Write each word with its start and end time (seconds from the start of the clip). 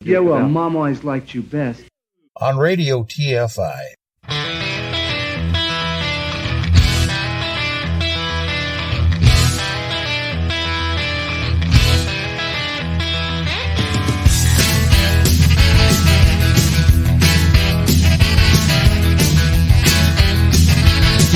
Yeah, 0.00 0.20
well, 0.20 0.48
Mom 0.48 0.76
always 0.76 1.02
liked 1.02 1.34
you 1.34 1.42
best. 1.42 1.82
On 2.36 2.56
Radio 2.56 3.02
TFI. 3.02 3.80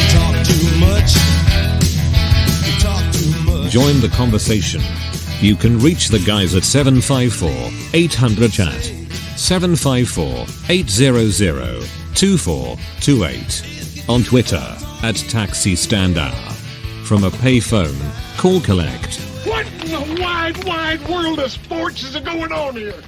Talk 0.09 0.47
too 0.47 0.79
much. 0.79 1.12
Join 3.73 4.01
the 4.01 4.11
conversation. 4.15 4.81
You 5.42 5.56
can 5.56 5.78
reach 5.80 6.06
the 6.09 6.20
guys 6.20 6.55
at 6.55 6.62
754 6.62 7.50
800 7.95 8.52
chat, 8.52 8.84
754 9.37 10.46
800 10.69 11.83
2428, 12.14 14.08
on 14.08 14.22
Twitter 14.22 14.77
at 15.02 15.17
Taxi 15.17 15.75
Stand 15.75 16.17
Hour. 16.17 16.52
From 17.05 17.25
a 17.25 17.30
payphone, 17.30 17.98
call 18.36 18.61
collect. 18.61 19.17
What 19.44 19.67
in 19.67 19.91
the 19.91 20.22
wide, 20.22 20.62
wide 20.64 21.05
world 21.08 21.41
of 21.41 21.50
sports 21.50 22.05
is 22.05 22.14
going 22.20 22.52
on 22.52 22.77
here? 22.77 23.02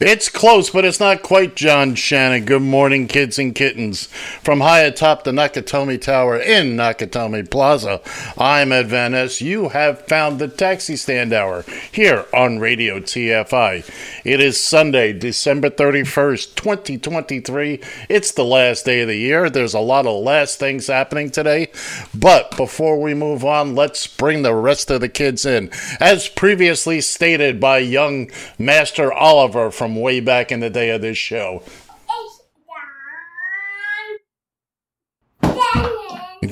It's 0.00 0.28
close, 0.28 0.70
but 0.70 0.84
it's 0.84 0.98
not 0.98 1.22
quite 1.22 1.54
John 1.54 1.94
Shannon. 1.94 2.46
Good 2.46 2.62
morning, 2.62 3.06
kids 3.06 3.38
and 3.38 3.54
kittens. 3.54 4.06
From 4.42 4.60
high 4.60 4.80
atop 4.80 5.22
the 5.22 5.30
Nakatomi 5.30 6.00
Tower 6.00 6.36
in 6.36 6.76
Nakatomi 6.76 7.48
Plaza, 7.48 8.00
I'm 8.36 8.72
Ed 8.72 8.88
Van. 8.88 9.14
You 9.38 9.68
have 9.68 10.04
found 10.08 10.40
the 10.40 10.48
Taxi 10.48 10.96
Stand 10.96 11.32
Hour 11.32 11.64
here 11.92 12.26
on 12.34 12.58
Radio 12.58 12.98
TFI. 12.98 13.88
It 14.24 14.40
is 14.40 14.60
Sunday, 14.60 15.12
December 15.12 15.70
31st, 15.70 16.56
2023. 16.56 17.80
It's 18.08 18.32
the 18.32 18.44
last 18.44 18.86
day 18.86 19.02
of 19.02 19.06
the 19.06 19.14
year. 19.14 19.48
There's 19.48 19.74
a 19.74 19.78
lot 19.78 20.06
of 20.06 20.24
last 20.24 20.58
things 20.58 20.88
happening 20.88 21.30
today. 21.30 21.70
But 22.12 22.56
before 22.56 23.00
we 23.00 23.14
move 23.14 23.44
on, 23.44 23.76
let's 23.76 24.08
bring 24.08 24.42
the 24.42 24.56
rest 24.56 24.90
of 24.90 25.02
the 25.02 25.08
kids 25.08 25.46
in. 25.46 25.70
As 26.00 26.28
previously 26.28 27.00
stated 27.00 27.60
by 27.60 27.78
young 27.78 28.28
Master 28.58 29.12
Oliver 29.12 29.70
from 29.70 29.83
way 29.88 30.20
back 30.20 30.50
in 30.50 30.60
the 30.60 30.70
day 30.70 30.90
of 30.90 31.02
this 31.02 31.18
show. 31.18 31.62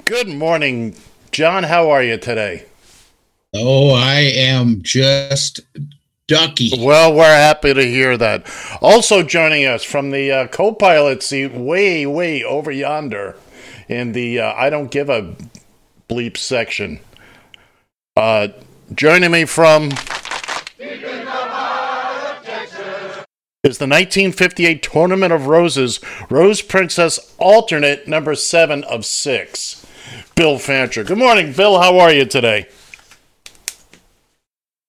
Good 0.05 0.29
morning, 0.29 0.95
John. 1.31 1.65
How 1.65 1.91
are 1.91 2.03
you 2.03 2.19
today? 2.19 2.67
Oh, 3.55 3.93
I 3.95 4.21
am 4.21 4.83
just 4.83 5.61
ducky. 6.27 6.71
Well, 6.79 7.15
we're 7.15 7.25
happy 7.25 7.75
to 7.75 7.83
hear 7.85 8.17
that. 8.17 8.47
Also 8.81 9.23
joining 9.23 9.67
us 9.67 9.85
from 9.85 10.11
the 10.11 10.31
uh, 10.31 10.47
co-pilot 10.49 11.23
seat, 11.23 11.53
way, 11.53 12.07
way 12.07 12.43
over 12.43 12.71
yonder, 12.71 13.37
in 13.89 14.13
the 14.13 14.41
uh, 14.41 14.53
I 14.55 14.71
don't 14.71 14.91
give 14.91 15.11
a 15.11 15.35
bleep 16.09 16.37
section. 16.37 17.01
Uh, 18.17 18.49
joining 18.95 19.31
me 19.31 19.45
from 19.45 19.91
is 23.65 23.79
the 23.79 23.85
1958 23.85 24.83
Tournament 24.83 25.33
of 25.33 25.47
Roses 25.47 26.01
Rose 26.29 26.61
Princess 26.61 27.33
alternate 27.39 28.09
number 28.09 28.35
seven 28.35 28.83
of 28.83 29.07
six. 29.07 29.87
Bill 30.35 30.59
Fancher. 30.59 31.05
Good 31.05 31.19
morning, 31.19 31.53
Bill. 31.53 31.81
How 31.81 31.97
are 32.01 32.13
you 32.13 32.25
today? 32.25 32.67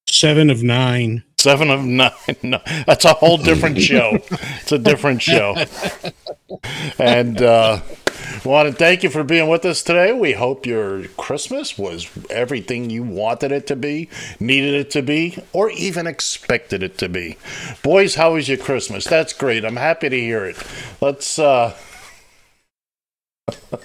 Seven 0.09 0.49
of 0.49 0.63
nine. 0.63 1.23
Seven 1.37 1.69
of 1.69 1.85
nine. 1.85 2.13
No, 2.41 2.61
that's 2.87 3.05
a 3.05 3.13
whole 3.13 3.37
different 3.37 3.79
show. 3.79 4.17
It's 4.31 4.71
a 4.71 4.79
different 4.79 5.21
show. 5.21 5.55
And 6.99 7.41
uh, 7.41 7.81
want 8.45 8.69
to 8.69 8.75
thank 8.75 9.03
you 9.03 9.09
for 9.09 9.23
being 9.23 9.47
with 9.47 9.65
us 9.65 9.83
today. 9.83 10.11
We 10.13 10.33
hope 10.33 10.65
your 10.65 11.07
Christmas 11.09 11.77
was 11.77 12.09
everything 12.29 12.89
you 12.89 13.03
wanted 13.03 13.51
it 13.51 13.67
to 13.67 13.75
be, 13.75 14.09
needed 14.39 14.73
it 14.73 14.91
to 14.91 15.01
be, 15.01 15.37
or 15.51 15.69
even 15.71 16.07
expected 16.07 16.83
it 16.83 16.97
to 16.99 17.09
be. 17.09 17.37
Boys, 17.83 18.15
how 18.15 18.33
was 18.33 18.47
your 18.47 18.57
Christmas? 18.57 19.05
That's 19.05 19.33
great. 19.33 19.65
I'm 19.65 19.75
happy 19.75 20.09
to 20.09 20.19
hear 20.19 20.45
it. 20.45 20.57
Let's. 21.01 21.39
Uh, 21.39 21.75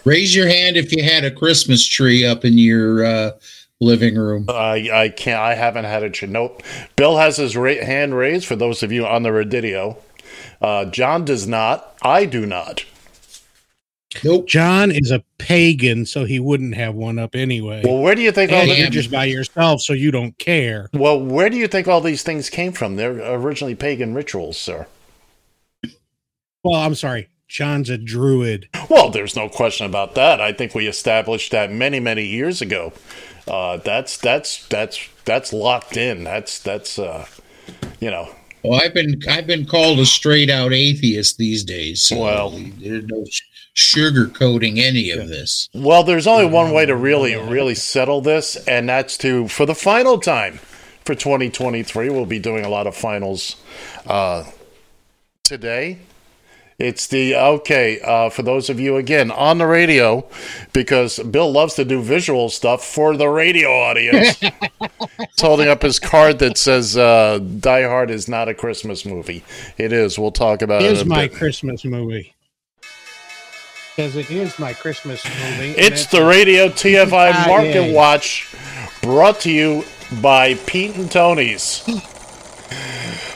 Raise 0.05 0.35
your 0.35 0.49
hand 0.49 0.77
if 0.77 0.93
you 0.93 1.03
had 1.03 1.25
a 1.25 1.31
Christmas 1.31 1.87
tree 1.87 2.25
up 2.25 2.45
in 2.45 2.59
your 2.59 3.05
uh, 3.05 3.31
living 3.81 4.17
room. 4.17 4.47
I 4.49 4.91
I 4.93 5.09
can't. 5.09 5.41
I 5.41 5.55
haven't 5.55 5.85
had 5.85 6.03
a. 6.03 6.27
Nope. 6.27 6.63
Bill 6.97 7.17
has 7.19 7.37
his 7.37 7.57
ra- 7.57 7.85
hand 7.85 8.17
raised 8.17 8.47
for 8.47 8.57
those 8.57 8.83
of 8.83 8.93
you 8.93 9.07
on 9.07 9.23
the 9.23 9.31
Radidio. 9.31 9.99
Uh, 10.61 10.85
John 10.87 11.25
does 11.25 11.47
not. 11.47 11.97
I 12.03 12.25
do 12.25 12.47
not. 12.47 12.85
Nope. 14.25 14.47
John 14.47 14.91
is 14.91 15.11
a 15.11 15.23
pagan, 15.39 16.07
so 16.07 16.25
he 16.25 16.41
wouldn't 16.41 16.75
have 16.75 16.95
one 16.95 17.19
up 17.19 17.35
anyway. 17.35 17.83
Well, 17.85 17.99
where 17.99 18.15
do 18.15 18.23
you 18.23 18.33
think 18.33 18.51
all 18.53 18.59
and 18.59 18.71
the, 18.71 18.77
you're 18.77 18.91
just 18.91 19.11
by 19.11 19.25
yourself, 19.27 19.81
so 19.81 19.93
you 19.93 20.11
don't 20.11 20.37
care. 20.39 20.89
well, 20.93 21.21
where 21.21 21.49
do 21.51 21.57
you 21.57 21.69
think 21.69 21.89
all 21.89 22.01
these 22.01 22.23
things 22.23 22.51
came 22.51 22.73
from? 22.73 22.97
They're 22.97 23.21
originally 23.35 23.75
pagan 23.75 24.15
rituals, 24.15 24.57
sir. 24.59 24.87
Well, 26.65 26.75
I'm 26.75 26.95
sorry. 26.95 27.29
John's 27.49 27.89
a 27.89 27.97
druid. 27.97 28.69
Well, 28.91 29.11
there's 29.11 29.35
no 29.37 29.49
question 29.49 29.87
about 29.87 30.15
that. 30.17 30.41
I 30.41 30.53
think 30.53 30.75
we 30.75 30.87
established 30.87 31.51
that 31.53 31.73
many, 31.73 32.01
many 32.01 32.25
years 32.27 32.61
ago. 32.61 32.93
Uh, 33.47 33.79
that's 33.79 34.19
that's 34.19 34.67
that's 34.69 35.09
that's 35.25 35.53
locked 35.53 35.97
in. 35.97 36.25
That's 36.25 36.59
that's 36.59 36.99
uh, 36.99 37.27
you 38.01 38.11
know. 38.11 38.35
Well, 38.63 38.81
I've 38.83 38.93
been 38.93 39.21
I've 39.29 39.47
been 39.47 39.65
called 39.65 39.99
a 40.01 40.05
straight 40.05 40.51
out 40.51 40.73
atheist 40.75 41.39
these 41.39 41.65
days. 41.65 42.03
So 42.03 42.19
Well- 42.19 42.51
there's 42.51 43.05
no 43.05 43.25
sh- 43.25 43.43
sugarcoating 43.79 44.79
any 44.79 45.11
of 45.11 45.29
this. 45.29 45.69
Well, 45.73 46.03
there's 46.03 46.27
only 46.27 46.47
one 46.47 46.73
way 46.73 46.85
to 46.85 46.97
really, 46.97 47.37
really 47.37 47.77
settle 47.77 48.21
this, 48.21 48.57
and 48.67 48.89
that's 48.89 49.17
to, 49.19 49.47
for 49.47 49.67
the 49.67 49.75
final 49.75 50.19
time 50.19 50.59
for 51.05 51.15
2023, 51.15 52.11
we'll 52.11 52.27
be 52.27 52.41
doing 52.41 52.65
a 52.65 52.69
lot 52.69 52.89
of 52.89 52.97
finals 52.97 53.57
uh, 54.07 54.45
today. 55.45 56.01
It's 56.79 57.07
the, 57.07 57.35
okay, 57.37 58.01
uh, 58.01 58.31
for 58.31 58.43
those 58.43 58.69
of 58.69 58.79
you, 58.79 58.97
again, 58.97 59.31
on 59.31 59.59
the 59.59 59.67
radio, 59.67 60.29
because 60.73 61.19
Bill 61.19 61.51
loves 61.51 61.75
to 61.75 61.85
do 61.85 62.03
visual 62.03 62.49
stuff 62.49 62.85
for 62.85 63.17
the 63.17 63.29
radio 63.29 63.69
audience. 63.69 64.39
He's 64.39 65.41
holding 65.41 65.69
up 65.69 65.83
his 65.83 65.99
card 65.99 66.39
that 66.41 66.57
says 66.57 66.97
uh, 66.97 67.39
Die 67.39 67.83
Hard 67.83 68.11
is 68.11 68.29
not 68.29 68.49
a 68.49 68.55
Christmas 68.55 69.05
movie. 69.05 69.45
It 69.77 69.93
is. 69.93 70.19
We'll 70.19 70.31
talk 70.31 70.63
about 70.63 70.83
it 70.83 70.93
Is 70.93 71.05
my 71.05 71.27
bit. 71.27 71.37
Christmas 71.37 71.85
movie. 71.85 72.35
Because 73.99 74.15
it 74.15 74.31
is 74.31 74.61
my 74.61 74.73
Christmas 74.75 75.25
movie. 75.25 75.71
and 75.71 75.77
It's 75.77 76.07
the 76.07 76.25
Radio 76.25 76.69
TFI 76.69 77.49
Market. 77.49 77.93
Watch 77.93 78.49
brought 79.03 79.41
to 79.41 79.51
you 79.51 79.83
by 80.23 80.55
Pete 80.55 80.95
and 80.95 81.11
Tony's. 81.11 81.83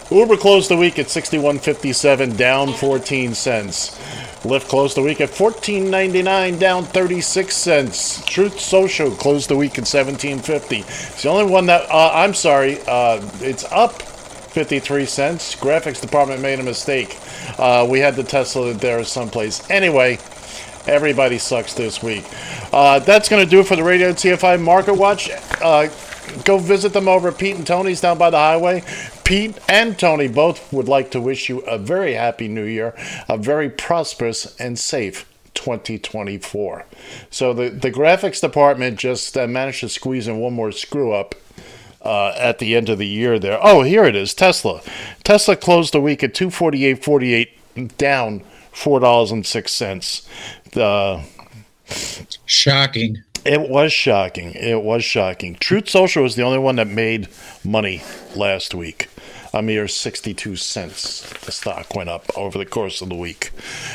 Uber 0.08 0.36
closed 0.36 0.70
the 0.70 0.76
week 0.76 1.00
at 1.00 1.06
61.57, 1.06 2.36
down 2.36 2.72
14 2.74 3.34
cents. 3.34 3.98
Lyft 4.44 4.68
closed 4.68 4.96
the 4.96 5.02
week 5.02 5.20
at 5.20 5.30
14.99, 5.30 6.60
down 6.60 6.84
36 6.84 7.56
cents. 7.56 8.24
Truth 8.24 8.60
Social 8.60 9.10
closed 9.10 9.50
the 9.50 9.56
week 9.56 9.78
at 9.78 9.84
17.50. 9.84 10.78
It's 10.78 11.22
the 11.24 11.28
only 11.28 11.50
one 11.50 11.66
that 11.66 11.90
uh, 11.90 12.12
I'm 12.14 12.34
sorry, 12.34 12.78
uh, 12.86 13.20
it's 13.40 13.64
up 13.72 14.00
53 14.00 15.06
cents. 15.06 15.56
Graphics 15.56 16.00
department 16.00 16.40
made 16.40 16.60
a 16.60 16.62
mistake. 16.62 17.18
Uh, 17.58 17.84
we 17.90 17.98
had 17.98 18.14
the 18.14 18.22
Tesla 18.22 18.72
there 18.74 19.02
someplace. 19.02 19.68
Anyway, 19.68 20.18
Everybody 20.86 21.38
sucks 21.38 21.74
this 21.74 22.02
week. 22.02 22.24
Uh, 22.72 22.98
that's 22.98 23.28
going 23.28 23.44
to 23.44 23.48
do 23.48 23.60
it 23.60 23.66
for 23.66 23.76
the 23.76 23.84
Radio 23.84 24.12
TFI 24.12 24.60
Market 24.60 24.94
Watch. 24.94 25.30
Uh, 25.60 25.88
go 26.44 26.58
visit 26.58 26.92
them 26.92 27.06
over 27.06 27.28
at 27.28 27.38
Pete 27.38 27.56
and 27.56 27.66
Tony's 27.66 28.00
down 28.00 28.18
by 28.18 28.30
the 28.30 28.36
highway. 28.36 28.82
Pete 29.24 29.56
and 29.68 29.96
Tony 29.96 30.26
both 30.26 30.72
would 30.72 30.88
like 30.88 31.12
to 31.12 31.20
wish 31.20 31.48
you 31.48 31.60
a 31.60 31.78
very 31.78 32.14
happy 32.14 32.48
new 32.48 32.64
year, 32.64 32.94
a 33.28 33.36
very 33.38 33.70
prosperous 33.70 34.56
and 34.58 34.76
safe 34.76 35.28
2024. 35.54 36.84
So 37.30 37.52
the, 37.52 37.68
the 37.70 37.92
graphics 37.92 38.40
department 38.40 38.98
just 38.98 39.36
uh, 39.36 39.46
managed 39.46 39.80
to 39.80 39.88
squeeze 39.88 40.26
in 40.26 40.38
one 40.38 40.54
more 40.54 40.72
screw 40.72 41.12
up 41.12 41.36
uh, 42.02 42.34
at 42.36 42.58
the 42.58 42.74
end 42.74 42.88
of 42.88 42.98
the 42.98 43.06
year 43.06 43.38
there. 43.38 43.60
Oh, 43.62 43.82
here 43.82 44.04
it 44.04 44.16
is 44.16 44.34
Tesla. 44.34 44.82
Tesla 45.22 45.54
closed 45.54 45.94
the 45.94 46.00
week 46.00 46.24
at 46.24 46.34
248.48, 46.34 47.96
down 47.96 48.42
$4.06. 48.72 50.26
The 50.72 51.22
Shocking. 52.46 53.22
it 53.44 53.68
was 53.68 53.92
shocking. 53.92 54.52
It 54.54 54.82
was 54.82 55.04
shocking. 55.04 55.56
Truth 55.56 55.90
Social 55.90 56.22
was 56.22 56.34
the 56.34 56.42
only 56.42 56.58
one 56.58 56.76
that 56.76 56.86
made 56.86 57.28
money 57.62 58.02
last 58.34 58.74
week. 58.74 59.08
A 59.52 59.60
mere 59.60 59.86
62 59.86 60.56
cents. 60.56 61.28
The 61.44 61.52
stock 61.52 61.94
went 61.94 62.08
up 62.08 62.24
over 62.38 62.56
the 62.56 62.64
course 62.64 63.02
of 63.02 63.10
the 63.10 63.14
week. 63.14 63.50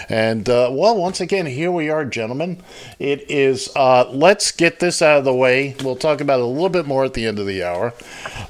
And, 0.08 0.48
uh, 0.48 0.70
well, 0.72 0.96
once 0.96 1.20
again, 1.20 1.48
here 1.48 1.72
we 1.72 1.90
are, 1.90 2.06
gentlemen. 2.06 2.62
It 3.00 3.26
is, 3.28 3.70
uh, 3.76 4.08
let's 4.12 4.52
get 4.52 4.80
this 4.80 5.02
out 5.02 5.18
of 5.18 5.26
the 5.26 5.34
way. 5.34 5.76
We'll 5.84 5.96
talk 5.96 6.22
about 6.22 6.40
it 6.40 6.44
a 6.44 6.46
little 6.46 6.70
bit 6.70 6.86
more 6.86 7.06
at 7.06 7.16
the 7.16 7.26
end 7.26 7.40
of 7.40 7.48
the 7.48 7.64
hour. 7.64 7.96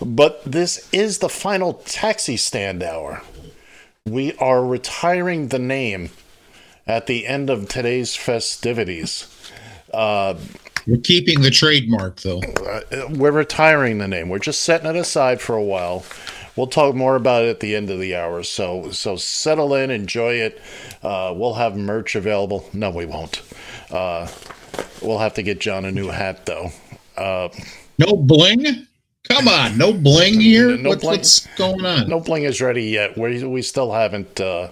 But 0.06 0.44
this 0.44 0.90
is 0.92 1.20
the 1.20 1.30
final 1.30 1.76
taxi 1.76 2.36
stand 2.36 2.84
hour. 2.84 3.22
We 4.06 4.34
are 4.34 4.66
retiring 4.66 5.48
the 5.48 5.60
name 5.60 6.10
at 6.88 7.08
the 7.08 7.28
end 7.28 7.50
of 7.50 7.68
today's 7.68 8.16
festivities. 8.16 9.28
Uh, 9.94 10.36
We're 10.86 10.98
keeping 10.98 11.42
the 11.42 11.52
trademark 11.52 12.22
though. 12.22 12.42
uh, 12.42 12.82
we're 13.12 13.32
retiring 13.32 13.98
the 13.98 14.08
name. 14.08 14.30
We're 14.30 14.40
just 14.40 14.62
setting 14.64 14.88
it 14.88 14.96
aside 14.96 15.42
for 15.42 15.56
a 15.56 15.64
while. 15.64 16.06
We'll 16.56 16.68
talk 16.68 16.96
more 16.96 17.16
about 17.16 17.44
it 17.46 17.50
at 17.50 17.60
the 17.60 17.76
end 17.76 17.90
of 17.92 18.00
the 18.00 18.16
hour. 18.16 18.42
So 18.44 18.90
so 18.92 19.16
settle 19.16 19.76
in, 19.76 19.92
enjoy 19.92 20.36
it. 20.36 20.60
Uh, 21.04 21.34
we'll 21.36 21.54
have 21.54 21.76
merch 21.78 22.16
available. 22.16 22.68
No, 22.74 22.90
we 22.90 23.06
won't. 23.06 23.42
Uh, 23.92 24.28
we'll 25.02 25.20
have 25.20 25.36
to 25.36 25.44
get 25.44 25.60
John 25.60 25.86
a 25.86 25.92
new 25.92 26.08
hat 26.08 26.46
though. 26.48 26.72
Uh, 27.16 27.50
No 28.00 28.16
bling? 28.16 28.87
Come 29.30 29.48
on, 29.48 29.78
no 29.78 29.92
bling 29.94 30.40
here. 30.40 30.78
No 30.78 30.90
What's, 30.90 31.02
bling. 31.04 31.18
what's 31.20 31.48
going 31.58 31.86
on? 31.86 32.08
no 32.08 32.20
bling 32.20 32.44
is 32.44 32.62
ready 32.62 32.86
yet. 32.86 33.18
We 33.18 33.44
we 33.44 33.62
still 33.62 33.92
haven't 33.92 34.40
uh, 34.40 34.70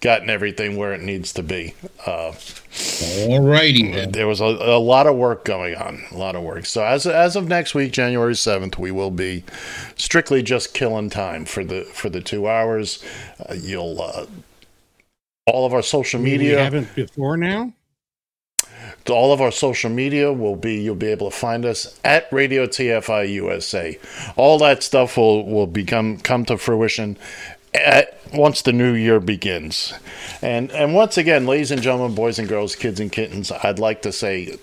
gotten 0.00 0.30
everything 0.30 0.76
where 0.76 0.92
it 0.94 1.02
needs 1.02 1.32
to 1.34 1.42
be. 1.42 1.74
Uh, 2.06 2.32
Alrighty 2.72 3.92
then. 3.92 4.12
there 4.12 4.26
was 4.26 4.40
a, 4.40 4.44
a 4.44 4.78
lot 4.78 5.06
of 5.06 5.16
work 5.16 5.44
going 5.44 5.74
on, 5.76 6.02
a 6.10 6.16
lot 6.16 6.36
of 6.36 6.42
work. 6.42 6.64
So 6.66 6.84
as 6.84 7.06
as 7.06 7.36
of 7.36 7.48
next 7.48 7.74
week, 7.74 7.92
January 7.92 8.34
seventh, 8.34 8.78
we 8.78 8.90
will 8.90 9.10
be 9.10 9.44
strictly 9.96 10.42
just 10.42 10.74
killing 10.74 11.10
time 11.10 11.44
for 11.44 11.62
the 11.64 11.82
for 11.84 12.08
the 12.08 12.20
two 12.20 12.48
hours. 12.48 13.04
Uh, 13.48 13.54
you'll 13.54 14.00
uh, 14.00 14.26
all 15.46 15.66
of 15.66 15.74
our 15.74 15.82
social 15.82 16.20
We 16.20 16.30
media, 16.32 16.58
haven't 16.58 16.94
before 16.94 17.36
now. 17.36 17.72
All 19.10 19.32
of 19.32 19.40
our 19.40 19.50
social 19.50 19.90
media 19.90 20.32
will 20.32 20.56
be 20.56 20.80
you'll 20.80 20.94
be 20.94 21.08
able 21.08 21.30
to 21.30 21.36
find 21.36 21.64
us 21.64 21.98
at 22.04 22.32
Radio 22.32 22.66
TFI 22.66 23.32
USA. 23.32 23.98
All 24.36 24.58
that 24.58 24.82
stuff 24.82 25.16
will 25.16 25.44
will 25.44 25.66
become 25.66 26.18
come 26.18 26.44
to 26.46 26.58
fruition 26.58 27.16
at, 27.74 28.18
once 28.32 28.62
the 28.62 28.72
new 28.72 28.94
year 28.94 29.20
begins. 29.20 29.94
And 30.42 30.70
and 30.72 30.94
once 30.94 31.16
again, 31.16 31.46
ladies 31.46 31.70
and 31.70 31.82
gentlemen, 31.82 32.14
boys 32.14 32.38
and 32.38 32.48
girls, 32.48 32.76
kids 32.76 33.00
and 33.00 33.10
kittens, 33.12 33.50
I'd 33.50 33.78
like 33.78 34.02
to 34.02 34.12
say 34.12 34.58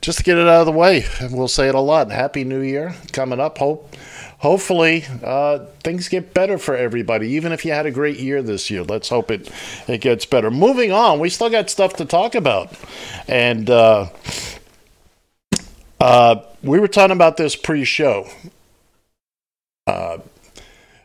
just 0.00 0.18
to 0.18 0.24
get 0.24 0.36
it 0.36 0.48
out 0.48 0.60
of 0.60 0.66
the 0.66 0.72
way, 0.72 1.04
we'll 1.30 1.48
say 1.48 1.68
it 1.68 1.76
a 1.76 1.80
lot. 1.80 2.10
Happy 2.10 2.42
New 2.42 2.60
Year 2.60 2.94
coming 3.12 3.38
up. 3.38 3.58
Hope 3.58 3.94
hopefully 4.42 5.04
uh, 5.22 5.60
things 5.82 6.08
get 6.08 6.34
better 6.34 6.58
for 6.58 6.76
everybody. 6.76 7.28
Even 7.30 7.52
if 7.52 7.64
you 7.64 7.72
had 7.72 7.86
a 7.86 7.90
great 7.90 8.18
year 8.18 8.42
this 8.42 8.70
year, 8.70 8.82
let's 8.82 9.08
hope 9.08 9.30
it 9.30 9.50
it 9.88 10.00
gets 10.00 10.26
better. 10.26 10.50
Moving 10.50 10.92
on, 10.92 11.18
we 11.18 11.30
still 11.30 11.48
got 11.48 11.70
stuff 11.70 11.94
to 11.96 12.04
talk 12.04 12.34
about, 12.34 12.74
and 13.26 13.70
uh, 13.70 14.10
uh, 16.00 16.42
we 16.62 16.78
were 16.78 16.88
talking 16.88 17.16
about 17.16 17.36
this 17.38 17.56
pre-show. 17.56 18.28
Uh, 19.86 20.18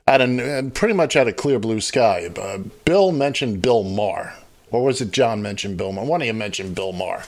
at 0.07 0.21
a, 0.21 0.71
pretty 0.73 0.93
much 0.93 1.15
at 1.15 1.27
a 1.27 1.33
clear 1.33 1.59
blue 1.59 1.81
sky. 1.81 2.29
Uh, 2.35 2.59
Bill 2.85 3.11
mentioned 3.11 3.61
Bill 3.61 3.83
Maher. 3.83 4.33
Or 4.71 4.83
was 4.83 5.01
it 5.01 5.11
John 5.11 5.41
mentioned 5.41 5.77
Bill 5.77 5.91
Maher? 5.91 6.05
One 6.05 6.21
of 6.21 6.27
you 6.27 6.33
mentioned 6.33 6.75
Bill 6.75 6.93
Maher. 6.93 7.23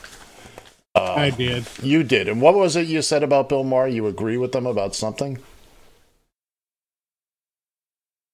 I 0.95 1.29
did. 1.29 1.65
You 1.81 2.03
did. 2.03 2.27
And 2.27 2.41
what 2.41 2.55
was 2.55 2.75
it 2.75 2.87
you 2.87 3.01
said 3.01 3.23
about 3.23 3.49
Bill 3.49 3.63
Maher? 3.63 3.87
You 3.87 4.07
agree 4.07 4.37
with 4.37 4.51
them 4.51 4.65
about 4.65 4.95
something? 4.95 5.39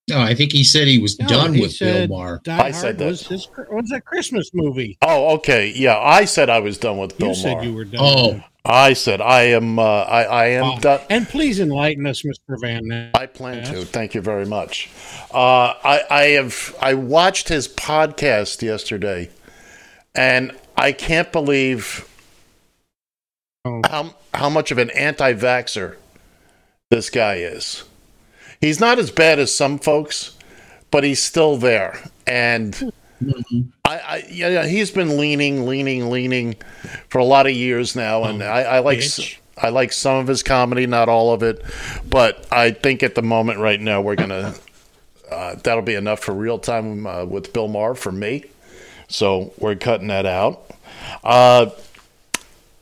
No, 0.07 0.21
I 0.21 0.35
think 0.35 0.51
he 0.51 0.63
said 0.63 0.87
he 0.87 0.99
was 0.99 1.17
No, 1.19 1.27
done 1.27 1.53
he 1.55 1.61
with 1.61 1.79
Bill 1.79 1.93
said 1.93 2.09
Maher. 2.09 2.39
Die 2.43 2.65
I 2.65 2.71
said 2.71 2.97
that. 2.99 3.05
was 3.07 3.25
his 3.27 3.47
was 3.71 3.91
a 3.91 3.99
Christmas 4.01 4.51
movie. 4.53 4.97
Oh, 5.01 5.33
okay. 5.35 5.73
Yeah, 5.75 5.97
I 5.97 6.25
said 6.25 6.49
I 6.49 6.59
was 6.59 6.77
done 6.77 6.97
with 6.99 7.17
Bill 7.17 7.29
you 7.29 7.35
said 7.35 7.53
Maher. 7.55 7.63
you 7.65 7.73
were 7.73 7.85
done. 7.85 8.01
Oh. 8.03 8.43
I 8.67 8.93
said 8.93 9.21
I 9.21 9.43
am. 9.43 9.77
Uh, 9.77 9.83
I, 9.83 10.23
I 10.23 10.45
am 10.47 10.63
Oh, 10.63 10.79
done. 10.79 10.99
And 11.09 11.27
please 11.27 11.59
enlighten 11.59 12.07
us, 12.07 12.23
Mr. 12.23 12.59
Van 12.59 12.87
Ness. 12.87 13.11
I 13.13 13.25
plan 13.27 13.63
to. 13.71 13.85
Thank 13.85 14.15
you 14.15 14.21
very 14.21 14.45
much. 14.45 14.89
Uh, 15.31 15.73
I, 15.83 16.01
I 16.09 16.21
have. 16.29 16.75
I 16.81 16.95
watched 16.95 17.47
his 17.49 17.67
podcast 17.67 18.63
yesterday, 18.63 19.29
and 20.15 20.51
I 20.77 20.91
can't 20.93 21.31
believe 21.31 22.07
Oh. 23.65 23.81
how 23.89 24.15
how 24.33 24.49
much 24.49 24.69
of 24.71 24.77
an 24.79 24.89
anti-vaxer 24.91 25.95
this 26.91 27.09
guy 27.11 27.35
is. 27.37 27.83
He's 28.65 28.79
not 28.79 28.99
as 28.99 29.11
bad 29.11 29.39
as 29.39 29.55
some 29.55 29.79
folks, 29.79 30.35
but 30.91 31.03
he's 31.03 31.21
still 31.21 31.57
there. 31.57 31.99
And 32.27 32.91
I, 33.85 33.97
I 33.97 34.25
yeah, 34.29 34.49
yeah, 34.49 34.65
he's 34.65 34.91
been 34.91 35.17
leaning, 35.17 35.65
leaning, 35.65 36.09
leaning 36.09 36.55
for 37.09 37.19
a 37.19 37.25
lot 37.25 37.45
of 37.45 37.53
years 37.53 37.95
now, 37.95 38.23
and 38.23 38.43
I, 38.43 38.61
I 38.63 38.79
like 38.79 38.99
s- 38.99 39.19
bitch. 39.19 39.37
I 39.57 39.69
like 39.69 39.93
some 39.93 40.17
of 40.17 40.27
his 40.27 40.43
comedy, 40.43 40.85
not 40.85 41.07
all 41.07 41.31
of 41.33 41.41
it, 41.43 41.63
but 42.09 42.45
I 42.51 42.71
think 42.71 43.03
at 43.03 43.15
the 43.15 43.21
moment 43.21 43.59
right 43.59 43.79
now 43.79 44.01
we're 44.01 44.15
gonna 44.15 44.53
uh, 45.31 45.55
that'll 45.63 45.81
be 45.83 45.95
enough 45.95 46.19
for 46.19 46.33
real 46.33 46.59
time 46.59 47.07
uh, 47.07 47.23
with 47.25 47.53
Bill 47.53 47.67
Maher 47.67 47.95
for 47.95 48.11
me. 48.11 48.45
So 49.07 49.53
we're 49.57 49.75
cutting 49.75 50.07
that 50.07 50.25
out. 50.25 50.69
Uh, 51.23 51.69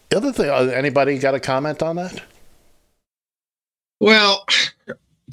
the 0.10 0.18
other 0.18 0.32
thing, 0.32 0.50
uh, 0.50 0.72
anybody 0.74 1.20
got 1.20 1.36
a 1.36 1.40
comment 1.40 1.84
on 1.84 1.98
that? 1.98 2.22
Well, 4.00 4.46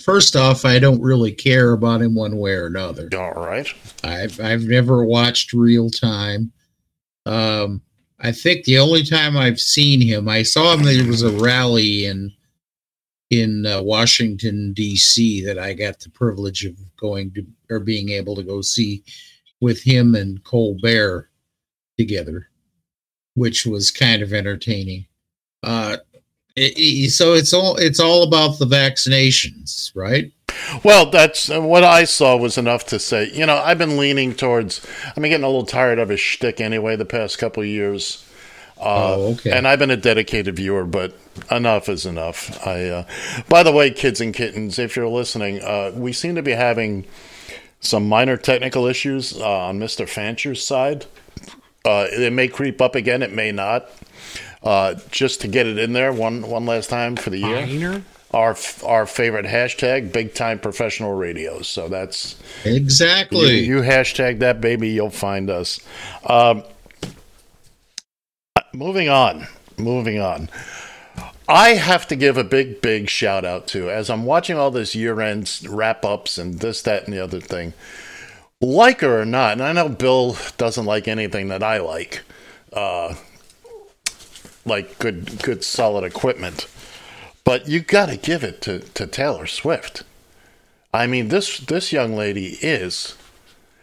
first 0.00 0.36
off, 0.36 0.64
I 0.64 0.78
don't 0.78 1.00
really 1.00 1.32
care 1.32 1.72
about 1.72 2.02
him 2.02 2.14
one 2.14 2.38
way 2.38 2.52
or 2.52 2.66
another. 2.66 3.08
All 3.16 3.32
right. 3.32 3.66
I've 4.04 4.40
I've 4.40 4.64
never 4.64 5.04
watched 5.04 5.52
real 5.52 5.90
time. 5.90 6.52
Um, 7.26 7.82
I 8.20 8.32
think 8.32 8.64
the 8.64 8.78
only 8.78 9.02
time 9.02 9.36
I've 9.36 9.60
seen 9.60 10.00
him, 10.00 10.28
I 10.28 10.42
saw 10.42 10.74
him. 10.74 10.82
There 10.82 11.06
was 11.06 11.22
a 11.22 11.30
rally 11.30 12.06
in 12.06 12.32
in 13.30 13.64
uh, 13.64 13.82
Washington 13.82 14.72
D.C. 14.72 15.44
that 15.44 15.58
I 15.58 15.72
got 15.72 16.00
the 16.00 16.10
privilege 16.10 16.64
of 16.64 16.76
going 16.96 17.32
to 17.34 17.46
or 17.70 17.78
being 17.80 18.10
able 18.10 18.34
to 18.36 18.42
go 18.42 18.60
see 18.60 19.04
with 19.60 19.82
him 19.82 20.14
and 20.14 20.42
Colbert 20.44 21.30
together, 21.98 22.48
which 23.34 23.66
was 23.66 23.90
kind 23.90 24.22
of 24.22 24.32
entertaining. 24.32 25.06
Uh, 25.62 25.98
it- 26.76 27.10
so 27.10 27.32
it's 27.34 27.52
all 27.52 27.76
it's 27.76 28.00
all 28.00 28.22
about 28.22 28.58
the 28.58 28.66
vaccinations, 28.66 29.90
right? 29.94 30.32
Well, 30.84 31.10
that's 31.10 31.50
uh, 31.50 31.60
what 31.60 31.84
I 31.84 32.04
saw 32.04 32.36
was 32.36 32.58
enough 32.58 32.84
to 32.86 32.98
say. 32.98 33.30
You 33.32 33.46
know, 33.46 33.56
I've 33.56 33.78
been 33.78 33.96
leaning 33.96 34.34
towards. 34.34 34.86
Been 35.14 35.24
getting 35.24 35.44
a 35.44 35.48
little 35.48 35.64
tired 35.66 35.98
of 35.98 36.08
his 36.10 36.20
shtick 36.20 36.60
anyway 36.60 36.96
the 36.96 37.04
past 37.04 37.38
couple 37.38 37.62
of 37.62 37.68
years. 37.68 38.24
Uh, 38.78 39.14
Oh, 39.16 39.32
okay. 39.32 39.50
And 39.50 39.66
I've 39.68 39.78
been 39.78 39.90
a 39.90 39.96
dedicated 39.96 40.56
viewer, 40.56 40.84
but 40.84 41.14
enough 41.50 41.88
is 41.88 42.04
enough. 42.06 42.66
I. 42.66 42.84
Uh, 42.88 43.04
by 43.48 43.62
the 43.62 43.72
way, 43.72 43.90
kids 43.90 44.20
and 44.20 44.34
kittens, 44.34 44.78
if 44.78 44.96
you're 44.96 45.08
listening, 45.08 45.62
uh, 45.62 45.92
we 45.94 46.12
seem 46.12 46.34
to 46.34 46.42
be 46.42 46.52
having 46.52 47.06
some 47.80 48.08
minor 48.08 48.36
technical 48.36 48.86
issues 48.86 49.38
uh, 49.40 49.48
on 49.68 49.78
Mister 49.78 50.04
Fancher's 50.04 50.64
side. 50.64 51.06
Uh, 51.84 52.06
it 52.10 52.32
may 52.32 52.48
creep 52.48 52.80
up 52.82 52.94
again. 52.94 53.22
It 53.22 53.32
may 53.32 53.52
not. 53.52 53.88
Uh, 54.62 54.94
just 55.10 55.40
to 55.40 55.48
get 55.48 55.66
it 55.66 55.78
in 55.78 55.92
there 55.94 56.12
one 56.12 56.42
one 56.42 56.66
last 56.66 56.90
time 56.90 57.16
for 57.16 57.30
the 57.30 57.38
year 57.38 57.66
Minor? 57.66 58.02
our 58.32 58.54
our 58.84 59.06
favorite 59.06 59.46
hashtag 59.46 60.12
big 60.12 60.34
time 60.34 60.58
professional 60.58 61.14
radio 61.14 61.62
so 61.62 61.88
that's 61.88 62.38
you, 62.64 62.74
Exactly. 62.74 63.64
you 63.64 63.80
hashtag 63.80 64.40
that 64.40 64.60
baby 64.60 64.90
you'll 64.90 65.08
find 65.08 65.48
us 65.48 65.80
um, 66.26 66.62
moving 68.74 69.08
on 69.08 69.46
moving 69.78 70.20
on 70.20 70.48
i 71.48 71.70
have 71.70 72.06
to 72.06 72.14
give 72.14 72.36
a 72.36 72.44
big 72.44 72.80
big 72.82 73.08
shout 73.08 73.44
out 73.44 73.66
to 73.66 73.90
as 73.90 74.10
i'm 74.10 74.24
watching 74.24 74.56
all 74.56 74.70
this 74.70 74.94
year 74.94 75.20
end 75.20 75.60
wrap 75.68 76.04
ups 76.04 76.38
and 76.38 76.60
this 76.60 76.82
that 76.82 77.04
and 77.04 77.12
the 77.14 77.18
other 77.22 77.40
thing 77.40 77.72
like 78.60 79.00
her 79.00 79.22
or 79.22 79.24
not 79.24 79.52
and 79.52 79.62
i 79.62 79.72
know 79.72 79.88
bill 79.88 80.36
doesn't 80.58 80.84
like 80.86 81.08
anything 81.08 81.48
that 81.48 81.62
i 81.62 81.78
like 81.78 82.20
uh, 82.74 83.14
like 84.64 84.98
good 84.98 85.42
good 85.42 85.64
solid 85.64 86.04
equipment 86.04 86.66
but 87.44 87.68
you 87.68 87.80
got 87.80 88.06
to 88.06 88.16
give 88.16 88.44
it 88.44 88.60
to, 88.62 88.78
to 88.78 89.06
Taylor 89.06 89.46
Swift. 89.46 90.04
I 90.92 91.06
mean, 91.06 91.28
this 91.28 91.58
this 91.58 91.92
young 91.92 92.14
lady 92.14 92.58
is. 92.62 93.16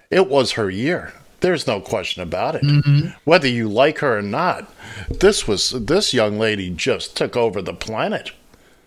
It 0.09 0.29
was 0.29 0.53
her 0.53 0.69
year. 0.69 1.13
There's 1.41 1.67
no 1.67 1.81
question 1.81 2.23
about 2.23 2.55
it. 2.55 2.63
Mm-hmm. 2.63 3.09
Whether 3.25 3.49
you 3.49 3.67
like 3.67 3.99
her 3.99 4.19
or 4.19 4.21
not, 4.21 4.73
this 5.09 5.47
was 5.47 5.71
this 5.71 6.13
young 6.13 6.39
lady 6.39 6.69
just 6.69 7.17
took 7.17 7.35
over 7.35 7.61
the 7.61 7.73
planet. 7.73 8.31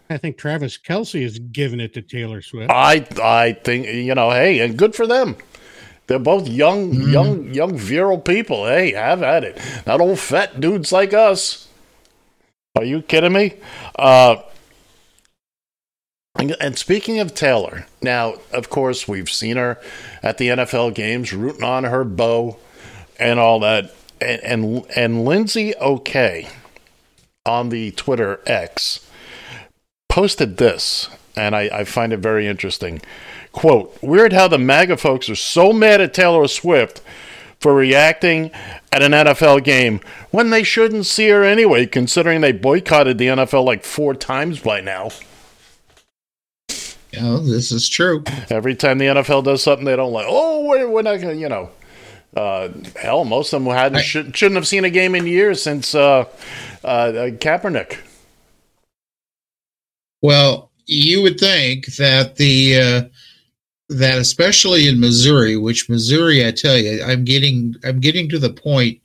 I 0.08 0.16
think 0.16 0.38
Travis 0.38 0.78
Kelce 0.78 1.22
is 1.22 1.38
giving 1.38 1.80
it 1.80 1.92
to 1.94 2.02
Taylor 2.02 2.40
Swift. 2.42 2.70
I 2.70 3.06
I 3.22 3.52
think 3.52 3.86
you 3.86 4.14
know, 4.14 4.30
hey, 4.30 4.60
and 4.60 4.76
good 4.76 4.94
for 4.94 5.06
them. 5.06 5.36
They're 6.06 6.18
both 6.18 6.48
young, 6.48 6.92
mm-hmm. 6.92 7.12
young, 7.12 7.54
young 7.54 7.76
virile 7.76 8.18
people. 8.18 8.66
Hey, 8.66 8.92
have 8.92 9.22
at 9.22 9.44
it. 9.44 9.60
Not 9.86 10.00
old 10.00 10.18
fat 10.18 10.58
dudes 10.58 10.90
like 10.90 11.14
us. 11.14 11.68
Are 12.80 12.84
you 12.84 13.02
kidding 13.02 13.34
me? 13.34 13.56
Uh, 13.94 14.36
and, 16.34 16.78
speaking 16.78 17.20
of 17.20 17.34
Taylor, 17.34 17.86
now 18.00 18.36
of 18.54 18.70
course 18.70 19.06
we've 19.06 19.28
seen 19.28 19.58
her 19.58 19.78
at 20.22 20.38
the 20.38 20.48
NFL 20.48 20.94
games, 20.94 21.34
rooting 21.34 21.62
on 21.62 21.84
her 21.84 22.04
beau 22.04 22.56
and 23.18 23.38
all 23.38 23.60
that. 23.60 23.94
And 24.18 24.40
and, 24.42 24.86
and 24.96 25.24
Lindsay 25.26 25.74
OK 25.74 26.48
on 27.44 27.68
the 27.68 27.90
Twitter 27.90 28.40
X 28.46 29.06
posted 30.08 30.56
this, 30.56 31.10
and 31.36 31.54
I, 31.54 31.64
I 31.64 31.84
find 31.84 32.14
it 32.14 32.20
very 32.20 32.46
interesting. 32.46 33.02
Quote, 33.52 33.94
weird 34.00 34.32
how 34.32 34.48
the 34.48 34.56
MAGA 34.56 34.96
folks 34.96 35.28
are 35.28 35.34
so 35.34 35.74
mad 35.74 36.00
at 36.00 36.14
Taylor 36.14 36.48
Swift 36.48 37.02
for 37.60 37.74
reacting 37.74 38.50
at 38.90 39.02
an 39.02 39.12
NFL 39.12 39.62
game 39.62 40.00
when 40.30 40.50
they 40.50 40.62
shouldn't 40.62 41.06
see 41.06 41.28
her 41.28 41.44
anyway, 41.44 41.86
considering 41.86 42.40
they 42.40 42.52
boycotted 42.52 43.18
the 43.18 43.26
NFL 43.26 43.64
like 43.64 43.84
four 43.84 44.14
times 44.14 44.58
by 44.60 44.80
now. 44.80 45.10
Oh, 47.18 47.38
this 47.38 47.70
is 47.72 47.88
true. 47.88 48.22
Every 48.50 48.74
time 48.74 48.98
the 48.98 49.06
NFL 49.06 49.44
does 49.44 49.62
something 49.62 49.84
they 49.84 49.96
don't 49.96 50.12
like, 50.12 50.26
oh, 50.28 50.64
we're, 50.66 50.88
we're 50.88 51.02
not 51.02 51.20
going 51.20 51.34
to, 51.34 51.40
you 51.40 51.48
know. 51.48 51.70
Uh, 52.36 52.68
hell, 52.94 53.24
most 53.24 53.52
of 53.52 53.62
them 53.62 53.72
hadn't, 53.72 53.98
I- 53.98 54.02
should, 54.02 54.36
shouldn't 54.36 54.56
have 54.56 54.66
seen 54.68 54.84
a 54.84 54.90
game 54.90 55.14
in 55.14 55.26
years 55.26 55.62
since 55.62 55.94
uh, 55.94 56.24
uh, 56.84 57.30
Kaepernick. 57.40 57.98
Well, 60.22 60.70
you 60.86 61.22
would 61.22 61.40
think 61.40 61.86
that 61.96 62.36
the 62.36 62.78
uh, 62.80 63.02
that 63.90 64.18
especially 64.18 64.88
in 64.88 65.00
Missouri, 65.00 65.56
which 65.56 65.88
Missouri, 65.88 66.46
I 66.46 66.52
tell 66.52 66.78
you, 66.78 67.02
I'm 67.02 67.24
getting 67.24 67.74
I'm 67.84 68.00
getting 68.00 68.28
to 68.30 68.38
the 68.38 68.52
point 68.52 69.00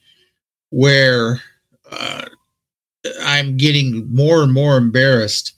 where 0.69 1.41
uh, 1.91 2.25
I'm 3.21 3.57
getting 3.57 4.07
more 4.13 4.43
and 4.43 4.53
more 4.53 4.77
embarrassed 4.77 5.53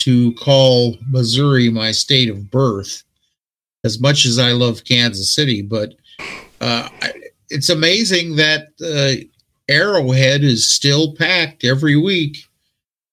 to 0.00 0.32
call 0.34 0.96
Missouri 1.08 1.68
my 1.68 1.92
state 1.92 2.30
of 2.30 2.50
birth. 2.50 3.04
As 3.82 4.00
much 4.00 4.26
as 4.26 4.38
I 4.38 4.52
love 4.52 4.84
Kansas 4.84 5.34
City, 5.34 5.62
but 5.62 5.94
uh, 6.60 6.88
it's 7.48 7.70
amazing 7.70 8.36
that 8.36 8.68
uh, 8.84 9.24
Arrowhead 9.70 10.42
is 10.42 10.70
still 10.70 11.14
packed 11.14 11.64
every 11.64 11.96
week. 11.96 12.36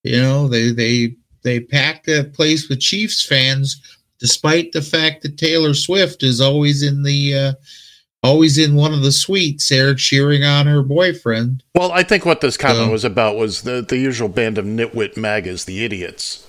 You 0.03 0.21
know, 0.21 0.47
they 0.49 0.71
they 0.71 1.15
they 1.43 1.61
pack 1.61 2.03
that 2.05 2.33
place 2.33 2.67
with 2.67 2.81
Chiefs 2.81 3.25
fans, 3.25 3.81
despite 4.19 4.71
the 4.71 4.81
fact 4.81 5.21
that 5.23 5.37
Taylor 5.37 5.73
Swift 5.73 6.23
is 6.23 6.41
always 6.41 6.83
in 6.83 7.03
the 7.03 7.35
uh, 7.35 7.53
always 8.23 8.57
in 8.57 8.75
one 8.75 8.93
of 8.93 9.01
the 9.03 9.11
suites 9.11 9.69
there 9.69 9.93
cheering 9.93 10.43
on 10.43 10.65
her 10.67 10.81
boyfriend. 10.83 11.63
Well, 11.75 11.91
I 11.91 12.03
think 12.03 12.25
what 12.25 12.41
this 12.41 12.57
comment 12.57 12.85
So- 12.87 12.91
was 12.91 13.03
about 13.05 13.35
was 13.37 13.61
the, 13.61 13.85
the 13.87 13.97
usual 13.97 14.27
band 14.29 14.57
of 14.57 14.65
nitwit 14.65 15.15
magas, 15.17 15.65
the 15.65 15.83
idiots. 15.85 16.45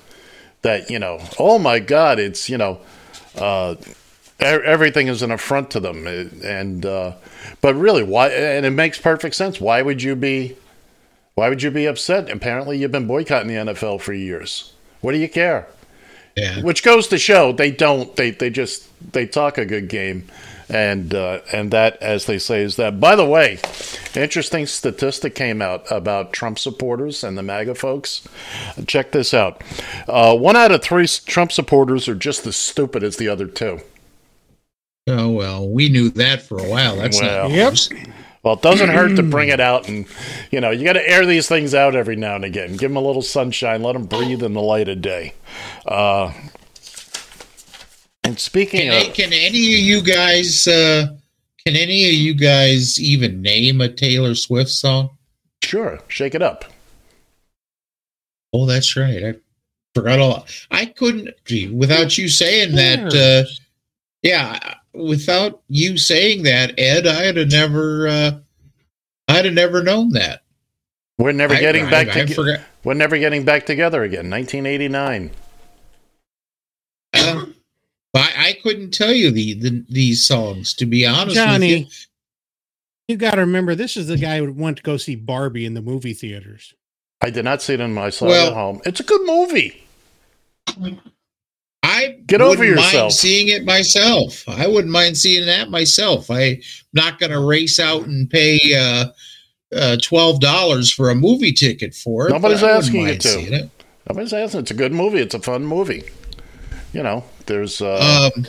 That, 0.62 0.90
you 0.90 0.98
know, 0.98 1.20
oh 1.38 1.58
my 1.60 1.78
God, 1.78 2.18
it's, 2.18 2.48
you 2.50 2.58
know, 2.58 2.80
uh, 3.36 3.76
everything 4.40 5.06
is 5.06 5.22
an 5.22 5.30
affront 5.30 5.70
to 5.72 5.78
them. 5.80 6.04
Uh, 6.06 6.24
And, 6.44 6.84
uh, 6.84 7.12
but 7.60 7.74
really, 7.74 8.02
why, 8.02 8.28
and 8.30 8.66
it 8.66 8.70
makes 8.70 8.98
perfect 8.98 9.36
sense. 9.36 9.60
Why 9.60 9.82
would 9.82 10.02
you 10.02 10.16
be, 10.16 10.56
why 11.36 11.48
would 11.48 11.62
you 11.62 11.70
be 11.70 11.86
upset? 11.86 12.28
Apparently, 12.28 12.78
you've 12.78 12.90
been 12.90 13.06
boycotting 13.06 13.46
the 13.48 13.54
NFL 13.72 14.00
for 14.00 14.12
years. 14.12 14.72
What 15.00 15.12
do 15.12 15.18
you 15.18 15.28
care? 15.28 15.68
Yeah. 16.38 16.60
Which 16.62 16.82
goes 16.82 17.08
to 17.08 17.18
show 17.18 17.52
they 17.52 17.70
don't. 17.70 18.14
They 18.16 18.30
they 18.30 18.50
just 18.50 18.88
they 19.12 19.26
talk 19.26 19.58
a 19.58 19.64
good 19.64 19.88
game, 19.88 20.28
and 20.68 21.14
uh, 21.14 21.40
and 21.52 21.70
that, 21.72 21.96
as 22.02 22.26
they 22.26 22.38
say, 22.38 22.62
is 22.62 22.76
that. 22.76 23.00
By 23.00 23.16
the 23.16 23.24
way, 23.26 23.58
interesting 24.14 24.66
statistic 24.66 25.34
came 25.34 25.60
out 25.62 25.90
about 25.90 26.32
Trump 26.32 26.58
supporters 26.58 27.24
and 27.24 27.36
the 27.36 27.42
MAGA 27.42 27.74
folks. 27.74 28.26
Check 28.86 29.12
this 29.12 29.34
out: 29.34 29.62
uh, 30.06 30.36
one 30.36 30.56
out 30.56 30.72
of 30.72 30.82
three 30.82 31.06
Trump 31.06 31.52
supporters 31.52 32.08
are 32.08 32.14
just 32.14 32.46
as 32.46 32.56
stupid 32.56 33.02
as 33.02 33.16
the 33.16 33.28
other 33.28 33.46
two. 33.46 33.80
Oh 35.08 35.30
well, 35.30 35.68
we 35.68 35.88
knew 35.88 36.10
that 36.10 36.42
for 36.42 36.58
a 36.58 36.68
while. 36.68 36.96
That's 36.96 37.20
Well. 37.20 37.48
not 37.48 37.56
Yep. 37.56 37.74
News. 38.38 38.44
Well, 38.44 38.54
it 38.54 38.62
doesn't 38.62 38.88
hurt 38.90 39.16
to 39.16 39.22
bring 39.22 39.48
it 39.50 39.60
out, 39.60 39.88
and 39.88 40.06
you 40.50 40.60
know 40.60 40.70
you 40.70 40.84
got 40.84 40.94
to 40.94 41.08
air 41.08 41.26
these 41.26 41.48
things 41.48 41.74
out 41.74 41.94
every 41.94 42.16
now 42.16 42.36
and 42.36 42.44
again. 42.44 42.76
Give 42.76 42.90
them 42.90 42.96
a 42.96 43.00
little 43.00 43.22
sunshine, 43.22 43.82
let 43.82 43.92
them 43.94 44.06
breathe 44.06 44.42
in 44.42 44.52
the 44.54 44.62
light 44.62 44.88
of 44.88 45.00
day. 45.00 45.34
Uh, 45.86 46.32
and 48.24 48.38
speaking 48.38 48.90
Can, 48.90 49.08
of, 49.08 49.14
can 49.14 49.32
any 49.32 49.74
of 49.74 49.80
you 49.80 50.02
guys 50.02 50.66
uh, 50.66 51.06
can 51.64 51.76
any 51.76 52.04
of 52.08 52.14
you 52.14 52.34
guys 52.34 53.00
even 53.00 53.42
name 53.42 53.80
a 53.80 53.88
Taylor 53.88 54.34
Swift 54.34 54.70
song? 54.70 55.10
sure, 55.62 56.00
shake 56.08 56.34
it 56.34 56.42
up. 56.42 56.64
Oh, 58.52 58.64
that's 58.64 58.96
right. 58.96 59.24
I 59.24 59.34
forgot 59.94 60.18
all. 60.18 60.46
I 60.70 60.86
couldn't 60.86 61.30
gee, 61.44 61.68
without 61.68 62.16
you 62.16 62.28
saying 62.28 62.74
that. 62.76 63.14
Uh, 63.14 63.48
yeah, 64.22 64.74
without 64.92 65.62
you 65.68 65.96
saying 65.98 66.42
that, 66.44 66.78
Ed, 66.78 67.06
I'd 67.06 67.36
have 67.36 67.50
never. 67.50 68.08
Uh, 68.08 68.30
I'd 69.28 69.44
have 69.44 69.54
never 69.54 69.82
known 69.82 70.10
that. 70.10 70.42
We're 71.18 71.32
never 71.32 71.54
I- 71.54 71.60
getting 71.60 71.86
I- 71.86 71.90
back 71.90 72.08
I 72.08 72.24
together. 72.24 72.64
We're 72.84 72.94
never 72.94 73.18
getting 73.18 73.44
back 73.44 73.66
together 73.66 74.02
again. 74.02 74.30
1989. 74.30 75.30
Uh, 77.14 77.46
I, 78.14 78.32
I 78.36 78.58
couldn't 78.62 78.92
tell 78.92 79.12
you 79.12 79.30
the, 79.30 79.54
the 79.54 79.84
these 79.88 80.24
songs 80.26 80.74
to 80.74 80.86
be 80.86 81.04
honest 81.06 81.28
with 81.28 81.36
you. 81.36 81.42
Johnny, 81.44 81.88
you 83.08 83.16
got 83.16 83.32
to 83.34 83.40
remember 83.40 83.74
this 83.74 83.96
is 83.96 84.06
the 84.08 84.16
guy 84.16 84.38
who 84.38 84.52
went 84.52 84.78
to 84.78 84.82
go 84.82 84.96
see 84.96 85.16
Barbie 85.16 85.66
in 85.66 85.74
the 85.74 85.82
movie 85.82 86.14
theaters. 86.14 86.74
I 87.20 87.30
did 87.30 87.44
not 87.44 87.60
see 87.62 87.74
it 87.74 87.80
in 87.80 87.92
my 87.94 88.10
side 88.10 88.28
Well- 88.28 88.46
at 88.48 88.52
home. 88.54 88.80
It's 88.86 89.00
a 89.00 89.04
good 89.04 89.26
movie. 89.26 89.84
I 91.98 92.18
Get 92.26 92.40
over 92.40 92.64
yourself. 92.64 92.94
Mind 92.94 93.12
seeing 93.12 93.48
it 93.48 93.64
myself. 93.64 94.48
I 94.48 94.66
wouldn't 94.66 94.92
mind 94.92 95.16
seeing 95.16 95.46
that 95.46 95.70
myself. 95.70 96.30
I'm 96.30 96.60
not 96.92 97.18
going 97.18 97.32
to 97.32 97.40
race 97.40 97.78
out 97.80 98.02
and 98.06 98.28
pay 98.30 98.58
uh, 98.76 99.06
uh, 99.74 99.96
twelve 100.02 100.40
dollars 100.40 100.92
for 100.92 101.10
a 101.10 101.14
movie 101.14 101.52
ticket 101.52 101.94
for 101.94 102.28
it. 102.28 102.32
Nobody's 102.32 102.62
asking 102.62 103.08
you 103.08 103.16
to. 103.18 103.28
it. 103.40 103.70
Nobody's 104.08 104.32
asking. 104.32 104.60
It's 104.60 104.70
a 104.70 104.74
good 104.74 104.92
movie. 104.92 105.18
It's 105.20 105.34
a 105.34 105.40
fun 105.40 105.66
movie. 105.66 106.04
You 106.92 107.02
know, 107.02 107.24
there's 107.46 107.82
uh, 107.82 108.30
Um, 108.34 108.46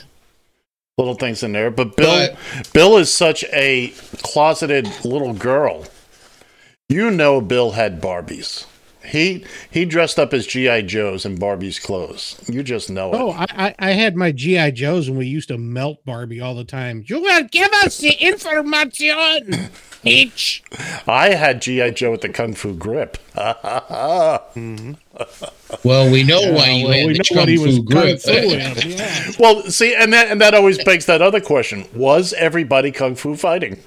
little 0.97 1.15
things 1.15 1.43
in 1.43 1.51
there. 1.51 1.71
But 1.71 1.95
Bill, 1.97 2.29
but 2.55 2.73
Bill 2.73 2.97
is 2.97 3.13
such 3.13 3.43
a 3.51 3.89
closeted 4.23 4.87
little 5.03 5.33
girl. 5.33 5.85
You 6.87 7.11
know, 7.11 7.41
Bill 7.41 7.71
had 7.71 8.01
Barbies. 8.01 8.65
He 9.05 9.45
he 9.71 9.85
dressed 9.85 10.19
up 10.19 10.33
as 10.33 10.45
GI 10.45 10.83
Joes 10.83 11.25
in 11.25 11.37
Barbie's 11.37 11.79
clothes. 11.79 12.39
You 12.47 12.63
just 12.63 12.89
know 12.89 13.11
Oh, 13.13 13.31
it. 13.31 13.49
I, 13.55 13.67
I, 13.67 13.75
I 13.79 13.91
had 13.91 14.15
my 14.15 14.31
GI 14.31 14.71
Joes 14.73 15.07
and 15.07 15.17
we 15.17 15.25
used 15.25 15.47
to 15.47 15.57
melt 15.57 16.03
Barbie 16.05 16.41
all 16.41 16.53
the 16.55 16.65
time. 16.65 17.03
You 17.07 17.21
will 17.21 17.43
give 17.45 17.71
us 17.83 17.97
the 17.99 18.11
information, 18.21 19.69
Peach. 20.03 20.63
I 21.07 21.29
had 21.29 21.61
GI 21.61 21.91
Joe 21.91 22.11
with 22.11 22.21
the 22.21 22.29
Kung 22.29 22.53
Fu 22.53 22.73
grip. 22.75 23.17
well, 25.83 26.11
we 26.11 26.23
know 26.23 26.41
why 26.53 26.69
you 26.69 26.85
well, 26.87 26.93
had 26.93 27.07
we 27.07 27.17
the 27.17 27.23
kung 27.33 27.47
he 27.47 27.57
was 27.57 27.77
fu 27.77 27.83
grip. 27.83 28.21
kung 28.23 28.33
fu 28.33 28.49
in, 28.53 28.91
yeah. 28.91 29.31
Well, 29.39 29.63
see, 29.63 29.95
and 29.95 30.11
that 30.13 30.27
and 30.29 30.41
that 30.41 30.53
always 30.53 30.83
begs 30.83 31.05
that 31.05 31.21
other 31.21 31.39
question: 31.41 31.85
Was 31.93 32.33
everybody 32.33 32.91
kung 32.91 33.15
fu 33.15 33.35
fighting? 33.35 33.79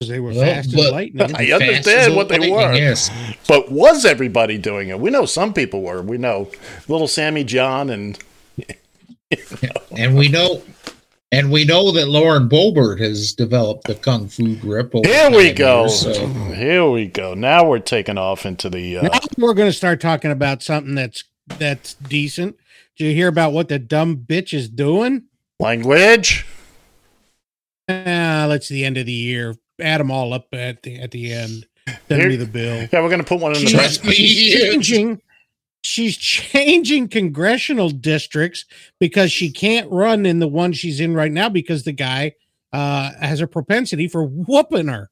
'Cause 0.00 0.08
They 0.10 0.20
were 0.20 0.30
Well, 0.30 0.40
fast 0.44 0.70
but- 0.76 0.86
as 0.86 0.92
lightning. 0.92 1.34
I 1.34 1.50
understand 1.50 2.14
what 2.14 2.28
they 2.28 2.38
lightning, 2.38 2.54
were. 2.54 2.72
Yes. 2.72 3.10
But 3.48 3.72
was 3.72 4.04
everybody 4.04 4.56
doing 4.56 4.90
it? 4.90 5.00
We 5.00 5.10
know 5.10 5.26
some 5.26 5.52
people 5.52 5.82
were. 5.82 6.00
We 6.02 6.18
know 6.18 6.50
little 6.86 7.08
Sammy 7.08 7.42
John 7.42 7.90
and 7.90 8.16
and 9.96 10.16
we 10.16 10.28
know 10.28 10.62
and 11.32 11.50
we 11.50 11.64
know 11.64 11.90
that 11.90 12.06
Lauren 12.06 12.48
Boebert 12.48 13.00
has 13.00 13.32
developed 13.32 13.88
the 13.88 13.96
kung 13.96 14.28
fu 14.28 14.54
grip. 14.54 14.94
over 14.94 15.06
here 15.06 15.30
we 15.32 15.52
go. 15.52 15.80
here, 15.80 15.88
so- 15.88 16.26
Here 16.54 16.88
we 16.88 17.06
go. 17.08 17.34
Now 17.34 17.68
we're 17.68 17.80
taking 17.80 18.16
off 18.18 18.46
into 18.46 18.70
the. 18.70 18.98
Uh, 18.98 19.02
Now 19.02 19.18
we're 19.36 19.52
going 19.54 19.68
to 19.68 19.76
start 19.76 20.00
talking 20.00 20.30
about 20.30 20.62
something 20.62 20.94
that's 20.94 21.24
that's 21.58 21.94
decent. 21.94 22.54
Did 22.96 23.06
you 23.08 23.14
hear 23.14 23.26
about 23.28 23.52
what 23.52 23.68
the 23.68 23.80
dumb 23.80 24.16
bitch 24.28 24.54
is 24.54 24.68
doing? 24.68 25.24
language. 25.58 26.46
Ah, 27.88 28.46
that's 28.48 28.68
the 28.68 28.84
end 28.84 28.96
of 28.96 29.04
the 29.06 29.12
year. 29.12 29.56
Add 29.80 30.00
them 30.00 30.10
all 30.10 30.32
up 30.32 30.46
at 30.52 30.82
the 30.82 30.98
at 30.98 31.10
the 31.10 31.32
end. 31.32 31.66
Send 32.08 32.20
Here- 32.20 32.28
me 32.28 32.36
the 32.36 32.46
bill. 32.46 32.88
Yeah, 32.92 33.00
we're 33.02 33.08
going 33.08 33.20
to 33.20 33.26
put 33.26 33.40
one 33.40 33.54
in 33.56 33.64
the. 33.64 33.70
Trust 33.70 34.04
me. 34.04 34.12
she's 34.12 34.54
changing 34.60 35.22
she's 35.80 36.16
changing 36.16 37.08
congressional 37.08 37.88
districts 37.90 38.64
because 38.98 39.30
she 39.30 39.50
can't 39.50 39.88
run 39.90 40.26
in 40.26 40.40
the 40.40 40.48
one 40.48 40.72
she's 40.72 41.00
in 41.00 41.14
right 41.14 41.30
now 41.30 41.48
because 41.48 41.84
the 41.84 41.92
guy 41.92 42.34
uh 42.72 43.12
has 43.20 43.40
a 43.40 43.46
propensity 43.46 44.08
for 44.08 44.24
whooping 44.24 44.88
her 44.88 45.08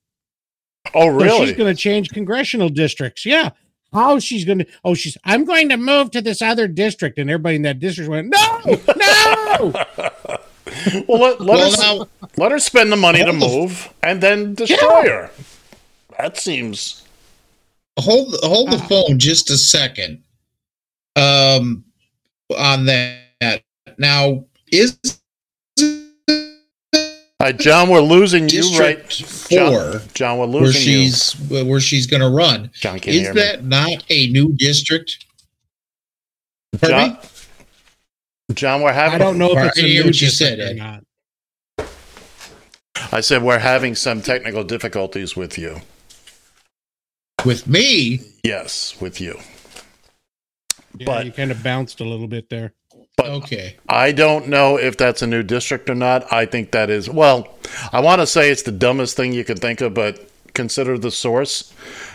Oh, 0.92 1.06
so 1.06 1.24
really? 1.24 1.46
she's 1.46 1.56
going 1.56 1.74
to 1.74 1.80
change 1.80 2.10
congressional 2.10 2.68
districts 2.68 3.24
yeah 3.24 3.50
how 3.92 4.18
she's 4.18 4.44
going 4.44 4.58
to. 4.58 4.66
Oh, 4.84 4.92
she's. 4.94 5.16
I'm 5.24 5.44
going 5.44 5.68
to 5.70 5.76
move 5.76 6.10
to 6.10 6.20
this 6.20 6.42
other 6.42 6.66
district, 6.68 7.18
and 7.18 7.30
everybody 7.30 7.56
in 7.56 7.62
that 7.62 7.78
district 7.78 8.10
went, 8.10 8.28
"No, 8.28 8.60
no." 8.96 9.72
Well, 11.08 11.20
let, 11.20 11.40
let, 11.40 11.40
Well, 11.40 11.70
her, 11.70 11.76
now, 11.98 12.08
let 12.36 12.52
her 12.52 12.58
spend 12.58 12.92
the 12.92 12.96
money 12.96 13.20
to 13.20 13.26
the- 13.26 13.32
move 13.32 13.88
and 14.02 14.20
then 14.22 14.54
destroy 14.54 15.02
her. 15.08 15.30
That 16.18 16.36
seems. 16.38 17.02
hold 17.98 18.34
hold 18.42 18.70
the 18.70 18.76
Ah. 18.76 18.86
phone 18.88 19.18
just 19.18 19.48
a 19.50 19.56
second. 19.56 20.22
Um, 21.16 21.84
on 22.56 22.84
that 22.86 23.62
now 23.98 24.44
is 24.70 24.98
Uh, 27.38 27.52
John, 27.52 27.88
we're 27.90 28.00
losing 28.00 28.48
you 28.48 28.62
right. 28.78 28.96
District 29.08 29.50
John, 29.50 29.72
Four 29.72 30.02
John, 30.14 30.38
we're 30.38 30.46
where 30.46 30.62
losing 30.62 30.82
you. 30.92 31.02
she's 31.10 31.32
where 31.48 31.80
she's 31.80 32.06
going 32.06 32.22
to 32.22 32.28
run. 32.28 32.70
John 32.74 32.98
can't 32.98 33.14
hear 33.14 33.30
Is 33.30 33.34
me. 33.36 33.40
that 33.42 33.64
not 33.64 34.04
a 34.10 34.28
new 34.30 34.52
district? 34.54 35.24
Pardon 36.80 36.98
me? 37.12 37.16
John, 37.18 37.20
John, 38.54 38.82
we're 38.82 38.92
having. 38.92 39.14
I 39.14 39.18
don't 39.24 39.38
know 39.38 39.50
if 39.52 39.56
Or- 39.58 39.66
it's 39.66 39.78
a 39.78 39.84
I 39.84 39.86
hear 39.86 40.02
new 40.02 40.08
what 40.08 40.20
you 40.20 40.26
district 40.28 40.58
said, 40.58 40.70
or 40.70 40.74
not. 40.74 41.04
I 43.12 43.20
said 43.20 43.42
we're 43.42 43.58
having 43.58 43.94
some 43.94 44.20
technical 44.22 44.64
difficulties 44.64 45.36
with 45.36 45.58
you. 45.58 45.80
With 47.44 47.66
me, 47.66 48.20
Yes, 48.42 48.94
with 49.00 49.20
you. 49.20 49.38
Yeah, 50.98 51.04
But- 51.06 51.26
you 51.26 51.32
kind 51.32 51.50
of 51.50 51.62
bounced 51.62 52.00
a 52.00 52.04
little 52.04 52.28
bit 52.28 52.48
there. 52.48 52.72
But 53.16 53.26
okay. 53.26 53.76
I 53.88 54.12
don't 54.12 54.48
know 54.48 54.76
if 54.78 54.96
that's 54.96 55.22
a 55.22 55.26
new 55.26 55.42
district 55.42 55.88
or 55.88 55.94
not. 55.94 56.30
I 56.32 56.44
think 56.46 56.72
that 56.72 56.90
is, 56.90 57.08
well, 57.08 57.48
I 57.92 58.00
want 58.00 58.20
to 58.20 58.26
say 58.26 58.50
it's 58.50 58.62
the 58.62 58.72
dumbest 58.72 59.16
thing 59.16 59.32
you 59.32 59.42
can 59.44 59.56
think 59.56 59.80
of, 59.80 59.94
but 59.94 60.28
consider 60.56 60.98
the 60.98 61.12
source. 61.12 61.72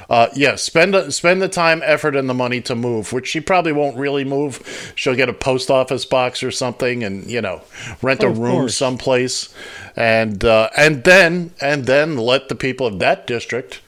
Uh, 0.09 0.27
yes, 0.35 0.61
spend 0.61 0.93
the- 0.93 1.09
spend 1.11 1.41
the 1.41 1.47
time, 1.47 1.81
effort, 1.85 2.17
and 2.17 2.27
the 2.27 2.33
money 2.33 2.59
to 2.59 2.75
move, 2.75 3.13
which 3.13 3.27
she 3.27 3.39
probably 3.39 3.71
won't 3.71 3.95
really 3.95 4.25
move. 4.25 4.91
She'll 4.95 5.15
get 5.15 5.29
a 5.29 5.33
post 5.33 5.71
office 5.71 6.03
box 6.03 6.43
or 6.43 6.51
something, 6.51 7.01
and 7.03 7.25
you 7.29 7.41
know, 7.41 7.61
rent 8.01 8.21
a 8.23 8.29
room 8.29 8.63
course. 8.63 8.75
someplace, 8.75 9.53
and 9.95 10.43
uh, 10.43 10.69
and 10.75 11.05
then 11.05 11.53
and 11.61 11.85
then 11.85 12.17
let 12.17 12.49
the 12.49 12.55
people 12.55 12.85
of 12.85 12.99
that 12.99 13.25
district 13.25 13.79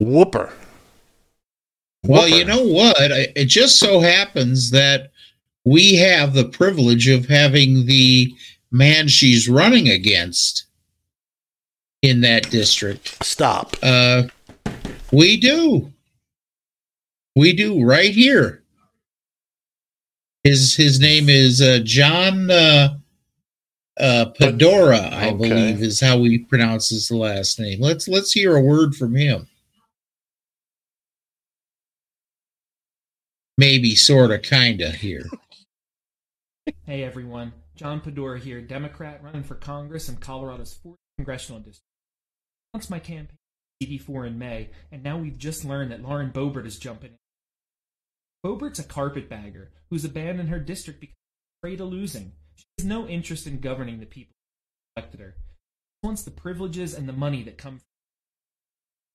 whoop 0.00 0.34
her. 0.34 0.50
Well, 2.02 2.26
you 2.26 2.44
know 2.44 2.64
what? 2.64 2.96
It 2.98 3.44
just 3.44 3.78
so 3.78 4.00
happens 4.00 4.70
that 4.70 5.12
we 5.64 5.96
have 5.96 6.32
the 6.32 6.48
privilege 6.48 7.06
of 7.06 7.26
having 7.28 7.86
the 7.86 8.34
man 8.72 9.08
she's 9.08 9.48
running 9.48 9.88
against 9.88 10.64
in 12.02 12.20
that 12.22 12.50
district. 12.50 13.22
stop. 13.24 13.76
Uh, 13.82 14.24
we 15.12 15.36
do. 15.36 15.92
We 17.36 17.52
do 17.52 17.84
right 17.84 18.10
here. 18.12 18.62
His 20.44 20.74
his 20.74 20.98
name 21.00 21.28
is 21.28 21.60
uh, 21.60 21.80
John 21.84 22.50
uh, 22.50 22.96
uh, 23.98 24.26
Padora, 24.38 25.12
I 25.12 25.28
Okay. 25.28 25.36
believe 25.36 25.82
is 25.82 26.00
how 26.00 26.18
we 26.18 26.38
pronounce 26.38 26.88
his 26.88 27.10
last 27.10 27.60
name. 27.60 27.80
Let's 27.80 28.08
let's 28.08 28.32
hear 28.32 28.56
a 28.56 28.60
word 28.62 28.94
from 28.94 29.14
him. 29.14 29.46
Maybe, 33.58 33.94
sort 33.94 34.30
of, 34.30 34.40
kind 34.40 34.80
of 34.80 34.94
here. 34.94 35.26
Hey 36.86 37.04
everyone, 37.04 37.52
John 37.76 38.00
Padora 38.00 38.38
here, 38.40 38.62
Democrat 38.62 39.22
running 39.22 39.42
for 39.42 39.54
Congress 39.56 40.08
in 40.08 40.16
Colorado's 40.16 40.78
4th 40.84 40.96
Congressional 41.18 41.60
District. 41.60 41.84
Announced 42.72 42.90
my 42.90 42.98
campaign 42.98 43.36
CD4 43.82 44.26
in 44.28 44.38
May, 44.38 44.70
and 44.92 45.02
now 45.02 45.18
we've 45.18 45.38
just 45.38 45.64
learned 45.64 45.90
that 45.90 46.02
Lauren 46.02 46.30
Boebert 46.30 46.66
is 46.66 46.78
jumping 46.78 47.10
in. 47.10 47.16
Boebert's 48.44 48.78
a 48.78 48.84
carpetbagger 48.84 49.70
who's 49.90 50.04
abandoned 50.04 50.48
her 50.48 50.58
district 50.58 51.00
because 51.00 51.16
she's 51.16 51.58
afraid 51.62 51.80
of 51.80 51.88
losing. 51.88 52.32
She 52.56 52.64
has 52.78 52.86
no 52.86 53.06
interest 53.06 53.46
in 53.46 53.60
governing 53.60 54.00
the 54.00 54.06
people 54.06 54.34
who 54.34 55.00
elected 55.00 55.20
her. 55.20 55.34
She 55.36 56.06
wants 56.06 56.22
the 56.22 56.30
privileges 56.30 56.94
and 56.94 57.08
the 57.08 57.12
money 57.12 57.42
that 57.42 57.58
come 57.58 57.78
from 57.78 57.86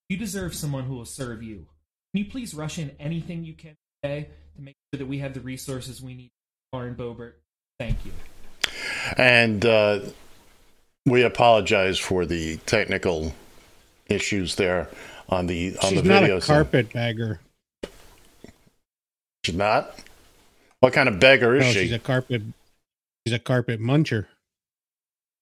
You 0.09 0.17
deserve 0.17 0.53
someone 0.53 0.83
who 0.83 0.95
will 0.95 1.05
serve 1.05 1.41
you. 1.41 1.67
Can 2.13 2.23
you 2.23 2.29
please 2.29 2.53
rush 2.53 2.77
in 2.77 2.91
anything 2.99 3.45
you 3.45 3.53
can 3.53 3.75
today 4.03 4.29
to 4.55 4.61
make 4.61 4.75
sure 4.93 4.99
that 4.99 5.07
we 5.07 5.19
have 5.19 5.33
the 5.33 5.41
resources 5.41 6.01
we 6.01 6.13
need 6.13 6.31
Lauren 6.73 6.95
Boebert? 6.95 7.33
Thank 7.79 8.05
you. 8.05 8.11
And 9.17 9.65
uh, 9.65 9.99
we 11.05 11.23
apologize 11.23 11.99
for 11.99 12.25
the 12.25 12.57
technical 12.65 13.33
issues 14.07 14.55
there 14.55 14.89
on 15.29 15.47
the 15.47 15.75
on 15.83 15.89
She's 15.93 16.01
the 16.01 16.07
not 16.07 16.21
video. 16.21 16.37
a 16.37 16.41
carpetbagger. 16.41 17.39
She's 19.43 19.55
not. 19.55 19.97
What 20.79 20.93
kind 20.93 21.07
of 21.09 21.19
beggar 21.19 21.55
is 21.55 21.63
No, 21.65 21.71
she? 21.71 21.79
she's 21.83 21.91
a 21.93 21.99
carpet. 21.99 22.41
She's 23.25 23.33
a 23.35 23.39
carpet 23.39 23.79
muncher. 23.79 24.25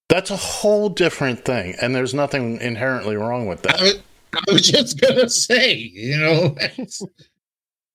That's 0.10 0.30
a 0.32 0.36
whole 0.38 0.90
different 0.90 1.44
thing, 1.46 1.76
and 1.82 1.96
there's 1.96 2.14
nothing 2.14 2.60
inherently 2.62 3.16
wrong 3.16 3.48
with 3.48 3.66
I 3.68 3.72
that. 3.72 3.82
was, 3.82 4.00
I 4.36 4.54
was 4.54 4.62
just 4.70 5.00
gonna 5.02 5.30
say, 5.30 5.74
you 5.76 6.18
know, 6.18 6.56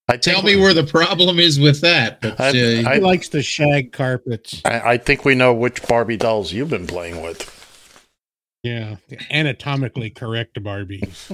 I 0.09 0.17
tell 0.17 0.43
me 0.43 0.57
where 0.57 0.75
the 0.75 0.85
problem 0.85 1.39
is 1.39 1.61
with 1.61 1.81
that. 1.83 2.21
But 2.21 2.41
I- 2.41 2.49
uh, 2.49 2.89
I- 2.91 2.95
He 2.97 3.01
likes 3.01 3.29
to 3.31 3.43
shag 3.43 3.93
carpets. 3.93 4.61
I, 4.65 4.93
I 4.93 4.99
think 4.99 5.25
we 5.25 5.35
know 5.35 5.53
which 5.55 5.83
Barbie 5.87 6.17
dolls 6.17 6.53
you've 6.53 6.71
been 6.71 6.87
playing 6.87 7.23
with. 7.23 7.55
Yeah, 8.63 8.97
anatomically 9.31 10.11
correct 10.11 10.61
Barbies. 10.61 11.29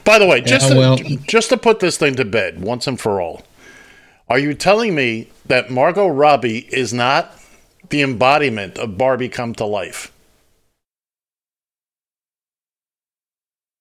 By 0.04 0.18
the 0.18 0.26
way, 0.26 0.40
just 0.40 0.70
Yeah, 0.70 0.96
to, 0.96 1.16
just 1.26 1.50
to 1.50 1.58
put 1.58 1.80
this 1.80 1.98
thing 1.98 2.14
to 2.14 2.24
bed 2.24 2.62
once 2.62 2.86
and 2.86 2.98
for 2.98 3.20
all, 3.20 3.42
are 4.28 4.38
you 4.38 4.54
telling 4.54 4.94
me 4.94 5.28
that 5.46 5.70
Margot 5.70 6.08
Robbie 6.08 6.66
is 6.74 6.94
not 6.94 7.34
the 7.90 8.00
embodiment 8.00 8.78
of 8.78 8.96
Barbie 8.96 9.28
come 9.28 9.54
to 9.56 9.66
life? 9.66 10.10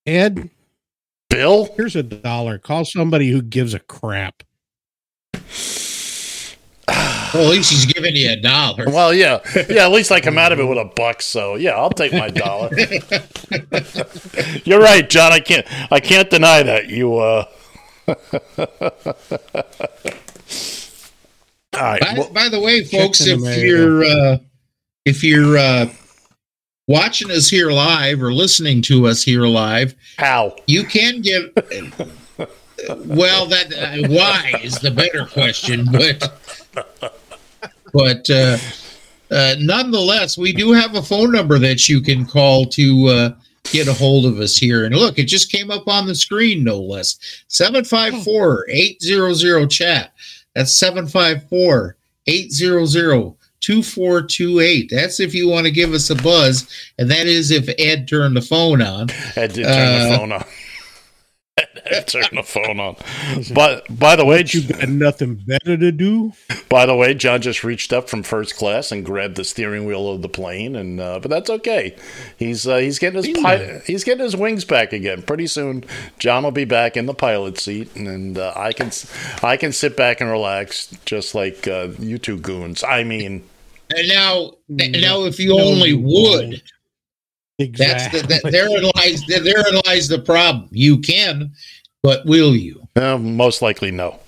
Ed, 0.05 0.49
Bill, 1.29 1.73
here's 1.77 1.95
a 1.95 2.03
dollar. 2.03 2.57
Call 2.57 2.83
somebody 2.83 3.31
who 3.31 3.41
gives 3.41 3.73
a 3.73 3.79
crap. 3.79 4.43
Well, 7.33 7.45
at 7.45 7.51
least 7.51 7.71
he's 7.71 7.85
giving 7.85 8.15
you 8.15 8.31
a 8.31 8.35
dollar. 8.35 8.85
Well, 8.87 9.13
yeah, 9.13 9.39
yeah. 9.69 9.85
At 9.85 9.91
least 9.91 10.11
I 10.11 10.19
come 10.21 10.37
out 10.37 10.51
of 10.51 10.59
it 10.59 10.65
with 10.65 10.77
a 10.77 10.85
buck. 10.85 11.21
So 11.21 11.55
yeah, 11.55 11.71
I'll 11.71 11.89
take 11.89 12.13
my 12.13 12.29
dollar. 12.29 12.69
You're 14.65 14.81
right, 14.81 15.09
John. 15.09 15.31
I 15.31 15.39
can't. 15.39 15.65
I 15.91 15.99
can't 15.99 16.29
deny 16.29 16.63
that. 16.63 16.89
You. 16.89 17.17
uh 17.17 17.45
All 21.75 21.81
right. 21.81 22.01
By, 22.01 22.13
well, 22.17 22.29
by 22.31 22.49
the 22.49 22.59
way, 22.59 22.83
folks, 22.83 23.21
if 23.21 23.39
you're 23.63 24.03
uh, 24.03 24.37
if 25.05 25.23
you're 25.23 25.57
uh, 25.57 25.87
watching 26.87 27.31
us 27.31 27.49
here 27.49 27.71
live 27.71 28.21
or 28.21 28.31
listening 28.33 28.81
to 28.83 29.07
us 29.07 29.23
here 29.23 29.43
live, 29.43 29.95
how? 30.17 30.55
you 30.67 30.83
can 30.83 31.21
give. 31.21 31.51
well, 33.05 33.47
that 33.47 33.73
uh, 33.73 34.07
why 34.09 34.59
is 34.61 34.79
the 34.79 34.91
better 34.91 35.25
question, 35.25 35.85
but 35.91 36.92
but 37.93 38.29
uh, 38.29 38.57
uh, 39.31 39.55
nonetheless, 39.59 40.37
we 40.37 40.51
do 40.51 40.71
have 40.71 40.95
a 40.95 41.01
phone 41.01 41.31
number 41.31 41.57
that 41.59 41.87
you 41.87 42.01
can 42.01 42.25
call 42.25 42.65
to 42.65 43.05
uh, 43.07 43.29
get 43.71 43.87
a 43.87 43.93
hold 43.93 44.25
of 44.25 44.39
us 44.39 44.57
here. 44.57 44.85
And 44.85 44.95
look, 44.95 45.17
it 45.19 45.25
just 45.25 45.51
came 45.51 45.71
up 45.71 45.87
on 45.87 46.05
the 46.07 46.15
screen, 46.15 46.63
no 46.63 46.79
less 46.79 47.17
754 47.47 48.65
800 48.69 49.69
chat. 49.69 50.13
That's 50.55 50.75
754 50.75 51.95
800 52.27 53.35
2428. 53.61 54.89
That's 54.91 55.19
if 55.19 55.33
you 55.33 55.47
want 55.49 55.65
to 55.65 55.71
give 55.71 55.93
us 55.93 56.09
a 56.09 56.15
buzz. 56.15 56.69
And 56.99 57.09
that 57.09 57.27
is 57.27 57.49
if 57.49 57.69
Ed 57.79 58.07
turned 58.07 58.35
the 58.35 58.41
phone 58.41 58.81
on. 58.81 59.09
Ed 59.35 59.53
did 59.53 59.63
turn 59.63 60.09
the 60.09 60.13
Uh, 60.13 60.17
phone 60.17 60.31
on. 60.33 60.43
Ed 61.91 62.07
turned 62.07 62.29
the 62.37 62.43
phone 62.43 62.79
on. 62.79 62.95
But 63.53 63.85
by 63.99 64.15
the 64.15 64.25
way, 64.25 64.43
You 64.47 64.63
got 64.67 64.87
nothing 64.89 65.35
better 65.35 65.75
to 65.77 65.91
do. 65.91 66.33
by 66.69 66.85
the 66.85 66.95
way, 66.95 67.13
John 67.13 67.41
just 67.41 67.63
reached 67.63 67.91
up 67.91 68.09
from 68.09 68.23
first 68.23 68.55
class 68.55 68.91
and 68.91 69.05
grabbed 69.05 69.35
the 69.35 69.43
steering 69.43 69.85
wheel 69.85 70.09
of 70.09 70.21
the 70.21 70.29
plane, 70.29 70.75
and 70.75 70.99
uh, 70.99 71.19
but 71.19 71.29
that's 71.29 71.49
okay. 71.49 71.95
He's 72.37 72.67
uh, 72.67 72.77
he's 72.77 72.99
getting 72.99 73.23
his 73.23 73.37
pi- 73.41 73.81
he's 73.85 74.03
getting 74.03 74.23
his 74.23 74.35
wings 74.35 74.65
back 74.65 74.93
again. 74.93 75.21
Pretty 75.23 75.47
soon, 75.47 75.83
John 76.19 76.43
will 76.43 76.51
be 76.51 76.65
back 76.65 76.95
in 76.95 77.05
the 77.05 77.13
pilot 77.13 77.57
seat, 77.59 77.93
and, 77.95 78.07
and 78.07 78.37
uh, 78.37 78.53
I 78.55 78.71
can 78.73 78.87
s- 78.87 79.11
I 79.43 79.57
can 79.57 79.71
sit 79.73 79.97
back 79.97 80.21
and 80.21 80.29
relax, 80.29 80.87
just 81.05 81.35
like 81.35 81.67
uh, 81.67 81.89
you 81.99 82.17
two 82.17 82.37
goons. 82.39 82.83
I 82.83 83.03
mean, 83.03 83.43
And 83.95 84.07
now, 84.07 84.53
No, 84.69 84.85
now, 84.99 85.23
if 85.25 85.39
you 85.39 85.49
no, 85.55 85.63
only 85.63 85.89
you 85.89 85.99
would, 85.99 86.61
won't. 87.59 87.77
that's 87.77 88.05
Exactly. 88.07 88.21
the, 88.21 88.27
that, 88.43 88.51
therein 88.51 88.83
lies 88.95 89.23
therein 89.27 89.81
lies 89.85 90.07
the 90.07 90.19
problem. 90.19 90.69
You 90.71 90.99
can, 90.99 91.51
but 92.01 92.25
will 92.25 92.55
you? 92.55 92.87
uh, 92.95 93.17
most 93.17 93.61
likely 93.61 93.91
no. 93.91 94.19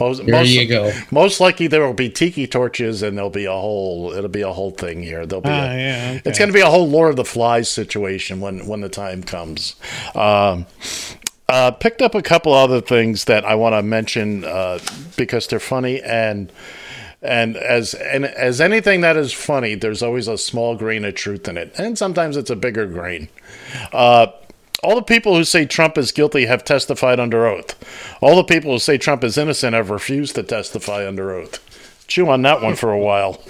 Most, 0.00 0.26
There 0.26 0.34
most, 0.34 0.48
you 0.48 0.66
go. 0.66 0.92
most 1.12 1.38
likely 1.38 1.68
there 1.68 1.86
will 1.86 1.94
be 1.94 2.08
tiki 2.10 2.48
torches, 2.48 3.02
and 3.04 3.16
there'll 3.16 3.30
be 3.30 3.44
a 3.44 3.52
whole 3.52 4.12
it'll 4.12 4.28
be 4.28 4.42
a 4.42 4.52
whole 4.52 4.72
thing 4.72 5.02
here. 5.02 5.24
There'll 5.26 5.42
be 5.42 5.48
Ah, 5.48 5.70
a, 5.70 5.76
yeah, 5.76 6.20
It's 6.24 6.38
going 6.40 6.48
to 6.48 6.52
be 6.54 6.60
a 6.60 6.66
whole 6.66 6.88
Lord 6.88 7.10
of 7.10 7.16
the 7.16 7.24
Flies 7.24 7.70
situation 7.70 8.40
when 8.40 8.66
when 8.66 8.80
the 8.80 8.88
time 8.88 9.22
comes. 9.22 9.76
Um, 10.14 10.66
Uh, 11.48 11.70
picked 11.70 12.02
up 12.02 12.12
a 12.16 12.22
couple 12.22 12.52
other 12.52 12.80
things 12.80 13.26
that 13.26 13.44
I 13.44 13.54
want 13.54 13.74
to 13.74 13.80
mention 13.82 14.42
uh, 14.44 14.80
because 15.16 15.46
they're 15.46 15.60
funny 15.60 16.02
and 16.02 16.50
and 17.22 17.56
as 17.56 17.94
and 17.94 18.24
as 18.24 18.60
anything 18.60 19.00
that 19.00 19.16
is 19.16 19.32
funny, 19.32 19.74
there's 19.74 20.02
always 20.02 20.28
a 20.28 20.38
small 20.38 20.76
grain 20.76 21.04
of 21.04 21.14
truth 21.14 21.48
in 21.48 21.56
it, 21.56 21.72
and 21.78 21.96
sometimes 21.96 22.36
it's 22.36 22.50
a 22.50 22.56
bigger 22.56 22.86
grain. 22.86 23.28
Uh, 23.92 24.28
all 24.82 24.94
the 24.94 25.02
people 25.02 25.34
who 25.34 25.44
say 25.44 25.64
Trump 25.64 25.96
is 25.96 26.12
guilty 26.12 26.46
have 26.46 26.64
testified 26.64 27.18
under 27.18 27.46
oath. 27.46 27.74
All 28.20 28.36
the 28.36 28.44
people 28.44 28.72
who 28.72 28.78
say 28.78 28.98
Trump 28.98 29.24
is 29.24 29.38
innocent 29.38 29.74
have 29.74 29.90
refused 29.90 30.34
to 30.34 30.42
testify 30.42 31.06
under 31.06 31.32
oath. 31.32 32.04
Chew 32.06 32.28
on 32.28 32.42
that 32.42 32.62
one 32.62 32.76
for 32.76 32.92
a 32.92 32.98
while. 32.98 33.42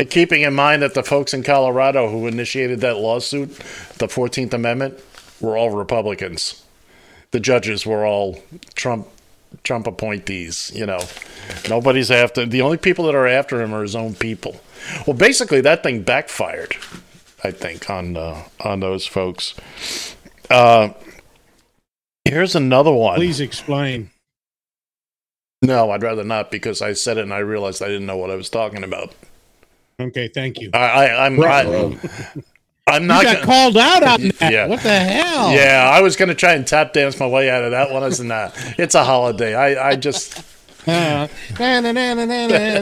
And 0.00 0.10
keeping 0.10 0.42
in 0.42 0.54
mind 0.54 0.82
that 0.82 0.94
the 0.94 1.02
folks 1.02 1.34
in 1.34 1.42
Colorado 1.42 2.08
who 2.08 2.26
initiated 2.26 2.80
that 2.80 2.96
lawsuit, 2.96 3.50
the 3.98 4.06
14th 4.06 4.54
Amendment, 4.54 4.98
were 5.40 5.56
all 5.56 5.70
Republicans. 5.70 6.64
The 7.32 7.40
judges 7.40 7.84
were 7.84 8.06
all 8.06 8.42
Trump 8.74 9.08
Trump 9.64 9.86
appointees, 9.86 10.72
you 10.74 10.86
know. 10.86 11.00
Nobody's 11.68 12.10
after 12.10 12.46
the 12.46 12.62
only 12.62 12.76
people 12.76 13.06
that 13.06 13.14
are 13.14 13.26
after 13.26 13.60
him 13.60 13.74
are 13.74 13.82
his 13.82 13.96
own 13.96 14.14
people. 14.14 14.60
Well, 15.06 15.16
basically 15.16 15.60
that 15.62 15.82
thing 15.82 16.02
backfired, 16.02 16.76
I 17.44 17.50
think, 17.50 17.88
on 17.88 18.16
uh, 18.16 18.44
on 18.60 18.80
those 18.80 19.06
folks. 19.06 19.54
Uh, 20.50 20.90
here's 22.24 22.54
another 22.54 22.92
one. 22.92 23.16
Please 23.16 23.40
explain. 23.40 24.10
No, 25.62 25.92
I'd 25.92 26.02
rather 26.02 26.24
not 26.24 26.50
because 26.50 26.82
I 26.82 26.92
said 26.92 27.18
it 27.18 27.22
and 27.22 27.32
I 27.32 27.38
realized 27.38 27.82
I 27.82 27.86
didn't 27.86 28.06
know 28.06 28.16
what 28.16 28.30
I 28.30 28.34
was 28.34 28.50
talking 28.50 28.82
about. 28.82 29.14
Okay, 30.00 30.28
thank 30.28 30.60
you. 30.60 30.70
I, 30.74 31.08
I 31.08 31.28
I'm 32.86 33.06
not 33.06 33.18
you 33.18 33.24
got 33.24 33.34
gonna, 33.34 33.46
called 33.46 33.76
out 33.76 34.02
on 34.02 34.28
that. 34.40 34.52
Yeah. 34.52 34.66
What 34.66 34.82
the 34.82 34.98
hell? 34.98 35.52
Yeah, 35.52 35.88
I 35.92 36.00
was 36.00 36.16
going 36.16 36.30
to 36.30 36.34
try 36.34 36.54
and 36.54 36.66
tap 36.66 36.92
dance 36.92 37.18
my 37.18 37.26
way 37.26 37.48
out 37.48 37.62
of 37.62 37.70
that 37.70 37.90
one. 37.92 38.02
I 38.02 38.06
was 38.06 38.20
not. 38.20 38.54
It's 38.78 38.94
a 38.94 39.04
holiday. 39.04 39.54
I, 39.54 39.90
I 39.90 39.96
just. 39.96 40.44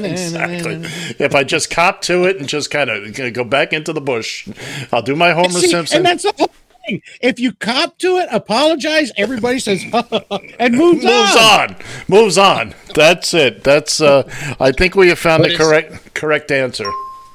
Exactly. 0.04 0.80
If 1.22 1.34
I 1.34 1.44
just 1.44 1.70
cop 1.70 2.00
to 2.02 2.24
it 2.24 2.38
and 2.38 2.48
just 2.48 2.70
kind 2.70 2.88
of 2.88 3.34
go 3.34 3.44
back 3.44 3.74
into 3.74 3.92
the 3.92 4.00
bush, 4.00 4.48
I'll 4.90 5.02
do 5.02 5.14
my 5.14 5.32
Homer 5.32 5.50
See, 5.50 5.68
Simpson. 5.68 5.98
And 5.98 6.06
that's 6.06 6.22
the 6.22 6.32
whole 6.32 6.50
thing. 6.86 7.02
If 7.20 7.38
you 7.38 7.52
cop 7.52 7.98
to 7.98 8.16
it, 8.16 8.28
apologize. 8.32 9.12
Everybody 9.18 9.58
says 9.58 9.82
and 9.82 10.74
moves, 10.74 11.04
moves 11.04 11.36
on. 11.36 11.60
on. 11.60 11.76
Moves 12.08 12.38
on. 12.38 12.74
That's 12.94 13.34
it. 13.34 13.62
That's. 13.64 14.00
Uh, 14.00 14.22
I 14.58 14.72
think 14.72 14.94
we 14.94 15.08
have 15.08 15.18
found 15.18 15.42
what 15.42 15.50
the 15.50 15.58
correct 15.58 16.14
correct 16.14 16.50
answer. 16.50 16.90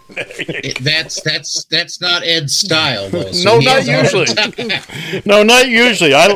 It- 0.10 0.78
that's 0.84 1.22
that's 1.22 1.66
that's 1.66 2.00
not 2.00 2.24
Ed's 2.24 2.56
style, 2.58 3.10
though. 3.10 3.32
so 3.32 3.56
No, 3.56 3.60
not 3.60 3.84
has 3.84 3.88
a 3.88 3.94
hard 3.94 4.06
usually. 4.06 5.22
No, 5.26 5.44
not 5.44 5.68
usually. 5.68 6.14
I 6.14 6.28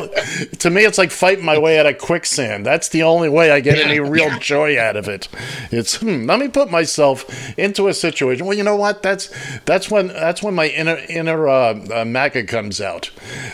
to 0.58 0.70
me 0.70 0.84
it's 0.84 0.98
like 0.98 1.10
fighting 1.10 1.44
my 1.44 1.56
way 1.58 1.78
out 1.78 1.86
of 1.86 1.98
quicksand. 1.98 2.66
That's 2.66 2.88
the 2.88 3.02
only 3.04 3.28
way 3.28 3.50
I 3.50 3.60
get 3.60 3.78
any 3.78 4.00
real 4.00 4.36
joy 4.38 4.78
out 4.80 4.96
of 4.96 5.08
it. 5.08 5.28
It's 5.70 5.96
hmm, 5.96 6.26
let 6.26 6.40
me 6.40 6.48
put 6.48 6.70
myself 6.70 7.24
into 7.58 7.86
a 7.88 7.94
situation. 7.94 8.46
Well, 8.46 8.56
you 8.56 8.64
know 8.64 8.76
what? 8.76 9.02
That's 9.02 9.30
that's 9.64 9.90
when 9.90 10.08
that's 10.08 10.42
when 10.42 10.54
my 10.54 10.66
inner 10.68 10.98
inner 11.08 11.48
uh, 11.48 11.74
uh, 11.92 12.04
MAGA 12.04 12.44
comes 12.44 12.80
out. 12.80 13.10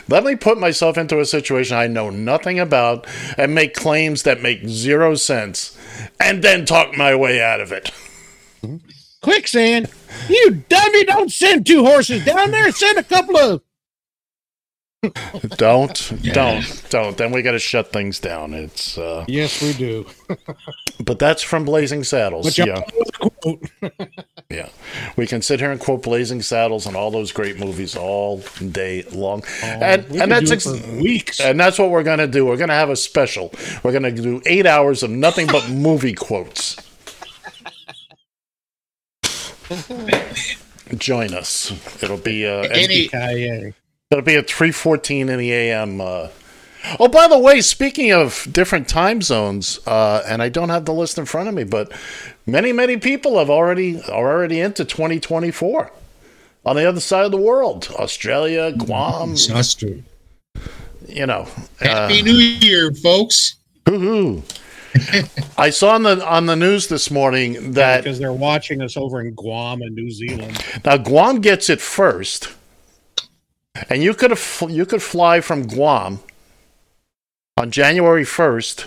Let 0.09 0.25
me 0.25 0.35
put 0.35 0.59
myself 0.59 0.97
into 0.97 1.21
a 1.21 1.27
situation 1.27 1.77
I 1.77 1.89
know 1.89 2.09
nothing 2.11 2.59
about 2.59 3.07
and 3.37 3.55
make 3.55 3.75
claims 3.75 4.23
that 4.23 4.41
make 4.41 4.67
zero 4.67 5.15
sense, 5.15 5.77
and 6.19 6.43
then 6.43 6.65
talk 6.65 6.97
my 6.97 7.15
way 7.15 7.43
out 7.43 7.61
of 7.61 7.71
it. 7.73 7.91
Quicksand. 9.23 9.91
You 10.29 10.63
dummy, 10.69 11.05
don't 11.05 11.31
send 11.33 11.67
two 11.67 11.85
horses 11.85 12.25
down 12.25 12.51
there. 12.51 12.71
Send 12.73 12.99
a 12.99 13.03
couple 13.03 13.37
of. 13.37 13.63
Don't, 15.57 16.13
don't, 16.33 16.83
don't. 16.91 17.17
Then 17.17 17.31
we 17.31 17.43
got 17.43 17.53
to 17.53 17.59
shut 17.61 17.93
things 17.93 18.19
down. 18.19 18.55
It's, 18.55 18.99
uh, 18.99 19.25
Yes, 19.29 19.63
we 19.63 19.73
do. 19.75 20.07
but 21.05 21.19
that's 21.19 21.43
from 21.43 21.65
Blazing 21.65 22.03
Saddles. 22.03 22.59
Yeah, 22.59 22.81
quote. 23.41 23.63
yeah. 24.51 24.69
We 25.17 25.27
can 25.29 25.43
sit 25.43 25.61
here 25.61 25.71
and 25.71 25.79
quote 25.81 26.03
Blazing 26.03 26.43
Saddles 26.43 26.87
and 26.87 26.97
all 26.97 27.11
those 27.13 27.31
great 27.31 27.59
movies 27.61 27.95
all 27.97 28.43
day 28.73 29.05
long, 29.13 29.45
and 29.63 29.83
and 29.83 30.09
could 30.09 30.29
that's 30.31 30.65
do 30.65 30.75
ex- 30.75 30.87
weeks. 31.01 31.41
and 31.41 31.61
that's 31.61 31.79
what 31.79 31.91
we're 31.91 32.03
gonna 32.03 32.27
do. 32.27 32.45
We're 32.47 32.57
gonna 32.57 32.73
have 32.75 32.91
a 32.91 32.97
special. 32.97 33.53
We're 33.85 33.93
gonna 33.93 34.11
do 34.11 34.43
eight 34.47 34.67
hours 34.67 35.03
of 35.05 35.11
nothing 35.11 35.47
but 35.47 35.69
movie 35.69 36.15
quotes. 36.15 36.77
Join 40.97 41.35
us. 41.35 41.73
It'll 42.03 42.17
be 42.17 42.47
uh, 42.47 42.63
Any 42.63 43.09
Kaye. 43.09 43.73
It'll 44.11 44.25
be 44.25 44.37
at 44.37 44.49
three 44.49 44.71
fourteen 44.71 45.29
in 45.29 45.39
the 45.39 45.53
a.m. 45.53 46.01
Uh, 46.01 46.29
oh, 47.01 47.09
by 47.09 47.27
the 47.27 47.39
way, 47.39 47.61
speaking 47.61 48.13
of 48.13 48.47
different 48.53 48.89
time 48.89 49.21
zones, 49.21 49.81
uh, 49.87 50.23
and 50.27 50.41
I 50.41 50.49
don't 50.49 50.69
have 50.69 50.85
the 50.85 50.95
list 50.95 51.19
in 51.19 51.25
front 51.25 51.49
of 51.49 51.55
me, 51.55 51.65
but 51.65 51.91
many 52.47 52.73
many 52.73 52.97
people 52.99 53.39
have 53.39 53.51
already 53.51 54.01
are 54.03 54.31
already 54.33 54.61
into 54.61 54.85
twenty 54.85 55.19
twenty 55.19 55.51
four 55.51 55.91
on 56.65 56.77
the 56.77 56.85
other 56.85 57.01
side 57.01 57.25
of 57.25 57.33
the 57.33 57.37
world, 57.37 57.89
Australia, 57.99 58.73
Guam. 58.73 59.33
It's 59.33 59.51
us. 59.51 59.77
You 61.09 61.27
know, 61.27 61.49
Happy 61.81 62.21
uh, 62.21 62.25
New 62.25 62.37
Year, 62.37 62.93
folks. 62.93 63.57
hoo-hoo. 63.89 64.43
I 65.59 65.71
saw 65.71 65.95
on 65.95 66.03
the 66.03 66.27
on 66.27 66.47
the 66.47 66.57
news 66.57 66.89
this 66.89 67.11
morning 67.11 67.73
that 67.73 68.05
because 68.05 68.19
they're 68.19 68.33
watching 68.33 68.83
us 68.83 68.97
over 68.97 69.21
in 69.21 69.35
Guam 69.35 69.83
and 69.83 69.95
New 69.95 70.11
Zealand. 70.11 70.63
Now 70.85 70.97
Guam 70.97 71.41
gets 71.41 71.69
it 71.69 71.81
first, 71.81 72.53
and 73.89 74.03
you 74.03 74.15
could 74.15 74.39
you 74.69 74.87
could 74.87 75.03
fly 75.03 75.41
from 75.41 75.67
Guam 75.67 76.21
on 77.57 77.71
January 77.71 78.25
first 78.25 78.87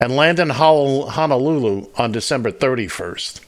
and 0.00 0.16
land 0.16 0.38
in 0.38 0.50
Honolulu 0.50 1.88
on 1.96 2.12
December 2.12 2.50
thirty 2.50 2.88
first, 2.88 3.40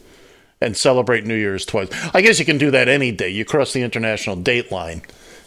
and 0.60 0.76
celebrate 0.76 1.24
New 1.24 1.36
Year's 1.36 1.64
twice. 1.66 1.88
I 2.14 2.20
guess 2.22 2.38
you 2.38 2.44
can 2.44 2.58
do 2.58 2.70
that 2.70 2.88
any 2.88 3.12
day. 3.12 3.28
You 3.28 3.44
cross 3.44 3.72
the 3.72 3.82
international 3.82 4.36
date 4.36 4.70
line, 4.72 5.02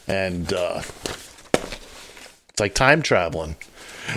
and 0.07 0.51
uh, 0.53 0.81
it's 2.49 2.59
like 2.59 2.73
time 2.75 3.01
traveling. 3.01 3.55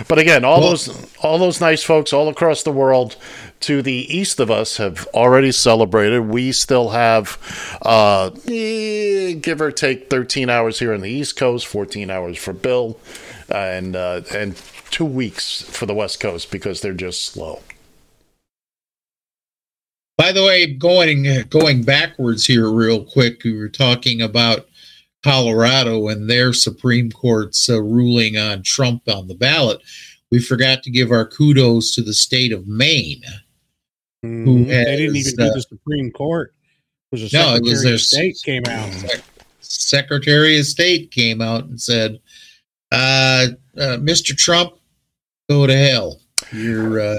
But 0.07 0.19
again, 0.19 0.43
all 0.43 0.59
Well- 0.61 0.69
those 0.71 0.89
all 1.19 1.37
those 1.37 1.61
nice 1.61 1.83
folks 1.83 2.11
all 2.13 2.27
across 2.29 2.63
the 2.63 2.71
world 2.71 3.15
to 3.61 3.81
the 3.81 4.07
east 4.15 4.39
of 4.39 4.51
us 4.51 4.77
have 4.77 5.07
already 5.13 5.51
celebrated. 5.51 6.19
We 6.21 6.51
still 6.51 6.89
have, 6.89 7.37
uh, 7.81 8.31
eh, 8.49 9.33
give 9.33 9.61
or 9.61 9.71
take, 9.71 10.09
thirteen 10.09 10.49
hours 10.49 10.79
here 10.79 10.93
on 10.93 11.01
the 11.01 11.09
East 11.09 11.37
Coast, 11.37 11.65
fourteen 11.65 12.09
hours 12.09 12.37
for 12.37 12.51
Bill, 12.53 12.99
and 13.49 13.95
uh, 13.95 14.21
and 14.33 14.55
two 14.91 15.05
weeks 15.05 15.61
for 15.61 15.85
the 15.85 15.93
West 15.93 16.19
Coast 16.19 16.51
because 16.51 16.81
they're 16.81 16.93
just 16.93 17.23
slow. 17.23 17.61
By 20.17 20.31
the 20.31 20.43
way, 20.43 20.67
going 20.67 21.45
going 21.49 21.83
backwards 21.83 22.45
here 22.45 22.69
real 22.69 23.03
quick, 23.03 23.43
we 23.43 23.57
were 23.57 23.69
talking 23.69 24.21
about 24.21 24.67
Colorado 25.23 26.09
and 26.09 26.29
their 26.29 26.53
Supreme 26.53 27.11
Court's 27.11 27.69
uh, 27.69 27.81
ruling 27.81 28.37
on 28.37 28.61
Trump 28.61 29.03
on 29.07 29.27
the 29.27 29.35
ballot. 29.35 29.81
We 30.31 30.39
forgot 30.39 30.83
to 30.83 30.91
give 30.91 31.11
our 31.11 31.25
kudos 31.25 31.95
to 31.95 32.01
the 32.01 32.13
state 32.13 32.51
of 32.51 32.67
Maine. 32.67 33.21
Mhm. 34.25 34.67
they 34.67 34.83
didn't 34.97 35.15
has, 35.15 35.27
even 35.27 35.45
do 35.45 35.51
uh, 35.51 35.53
the 35.53 35.61
Supreme 35.61 36.11
Court. 36.11 36.53
It 37.11 37.21
was 37.21 37.33
No, 37.33 37.55
it 37.55 37.63
was 37.63 37.83
their 37.83 37.97
State 37.97 38.39
came 38.43 38.63
out. 38.67 38.91
Sec- 38.93 39.23
Secretary 39.59 40.59
of 40.59 40.65
State 40.65 41.11
came 41.11 41.41
out 41.41 41.65
and 41.65 41.79
said, 41.79 42.19
uh, 42.91 43.47
uh, 43.77 43.97
"Mr. 43.97 44.35
Trump, 44.35 44.73
go 45.49 45.67
to 45.67 45.75
hell. 45.75 46.21
You're 46.51 46.99
uh, 46.99 47.17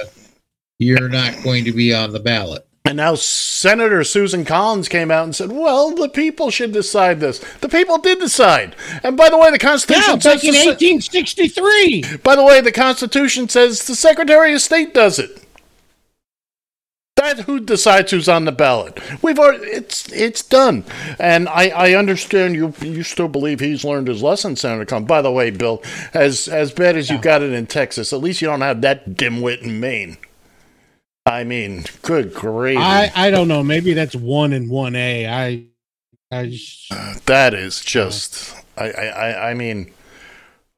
you're 0.79 1.09
not 1.09 1.43
going 1.43 1.65
to 1.65 1.73
be 1.73 1.95
on 1.95 2.13
the 2.13 2.21
ballot." 2.21 2.67
And 2.87 2.99
now 2.99 3.15
Senator 3.15 4.05
Susan 4.05 4.45
Collins 4.45 4.91
came 4.91 5.11
out 5.11 5.25
and 5.25 5.35
said, 5.35 5.51
"Well, 5.51 5.93
the 5.95 6.09
people 6.09 6.51
should 6.51 6.73
decide 6.73 7.19
this. 7.19 7.39
The 7.63 7.69
people 7.69 7.97
did 7.97 8.19
decide. 8.19 8.77
And 9.03 9.17
by 9.17 9.31
the 9.31 9.39
way, 9.39 9.51
the 9.51 9.59
Constitution 9.59 10.03
Yeah, 10.07 10.19
says 10.19 10.43
back 10.43 10.45
in 10.45 10.55
1863. 10.55 12.19
By 12.23 12.37
the 12.37 12.45
way, 12.45 12.61
the 12.61 12.71
Constitution 12.71 13.49
says 13.49 13.87
the 13.87 13.95
Secretary 13.95 14.53
of 14.53 14.61
State 14.61 14.93
does 14.93 15.19
it. 15.19 15.41
That 17.17 17.41
who 17.41 17.59
decides 17.59 18.11
who's 18.11 18.29
on 18.29 18.45
the 18.45 18.53
ballot. 18.53 19.01
We've 19.23 19.39
already, 19.39 19.65
it's 19.65 20.13
it's 20.13 20.43
done, 20.43 20.85
and 21.19 21.49
I, 21.49 21.69
I 21.71 21.95
understand 21.95 22.55
you 22.55 22.75
you 22.83 23.03
still 23.03 23.29
believe 23.29 23.61
he's 23.61 23.85
learned 23.85 24.09
his 24.09 24.23
lesson, 24.23 24.57
Senator 24.57 24.85
Collins. 24.85 25.09
By 25.09 25.23
the 25.23 25.33
way, 25.33 25.51
Bill, 25.51 25.83
as 26.13 26.49
as 26.49 26.71
bad 26.71 26.97
as 26.99 27.09
you 27.09 27.17
got 27.17 27.41
it 27.41 27.53
in 27.53 27.67
Texas, 27.67 28.13
at 28.13 28.21
least 28.21 28.43
you 28.43 28.49
don't 28.49 28.61
have 28.61 28.83
that 28.83 29.15
dimwit 29.15 29.63
in 29.63 29.81
Maine. 29.81 30.19
I 31.27 31.45
mean, 31.45 31.85
good 32.03 32.35
grief. 32.35 32.79
I, 32.79 33.11
I 33.15 33.31
don't 33.31 33.49
know. 33.49 33.63
Maybe 33.63 33.95
that's 33.95 34.15
one 34.15 34.53
and 34.53 34.69
one 34.71 34.95
A. 34.95 35.27
I 35.27 35.65
I 36.31 36.47
just, 36.49 36.89
That 37.27 37.55
is 37.55 37.81
just, 37.81 38.55
I, 38.77 38.91
I, 38.91 39.05
I- 39.07 39.51
I 39.51 39.55
mean, 39.55 39.91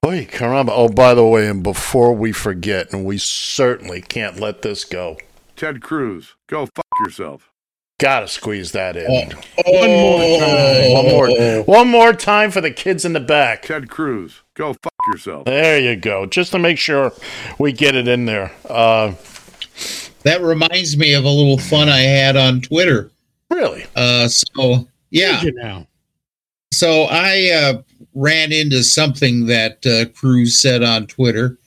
boy, 0.03 0.27
caramba. 0.27 0.69
Oh, 0.71 0.89
by 0.89 1.15
the 1.15 1.27
way, 1.27 1.49
and 1.49 1.63
before 1.63 2.13
we 2.15 2.31
forget, 2.33 2.93
and 2.93 3.05
we 3.05 3.19
certainly 3.19 4.03
can't 4.03 4.39
let 4.39 4.63
this 4.63 4.85
go, 4.85 5.17
Ted 5.57 5.81
Cruz, 5.83 6.35
go 6.47 6.67
fuck 6.67 6.85
yourself. 7.01 7.51
gotta 7.99 8.29
squeeze 8.29 8.73
that 8.73 8.97
in. 8.97 9.31
one 9.65 9.89
more 9.91 10.39
time. 10.39 10.93
One 10.93 11.09
more, 11.09 11.63
one 11.65 11.89
more 11.89 12.13
time 12.13 12.51
for 12.51 12.61
the 12.61 12.71
kids 12.71 13.05
in 13.05 13.15
the 13.15 13.21
back. 13.21 13.63
Ted 13.63 13.89
Cruz, 13.89 14.43
go 14.55 14.75
fuck 14.75 14.93
yourself. 15.11 15.47
There 15.47 15.79
you 15.81 15.97
go. 15.97 16.27
Just 16.27 16.53
to 16.53 16.59
make 16.59 16.79
sure 16.79 17.13
we 17.59 17.73
get 17.73 17.95
it 17.97 18.07
in 18.07 18.27
there. 18.27 18.53
Uh, 18.69 19.15
That 20.27 20.43
reminds 20.43 20.97
me 20.97 21.15
of 21.15 21.25
a 21.25 21.29
little 21.31 21.57
fun 21.57 21.89
I 21.89 22.01
had 22.01 22.37
on 22.37 22.61
Twitter. 22.61 23.13
really? 23.49 23.85
Uh, 23.95 24.27
so 24.27 24.89
yeah, 25.11 25.41
now? 25.55 25.87
so 26.73 27.05
I 27.09 27.51
uh, 27.55 27.83
ran 28.13 28.51
into 28.51 28.83
something 28.83 29.47
that 29.47 29.87
uh, 29.87 30.07
Cruz 30.19 30.61
said 30.61 30.83
on 30.83 31.07
Twitter, 31.07 31.59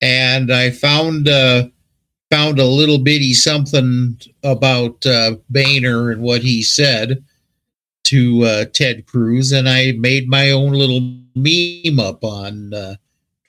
and 0.00 0.52
I 0.52 0.70
found 0.70 1.28
uh, 1.28 1.64
found 2.30 2.60
a 2.60 2.64
little 2.64 2.98
bitty 2.98 3.34
something 3.34 4.16
about 4.44 5.04
uh, 5.04 5.32
Boehner 5.50 6.12
and 6.12 6.22
what 6.22 6.42
he 6.42 6.62
said 6.62 7.24
to 8.04 8.44
uh, 8.44 8.64
Ted 8.72 9.04
Cruz, 9.06 9.50
and 9.50 9.68
I 9.68 9.92
made 9.98 10.28
my 10.28 10.52
own 10.52 10.72
little 10.74 11.00
meme 11.34 11.98
up 11.98 12.22
on 12.22 12.72
uh, 12.72 12.94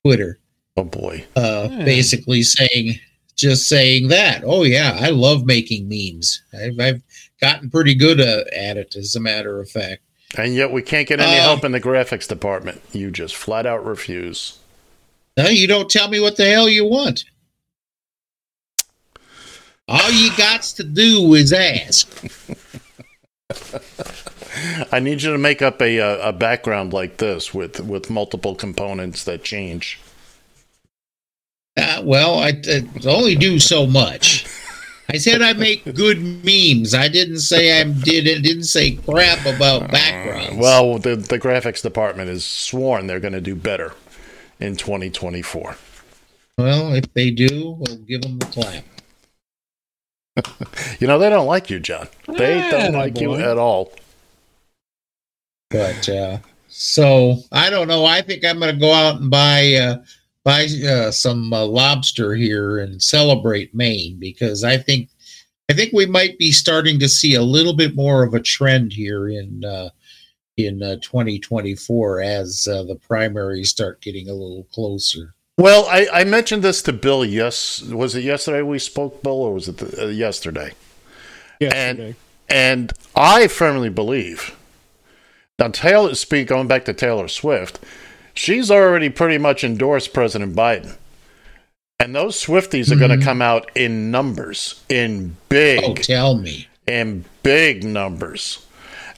Twitter, 0.03 0.39
Oh 0.77 0.83
boy. 0.83 1.23
uh, 1.35 1.67
Yeah. 1.71 1.85
basically 1.85 2.41
saying 2.41 2.99
just 3.41 3.67
saying 3.67 4.07
that. 4.09 4.43
Oh 4.45 4.63
yeah, 4.63 4.97
I 4.99 5.09
love 5.09 5.45
making 5.45 5.89
memes. 5.89 6.41
I've, 6.53 6.79
I've 6.79 7.01
gotten 7.41 7.69
pretty 7.69 7.95
good 7.95 8.21
uh, 8.21 8.43
at 8.55 8.77
it, 8.77 8.95
as 8.95 9.15
a 9.15 9.19
matter 9.19 9.59
of 9.59 9.69
fact. 9.69 10.01
And 10.37 10.55
yet 10.55 10.71
we 10.71 10.81
can't 10.81 11.07
get 11.07 11.19
any 11.19 11.39
Uh, 11.39 11.41
help 11.41 11.65
in 11.65 11.73
the 11.73 11.81
graphics 11.81 12.27
department. 12.27 12.81
You 12.93 13.11
just 13.11 13.35
flat 13.35 13.65
out 13.65 13.85
refuse. 13.85 14.59
No, 15.35 15.47
you 15.47 15.67
don't 15.67 15.89
tell 15.89 16.07
me 16.07 16.19
what 16.19 16.37
the 16.37 16.45
hell 16.45 16.69
you 16.69 16.85
want. 16.85 17.25
All 19.87 20.11
you 20.11 20.29
got 20.37 20.61
to 20.61 20.83
do 20.83 21.33
is 21.33 21.51
ask. 21.51 22.07
I 24.91 24.99
need 24.99 25.21
you 25.21 25.31
to 25.31 25.37
make 25.37 25.61
up 25.61 25.81
a 25.81 25.99
uh, 25.99 26.29
a 26.29 26.33
background 26.33 26.93
like 26.93 27.17
this 27.17 27.53
with 27.53 27.79
with 27.81 28.09
multiple 28.09 28.55
components 28.55 29.23
that 29.25 29.43
change. 29.43 29.99
Uh, 31.77 32.01
well, 32.03 32.39
I, 32.39 32.49
I 32.67 32.83
only 33.05 33.35
do 33.35 33.59
so 33.59 33.85
much. 33.87 34.45
I 35.09 35.17
said 35.17 35.41
I 35.41 35.53
make 35.53 35.83
good 35.95 36.21
memes. 36.21 36.93
I 36.93 37.07
didn't 37.07 37.39
say 37.39 37.79
I 37.79 37.83
did. 37.83 38.27
It 38.27 38.43
didn't 38.43 38.63
say 38.63 38.91
crap 38.95 39.45
about 39.45 39.91
backgrounds. 39.91 40.57
Well, 40.57 40.99
the 40.99 41.15
the 41.15 41.39
graphics 41.39 41.81
department 41.81 42.29
is 42.29 42.45
sworn 42.45 43.07
they're 43.07 43.19
going 43.19 43.33
to 43.33 43.41
do 43.41 43.55
better 43.55 43.93
in 44.59 44.75
2024. 44.75 45.75
well, 46.57 46.93
if 46.93 47.11
they 47.13 47.29
do, 47.31 47.75
we'll 47.79 47.97
give 47.97 48.21
them 48.21 48.39
the 48.39 48.45
clap. 48.47 48.83
You 50.99 51.07
know 51.07 51.19
they 51.19 51.29
don't 51.29 51.47
like 51.47 51.69
you, 51.69 51.79
John. 51.79 52.07
They 52.27 52.61
don't 52.69 52.93
Yeah, 52.93 52.99
like 52.99 53.19
you 53.19 53.35
at 53.35 53.57
all. 53.57 53.91
But 55.69 56.07
uh, 56.07 56.37
so 56.69 57.37
I 57.51 57.69
don't 57.69 57.87
know. 57.89 58.05
I 58.05 58.21
think 58.21 58.45
I'm 58.45 58.59
going 58.59 58.73
to 58.73 58.79
go 58.79 58.93
out 58.93 59.19
and 59.19 59.29
buy 59.29 59.73
uh, 59.73 59.97
buy 60.43 60.67
uh, 60.87 61.11
some 61.11 61.53
uh, 61.53 61.65
lobster 61.65 62.35
here 62.35 62.79
and 62.79 63.01
celebrate 63.01 63.75
Maine 63.75 64.17
because 64.19 64.63
I 64.63 64.77
think 64.77 65.09
I 65.69 65.73
think 65.73 65.93
we 65.93 66.05
might 66.05 66.37
be 66.37 66.51
starting 66.51 66.99
to 66.99 67.07
see 67.07 67.35
a 67.35 67.43
little 67.43 67.73
bit 67.73 67.95
more 67.95 68.23
of 68.23 68.33
a 68.33 68.41
trend 68.41 68.93
here 68.93 69.29
in 69.29 69.63
uh, 69.63 69.89
in 70.57 70.83
uh, 70.83 70.97
2024 71.01 72.21
as 72.21 72.67
uh, 72.69 72.83
the 72.83 72.95
primaries 72.95 73.69
start 73.69 74.01
getting 74.01 74.29
a 74.29 74.33
little 74.33 74.67
closer. 74.73 75.33
Well, 75.57 75.85
I, 75.89 76.07
I 76.11 76.23
mentioned 76.23 76.63
this 76.63 76.81
to 76.83 76.93
Bill. 76.93 77.23
Yes, 77.23 77.81
was 77.83 78.15
it 78.15 78.23
yesterday 78.23 78.61
we 78.61 78.79
spoke, 78.79 79.21
Bill, 79.21 79.33
or 79.33 79.53
was 79.53 79.67
it 79.67 79.77
the, 79.77 80.05
uh, 80.05 80.07
yesterday? 80.07 80.73
Yesterday. 81.59 82.15
And 82.49 82.91
I 83.15 83.47
firmly 83.47 83.89
believe 83.89 84.57
now 85.57 85.67
Taylor 85.67 86.15
speak 86.15 86.47
going 86.47 86.67
back 86.67 86.85
to 86.85 86.93
Taylor 86.93 87.27
Swift, 87.27 87.79
she's 88.33 88.69
already 88.71 89.09
pretty 89.09 89.37
much 89.37 89.63
endorsed 89.63 90.13
President 90.13 90.55
Biden. 90.55 90.95
And 91.99 92.15
those 92.15 92.43
Swifties 92.43 92.91
are 92.91 92.95
going 92.95 93.17
to 93.17 93.23
come 93.23 93.41
out 93.43 93.69
in 93.75 94.09
numbers, 94.09 94.83
in 94.89 95.37
big, 95.49 95.83
Oh, 95.83 95.93
tell 95.93 96.35
me. 96.35 96.67
in 96.87 97.25
big 97.43 97.83
numbers. 97.83 98.65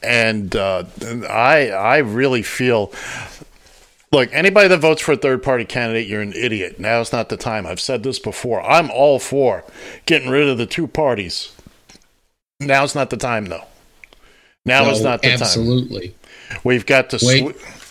And 0.01 0.53
uh, 0.53 0.83
I 1.29 1.69
I 1.69 1.97
really 1.99 2.43
feel 2.43 2.91
look, 4.11 4.27
anybody 4.33 4.67
that 4.67 4.79
votes 4.79 5.01
for 5.01 5.13
a 5.13 5.17
third 5.17 5.41
party 5.43 5.63
candidate, 5.63 6.07
you're 6.07 6.21
an 6.21 6.33
idiot. 6.33 6.77
Now 6.77 6.97
Now's 6.97 7.13
not 7.13 7.29
the 7.29 7.37
time. 7.37 7.65
I've 7.65 7.79
said 7.79 8.03
this 8.03 8.19
before. 8.19 8.61
I'm 8.61 8.91
all 8.91 9.17
for 9.17 9.63
getting 10.05 10.29
rid 10.29 10.49
of 10.49 10.57
the 10.57 10.65
two 10.65 10.87
parties. 10.87 11.53
Now's 12.59 12.95
not 12.95 13.09
the 13.11 13.17
time, 13.17 13.45
though. 13.45 13.63
Now 14.65 14.89
is 14.89 15.01
not 15.01 15.21
the 15.21 15.29
time. 15.29 15.41
absolutely. 15.41 16.15
We've 16.65 16.85
got 16.85 17.09
to 17.11 17.19
Wait. 17.25 17.55
sw- 17.55 17.82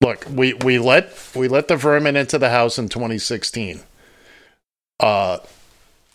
look. 0.00 0.26
We 0.30 0.54
we 0.54 0.78
let 0.78 1.16
we 1.34 1.48
let 1.48 1.68
the 1.68 1.76
vermin 1.76 2.16
into 2.16 2.38
the 2.38 2.50
house 2.50 2.78
in 2.78 2.88
2016. 2.88 3.80
Uh, 5.00 5.38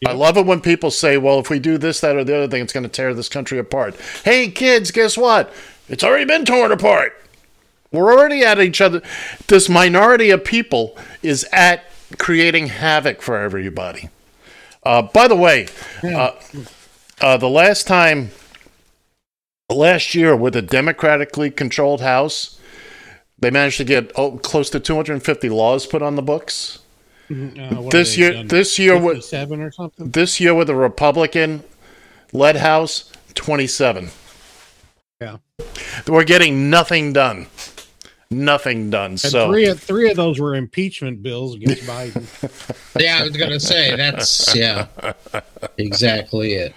I 0.07 0.13
love 0.13 0.37
it 0.37 0.45
when 0.45 0.61
people 0.61 0.91
say, 0.91 1.17
"Well, 1.17 1.39
if 1.39 1.49
we 1.49 1.59
do 1.59 1.77
this, 1.77 1.99
that, 1.99 2.15
or 2.15 2.23
the 2.23 2.37
other 2.37 2.47
thing, 2.47 2.61
it's 2.63 2.73
going 2.73 2.83
to 2.83 2.89
tear 2.89 3.13
this 3.13 3.29
country 3.29 3.59
apart." 3.59 3.95
Hey, 4.23 4.49
kids, 4.49 4.91
guess 4.91 5.17
what? 5.17 5.53
It's 5.89 6.03
already 6.03 6.25
been 6.25 6.45
torn 6.45 6.71
apart. 6.71 7.13
We're 7.91 8.13
already 8.13 8.43
at 8.43 8.59
each 8.59 8.81
other. 8.81 9.01
This 9.47 9.67
minority 9.67 10.29
of 10.29 10.45
people 10.45 10.95
is 11.23 11.45
at 11.51 11.85
creating 12.17 12.67
havoc 12.67 13.21
for 13.21 13.37
everybody. 13.37 14.09
Uh, 14.83 15.01
by 15.01 15.27
the 15.27 15.35
way, 15.35 15.67
uh, 16.03 16.31
uh, 17.19 17.37
the 17.37 17.49
last 17.49 17.87
time, 17.87 18.31
last 19.69 20.15
year, 20.15 20.35
with 20.35 20.55
a 20.55 20.61
democratically 20.61 21.51
controlled 21.51 22.01
House, 22.01 22.58
they 23.41 23.49
managed 23.51 23.77
to 23.77 23.83
get 23.83 24.11
oh, 24.15 24.37
close 24.37 24.69
to 24.71 24.79
250 24.79 25.49
laws 25.49 25.85
put 25.85 26.01
on 26.01 26.15
the 26.15 26.21
books. 26.21 26.79
Uh, 27.31 27.35
This 27.35 27.53
have 27.55 27.91
they 27.91 28.21
year- 28.21 28.33
done? 28.33 28.47
this 28.47 28.79
year 28.79 28.99
57 28.99 29.61
or 29.61 29.71
something. 29.71 30.09
This 30.11 30.39
year, 30.39 30.53
with 30.55 30.69
a 30.69 30.75
Republican 30.75 31.63
led 32.33 32.55
House, 32.57 33.11
27. 33.35 34.09
Yeah. 35.21 35.37
We're 36.07 36.23
getting 36.23 36.69
nothing 36.69 37.13
done. 37.13 37.47
Nothing 38.31 38.91
done. 38.91 39.11
And 39.11 39.19
so, 39.19 39.49
three 39.49 39.65
of 39.65 39.79
three 39.81 40.09
of 40.11 40.15
those 40.15 40.39
were 40.39 40.53
impeachment 40.53 41.23
bills 41.23 41.55
against 41.55 41.81
Biden. 41.87 42.25
Yeah, 42.99 43.17
I 43.19 43.23
was 43.23 43.35
going 43.35 43.49
to 43.49 43.59
say 43.59 43.95
that's 43.95 44.55
yeah, 44.55 44.85
exactly 45.79 46.53
it. 46.53 46.75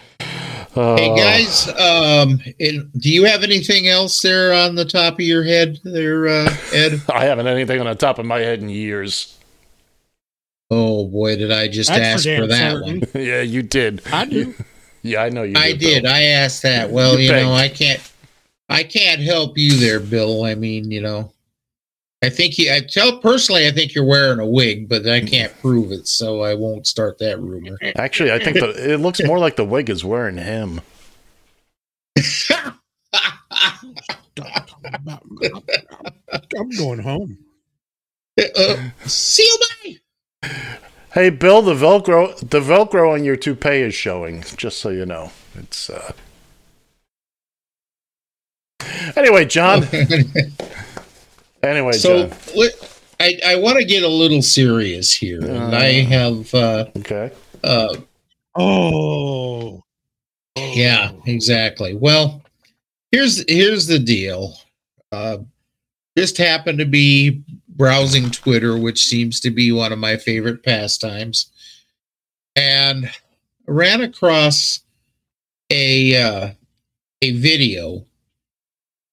uh, 0.75 0.97
Hey 0.97 1.15
guys, 1.15 1.69
um, 1.79 2.41
and 2.59 2.91
do 2.95 3.11
you 3.12 3.25
have 3.27 3.43
anything 3.43 3.87
else 3.87 4.23
there 4.23 4.55
on 4.55 4.77
the 4.77 4.87
top 4.87 5.15
of 5.15 5.21
your 5.21 5.45
head, 5.45 5.79
there, 5.85 6.27
uh, 6.27 6.57
Ed? 6.73 7.03
I 7.12 7.27
haven't 7.27 7.47
anything 7.47 7.81
on 7.81 7.87
the 7.87 7.95
top 7.97 8.19
of 8.19 8.25
my 8.25 8.38
head 8.38 8.61
in 8.61 8.71
years. 8.71 9.38
Oh 10.71 11.07
boy, 11.07 11.37
did 11.37 11.53
I 11.53 11.69
just 11.69 11.91
That's 11.91 12.25
ask 12.25 12.25
for 12.25 12.37
for, 12.45 12.47
that 12.47 12.73
certain. 12.73 13.01
one? 13.01 13.09
yeah, 13.27 13.43
you 13.43 13.62
did. 13.62 14.01
I 14.11 14.25
do. 14.25 14.55
Yeah, 15.03 15.23
I 15.23 15.29
know 15.29 15.43
you. 15.43 15.55
I 15.59 15.73
did. 15.73 15.81
did. 15.81 16.03
Bill. 16.05 16.12
I 16.12 16.23
asked 16.23 16.62
that. 16.62 16.91
Well, 16.91 17.19
You 17.19 17.27
you, 17.27 17.33
know. 17.33 17.53
I 17.53 17.69
can't. 17.69 18.01
I 18.71 18.85
can't 18.85 19.21
help 19.21 19.59
you 19.59 19.77
there, 19.77 20.01
Bill. 20.01 20.45
I 20.45 20.55
mean, 20.55 20.91
you 20.91 21.03
know, 21.03 21.31
I 22.23 22.31
think 22.31 22.57
you. 22.57 22.73
I 22.73 22.81
tell 22.81 23.19
personally, 23.19 23.67
I 23.67 23.73
think 23.73 23.95
you're 23.95 24.05
wearing 24.05 24.39
a 24.39 24.47
wig, 24.47 24.89
but 24.89 25.09
I 25.09 25.21
can't 25.21 25.53
prove 25.61 25.91
it, 25.91 26.07
so 26.07 26.43
I 26.43 26.55
won't 26.55 26.87
start 26.87 27.19
that 27.19 27.41
rumor. 27.41 27.77
Actually, 27.97 28.31
I 28.31 28.39
think 28.39 28.61
the, 28.61 28.93
it 28.93 28.99
looks 28.99 29.21
more 29.25 29.41
like 29.41 29.57
the 29.57 29.65
wig 29.65 29.91
is 29.91 30.05
wearing 30.05 30.37
him. 30.37 30.81
I'm 36.57 36.71
going 36.79 37.01
home. 37.01 37.39
uh, 38.39 38.77
see 39.05 39.43
you, 39.43 39.59
bye. 40.43 40.49
Hey, 41.13 41.29
Bill, 41.29 41.61
the 41.61 41.75
Velcro, 41.75 42.39
the 42.39 42.61
Velcro 42.61 43.13
on 43.13 43.25
your 43.25 43.37
toupee 43.37 43.81
is 43.81 43.95
showing. 43.95 44.45
Just 44.57 44.79
so 44.79 44.91
you 44.91 45.07
know, 45.07 45.33
it's. 45.57 45.91
uh 45.91 46.13
Anyway, 49.17 49.45
John. 49.45 49.83
Anyway, 51.62 51.92
so 51.92 52.31
let- 52.57 52.88
I, 53.20 53.38
I 53.46 53.57
want 53.57 53.79
to 53.79 53.85
get 53.85 54.03
a 54.03 54.09
little 54.09 54.42
serious 54.42 55.12
here, 55.12 55.40
and 55.44 55.75
I 55.77 55.92
have. 56.03 56.53
Uh, 56.55 56.87
Okay. 56.96 57.31
uh, 57.62 57.96
Oh. 58.57 59.83
Yeah, 60.57 61.12
exactly. 61.27 61.94
Well, 61.94 62.42
here's 63.12 63.44
here's 63.48 63.87
the 63.87 63.98
deal. 63.98 64.59
Uh, 65.12 65.38
just 66.18 66.37
happened 66.37 66.79
to 66.81 66.85
be 66.85 67.42
browsing 67.68 68.31
Twitter, 68.31 68.77
which 68.77 69.05
seems 69.07 69.40
to 69.40 69.51
be 69.51 69.72
one 69.72 69.92
of 69.92 69.98
my 69.98 70.16
favorite 70.16 70.62
pastimes, 70.62 71.51
and 72.57 73.11
ran 73.66 74.01
across 74.03 74.81
a 75.70 76.16
uh, 76.22 76.51
a 77.22 77.31
video 77.33 78.05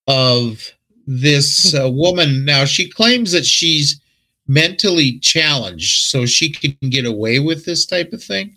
of 0.08 0.74
this 1.12 1.74
uh, 1.80 1.90
woman. 1.90 2.46
Now 2.46 2.66
she 2.66 2.90
claims 2.90 3.32
that 3.32 3.46
she's 3.46 4.00
mentally 4.48 5.20
challenged, 5.20 6.06
so 6.06 6.26
she 6.26 6.52
can 6.52 6.76
get 6.90 7.06
away 7.06 7.40
with 7.40 7.66
this 7.66 7.86
type 7.86 8.14
of 8.14 8.24
thing. 8.24 8.56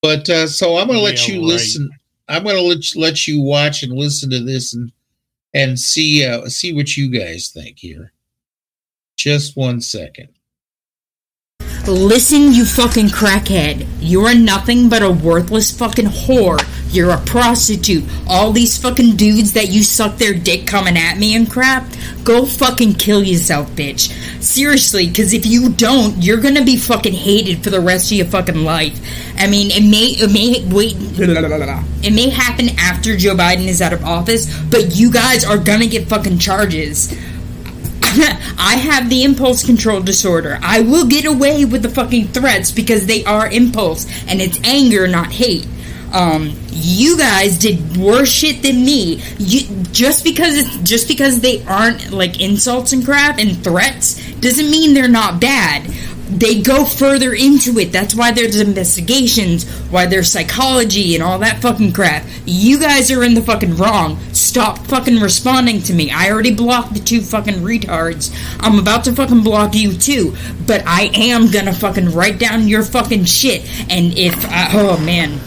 But 0.00 0.28
uh, 0.30 0.46
so 0.46 0.76
I'm 0.78 0.86
going 0.86 0.98
to 0.98 1.04
let 1.04 1.28
Yeah, 1.28 1.34
you 1.34 1.40
right. 1.40 1.48
listen. 1.48 1.90
I'm 2.28 2.44
going 2.44 2.56
to 2.56 2.62
let 2.62 2.96
let 2.96 3.26
you 3.26 3.40
watch 3.40 3.82
and 3.82 3.92
listen 3.92 4.30
to 4.30 4.40
this 4.40 4.74
and 4.74 4.90
and 5.54 5.78
see 5.78 6.24
uh, 6.24 6.46
see 6.48 6.72
what 6.72 6.96
you 6.96 7.10
guys 7.10 7.48
think 7.48 7.78
here. 7.78 8.12
Just 9.16 9.56
one 9.56 9.80
second. 9.80 10.28
Listen, 11.86 12.52
you 12.52 12.64
fucking 12.64 13.08
crackhead. 13.08 13.86
You're 14.00 14.34
nothing 14.34 14.88
but 14.88 15.02
a 15.02 15.10
worthless 15.10 15.76
fucking 15.76 16.06
whore. 16.06 16.60
You're 16.92 17.10
a 17.10 17.18
prostitute. 17.18 18.04
All 18.28 18.52
these 18.52 18.76
fucking 18.76 19.16
dudes 19.16 19.54
that 19.54 19.70
you 19.70 19.82
suck 19.82 20.18
their 20.18 20.34
dick 20.34 20.66
coming 20.66 20.98
at 20.98 21.16
me 21.16 21.34
and 21.34 21.50
crap, 21.50 21.86
go 22.22 22.44
fucking 22.44 22.94
kill 22.94 23.22
yourself, 23.22 23.70
bitch. 23.70 24.12
Seriously, 24.42 25.08
because 25.08 25.32
if 25.32 25.46
you 25.46 25.70
don't, 25.70 26.16
you're 26.18 26.40
gonna 26.40 26.64
be 26.64 26.76
fucking 26.76 27.14
hated 27.14 27.64
for 27.64 27.70
the 27.70 27.80
rest 27.80 28.12
of 28.12 28.18
your 28.18 28.26
fucking 28.26 28.62
life. 28.62 29.00
I 29.38 29.46
mean, 29.46 29.70
it 29.70 29.88
may, 29.88 30.08
it 30.18 30.30
may, 30.32 30.62
wait, 30.74 30.94
it 32.04 32.12
may 32.12 32.28
happen 32.28 32.68
after 32.78 33.16
Joe 33.16 33.34
Biden 33.34 33.66
is 33.66 33.80
out 33.80 33.94
of 33.94 34.04
office, 34.04 34.54
but 34.64 34.94
you 34.94 35.10
guys 35.10 35.44
are 35.44 35.58
gonna 35.58 35.86
get 35.86 36.08
fucking 36.08 36.38
charges. 36.38 37.10
I 38.14 38.76
have 38.76 39.08
the 39.08 39.24
impulse 39.24 39.64
control 39.64 40.02
disorder. 40.02 40.58
I 40.60 40.82
will 40.82 41.06
get 41.06 41.24
away 41.24 41.64
with 41.64 41.82
the 41.82 41.88
fucking 41.88 42.28
threats 42.28 42.70
because 42.70 43.06
they 43.06 43.24
are 43.24 43.48
impulse 43.48 44.06
and 44.28 44.42
it's 44.42 44.60
anger, 44.64 45.08
not 45.08 45.32
hate. 45.32 45.66
Um, 46.12 46.54
you 46.70 47.16
guys 47.16 47.58
did 47.58 47.96
worse 47.96 48.30
shit 48.30 48.62
than 48.62 48.84
me. 48.84 49.22
You, 49.38 49.84
just 49.92 50.24
because 50.24 50.76
just 50.82 51.08
because 51.08 51.40
they 51.40 51.64
aren't 51.64 52.10
like 52.10 52.40
insults 52.40 52.92
and 52.92 53.04
crap 53.04 53.38
and 53.38 53.62
threats 53.62 54.32
doesn't 54.34 54.70
mean 54.70 54.94
they're 54.94 55.08
not 55.08 55.40
bad. 55.40 55.90
They 56.28 56.62
go 56.62 56.86
further 56.86 57.34
into 57.34 57.78
it. 57.78 57.92
That's 57.92 58.14
why 58.14 58.32
there's 58.32 58.58
investigations, 58.58 59.68
why 59.90 60.06
there's 60.06 60.32
psychology 60.32 61.14
and 61.14 61.22
all 61.22 61.38
that 61.40 61.60
fucking 61.60 61.92
crap. 61.92 62.24
You 62.46 62.80
guys 62.80 63.10
are 63.10 63.22
in 63.22 63.34
the 63.34 63.42
fucking 63.42 63.76
wrong. 63.76 64.18
Stop 64.32 64.78
fucking 64.86 65.20
responding 65.20 65.82
to 65.82 65.92
me. 65.92 66.10
I 66.10 66.30
already 66.30 66.54
blocked 66.54 66.94
the 66.94 67.00
two 67.00 67.20
fucking 67.20 67.56
retards. 67.56 68.34
I'm 68.60 68.78
about 68.78 69.04
to 69.04 69.12
fucking 69.14 69.42
block 69.42 69.74
you 69.74 69.92
too. 69.92 70.34
But 70.66 70.84
I 70.86 71.10
am 71.14 71.50
gonna 71.50 71.74
fucking 71.74 72.12
write 72.12 72.38
down 72.38 72.66
your 72.66 72.82
fucking 72.82 73.26
shit. 73.26 73.62
And 73.90 74.16
if 74.16 74.34
I, 74.46 74.70
oh 74.72 74.98
man, 74.98 75.38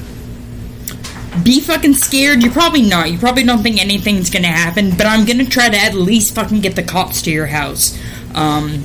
be 1.43 1.60
fucking 1.60 1.93
scared. 1.93 2.43
You're 2.43 2.54
probably 2.54 2.84
not. 2.84 3.12
You 3.12 3.17
probably 3.17 3.43
don't 3.43 3.62
think 3.62 3.80
anything's 3.80 4.30
gonna 4.30 4.48
happen, 4.48 4.91
but 4.91 5.06
I'm 5.06 5.26
gonna 5.26 5.45
try 5.45 5.69
to 5.69 5.78
at 5.78 5.93
least 5.93 6.36
fucking 6.36 6.62
get 6.62 6.76
the 6.76 6.84
cops 6.84 7.21
to 7.24 7.32
your 7.32 7.48
house. 7.48 7.98
Um, 8.34 8.84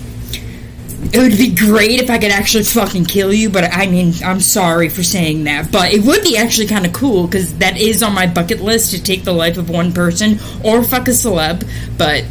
it 1.13 1.19
would 1.19 1.39
be 1.39 1.55
great 1.55 2.01
if 2.01 2.11
I 2.11 2.19
could 2.19 2.31
actually 2.31 2.65
fucking 2.65 3.07
kill 3.07 3.33
you, 3.33 3.49
but 3.51 3.65
I 3.65 3.87
mean, 3.87 4.13
I'm 4.25 4.41
sorry 4.41 4.89
for 4.89 5.03
saying 5.03 5.45
that. 5.45 5.73
But 5.73 5.93
it 5.93 6.05
would 6.05 6.23
be 6.23 6.37
actually 6.37 6.67
kind 6.67 6.87
of 6.87 6.93
cool 6.93 7.27
because 7.27 7.57
that 7.59 7.79
is 7.79 8.03
on 8.03 8.15
my 8.15 8.27
bucket 8.27 8.61
list 8.61 8.93
to 8.93 9.03
take 9.03 9.25
the 9.25 9.33
life 9.33 9.57
of 9.57 9.71
one 9.71 9.93
person 9.93 10.39
or 10.63 10.85
fuck 10.85 11.09
a 11.09 11.13
celeb. 11.13 11.67
But 11.97 12.25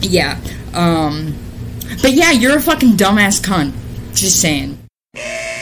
yeah, 0.00 0.40
um, 0.72 1.36
but 2.00 2.12
yeah, 2.12 2.32
you're 2.32 2.56
a 2.56 2.62
fucking 2.62 2.92
dumbass 2.92 3.40
cunt. 3.40 3.72
Just 4.14 4.40
saying. 4.40 4.81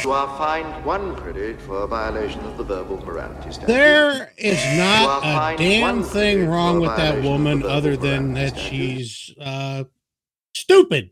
You 0.03 0.13
are 0.13 0.39
fined 0.39 0.85
one 0.85 1.15
credit 1.17 1.61
for 1.61 1.83
a 1.83 1.87
violation 1.87 2.41
of 2.41 2.57
the 2.57 2.65
verbal 2.65 3.05
morality 3.05 3.53
standard. 3.53 3.69
There 3.69 4.33
is 4.39 4.57
not 4.79 5.23
a 5.23 5.57
damn 5.59 6.03
thing 6.03 6.49
wrong 6.49 6.81
with 6.81 6.97
that 6.97 7.23
woman 7.23 7.63
other 7.63 7.97
than 7.97 8.33
that 8.35 8.57
standard. 8.57 8.71
she's 8.71 9.35
uh, 9.41 9.85
stupid. 10.55 11.11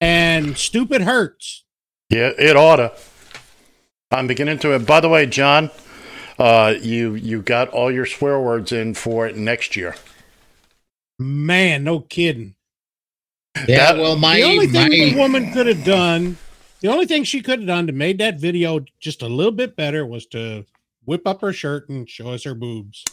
And 0.00 0.56
stupid 0.56 1.02
hurts. 1.02 1.64
Yeah, 2.10 2.30
it 2.38 2.56
oughta. 2.56 2.92
I'm 4.10 4.26
beginning 4.26 4.58
to. 4.60 4.78
By 4.78 5.00
the 5.00 5.08
way, 5.08 5.26
John, 5.26 5.70
uh, 6.38 6.74
you 6.80 7.14
you 7.14 7.42
got 7.42 7.68
all 7.68 7.90
your 7.90 8.06
swear 8.06 8.40
words 8.40 8.72
in 8.72 8.94
for 8.94 9.26
it 9.26 9.36
next 9.36 9.76
year. 9.76 9.94
Man, 11.18 11.84
no 11.84 12.00
kidding. 12.00 12.54
Yeah, 13.68 13.92
That- 13.92 13.98
well, 13.98 14.16
my 14.16 14.36
the 14.36 14.42
only 14.42 14.66
thing 14.66 14.90
the 14.90 15.14
woman 15.16 15.52
could 15.52 15.66
have 15.66 15.84
done, 15.84 16.36
the 16.80 16.88
only 16.88 17.06
thing 17.06 17.24
she 17.24 17.40
could 17.40 17.60
have 17.60 17.66
done 17.68 17.86
to 17.86 17.92
make 17.92 18.18
that 18.18 18.38
video 18.38 18.80
just 19.00 19.22
a 19.22 19.28
little 19.28 19.52
bit 19.52 19.76
better 19.76 20.04
was 20.06 20.26
to 20.26 20.64
whip 21.06 21.26
up 21.26 21.40
her 21.42 21.52
shirt 21.52 21.88
and 21.88 22.08
show 22.08 22.30
us 22.30 22.44
her 22.44 22.54
boobs. 22.54 23.04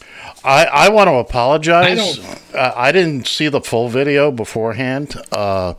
I, 0.44 0.64
I 0.66 0.88
want 0.88 1.08
to 1.08 1.14
apologize. 1.14 2.18
I 2.18 2.58
I, 2.58 2.60
uh, 2.60 2.72
I 2.76 2.92
didn't 2.92 3.26
see 3.26 3.48
the 3.48 3.60
full 3.60 3.88
video 3.88 4.30
beforehand. 4.30 5.14
Uh, 5.30 5.74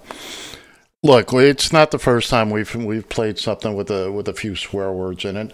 look, 1.02 1.34
it's 1.34 1.72
not 1.74 1.92
the 1.92 2.00
first 2.00 2.30
time 2.30 2.50
we've 2.50 2.74
we've 2.76 3.08
played 3.10 3.38
something 3.40 3.76
with 3.76 3.90
a 3.90 4.12
with 4.12 4.28
a 4.28 4.34
few 4.34 4.56
swear 4.56 4.92
words 4.92 5.26
in 5.26 5.38
it. 5.38 5.54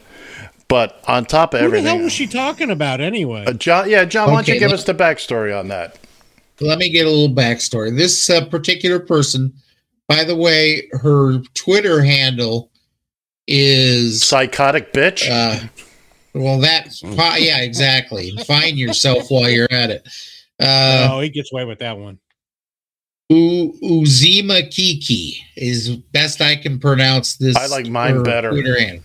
But 0.67 1.03
on 1.07 1.25
top 1.25 1.55
of 1.55 1.61
Who 1.61 1.65
everything, 1.65 1.87
hell 1.87 2.03
was 2.03 2.13
she 2.13 2.27
talking 2.27 2.69
about 2.69 3.01
anyway? 3.01 3.45
uh, 3.47 3.53
John, 3.53 3.89
yeah, 3.89 4.05
John, 4.05 4.29
why 4.29 4.35
don't 4.35 4.47
you 4.49 4.59
give 4.59 4.69
let- 4.69 4.79
us 4.79 4.83
the 4.85 4.93
backstory 4.93 5.57
on 5.57 5.69
that? 5.69 5.97
let 6.61 6.77
me 6.77 6.89
get 6.89 7.07
a 7.07 7.09
little 7.09 7.33
backstory. 7.33 7.95
This 7.95 8.29
uh, 8.29 8.45
particular 8.45 8.99
person, 8.99 9.53
by 10.09 10.23
the 10.25 10.35
way, 10.35 10.89
her 10.91 11.37
Twitter 11.53 12.01
handle 12.01 12.71
is 13.47 14.23
Psychotic 14.23 14.91
bitch. 14.91 15.29
uh, 15.29 15.67
well, 16.33 16.59
that's 16.59 17.01
yeah, 17.03 17.61
exactly. 17.61 18.35
Find 18.45 18.77
yourself 18.77 19.29
while 19.29 19.49
you're 19.49 19.71
at 19.71 19.91
it. 19.91 20.07
Uh, 20.59 21.09
oh, 21.11 21.19
he 21.21 21.29
gets 21.29 21.53
away 21.53 21.63
with 21.63 21.79
that 21.79 21.97
one. 21.97 22.19
U- 23.29 23.73
Uzima 23.83 24.69
Kiki 24.71 25.37
is 25.55 25.95
best 25.95 26.41
I 26.41 26.55
can 26.55 26.79
pronounce 26.79 27.37
this. 27.37 27.55
I 27.55 27.67
like 27.67 27.87
mine 27.87 28.23
better. 28.23 28.49
Twitter 28.49 28.79
handle. 28.79 29.03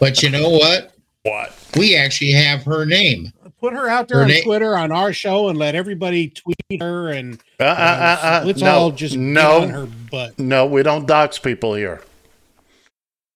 but 0.00 0.22
you 0.22 0.30
know 0.30 0.50
what? 0.50 0.92
what? 1.22 1.56
We 1.76 1.96
actually 1.96 2.32
have 2.32 2.64
her 2.64 2.84
name. 2.84 3.32
Put 3.60 3.74
her 3.74 3.88
out 3.88 4.08
there 4.08 4.18
Her 4.18 4.24
on 4.24 4.30
na- 4.30 4.40
Twitter 4.42 4.76
on 4.76 4.90
our 4.90 5.12
show 5.12 5.48
and 5.48 5.58
let 5.58 5.74
everybody 5.74 6.28
tweet 6.30 6.80
her 6.80 7.10
and 7.10 7.38
Uh, 7.60 7.64
uh, 7.64 7.66
uh, 7.66 8.26
uh, 8.26 8.42
let's 8.46 8.60
no, 8.62 8.70
all 8.70 8.90
just 8.90 9.16
no. 9.16 9.62
on 9.62 9.68
her 9.70 9.86
butt. 10.10 10.38
No, 10.38 10.64
we 10.66 10.82
don't 10.82 11.06
dox 11.06 11.38
people 11.38 11.74
here. 11.74 12.00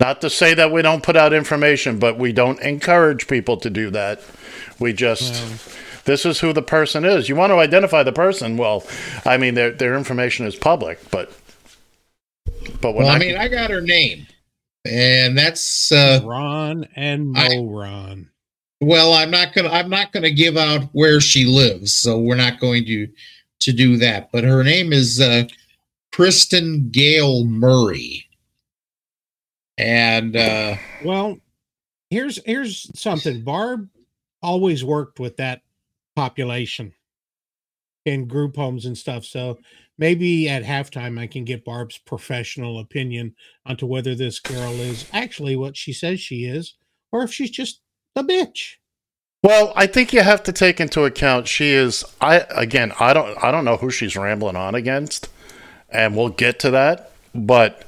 Not 0.00 0.20
to 0.22 0.30
say 0.30 0.54
that 0.54 0.72
we 0.72 0.82
don't 0.82 1.02
put 1.02 1.16
out 1.16 1.32
information, 1.32 1.98
but 1.98 2.18
we 2.18 2.32
don't 2.32 2.60
encourage 2.60 3.26
people 3.28 3.56
to 3.58 3.70
do 3.70 3.90
that. 3.90 4.20
We 4.80 4.92
just 4.92 5.44
this 6.04 6.26
is 6.26 6.40
who 6.40 6.52
the 6.52 6.62
person 6.62 7.04
is. 7.04 7.28
You 7.28 7.36
want 7.36 7.50
to 7.50 7.56
identify 7.56 8.02
the 8.02 8.12
person? 8.12 8.56
Well, 8.56 8.84
I 9.24 9.36
mean 9.36 9.54
their 9.54 9.70
their 9.70 9.94
information 9.96 10.46
is 10.46 10.56
public, 10.56 10.98
but 11.10 11.30
but 12.80 12.92
when 12.94 13.04
Well, 13.04 13.08
I 13.08 13.16
I, 13.16 13.18
mean, 13.18 13.36
I 13.36 13.48
got 13.48 13.70
her 13.70 13.80
name, 13.80 14.26
and 14.84 15.38
that's 15.38 15.92
uh, 15.92 16.20
Ron 16.24 16.88
and 16.96 17.36
I- 17.38 17.48
Mo 17.56 17.66
Ron. 17.66 18.30
Well. 18.84 19.12
I'm 19.14 19.30
not 19.30 19.52
gonna. 19.54 19.70
I'm 19.70 19.90
not 19.90 20.12
gonna 20.12 20.30
give 20.30 20.56
out 20.56 20.84
where 20.92 21.20
she 21.20 21.44
lives, 21.44 21.94
so 21.94 22.18
we're 22.18 22.34
not 22.36 22.60
going 22.60 22.84
to 22.86 23.08
to 23.60 23.72
do 23.72 23.96
that. 23.98 24.30
But 24.32 24.44
her 24.44 24.62
name 24.62 24.92
is 24.92 25.20
uh, 25.20 25.44
Kristen 26.12 26.90
Gale 26.90 27.44
Murray, 27.44 28.26
and 29.78 30.36
uh, 30.36 30.76
Well, 31.04 31.38
here's 32.10 32.40
here's 32.44 32.90
something. 32.98 33.42
Barb 33.42 33.88
always 34.42 34.84
worked 34.84 35.18
with 35.18 35.36
that 35.38 35.62
population 36.14 36.92
in 38.04 38.28
group 38.28 38.56
homes 38.56 38.84
and 38.84 38.96
stuff. 38.96 39.24
So 39.24 39.58
maybe 39.98 40.48
at 40.48 40.62
halftime 40.62 41.18
I 41.18 41.26
can 41.26 41.44
get 41.44 41.64
Barb's 41.64 41.98
professional 41.98 42.78
opinion 42.78 43.34
onto 43.66 43.86
whether 43.86 44.14
this 44.14 44.38
girl 44.38 44.72
is 44.74 45.08
actually 45.12 45.56
what 45.56 45.76
she 45.76 45.92
says 45.92 46.20
she 46.20 46.44
is, 46.44 46.74
or 47.12 47.22
if 47.22 47.32
she's 47.32 47.50
just 47.50 47.80
a 48.16 48.22
bitch. 48.24 48.76
well, 49.42 49.72
I 49.76 49.86
think 49.86 50.12
you 50.12 50.20
have 50.22 50.42
to 50.44 50.52
take 50.52 50.80
into 50.80 51.04
account 51.04 51.48
she 51.48 51.70
is. 51.70 52.04
I 52.20 52.38
again, 52.50 52.92
I 53.00 53.12
don't 53.12 53.36
I 53.42 53.50
don't 53.50 53.64
know 53.64 53.76
who 53.76 53.90
she's 53.90 54.16
rambling 54.16 54.56
on 54.56 54.74
against, 54.74 55.28
and 55.90 56.16
we'll 56.16 56.28
get 56.30 56.58
to 56.60 56.70
that. 56.70 57.10
But 57.34 57.84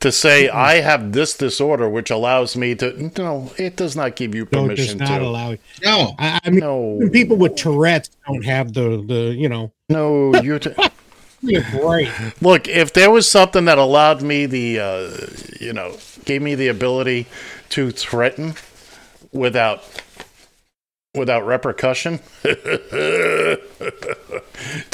to 0.00 0.12
say 0.12 0.48
I 0.48 0.80
have 0.80 1.12
this 1.12 1.36
disorder, 1.36 1.88
which 1.88 2.10
allows 2.10 2.56
me 2.56 2.74
to 2.76 3.10
no, 3.16 3.50
it 3.56 3.76
does 3.76 3.96
not 3.96 4.16
give 4.16 4.34
you 4.34 4.46
No, 4.52 4.64
it 4.66 4.76
does 4.76 4.86
permission 4.88 4.98
not 4.98 5.18
to. 5.18 5.24
allow 5.24 5.50
it. 5.52 5.60
no, 5.84 6.14
I, 6.18 6.40
I 6.44 6.50
mean, 6.50 6.60
no, 6.60 6.96
even 6.96 7.10
people 7.10 7.36
with 7.36 7.56
Tourette's 7.56 8.10
don't 8.26 8.44
have 8.44 8.72
the 8.74 9.04
the 9.06 9.34
you 9.36 9.48
know. 9.48 9.72
no, 9.88 10.34
you. 10.42 10.58
T- 10.60 10.74
You're 11.40 11.62
great. 11.70 12.10
Look, 12.42 12.66
if 12.66 12.92
there 12.92 13.12
was 13.12 13.28
something 13.30 13.66
that 13.66 13.78
allowed 13.78 14.22
me 14.22 14.46
the, 14.46 14.80
uh, 14.80 15.10
you 15.60 15.72
know, 15.72 15.96
gave 16.24 16.42
me 16.42 16.56
the 16.56 16.66
ability 16.66 17.26
to 17.70 17.92
threaten 17.92 18.54
without 19.32 19.82
without 21.14 21.46
repercussion, 21.46 22.20
to 22.42 23.58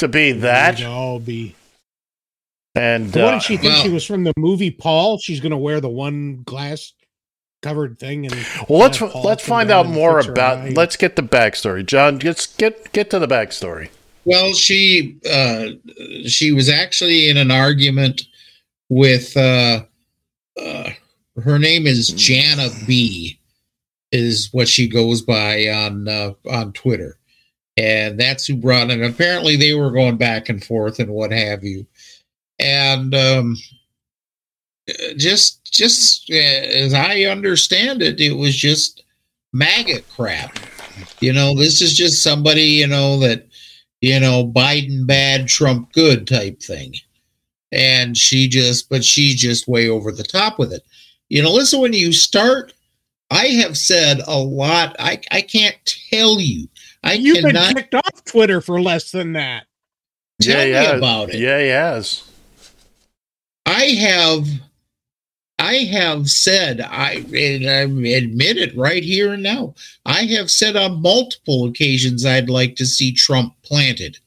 be 0.09 0.33
We'd 0.33 0.41
that, 0.41 0.83
all 0.83 1.19
be. 1.19 1.55
and 2.73 3.07
what 3.07 3.17
uh, 3.23 3.31
did 3.33 3.43
she 3.43 3.57
think 3.57 3.73
well- 3.73 3.83
she 3.83 3.89
was 3.89 4.05
from 4.05 4.23
the 4.23 4.33
movie 4.37 4.71
Paul? 4.71 5.17
She's 5.17 5.39
going 5.39 5.51
to 5.51 5.57
wear 5.57 5.79
the 5.81 5.89
one 5.89 6.43
glass 6.43 6.93
covered 7.61 7.97
thing 7.97 8.25
and 8.27 8.35
well, 8.69 8.79
let's 8.79 8.99
Paul 8.99 9.23
let's 9.23 9.45
find 9.45 9.71
out 9.71 9.87
more 9.87 10.19
about. 10.19 10.59
eye. 10.59 10.69
Let's 10.75 10.95
get 10.95 11.15
the 11.15 11.23
backstory, 11.23 11.85
John. 11.85 12.19
Just 12.19 12.57
get 12.57 12.91
get 12.91 13.09
to 13.11 13.19
the 13.19 13.27
backstory. 13.27 13.89
Well, 14.23 14.53
she 14.53 15.17
uh, 15.29 15.67
she 16.27 16.51
was 16.51 16.69
actually 16.69 17.29
in 17.29 17.37
an 17.37 17.51
argument 17.51 18.23
with 18.89 19.35
uh, 19.37 19.83
uh, 20.59 20.89
her 21.43 21.59
name 21.59 21.85
is 21.87 22.07
Jana 22.09 22.69
B, 22.87 23.39
is 24.15 24.49
what 24.53 24.67
she 24.67 24.87
goes 24.87 25.21
by 25.21 25.67
on 25.67 26.07
uh, 26.07 26.33
on 26.49 26.73
Twitter, 26.73 27.17
and 27.77 28.19
that's 28.19 28.45
who 28.47 28.55
brought 28.55 28.89
it. 28.89 29.03
Apparently, 29.03 29.55
they 29.55 29.73
were 29.73 29.91
going 29.91 30.17
back 30.17 30.49
and 30.49 30.63
forth 30.63 30.99
and 30.99 31.11
what 31.11 31.31
have 31.31 31.63
you. 31.63 31.85
and 32.59 33.13
um, 33.13 33.57
just 35.17 35.71
just 35.71 36.29
uh, 36.31 36.35
as 36.35 36.93
I 36.93 37.23
understand 37.23 38.01
it, 38.01 38.19
it 38.21 38.33
was 38.33 38.55
just 38.55 39.03
maggot 39.53 40.05
crap. 40.09 40.57
You 41.19 41.33
know, 41.33 41.55
this 41.55 41.81
is 41.81 41.95
just 41.95 42.23
somebody 42.23 42.63
you 42.63 42.87
know 42.87 43.19
that 43.19 43.47
you 44.01 44.19
know 44.19 44.45
Biden 44.45 45.05
bad, 45.07 45.47
Trump 45.47 45.91
good 45.93 46.27
type 46.27 46.61
thing, 46.61 46.95
and 47.71 48.17
she 48.17 48.47
just 48.47 48.89
but 48.89 49.03
she's 49.03 49.35
just 49.35 49.67
way 49.67 49.89
over 49.89 50.11
the 50.11 50.23
top 50.23 50.59
with 50.59 50.71
it. 50.73 50.83
You 51.29 51.41
know, 51.41 51.51
listen, 51.51 51.81
when 51.81 51.93
you 51.93 52.13
start, 52.13 52.73
I 53.35 53.47
have 53.47 53.77
said 53.77 54.21
a 54.25 54.39
lot. 54.39 54.95
I 54.97 55.19
I 55.29 55.41
can't 55.41 55.75
tell 56.09 56.39
you. 56.39 56.69
I 57.03 57.13
You've 57.13 57.43
been 57.43 57.75
kicked 57.75 57.93
off 57.93 58.23
Twitter 58.23 58.61
for 58.61 58.81
less 58.81 59.11
than 59.11 59.33
that. 59.33 59.65
tell 60.41 60.65
yeah, 60.65 60.65
me 60.65 60.71
yeah, 60.71 60.95
about 60.95 61.29
it. 61.29 61.39
Yeah, 61.39 61.59
he 61.59 61.67
has. 61.67 62.31
I 63.65 63.83
have 63.83 64.47
I 65.59 65.73
have 65.75 66.29
said 66.29 66.79
I 66.79 67.25
and 67.33 67.69
I 67.69 67.81
admit 68.15 68.57
it 68.57 68.75
right 68.77 69.03
here 69.03 69.33
and 69.33 69.43
now. 69.43 69.75
I 70.05 70.23
have 70.25 70.49
said 70.49 70.77
on 70.77 71.01
multiple 71.01 71.65
occasions 71.65 72.25
I'd 72.25 72.49
like 72.49 72.77
to 72.77 72.85
see 72.85 73.11
Trump 73.11 73.53
planted. 73.63 74.17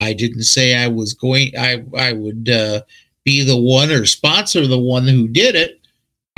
I 0.00 0.14
didn't 0.14 0.44
say 0.44 0.74
I 0.74 0.88
was 0.88 1.12
going 1.12 1.52
I 1.58 1.84
I 1.94 2.14
would 2.14 2.48
uh, 2.48 2.82
be 3.22 3.44
the 3.44 3.60
one 3.60 3.90
or 3.90 4.06
sponsor 4.06 4.66
the 4.66 4.78
one 4.78 5.06
who 5.06 5.28
did 5.28 5.54
it. 5.54 5.78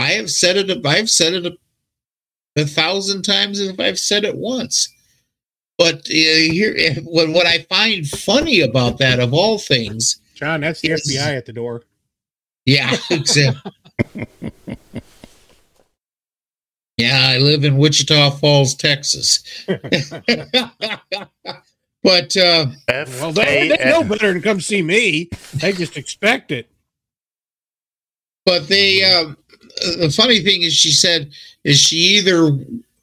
I 0.00 0.12
have 0.12 0.30
said 0.30 0.56
it 0.56 0.84
I've 0.84 1.08
said 1.08 1.34
it 1.34 1.58
a, 2.56 2.62
a 2.62 2.66
thousand 2.66 3.22
times 3.22 3.60
if 3.60 3.78
I've 3.80 3.98
said 3.98 4.24
it 4.24 4.36
once. 4.36 4.88
But 5.78 5.96
uh, 6.00 6.10
here 6.10 6.74
what 7.04 7.30
what 7.30 7.46
I 7.46 7.58
find 7.68 8.06
funny 8.06 8.60
about 8.60 8.98
that 8.98 9.18
of 9.20 9.32
all 9.34 9.58
things 9.58 10.20
John, 10.34 10.60
that's 10.60 10.80
the 10.80 10.88
Yes. 10.88 11.10
FBI 11.10 11.36
at 11.36 11.46
the 11.46 11.52
door. 11.52 11.82
Yeah, 12.66 12.94
exactly. 13.10 13.72
yeah, 16.96 17.26
I 17.30 17.38
live 17.38 17.64
in 17.64 17.76
Wichita 17.78 18.30
Falls, 18.32 18.74
Texas. 18.74 19.42
but 19.66 19.82
uh, 22.36 22.66
F 22.88 23.20
Well, 23.20 23.32
they, 23.32 23.68
they 23.68 23.90
know 23.90 24.04
better 24.04 24.32
than 24.32 24.42
come 24.42 24.60
see 24.60 24.82
me. 24.82 25.28
They 25.54 25.72
just 25.72 25.96
expect 25.96 26.52
it. 26.52 26.68
but 28.44 28.68
they 28.68 29.02
um, 29.04 29.36
the 29.98 30.12
funny 30.14 30.40
thing 30.40 30.62
is 30.62 30.72
she 30.74 30.90
said 30.92 31.30
is 31.64 31.78
she 31.78 31.96
either 31.96 32.50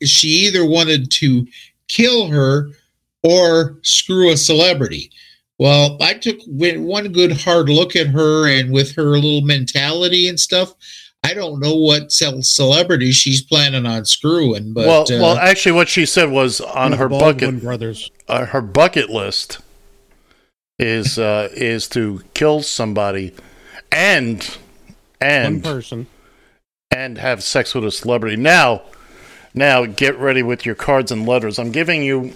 she 0.04 0.28
either 0.28 0.66
wanted 0.66 1.10
to 1.12 1.46
kill 1.88 2.28
her 2.28 2.70
or 3.24 3.78
screw 3.82 4.32
a 4.32 4.38
celebrity 4.38 5.12
well 5.58 5.98
i 6.02 6.14
took 6.14 6.40
wi- 6.46 6.78
one 6.78 7.12
good 7.12 7.32
hard 7.42 7.68
look 7.70 7.96
at 7.96 8.08
her 8.08 8.48
and 8.48 8.72
with 8.72 8.96
her 8.96 9.04
little 9.18 9.42
mentality 9.42 10.28
and 10.30 10.40
stuff 10.40 10.74
i 11.24 11.34
don't 11.34 11.60
know 11.60 11.76
what 11.76 12.12
cel- 12.12 12.42
celebrity 12.42 13.12
she's 13.12 13.42
planning 13.42 13.86
on 13.86 14.06
screwing 14.06 14.72
but 14.74 14.88
well, 14.88 15.02
uh, 15.02 15.22
well, 15.22 15.38
actually, 15.38 15.74
what 15.74 15.90
she 15.90 16.06
said 16.06 16.30
was 16.32 16.62
on 16.62 16.94
her 16.94 17.10
Baldwin 17.10 17.56
bucket, 17.56 17.64
brothers. 17.64 18.12
uh, 18.30 18.46
her 18.46 18.62
bucket 18.62 19.10
list 19.10 19.60
is 20.78 21.20
uh, 21.20 21.50
is 21.54 21.90
to 21.90 22.22
kill 22.34 22.62
somebody 22.62 23.34
and 23.92 24.58
and 25.20 25.56
One 25.62 25.74
person. 25.74 26.08
And 27.00 27.18
have 27.18 27.42
sex 27.42 27.74
with 27.74 27.86
a 27.86 27.92
celebrity. 27.92 28.36
Now, 28.36 28.82
now 29.54 29.86
get 29.86 30.20
ready 30.20 30.44
with 30.44 30.66
your 30.66 30.76
cards 30.76 31.14
and 31.14 31.26
letters. 31.26 31.58
I'm 31.58 31.72
giving 31.72 32.04
you 32.04 32.34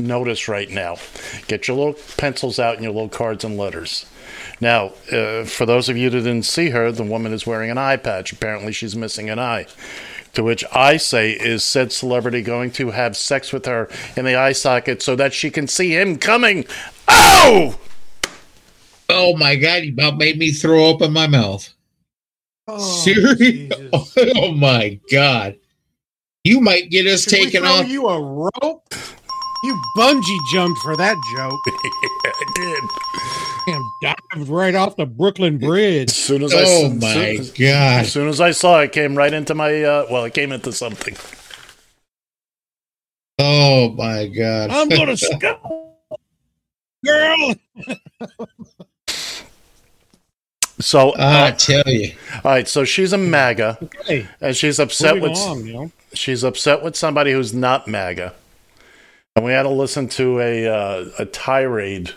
notice 0.00 0.48
right 0.48 0.70
now. 0.70 0.96
Get 1.48 1.68
your 1.68 1.76
little 1.76 2.00
pencils 2.16 2.58
out 2.58 2.76
and 2.76 2.82
your 2.82 2.94
little 2.94 3.10
cards 3.10 3.44
and 3.44 3.58
letters. 3.58 4.06
Now, 4.58 4.92
uh, 5.12 5.44
for 5.44 5.66
those 5.66 5.90
of 5.90 5.98
you 5.98 6.08
that 6.08 6.22
didn't 6.22 6.46
see 6.46 6.70
her, 6.70 6.90
the 6.90 7.04
woman 7.04 7.34
is 7.34 7.46
wearing 7.46 7.70
an 7.70 7.76
eye 7.76 7.98
patch. 7.98 8.32
Apparently, 8.32 8.72
she's 8.72 8.96
missing 8.96 9.28
an 9.28 9.38
eye. 9.38 9.66
To 10.32 10.42
which 10.42 10.64
I 10.72 10.96
say, 10.96 11.32
is 11.32 11.62
said 11.62 11.92
celebrity 11.92 12.40
going 12.40 12.70
to 12.72 12.92
have 12.92 13.18
sex 13.18 13.52
with 13.52 13.66
her 13.66 13.88
in 14.16 14.24
the 14.24 14.34
eye 14.34 14.52
socket 14.52 15.02
so 15.02 15.14
that 15.16 15.34
she 15.34 15.50
can 15.50 15.68
see 15.68 15.92
him 15.92 16.16
coming? 16.16 16.64
Oh! 17.06 17.78
oh 19.08 19.36
my 19.36 19.54
god 19.54 19.84
you 19.84 19.92
about 19.92 20.18
made 20.18 20.36
me 20.36 20.50
throw 20.50 20.90
up 20.90 21.00
in 21.00 21.12
my 21.12 21.28
mouth 21.28 21.72
Oh, 22.68 22.78
Seriously? 22.78 23.70
oh 23.92 24.52
my 24.52 24.98
god 25.10 25.56
you 26.46 26.60
might 26.60 26.90
get 26.90 27.06
us 27.06 27.24
Should 27.24 27.30
taken 27.30 27.62
throw 27.62 27.70
off 27.72 27.88
you 27.88 28.06
a 28.06 28.22
rope? 28.22 28.94
You 29.64 29.82
bungee 29.96 30.38
jumped 30.52 30.78
for 30.80 30.96
that 30.96 31.16
joke. 31.34 31.60
yeah, 32.24 32.30
I 32.34 32.44
did. 32.54 32.84
Damn, 33.66 33.90
dived 34.36 34.48
right 34.48 34.74
off 34.76 34.94
the 34.94 35.06
Brooklyn 35.06 35.58
Bridge. 35.58 36.10
As 36.10 36.16
soon 36.16 36.44
as 36.44 36.54
I 36.54 36.62
oh 36.64 36.90
my 36.90 37.36
soon- 37.36 37.46
god 37.58 38.00
As 38.04 38.12
soon 38.12 38.28
as 38.28 38.40
I 38.40 38.52
saw 38.52 38.80
it, 38.80 38.84
it 38.84 38.92
came 38.92 39.16
right 39.16 39.32
into 39.32 39.56
my. 39.56 39.82
Uh, 39.82 40.06
well, 40.08 40.24
it 40.24 40.34
came 40.34 40.52
into 40.52 40.72
something. 40.72 41.16
Oh 43.40 43.90
my 43.90 44.28
god! 44.28 44.70
I'm 44.70 44.88
gonna 44.88 45.16
scoop, 45.16 45.60
girl. 47.04 47.54
So, 50.78 51.12
I 51.16 51.48
uh, 51.48 51.52
tell 51.52 51.82
you, 51.86 52.12
all 52.44 52.50
right. 52.52 52.68
So 52.68 52.84
she's 52.84 53.12
a 53.12 53.18
MAGA, 53.18 53.78
Hey, 54.04 54.26
and 54.40 54.54
she's 54.54 54.78
upset 54.78 55.14
moving 55.16 55.30
with 55.30 55.38
on, 55.40 55.66
you 55.66 55.72
know. 55.72 55.92
she's 56.12 56.44
upset 56.44 56.82
with 56.82 56.96
somebody 56.96 57.32
who's 57.32 57.54
not 57.54 57.88
MAGA, 57.88 58.34
and 59.34 59.44
we 59.44 59.52
had 59.52 59.62
to 59.62 59.70
listen 59.70 60.06
to 60.10 60.38
a 60.40 60.66
uh, 60.68 61.04
a 61.18 61.24
tirade, 61.24 62.10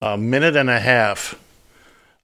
a 0.00 0.16
minute 0.16 0.54
and 0.54 0.70
a 0.70 0.78
half 0.78 1.34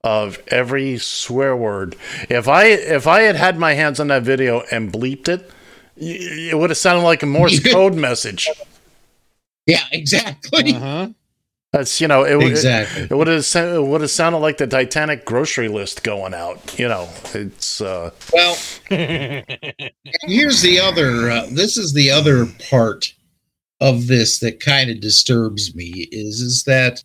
of 0.04 0.40
every 0.48 0.98
swear 0.98 1.56
word. 1.56 1.96
If 2.28 2.46
I 2.46 2.66
if 2.66 3.06
I 3.08 3.22
had 3.22 3.34
had 3.36 3.58
my 3.58 3.72
hands 3.74 3.98
on 3.98 4.06
that 4.08 4.22
video 4.22 4.62
and 4.70 4.92
bleeped 4.92 5.28
it, 5.28 5.50
it 5.96 6.56
would 6.56 6.70
have 6.70 6.76
sounded 6.76 7.02
like 7.02 7.24
a 7.24 7.26
Morse 7.26 7.58
code 7.72 7.94
message. 7.96 8.48
yeah, 9.66 9.82
exactly, 9.90 10.74
Uh-huh. 10.76 11.08
That's 11.74 12.00
you 12.00 12.06
know 12.06 12.22
it 12.22 12.36
would 12.36 12.46
exactly. 12.46 13.02
It 13.02 13.14
would 13.16 13.26
have 13.26 13.44
it 13.56 13.82
would 13.82 14.00
have 14.00 14.10
sounded 14.10 14.38
like 14.38 14.58
the 14.58 14.66
Titanic 14.68 15.24
grocery 15.24 15.66
list 15.66 16.04
going 16.04 16.32
out. 16.32 16.78
You 16.78 16.86
know, 16.86 17.08
it's 17.34 17.80
uh, 17.80 18.12
Well, 18.32 18.56
here's 18.88 20.62
the 20.62 20.78
other. 20.80 21.32
Uh, 21.32 21.46
this 21.50 21.76
is 21.76 21.92
the 21.92 22.12
other 22.12 22.46
part 22.70 23.12
of 23.80 24.06
this 24.06 24.38
that 24.38 24.60
kind 24.60 24.88
of 24.88 25.00
disturbs 25.00 25.74
me 25.74 26.06
is 26.12 26.40
is 26.40 26.62
that 26.62 27.02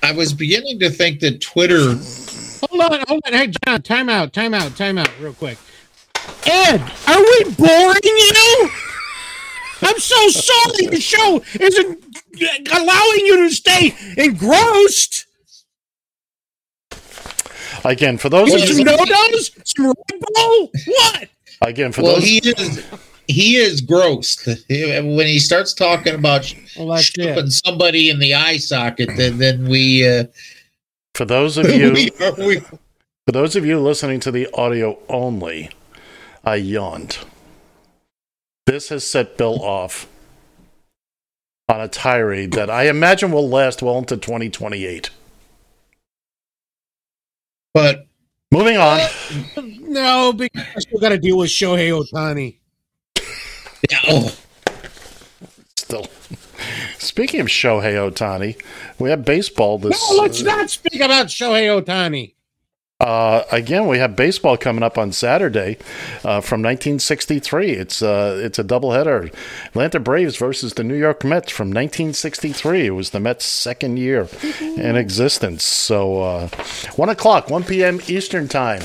I 0.00 0.12
was 0.12 0.32
beginning 0.32 0.78
to 0.78 0.88
think 0.88 1.18
that 1.20 1.40
Twitter. 1.40 1.96
Hold 2.68 2.92
on, 2.92 3.04
hold 3.08 3.22
on. 3.26 3.32
Hey, 3.32 3.50
John, 3.66 3.82
time 3.82 4.08
out, 4.08 4.32
time 4.32 4.54
out, 4.54 4.76
time 4.76 4.96
out, 4.96 5.10
real 5.20 5.34
quick. 5.34 5.58
Ed, 6.46 6.80
are 7.08 7.20
we 7.20 7.52
boring 7.56 7.98
you? 8.04 8.70
I'm 9.82 9.98
so 9.98 10.28
sorry 10.28 10.86
the 10.86 11.00
show 11.00 11.42
isn't 11.60 12.05
allowing 12.72 13.26
you 13.26 13.48
to 13.48 13.54
stay 13.54 13.94
engrossed. 14.16 15.26
again 17.84 18.18
for 18.18 18.28
those 18.28 18.48
You 18.48 18.56
of 18.56 18.68
some 18.68 18.78
you 18.78 18.84
no-nos? 18.84 19.50
Some 19.64 19.86
Red 19.86 20.20
Bull? 20.34 20.70
What? 20.86 21.28
again 21.62 21.92
for 21.92 22.02
Well, 22.02 22.14
those 22.16 22.24
he 22.24 22.38
is. 22.38 22.84
He 23.28 23.56
is 23.56 23.80
gross 23.80 24.46
when 24.46 25.26
he 25.26 25.40
starts 25.40 25.74
talking 25.74 26.14
about 26.14 26.52
Well, 26.76 26.88
that's 26.88 27.06
shoving 27.06 27.46
it. 27.46 27.50
somebody 27.50 28.08
in 28.10 28.20
the 28.20 28.34
eye 28.34 28.56
socket. 28.58 29.10
Then, 29.16 29.38
then 29.38 29.68
we, 29.68 30.06
uh, 30.08 30.24
for 31.14 31.24
those 31.24 31.56
of 31.58 31.68
you 31.74 31.92
we, 31.92 32.10
are, 32.20 32.32
we 32.34 32.60
for 32.60 33.32
those 33.32 33.56
of 33.56 33.66
you 33.66 33.80
listening 33.80 34.20
to 34.20 34.30
the 34.30 34.48
audio 34.54 34.96
only, 35.08 35.70
I 36.44 36.54
yawned. 36.56 37.18
This 38.66 38.90
has 38.90 39.04
set 39.04 39.36
Bill 39.36 39.60
off 39.60 40.06
on 41.68 41.80
a 41.80 41.88
tirade 41.88 42.52
that 42.52 42.70
I 42.70 42.84
imagine 42.88 43.32
will 43.32 43.48
last 43.48 43.82
well 43.82 43.98
into 43.98 44.16
2028. 44.16 45.10
but 47.74 48.06
Moving 48.52 48.76
on. 48.76 49.00
No, 49.88 50.32
because 50.32 50.66
I 50.76 50.80
still 50.80 51.00
got 51.00 51.08
to 51.10 51.18
deal 51.18 51.38
with 51.38 51.48
Shohei 51.48 51.90
Ohtani. 51.90 52.58
yeah, 53.90 53.98
oh, 54.08 54.36
Still. 55.76 56.06
Speaking 56.98 57.40
of 57.40 57.46
Shohei 57.46 57.94
Ohtani, 57.94 58.60
we 58.98 59.08
have 59.10 59.24
baseball 59.24 59.78
this. 59.78 60.10
No, 60.10 60.16
let's 60.22 60.42
not 60.42 60.68
speak 60.68 61.00
about 61.00 61.26
Shohei 61.26 61.82
Ohtani. 61.82 62.34
Uh, 62.98 63.44
again, 63.52 63.86
we 63.86 63.98
have 63.98 64.16
baseball 64.16 64.56
coming 64.56 64.82
up 64.82 64.96
on 64.96 65.12
Saturday 65.12 65.76
uh, 66.24 66.40
from 66.40 66.62
1963. 66.62 67.72
It's 67.72 68.00
uh, 68.00 68.40
it's 68.42 68.58
a 68.58 68.64
doubleheader. 68.64 69.30
Atlanta 69.66 70.00
Braves 70.00 70.38
versus 70.38 70.72
the 70.72 70.82
New 70.82 70.94
York 70.94 71.22
Mets 71.22 71.52
from 71.52 71.68
1963. 71.68 72.86
It 72.86 72.90
was 72.90 73.10
the 73.10 73.20
Mets' 73.20 73.44
second 73.44 73.98
year 73.98 74.28
in 74.60 74.96
existence. 74.96 75.62
So 75.62 76.22
uh, 76.22 76.48
one 76.96 77.10
o'clock, 77.10 77.50
1 77.50 77.64
p.m. 77.64 78.00
Eastern 78.08 78.48
time 78.48 78.80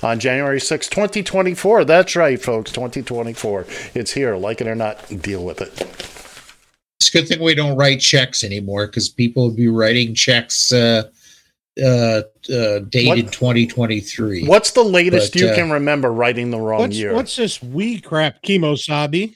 on 0.00 0.20
January 0.20 0.60
6, 0.60 0.88
2024. 0.88 1.84
That's 1.84 2.14
right, 2.14 2.40
folks. 2.40 2.70
2024. 2.70 3.66
It's 3.94 4.12
here. 4.12 4.36
Like 4.36 4.60
it 4.60 4.68
or 4.68 4.76
not, 4.76 5.04
deal 5.22 5.44
with 5.44 5.60
it. 5.60 5.72
it's 7.00 7.08
a 7.08 7.12
good 7.12 7.26
thing 7.26 7.42
we 7.42 7.56
don't 7.56 7.76
write 7.76 8.00
checks 8.00 8.44
anymore 8.44 8.86
because 8.86 9.08
people 9.08 9.48
would 9.48 9.56
be 9.56 9.66
writing 9.66 10.14
checks 10.14 10.70
uh, 10.70 11.10
uh, 11.82 12.22
uh, 12.52 12.78
dated 12.88 13.32
2023. 13.32 14.46
What's 14.46 14.70
the 14.70 14.82
latest 14.82 15.32
But, 15.34 15.40
you 15.40 15.48
uh, 15.48 15.54
can 15.54 15.70
remember 15.70 16.12
writing 16.12 16.50
the 16.50 16.58
wrong 16.58 16.80
What's 16.80 16.96
year? 16.96 17.14
what's 17.14 17.36
this 17.36 17.62
wee 17.62 18.00
crap, 18.00 18.42
Kemosabi? 18.42 19.34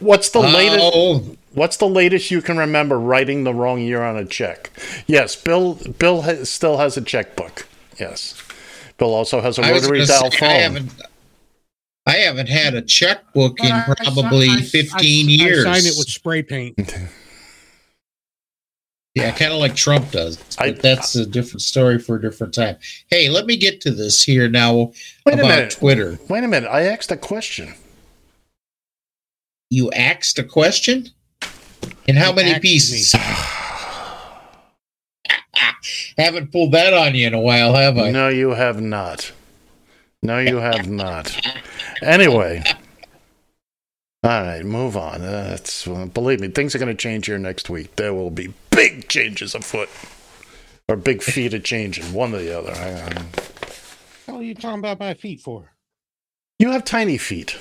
What's 0.00 0.30
the 0.30 0.40
latest? 0.40 0.80
Oh, 0.92 1.36
What's 1.54 1.76
the 1.78 1.88
latest 1.88 2.30
you 2.30 2.42
can 2.42 2.56
remember 2.58 2.98
writing 3.00 3.44
the 3.44 3.54
wrong 3.54 3.80
year 3.80 4.02
on 4.02 4.16
a 4.16 4.24
check? 4.24 4.70
Yes, 5.06 5.34
Bill. 5.34 5.74
Bill 5.98 6.22
ha- 6.22 6.44
still 6.44 6.76
has 6.76 6.96
a 6.96 7.00
checkbook. 7.00 7.66
Yes, 7.98 8.40
Bill 8.98 9.14
also 9.14 9.40
has 9.40 9.58
a 9.58 9.62
was 9.62 9.82
rotary 9.82 10.04
dial 10.04 10.30
say, 10.30 10.36
I 10.36 10.40
phone. 10.40 10.50
haven't, 10.60 10.92
I 12.06 12.12
haven't 12.12 12.48
had 12.48 12.74
a 12.74 12.82
checkbook 12.82 13.58
in 13.60 13.72
I- 13.72 13.86
I- 13.88 13.94
probably 14.04 14.48
I- 14.50 14.60
15 14.60 14.92
I, 14.94 15.44
years. 15.44 15.64
I 15.64 15.78
sign 15.80 15.86
it 15.90 15.94
with 15.98 16.08
spray 16.08 16.42
paint. 16.42 16.76
Yeah, 19.18 19.30
kind 19.32 19.52
of 19.52 19.58
like 19.58 19.74
Trump 19.76 20.10
does. 20.10 20.36
But 20.58 20.60
I- 20.68 20.70
that's 20.72 21.14
a 21.16 21.26
different 21.26 21.62
story 21.62 21.98
for 21.98 22.16
a 22.16 22.20
different 22.20 22.54
time. 22.54 22.76
Hey, 23.10 23.28
let 23.28 23.46
me 23.46 23.56
get 23.56 23.80
to 23.82 23.90
this 23.90 24.22
here 24.22 24.48
now 24.48 24.92
Wait 25.26 25.34
a 25.34 25.38
about 25.38 25.48
minute. 25.48 25.70
Twitter. 25.72 26.18
Wait 26.28 26.44
a 26.44 26.48
minute. 26.48 26.68
I 26.68 26.82
asked 26.82 27.10
a 27.10 27.16
question. 27.16 27.74
You 29.70 29.90
asked 29.92 30.38
a 30.38 30.44
question? 30.44 31.08
In 32.06 32.16
how 32.16 32.30
You 32.30 32.36
many 32.36 32.58
pieces? 32.60 33.12
Haven't 36.16 36.50
pulled 36.52 36.72
that 36.72 36.92
on 36.94 37.14
you 37.14 37.26
in 37.26 37.34
a 37.34 37.40
while, 37.40 37.74
have 37.74 37.96
I? 37.98 38.10
No, 38.10 38.28
you 38.28 38.50
have 38.50 38.80
not. 38.80 39.32
No, 40.22 40.38
you 40.38 40.56
have 40.56 40.88
not. 40.88 41.36
Anyway. 42.02 42.64
All 44.24 44.42
right, 44.42 44.64
move 44.64 44.96
on. 44.96 45.22
Uh, 45.22 45.52
it's, 45.54 45.86
believe 45.86 46.40
me, 46.40 46.48
things 46.48 46.74
are 46.74 46.78
going 46.78 46.88
to 46.94 47.00
change 47.00 47.26
here 47.26 47.38
next 47.38 47.70
week. 47.70 47.94
There 47.96 48.12
will 48.12 48.30
be 48.30 48.52
big 48.70 49.08
changes 49.08 49.54
afoot, 49.54 49.88
or 50.88 50.96
big 50.96 51.22
feet 51.22 51.54
of 51.54 51.62
changing, 51.62 52.12
one 52.12 52.34
or 52.34 52.38
the 52.38 52.58
other. 52.58 52.72
I, 52.72 52.88
I, 53.16 53.22
What 54.32 54.40
are 54.40 54.42
you 54.42 54.54
talking 54.54 54.80
about 54.80 54.98
my 54.98 55.14
feet 55.14 55.40
for? 55.40 55.72
you 56.58 56.70
have 56.72 56.84
tiny 56.84 57.16
feet. 57.18 57.56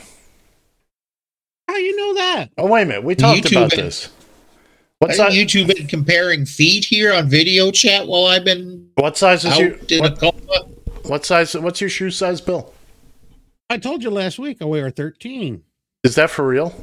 How 1.68 1.76
do 1.76 1.82
you 1.82 1.96
know 1.96 2.14
that? 2.16 2.50
Oh, 2.58 2.66
wait 2.66 2.82
a 2.84 2.86
minute. 2.88 3.04
We 3.04 3.14
talked 3.14 3.42
YouTube 3.44 3.52
about 3.52 3.74
and- 3.74 3.84
this. 3.84 4.10
What 5.00 5.12
Have 5.12 5.18
size? 5.18 5.38
you 5.38 5.46
two 5.46 5.68
been 5.68 5.86
comparing 5.86 6.48
feet 6.48 6.84
here 6.86 7.14
on 7.14 7.30
video 7.30 7.70
chat 7.70 8.08
while 8.08 8.26
I've 8.26 8.44
been 8.44 8.90
What 8.96 9.16
size 9.16 9.46
is 9.46 9.52
out 9.52 9.60
your? 9.92 10.02
What, 10.02 10.68
what 11.06 11.24
size? 11.24 11.56
What's 11.56 11.80
your 11.80 11.92
shoe 11.92 12.10
size, 12.10 12.42
Bill? 12.42 12.74
I 13.70 13.78
told 13.78 14.02
you 14.02 14.10
last 14.10 14.40
week 14.40 14.58
I 14.60 14.66
wear 14.66 14.88
a 14.88 14.92
13. 14.92 15.62
Is 16.08 16.16
that 16.16 16.30
for 16.30 16.48
real? 16.48 16.74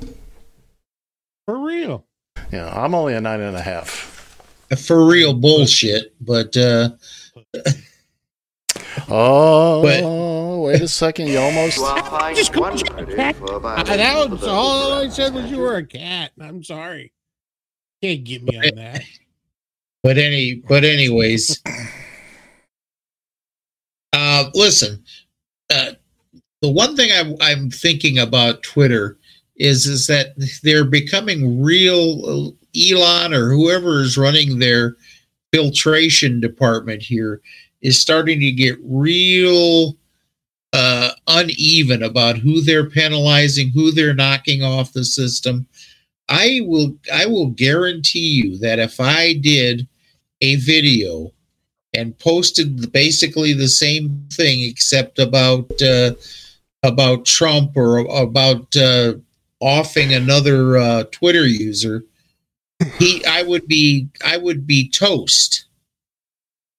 For 1.46 1.58
real. 1.58 2.04
Yeah, 2.52 2.68
I'm 2.68 2.94
only 2.94 3.14
a 3.14 3.22
nine 3.22 3.40
and 3.40 3.56
a 3.56 3.60
half. 3.62 4.38
For 4.76 5.06
real 5.06 5.32
bullshit, 5.32 6.14
but 6.20 6.54
uh 6.58 6.90
Oh, 9.08 10.60
wait 10.60 10.82
a 10.82 10.88
second. 10.88 11.28
You 11.28 11.38
almost. 11.38 11.78
You 11.78 11.84
are 11.84 12.04
fined 12.04 12.36
Just 12.36 12.54
one 12.54 12.76
called 12.76 12.80
you 12.86 12.86
a 12.86 13.06
credit 13.06 13.16
cat. 13.16 13.36
for 13.36 13.44
a 13.54 13.56
I, 13.56 13.60
violation 13.60 13.96
that 13.96 14.30
was 14.30 14.44
all 14.44 14.92
I 14.92 15.08
said 15.08 15.32
was 15.32 15.50
you 15.50 15.56
were 15.56 15.76
a 15.76 15.86
cat. 15.86 16.32
I'm 16.38 16.62
sorry. 16.62 17.10
Can't 18.02 18.24
get 18.24 18.42
me 18.42 18.58
on 18.58 18.74
that. 18.76 19.04
but 20.02 20.18
any 20.18 20.56
but 20.56 20.84
anyways 20.84 21.62
uh 24.12 24.50
listen 24.52 25.02
the 26.64 26.72
one 26.72 26.96
thing 26.96 27.10
I, 27.12 27.52
i'm 27.52 27.70
thinking 27.70 28.18
about 28.18 28.62
twitter 28.62 29.18
is 29.56 29.86
is 29.86 30.06
that 30.06 30.28
they're 30.62 30.84
becoming 30.84 31.62
real 31.62 32.24
uh, 32.24 32.50
elon 32.90 33.34
or 33.34 33.50
whoever 33.50 34.00
is 34.00 34.16
running 34.16 34.58
their 34.58 34.96
filtration 35.52 36.40
department 36.40 37.02
here 37.02 37.40
is 37.82 38.00
starting 38.00 38.40
to 38.40 38.50
get 38.50 38.78
real 38.82 39.94
uh 40.72 41.10
uneven 41.28 42.02
about 42.02 42.38
who 42.38 42.60
they're 42.60 42.90
penalizing 42.90 43.70
who 43.70 43.92
they're 43.92 44.14
knocking 44.14 44.64
off 44.64 44.92
the 44.92 45.04
system. 45.04 45.66
I 46.28 46.60
will 46.62 46.96
I 47.12 47.26
will 47.26 47.50
guarantee 47.50 48.42
you 48.42 48.58
that 48.58 48.78
if 48.80 48.98
I 48.98 49.34
did 49.34 49.86
a 50.40 50.56
video 50.56 51.30
and 51.94 52.18
posted 52.18 52.90
basically 52.90 53.52
the 53.52 53.68
same 53.68 54.26
thing 54.32 54.62
except 54.62 55.20
about 55.20 55.70
uh, 55.80 56.14
about 56.84 57.24
Trump 57.24 57.76
or 57.76 57.98
about 57.98 58.76
uh, 58.76 59.14
offing 59.60 60.12
another 60.14 60.76
uh, 60.76 61.04
Twitter 61.10 61.46
user, 61.46 62.04
he 62.98 63.24
I 63.24 63.42
would 63.42 63.66
be 63.66 64.08
I 64.24 64.36
would 64.36 64.66
be 64.66 64.88
toast. 64.88 65.64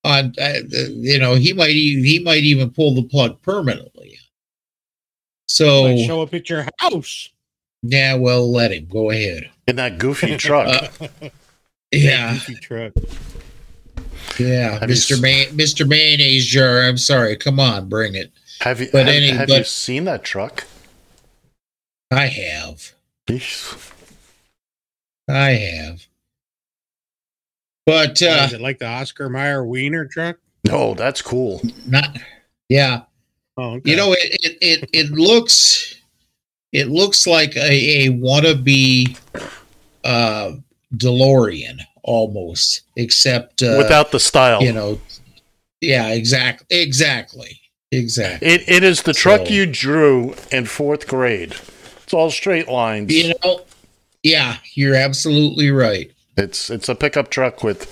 On 0.03 0.33
uh, 0.39 0.53
you 0.69 1.17
know 1.19 1.33
he 1.33 1.51
might 1.53 1.71
he 1.71 2.21
might 2.23 2.43
even 2.43 2.69
pull 2.69 2.93
the 2.93 3.03
plug 3.03 3.41
permanently. 3.41 4.19
So 5.47 5.83
Might 5.83 6.05
show 6.05 6.21
up 6.21 6.33
at 6.33 6.49
your 6.49 6.65
house. 6.79 7.29
yeah, 7.81 8.15
well, 8.15 8.51
let 8.51 8.71
him 8.71 8.87
go 8.87 9.09
ahead. 9.11 9.49
In 9.67 9.75
that 9.77 9.97
goofy 9.97 10.37
truck. 10.37 10.91
Uh, 11.01 11.29
Yeah, 11.91 12.33
Goofy 12.33 12.55
truck. 12.55 12.93
yeah, 14.39 14.79
Mr. 14.81 15.19
May- 15.21 15.45
Mr. 15.47 15.87
Mayonnaise 15.87 16.45
jar. 16.45 16.81
I'm 16.83 16.97
sorry. 16.97 17.35
Come 17.37 17.59
on, 17.59 17.87
bring 17.87 18.15
it. 18.15 18.31
Have 18.61 18.81
you, 18.81 18.89
but 18.91 19.05
have, 19.05 19.15
any- 19.15 19.29
have 19.31 19.49
you 19.49 19.63
seen 19.63 20.05
that 20.05 20.23
truck? 20.23 20.65
I 22.11 22.27
have. 22.27 22.93
Yeesh. 23.27 23.91
I 25.27 25.49
have. 25.51 26.05
But 27.85 28.21
uh 28.21 28.45
is 28.47 28.53
it 28.53 28.61
like 28.61 28.79
the 28.79 28.87
Oscar 28.87 29.29
Mayer 29.29 29.65
Wiener 29.65 30.05
truck? 30.05 30.37
No, 30.65 30.93
that's 30.93 31.21
cool. 31.21 31.61
not. 31.85 32.17
Yeah, 32.69 33.01
Oh, 33.57 33.75
okay. 33.75 33.91
you 33.91 33.95
know 33.97 34.13
it. 34.13 34.19
It 34.21 34.57
it, 34.61 34.89
it 34.93 35.11
looks. 35.11 35.95
It 36.71 36.87
looks 36.89 37.25
like 37.27 37.55
a, 37.55 38.05
a 38.07 38.09
wannabe 38.09 39.17
uh, 40.03 40.53
DeLorean 40.95 41.79
almost, 42.03 42.81
except 42.97 43.63
uh, 43.63 43.75
Without 43.77 44.11
the 44.11 44.19
style. 44.19 44.61
you 44.61 44.73
know. 44.73 44.99
Yeah, 45.79 46.09
exactly, 46.09 46.65
exactly, 46.77 47.61
exactly. 47.91 48.47
It, 48.47 48.63
it 48.67 48.83
is 48.83 49.03
the 49.03 49.13
truck 49.13 49.47
So- 49.47 49.53
you 49.53 49.65
drew 49.65 50.35
in 50.51 50.65
fourth 50.65 51.07
grade. 51.07 51.55
It's 52.03 52.13
all 52.13 52.29
straight 52.31 52.67
lines. 52.67 53.11
You 53.13 53.33
know, 53.43 53.61
yeah, 54.23 54.57
you're 54.73 54.95
absolutely 54.95 55.71
right. 55.71 56.11
It's 56.37 56.69
it's 56.69 56.89
a 56.89 56.95
pickup 56.95 57.29
truck 57.29 57.63
with 57.63 57.83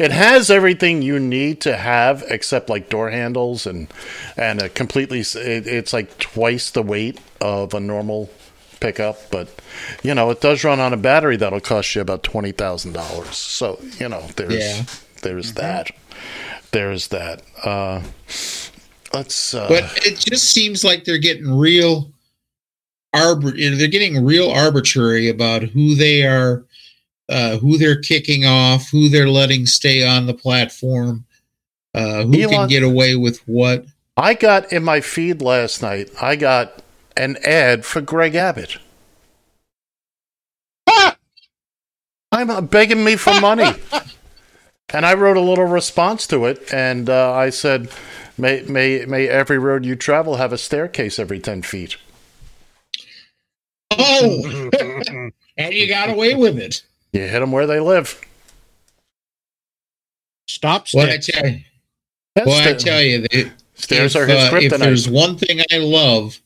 it 0.00 0.10
has 0.10 0.50
everything 0.50 1.02
you 1.02 1.20
need 1.20 1.60
to 1.60 1.76
have 1.76 2.24
except 2.28 2.68
like 2.68 2.88
door 2.88 3.10
handles 3.10 3.64
and 3.64 3.86
and 4.36 4.60
a 4.60 4.68
completely 4.68 5.20
it, 5.20 5.66
it's 5.68 5.92
like 5.92 6.18
twice 6.18 6.70
the 6.70 6.82
weight 6.82 7.20
of 7.40 7.74
a 7.74 7.78
normal 7.80 8.28
pickup 8.80 9.30
but 9.30 9.48
you 10.02 10.12
know 10.16 10.30
it 10.30 10.40
does 10.40 10.64
run 10.64 10.80
on 10.80 10.92
a 10.92 10.96
battery 10.96 11.36
that'll 11.36 11.60
cost 11.60 11.94
you 11.94 12.00
about 12.00 12.24
$20,000 12.24 13.32
so 13.32 13.80
you 14.00 14.08
know 14.08 14.26
there's 14.34 14.52
Yeah. 14.52 14.82
there's 15.22 15.52
that 15.54 15.92
there's 16.72 17.06
that 17.08 17.42
uh 17.62 18.02
let's 19.14 19.54
uh 19.54 19.68
but 19.68 19.84
it 20.06 20.18
just 20.18 20.50
seems 20.50 20.84
like 20.84 21.04
they're 21.04 21.18
getting 21.18 21.56
real 21.56 22.12
arbor 23.14 23.50
they're 23.50 23.88
getting 23.88 24.24
real 24.24 24.50
arbitrary 24.50 25.28
about 25.28 25.62
who 25.62 25.94
they 25.94 26.24
are 26.24 26.64
uh 27.28 27.56
who 27.58 27.76
they're 27.76 28.00
kicking 28.00 28.44
off 28.44 28.88
who 28.90 29.08
they're 29.08 29.28
letting 29.28 29.66
stay 29.66 30.06
on 30.06 30.26
the 30.26 30.34
platform 30.34 31.24
uh 31.94 32.24
who 32.24 32.48
can 32.48 32.68
get 32.68 32.82
away 32.82 33.14
with 33.16 33.38
what. 33.46 33.84
I 34.16 34.34
got 34.34 34.72
in 34.72 34.84
my 34.84 35.00
feed 35.00 35.42
last 35.42 35.82
night 35.82 36.10
I 36.20 36.36
got 36.36 36.82
an 37.16 37.36
ad 37.44 37.84
for 37.84 38.00
Greg 38.00 38.34
Abbott. 38.34 38.78
I'm 42.32 42.48
uh, 42.48 42.62
begging 42.62 43.04
me 43.04 43.16
for 43.16 43.38
money. 43.40 43.74
and 44.88 45.04
I 45.04 45.14
wrote 45.14 45.36
a 45.36 45.40
little 45.40 45.66
response 45.66 46.26
to 46.28 46.46
it, 46.46 46.72
and 46.72 47.08
uh, 47.10 47.32
I 47.32 47.50
said, 47.50 47.90
may, 48.38 48.62
may, 48.62 49.04
may 49.06 49.28
every 49.28 49.58
road 49.58 49.84
you 49.84 49.96
travel 49.96 50.36
have 50.36 50.52
a 50.52 50.58
staircase 50.58 51.18
every 51.18 51.40
10 51.40 51.62
feet. 51.62 51.96
oh! 53.90 54.70
And 55.58 55.74
you 55.74 55.86
got 55.86 56.08
away 56.08 56.34
with 56.34 56.58
it. 56.58 56.82
You 57.12 57.20
hit 57.20 57.40
them 57.40 57.52
where 57.52 57.66
they 57.66 57.78
live. 57.78 58.18
Stop 60.48 60.86
what 60.92 61.10
i 61.10 61.18
tell 61.18 61.46
you. 61.46 61.60
That's 62.34 62.46
well 62.46 62.68
i 62.68 62.72
tell 62.72 63.02
you 63.02 63.20
that 63.20 63.52
Stairs 63.74 64.16
if, 64.16 64.22
are 64.22 64.26
his 64.26 64.52
uh, 64.52 64.56
if 64.56 64.78
there's 64.78 65.08
one 65.08 65.36
thing 65.36 65.60
I 65.70 65.78
love 65.78 66.40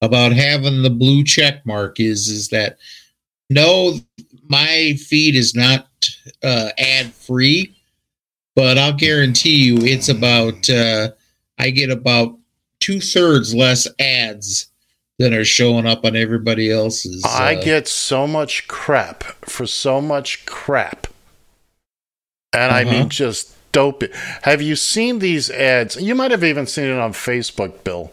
about 0.00 0.32
having 0.32 0.82
the 0.82 0.90
blue 0.90 1.24
check 1.24 1.64
mark 1.64 2.00
is 2.00 2.28
is 2.28 2.48
that 2.48 2.78
no, 3.48 4.00
my 4.48 4.94
feed 4.98 5.36
is 5.36 5.54
not 5.54 5.86
uh, 6.42 6.70
ad 6.78 7.12
free, 7.12 7.74
but 8.56 8.78
I'll 8.78 8.94
guarantee 8.94 9.56
you 9.56 9.76
it's 9.78 10.08
about 10.08 10.68
uh, 10.68 11.10
I 11.62 11.70
get 11.70 11.90
about 11.90 12.36
two 12.80 13.00
thirds 13.00 13.54
less 13.54 13.86
ads 14.00 14.66
than 15.20 15.32
are 15.32 15.44
showing 15.44 15.86
up 15.86 16.04
on 16.04 16.16
everybody 16.16 16.72
else's. 16.72 17.22
I 17.24 17.54
uh, 17.54 17.62
get 17.62 17.86
so 17.86 18.26
much 18.26 18.66
crap 18.66 19.22
for 19.44 19.66
so 19.66 20.00
much 20.00 20.44
crap. 20.44 21.06
And 22.52 22.72
I 22.72 22.82
Uh-huh. 22.82 22.90
mean, 22.90 23.08
just 23.08 23.54
dope. 23.70 24.02
Have 24.42 24.60
you 24.60 24.74
seen 24.74 25.20
these 25.20 25.50
ads? 25.50 25.94
You 26.02 26.16
might 26.16 26.32
have 26.32 26.42
even 26.42 26.66
seen 26.66 26.86
it 26.86 26.98
on 26.98 27.12
Facebook, 27.12 27.84
Bill. 27.84 28.10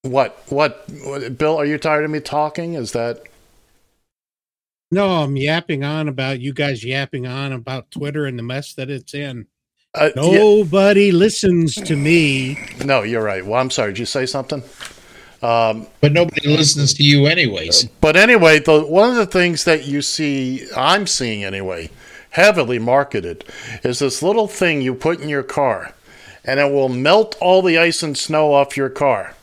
What? 0.00 0.42
What? 0.48 0.84
what 1.04 1.36
Bill, 1.36 1.58
are 1.58 1.66
you 1.66 1.76
tired 1.76 2.04
of 2.06 2.10
me 2.10 2.20
talking? 2.20 2.72
Is 2.74 2.92
that? 2.92 3.22
No, 4.90 5.08
I'm 5.22 5.36
yapping 5.36 5.84
on 5.84 6.08
about 6.08 6.40
you 6.40 6.54
guys 6.54 6.84
yapping 6.84 7.26
on 7.26 7.52
about 7.52 7.90
Twitter 7.90 8.24
and 8.24 8.38
the 8.38 8.42
mess 8.42 8.72
that 8.74 8.88
it's 8.88 9.12
in. 9.14 9.46
Uh, 9.96 10.10
yeah. 10.14 10.38
Nobody 10.38 11.10
listens 11.10 11.74
to 11.74 11.96
me. 11.96 12.58
No, 12.84 13.02
you're 13.02 13.22
right. 13.22 13.44
Well, 13.44 13.60
I'm 13.60 13.70
sorry. 13.70 13.92
Did 13.92 14.00
you 14.00 14.06
say 14.06 14.26
something? 14.26 14.62
Um, 15.42 15.86
But 16.00 16.12
nobody 16.12 16.48
listens 16.48 16.94
to 16.94 17.02
you, 17.02 17.26
anyways. 17.26 17.84
But 18.00 18.16
anyway, 18.16 18.58
the 18.58 18.80
one 18.82 19.10
of 19.10 19.16
the 19.16 19.26
things 19.26 19.64
that 19.64 19.86
you 19.86 20.02
see, 20.02 20.66
I'm 20.76 21.06
seeing 21.06 21.44
anyway, 21.44 21.90
heavily 22.30 22.78
marketed, 22.78 23.44
is 23.82 23.98
this 23.98 24.22
little 24.22 24.48
thing 24.48 24.82
you 24.82 24.94
put 24.94 25.20
in 25.20 25.28
your 25.28 25.42
car, 25.42 25.94
and 26.44 26.60
it 26.60 26.70
will 26.70 26.88
melt 26.88 27.36
all 27.40 27.62
the 27.62 27.78
ice 27.78 28.02
and 28.02 28.16
snow 28.16 28.52
off 28.52 28.76
your 28.76 28.90
car. 28.90 29.34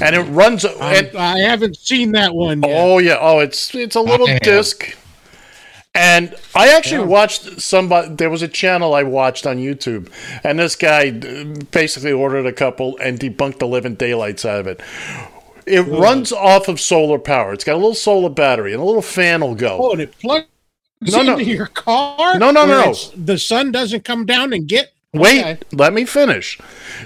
And 0.00 0.14
it 0.14 0.22
runs. 0.24 0.64
I'm- 0.64 0.78
and- 1.06 1.16
I 1.16 1.38
haven't 1.40 1.76
seen 1.76 2.12
that 2.12 2.34
one 2.34 2.62
yet. 2.62 2.70
Oh 2.72 2.98
yeah. 2.98 3.18
Oh, 3.20 3.40
it's 3.40 3.74
it's 3.74 3.96
a 3.96 4.00
little 4.00 4.28
I 4.28 4.32
have. 4.32 4.40
disc. 4.42 4.96
And 5.94 6.34
I 6.54 6.68
actually 6.70 7.06
watched 7.06 7.60
somebody. 7.60 8.14
There 8.14 8.30
was 8.30 8.40
a 8.40 8.48
channel 8.48 8.94
I 8.94 9.02
watched 9.02 9.46
on 9.46 9.58
YouTube, 9.58 10.10
and 10.42 10.58
this 10.58 10.74
guy 10.74 11.10
basically 11.10 12.12
ordered 12.12 12.46
a 12.46 12.52
couple 12.52 12.96
and 12.96 13.20
debunked 13.20 13.58
the 13.58 13.66
living 13.66 13.94
daylights 13.94 14.44
out 14.46 14.60
of 14.60 14.66
it. 14.66 14.80
It 15.66 15.82
runs 15.82 16.32
off 16.32 16.68
of 16.68 16.80
solar 16.80 17.18
power. 17.18 17.52
It's 17.52 17.62
got 17.64 17.74
a 17.74 17.76
little 17.76 17.94
solar 17.94 18.30
battery, 18.30 18.72
and 18.72 18.80
a 18.80 18.84
little 18.84 19.02
fan 19.02 19.42
will 19.42 19.54
go. 19.54 19.78
Oh, 19.80 19.92
and 19.92 20.00
it 20.00 20.18
plugs 20.18 20.46
No, 21.02 21.20
into 21.20 21.32
no. 21.32 21.38
your 21.38 21.66
car. 21.66 22.38
No, 22.38 22.50
no, 22.50 22.64
no, 22.64 22.86
no. 22.86 22.94
The 23.14 23.38
sun 23.38 23.70
doesn't 23.70 24.04
come 24.04 24.24
down 24.24 24.54
and 24.54 24.66
get. 24.66 24.92
Wait, 25.12 25.40
Okay. 25.40 25.58
let 25.72 25.92
me 25.92 26.06
finish. 26.06 26.58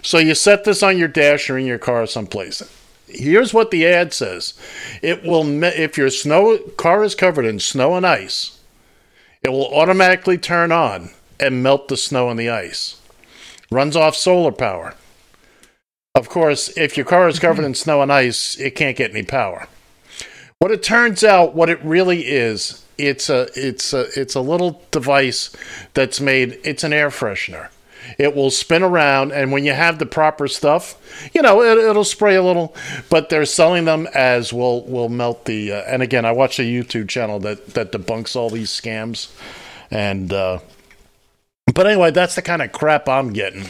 So 0.02 0.18
you 0.18 0.36
set 0.36 0.62
this 0.62 0.84
on 0.84 0.96
your 0.96 1.08
dash 1.08 1.50
or 1.50 1.58
in 1.58 1.66
your 1.66 1.78
car 1.78 2.06
someplace. 2.06 2.62
Here's 3.08 3.52
what 3.52 3.72
the 3.72 3.84
ad 3.84 4.12
says: 4.12 4.54
It 5.02 5.24
will 5.24 5.44
if 5.64 5.98
your 5.98 6.10
snow 6.10 6.56
car 6.76 7.02
is 7.02 7.16
covered 7.16 7.44
in 7.46 7.58
snow 7.58 7.96
and 7.96 8.06
ice, 8.06 8.55
it 9.46 9.52
will 9.52 9.72
automatically 9.72 10.36
turn 10.36 10.72
on 10.72 11.10
and 11.38 11.62
melt 11.62 11.86
the 11.86 11.96
snow 11.96 12.30
and 12.30 12.38
the 12.38 12.50
ice. 12.50 13.00
Runs 13.70 13.94
off 13.94 14.16
solar 14.16 14.50
power. 14.50 14.94
Of 16.16 16.28
course, 16.28 16.76
if 16.76 16.96
your 16.96 17.06
car 17.06 17.28
is 17.28 17.38
covered 17.38 17.64
in 17.64 17.74
snow 17.76 18.02
and 18.02 18.12
ice, 18.12 18.58
it 18.58 18.72
can't 18.72 18.96
get 18.96 19.12
any 19.12 19.22
power. 19.22 19.68
What 20.58 20.72
it 20.72 20.82
turns 20.82 21.22
out, 21.22 21.54
what 21.54 21.70
it 21.70 21.80
really 21.84 22.22
is, 22.26 22.84
it's 22.98 23.30
a 23.30 23.46
it's 23.54 23.92
a 23.92 24.08
it's 24.20 24.34
a 24.34 24.40
little 24.40 24.82
device 24.90 25.54
that's 25.94 26.20
made. 26.20 26.58
It's 26.64 26.82
an 26.82 26.92
air 26.92 27.10
freshener. 27.10 27.68
It 28.18 28.34
will 28.34 28.50
spin 28.50 28.82
around, 28.82 29.32
and 29.32 29.52
when 29.52 29.64
you 29.64 29.72
have 29.72 29.98
the 29.98 30.06
proper 30.06 30.48
stuff, 30.48 31.30
you 31.34 31.42
know 31.42 31.62
it, 31.62 31.78
it'll 31.78 32.04
spray 32.04 32.34
a 32.34 32.42
little. 32.42 32.74
But 33.10 33.28
they're 33.28 33.44
selling 33.44 33.84
them 33.84 34.08
as 34.14 34.52
will 34.52 34.84
will 34.86 35.08
melt 35.08 35.44
the. 35.44 35.72
Uh, 35.72 35.82
and 35.86 36.02
again, 36.02 36.24
I 36.24 36.32
watch 36.32 36.58
a 36.58 36.62
YouTube 36.62 37.08
channel 37.08 37.38
that 37.40 37.74
that 37.74 37.92
debunks 37.92 38.36
all 38.36 38.50
these 38.50 38.70
scams, 38.70 39.30
and 39.90 40.32
uh, 40.32 40.58
but 41.74 41.86
anyway, 41.86 42.10
that's 42.10 42.34
the 42.34 42.42
kind 42.42 42.62
of 42.62 42.72
crap 42.72 43.08
I'm 43.08 43.32
getting. 43.32 43.68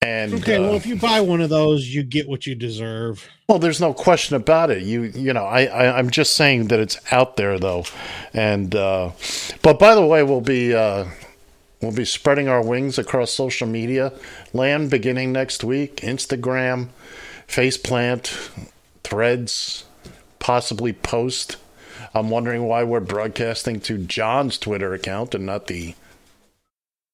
And 0.00 0.34
Okay, 0.34 0.56
uh, 0.56 0.62
well, 0.62 0.74
if 0.74 0.84
you 0.84 0.96
buy 0.96 1.20
one 1.20 1.40
of 1.40 1.48
those, 1.48 1.86
you 1.94 2.02
get 2.02 2.28
what 2.28 2.44
you 2.44 2.56
deserve. 2.56 3.28
well, 3.48 3.60
there's 3.60 3.80
no 3.80 3.94
question 3.94 4.34
about 4.34 4.70
it. 4.70 4.82
You 4.82 5.02
you 5.02 5.32
know, 5.32 5.44
I, 5.44 5.66
I 5.66 5.96
I'm 5.98 6.10
just 6.10 6.34
saying 6.34 6.68
that 6.68 6.80
it's 6.80 6.98
out 7.12 7.36
there 7.36 7.56
though, 7.58 7.84
and 8.34 8.74
uh, 8.74 9.10
but 9.62 9.78
by 9.78 9.94
the 9.94 10.04
way, 10.04 10.24
we'll 10.24 10.40
be 10.40 10.74
uh, 10.74 11.04
we'll 11.82 11.92
be 11.92 12.04
spreading 12.04 12.48
our 12.48 12.64
wings 12.64 12.98
across 12.98 13.32
social 13.32 13.66
media 13.66 14.12
land 14.52 14.90
beginning 14.90 15.32
next 15.32 15.62
week. 15.64 15.96
Instagram, 15.96 16.88
Faceplant, 17.48 18.50
Threads, 19.04 19.84
possibly 20.38 20.92
Post. 20.92 21.56
I'm 22.14 22.30
wondering 22.30 22.64
why 22.64 22.84
we're 22.84 23.00
broadcasting 23.00 23.80
to 23.80 23.98
John's 23.98 24.58
Twitter 24.58 24.94
account 24.94 25.34
and 25.34 25.46
not 25.46 25.66
the. 25.66 25.94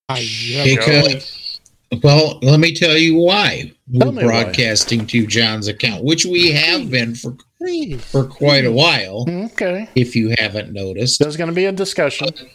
I, 0.09 0.27
Because, 0.65 1.61
well, 2.03 2.39
let 2.43 2.61
me 2.61 2.75
tell 2.75 2.97
you 2.97 3.17
why 3.17 3.73
Tell 3.99 4.11
we're 4.13 4.21
me 4.21 4.25
why. 4.27 4.45
broadcasting 4.45 5.07
to 5.09 5.27
John's 5.27 5.69
account, 5.69 6.03
which 6.05 6.25
we 6.25 6.51
have 6.53 6.91
been 6.91 7.15
for 7.15 7.37
for 7.99 8.25
quite 8.25 8.65
a 8.65 8.73
while. 8.73 9.27
Mm, 9.27 9.53
okay, 9.53 9.89
If 9.97 10.15
you 10.17 10.35
haven't 10.39 10.73
noticed, 10.73 11.19
there's 11.19 11.37
going 11.37 11.49
to 11.51 11.55
be 11.55 11.65
a 11.67 11.73
discussion. 11.73 12.29
but 12.31 12.47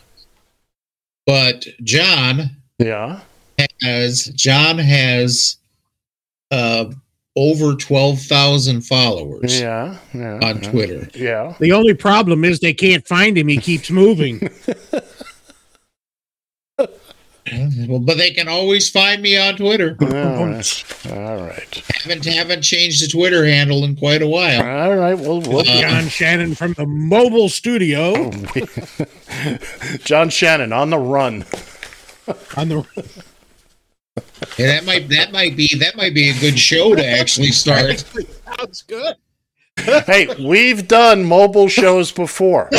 John 1.83 2.49
Yeah. 2.79 3.21
has 3.81 4.25
John 4.35 4.77
has 4.77 5.57
uh, 6.51 6.85
over 7.35 7.75
twelve 7.75 8.19
thousand 8.21 8.81
followers 8.81 9.59
Yeah. 9.59 9.97
Yeah. 10.13 10.39
on 10.41 10.61
Twitter. 10.61 11.09
Yeah. 11.15 11.55
the 11.59 11.71
only 11.71 11.93
problem 11.93 12.43
is 12.43 12.59
they 12.59 12.73
can't 12.73 13.05
find 13.07 13.37
him. 13.37 13.47
He 13.47 13.57
keeps 13.57 13.89
moving. 13.89 14.49
Well, 17.51 17.99
but 17.99 18.17
they 18.17 18.31
can 18.31 18.47
always 18.47 18.89
find 18.89 19.21
me 19.21 19.37
on 19.37 19.57
Twitter. 19.57 19.97
All 20.01 20.07
right. 20.07 20.83
All 21.11 21.45
right. 21.45 21.83
haven't 21.93 22.25
haven't 22.25 22.61
changed 22.61 23.03
the 23.03 23.09
Twitter 23.09 23.45
handle 23.45 23.83
in 23.83 23.95
quite 23.97 24.21
a 24.21 24.27
while. 24.27 24.61
All 24.61 24.95
right. 24.95 25.17
Well, 25.17 25.41
we'll 25.41 25.59
uh, 25.59 25.63
John 25.63 26.07
Shannon 26.07 26.55
from 26.55 26.73
the 26.73 26.85
mobile 26.85 27.49
studio 27.49 28.13
oh, 28.15 29.57
John 30.05 30.29
Shannon 30.29 30.71
on 30.71 30.89
the 30.89 30.99
run. 30.99 31.45
on 32.55 32.69
the. 32.69 32.85
Yeah, 34.59 34.67
that 34.67 34.85
might 34.85 35.09
that 35.09 35.31
might 35.31 35.55
be 35.55 35.75
that 35.79 35.95
might 35.95 36.13
be 36.13 36.29
a 36.29 36.39
good 36.39 36.59
show 36.59 36.93
to 36.93 37.03
actually 37.03 37.51
start. 37.51 38.03
Sounds 38.59 38.83
good. 38.83 39.15
hey, 39.77 40.27
we've 40.39 40.87
done 40.87 41.23
mobile 41.23 41.67
shows 41.67 42.11
before. 42.11 42.69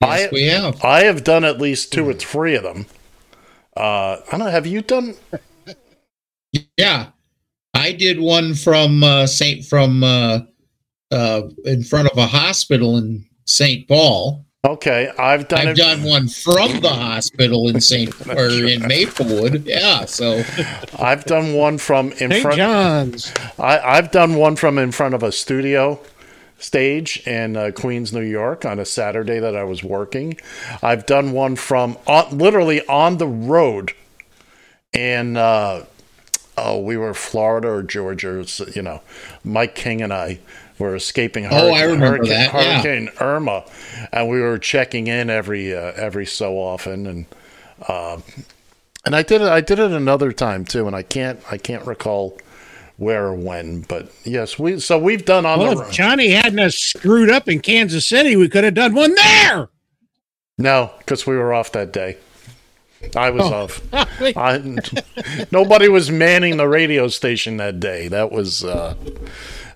Yes, 0.00 0.32
we 0.32 0.44
have. 0.44 0.82
I 0.82 1.02
have 1.04 1.24
done 1.24 1.44
at 1.44 1.60
least 1.60 1.92
two 1.92 2.08
or 2.08 2.14
three 2.14 2.54
of 2.54 2.62
them. 2.62 2.86
Uh, 3.76 4.18
I 4.26 4.30
don't 4.30 4.40
know. 4.40 4.46
Have 4.50 4.66
you 4.66 4.82
done? 4.82 5.14
Yeah, 6.76 7.08
I 7.74 7.92
did 7.92 8.20
one 8.20 8.54
from 8.54 9.02
uh, 9.02 9.26
Saint 9.26 9.64
from 9.64 10.04
uh, 10.04 10.40
uh, 11.10 11.42
in 11.64 11.82
front 11.82 12.08
of 12.10 12.18
a 12.18 12.26
hospital 12.26 12.98
in 12.98 13.24
Saint 13.46 13.88
Paul. 13.88 14.44
Okay, 14.64 15.10
I've 15.18 15.48
done 15.48 15.68
I've 15.68 15.68
it. 15.70 15.76
done 15.76 16.02
one 16.04 16.28
from 16.28 16.80
the 16.80 16.88
hospital 16.90 17.68
in 17.68 17.80
Saint 17.80 18.14
or 18.28 18.48
in 18.48 18.82
Maplewood. 18.86 19.64
Yeah, 19.66 20.04
so 20.04 20.44
I've 21.00 21.24
done 21.24 21.54
one 21.54 21.78
from 21.78 22.12
in 22.12 22.30
St. 22.30 22.42
front. 22.42 22.56
John's. 22.58 23.32
I, 23.58 23.80
I've 23.80 24.10
done 24.12 24.36
one 24.36 24.54
from 24.54 24.78
in 24.78 24.92
front 24.92 25.14
of 25.14 25.22
a 25.22 25.32
studio 25.32 25.98
stage 26.62 27.26
in 27.26 27.56
uh, 27.56 27.70
Queens, 27.74 28.12
New 28.12 28.22
York 28.22 28.64
on 28.64 28.78
a 28.78 28.84
Saturday 28.84 29.38
that 29.40 29.56
I 29.56 29.64
was 29.64 29.82
working. 29.82 30.38
I've 30.82 31.06
done 31.06 31.32
one 31.32 31.56
from 31.56 31.98
on, 32.06 32.38
literally 32.38 32.86
on 32.86 33.18
the 33.18 33.26
road 33.26 33.94
in, 34.92 35.36
uh, 35.36 35.84
oh, 36.56 36.80
we 36.80 36.96
were 36.96 37.14
Florida 37.14 37.68
or 37.68 37.82
Georgia, 37.82 38.46
so, 38.46 38.66
you 38.74 38.82
know, 38.82 39.00
Mike 39.42 39.74
King 39.74 40.02
and 40.02 40.12
I 40.12 40.38
were 40.78 40.94
escaping 40.94 41.46
Oh, 41.46 41.72
I 41.72 41.82
remember 41.82 42.06
Hurricane, 42.06 42.28
that, 42.28 42.54
yeah. 42.54 42.82
Hurricane 42.82 43.10
Irma, 43.20 43.64
and 44.12 44.28
we 44.28 44.40
were 44.40 44.58
checking 44.58 45.06
in 45.06 45.30
every 45.30 45.74
uh, 45.74 45.92
every 45.96 46.26
so 46.26 46.54
often, 46.54 47.06
and 47.06 47.26
uh, 47.88 48.20
and 49.04 49.14
I 49.14 49.22
did 49.22 49.40
it. 49.40 49.48
I 49.48 49.60
did 49.60 49.78
it 49.78 49.92
another 49.92 50.32
time 50.32 50.64
too, 50.64 50.86
and 50.86 50.96
I 50.96 51.02
can't 51.02 51.40
I 51.50 51.58
can't 51.58 51.86
recall 51.86 52.38
where 53.02 53.26
or 53.26 53.34
when. 53.34 53.82
But 53.82 54.10
yes, 54.24 54.58
we 54.58 54.80
so 54.80 54.98
we've 54.98 55.24
done 55.24 55.44
on 55.44 55.58
well, 55.58 55.76
the 55.76 55.82
if 55.82 55.92
Johnny 55.92 56.30
hadn't 56.30 56.60
us 56.60 56.76
screwed 56.76 57.30
up 57.30 57.48
in 57.48 57.60
Kansas 57.60 58.08
City, 58.08 58.36
we 58.36 58.48
could 58.48 58.64
have 58.64 58.74
done 58.74 58.94
one 58.94 59.14
there. 59.14 59.68
No, 60.58 60.90
because 60.98 61.26
we 61.26 61.36
were 61.36 61.52
off 61.52 61.72
that 61.72 61.92
day. 61.92 62.16
I 63.16 63.30
was 63.30 63.44
oh. 63.44 63.54
off. 63.54 63.82
I, 64.36 64.78
nobody 65.50 65.88
was 65.88 66.10
manning 66.10 66.56
the 66.56 66.68
radio 66.68 67.08
station 67.08 67.56
that 67.56 67.80
day. 67.80 68.08
That 68.08 68.30
was. 68.30 68.64
Uh, 68.64 68.94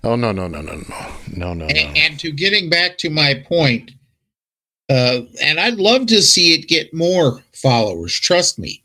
oh 0.05 0.17
no 0.17 0.33
no 0.33 0.47
no 0.47 0.61
no 0.63 0.75
no 0.75 1.07
no 1.37 1.55
no. 1.55 1.67
And, 1.67 1.95
no. 1.95 2.01
and 2.01 2.19
to 2.21 2.31
getting 2.31 2.71
back 2.71 2.99
to 2.99 3.11
my 3.11 3.45
point, 3.49 3.91
uh, 4.89 5.23
and 5.43 5.59
I'd 5.59 5.75
love 5.75 6.07
to 6.07 6.23
see 6.23 6.55
it 6.55 6.69
get 6.69 6.95
more 6.95 7.43
followers. 7.53 8.15
Trust 8.15 8.59
me. 8.59 8.83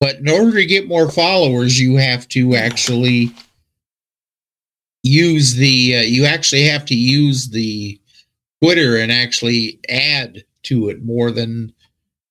But 0.00 0.16
in 0.16 0.28
order 0.28 0.52
to 0.52 0.66
get 0.66 0.86
more 0.86 1.10
followers, 1.10 1.80
you 1.80 1.96
have 1.96 2.28
to 2.28 2.54
actually 2.54 3.32
use 5.08 5.54
the. 5.54 5.96
Uh, 5.96 6.02
you 6.02 6.24
actually 6.24 6.64
have 6.64 6.84
to 6.86 6.94
use 6.94 7.48
the 7.48 7.98
Twitter 8.62 8.96
and 8.96 9.10
actually 9.10 9.78
add 9.88 10.44
to 10.64 10.88
it 10.88 11.04
more 11.04 11.30
than 11.30 11.72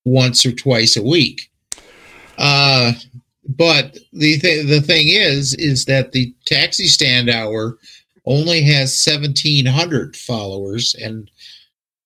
once 0.04 0.46
or 0.46 0.52
twice 0.52 0.96
a 0.96 1.02
week. 1.02 1.50
Uh, 2.38 2.92
but 3.48 3.98
the 4.12 4.38
th- 4.38 4.66
the 4.66 4.80
thing 4.80 5.08
is, 5.08 5.54
is 5.54 5.86
that 5.86 6.12
the 6.12 6.34
taxi 6.46 6.86
stand 6.86 7.28
hour 7.28 7.78
only 8.26 8.62
has 8.62 8.98
seventeen 9.02 9.66
hundred 9.66 10.16
followers, 10.16 10.94
and 11.02 11.30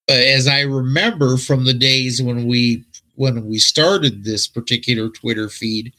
uh, 0.09 0.13
as 0.13 0.47
I 0.47 0.61
remember 0.61 1.37
from 1.37 1.65
the 1.65 1.75
days 1.75 2.23
when 2.23 2.47
we 2.47 2.85
when 3.17 3.47
we 3.47 3.59
started 3.59 4.25
this 4.25 4.47
particular 4.47 5.11
Twitter 5.11 5.49
feed, 5.49 5.93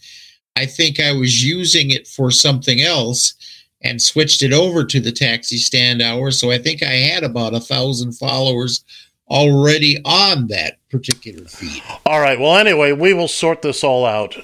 I 0.55 0.65
think 0.65 0.99
I 0.99 1.11
was 1.11 1.43
using 1.43 1.91
it 1.91 2.07
for 2.07 2.32
something 2.32 2.82
else 2.82 3.34
and 3.84 4.01
switched 4.01 4.43
it 4.43 4.53
over 4.53 4.84
to 4.86 4.99
the 4.99 5.11
taxi 5.11 5.57
stand 5.57 6.01
hour. 6.01 6.31
So 6.31 6.51
I 6.51 6.57
think 6.57 6.84
I 6.84 6.91
had 6.91 7.23
about 7.23 7.53
a 7.53 7.59
thousand 7.59 8.13
followers 8.13 8.84
already 9.29 9.99
on 10.05 10.47
that 10.47 10.77
particular 10.89 11.45
feed. 11.45 11.84
All 12.05 12.19
right. 12.19 12.39
Well, 12.39 12.57
anyway, 12.57 12.91
we 12.91 13.13
will 13.13 13.27
sort 13.27 13.61
this 13.61 13.84
all 13.84 14.05
out 14.05 14.38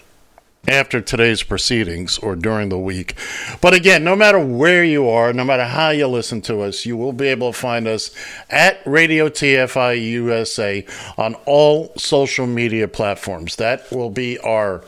after 0.67 0.99
today's 1.01 1.41
proceedings 1.41 2.17
or 2.19 2.35
during 2.35 2.69
the 2.69 2.77
week. 2.77 3.15
But 3.61 3.73
again, 3.73 4.03
no 4.03 4.15
matter 4.15 4.39
where 4.39 4.83
you 4.83 5.07
are, 5.07 5.31
no 5.33 5.43
matter 5.43 5.65
how 5.65 5.89
you 5.89 6.07
listen 6.07 6.41
to 6.43 6.61
us, 6.61 6.85
you 6.85 6.97
will 6.97 7.13
be 7.13 7.27
able 7.27 7.53
to 7.53 7.57
find 7.57 7.87
us 7.87 8.11
at 8.49 8.79
Radio 8.85 9.29
TFI 9.29 10.01
USA 10.11 10.85
on 11.17 11.35
all 11.45 11.93
social 11.97 12.45
media 12.45 12.87
platforms. 12.87 13.55
That 13.55 13.89
will 13.91 14.09
be 14.09 14.37
our 14.39 14.83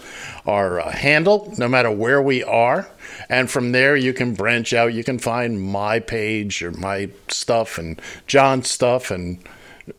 our 0.46 0.80
uh, 0.82 0.92
handle, 0.92 1.54
no 1.58 1.68
matter 1.68 1.92
where 1.92 2.22
we 2.22 2.44
are. 2.44 2.90
And 3.32 3.50
from 3.50 3.72
there, 3.72 3.96
you 3.96 4.12
can 4.14 4.34
branch 4.36 4.74
out. 4.74 4.94
You 4.94 5.04
can 5.06 5.18
find 5.18 5.62
my 5.62 6.00
page 6.00 6.62
or 6.62 6.72
my 6.72 7.10
stuff 7.30 7.78
and 7.78 8.00
John's 8.28 8.70
stuff 8.70 9.10
and 9.10 9.40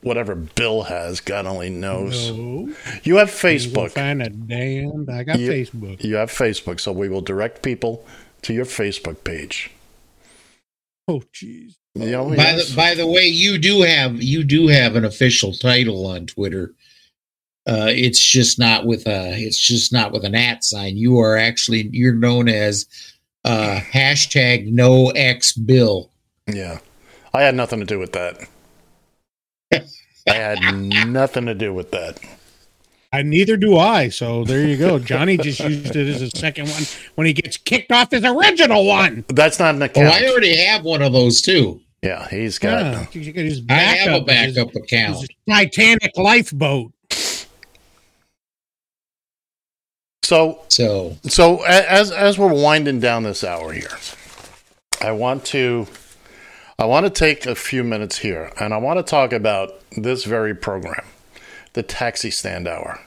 whatever 0.02 0.34
Bill 0.34 0.82
has. 0.82 1.20
God 1.20 1.46
only 1.46 1.70
knows. 1.70 2.30
No. 2.30 2.72
You 3.02 3.16
have 3.16 3.28
You 3.30 3.34
Facebook. 3.34 3.76
won't 3.76 3.92
find 3.92 4.22
a 4.22 4.28
damn. 4.28 5.08
I 5.10 5.22
got 5.24 5.40
You- 5.40 5.50
Facebook. 5.50 6.04
You 6.04 6.16
have 6.16 6.30
Facebook, 6.30 6.78
so 6.78 6.92
we 6.92 7.08
will 7.08 7.22
direct 7.22 7.62
people 7.62 8.04
to 8.42 8.52
your 8.52 8.66
Facebook 8.66 9.24
page. 9.24 9.70
Oh, 11.08 11.22
jeez. 11.34 11.76
You 11.94 12.10
know, 12.10 12.28
By 12.28 12.36
yes. 12.36 12.70
the 12.70 12.76
by 12.76 12.94
the 12.94 13.06
way, 13.06 13.26
you 13.26 13.58
do 13.58 13.82
have 13.82 14.22
you 14.22 14.44
do 14.44 14.68
have 14.68 14.94
an 14.96 15.04
official 15.04 15.52
title 15.52 16.06
on 16.06 16.26
Twitter. 16.26 16.72
Uh, 17.66 17.88
it's 17.90 18.20
just 18.20 18.58
not 18.58 18.86
with 18.86 19.06
a 19.06 19.32
it's 19.38 19.58
just 19.58 19.92
not 19.92 20.10
with 20.12 20.24
an 20.24 20.34
at 20.34 20.64
sign. 20.64 20.96
You 20.96 21.18
are 21.18 21.36
actually 21.36 21.88
you're 21.92 22.14
known 22.14 22.48
as 22.48 22.86
uh, 23.44 23.80
hashtag 23.92 24.70
no 24.72 25.10
X 25.10 25.52
Bill. 25.52 26.10
yeah, 26.46 26.78
I 27.34 27.42
had 27.42 27.54
nothing 27.54 27.80
to 27.80 27.86
do 27.86 27.98
with 27.98 28.12
that. 28.12 28.48
I 30.28 30.34
had 30.34 30.58
nothing 31.08 31.46
to 31.46 31.54
do 31.54 31.74
with 31.74 31.90
that. 31.90 32.20
I 33.12 33.22
neither 33.22 33.56
do 33.56 33.76
I. 33.76 34.08
So 34.08 34.44
there 34.44 34.66
you 34.66 34.76
go. 34.76 34.98
Johnny 34.98 35.36
just 35.36 35.60
used 35.60 35.94
it 35.96 36.08
as 36.08 36.22
a 36.22 36.30
second 36.30 36.68
one 36.70 36.82
when 37.16 37.26
he 37.26 37.32
gets 37.32 37.56
kicked 37.58 37.92
off 37.92 38.10
his 38.10 38.24
original 38.24 38.86
one. 38.86 39.24
That's 39.28 39.58
not 39.58 39.74
an 39.74 39.82
Oh, 39.82 39.86
account. 39.86 40.14
I 40.14 40.26
already 40.28 40.56
have 40.56 40.82
one 40.84 41.02
of 41.02 41.12
those 41.12 41.42
too. 41.42 41.80
yeah, 42.02 42.28
he's 42.28 42.58
got. 42.58 42.80
Yeah, 42.80 43.06
you 43.20 43.32
got 43.32 43.44
his 43.44 43.62
I 43.68 43.74
have 43.74 44.22
a 44.22 44.24
backup, 44.24 44.46
his- 44.46 44.54
backup 44.56 44.76
account. 44.76 45.16
his 45.18 45.28
Titanic 45.48 46.12
lifeboat. 46.16 46.92
So 50.22 50.60
So 50.68 51.16
So 51.24 51.62
as 51.64 52.10
as 52.10 52.38
we're 52.38 52.52
winding 52.52 53.00
down 53.00 53.22
this 53.22 53.44
hour 53.44 53.72
here, 53.72 53.98
I 55.00 55.12
want 55.12 55.44
to 55.46 55.86
I 56.78 56.84
want 56.86 57.06
to 57.06 57.10
take 57.10 57.46
a 57.46 57.54
few 57.54 57.84
minutes 57.84 58.18
here 58.18 58.52
and 58.58 58.72
I 58.72 58.78
want 58.78 58.98
to 58.98 59.02
talk 59.02 59.32
about 59.32 59.80
this 59.96 60.24
very 60.24 60.54
program, 60.54 61.04
the 61.74 61.82
Taxi 61.82 62.30
Stand 62.30 62.66
Hour. 62.66 63.00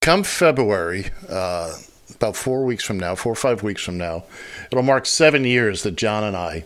Come 0.00 0.22
February, 0.22 1.06
uh, 1.28 1.74
about 2.14 2.36
four 2.36 2.64
weeks 2.64 2.84
from 2.84 2.98
now, 2.98 3.14
four 3.14 3.32
or 3.32 3.36
five 3.36 3.62
weeks 3.62 3.82
from 3.82 3.96
now, 3.98 4.24
it'll 4.70 4.82
mark 4.84 5.06
seven 5.06 5.44
years 5.44 5.82
that 5.82 5.96
John 5.96 6.24
and 6.24 6.36
I 6.36 6.64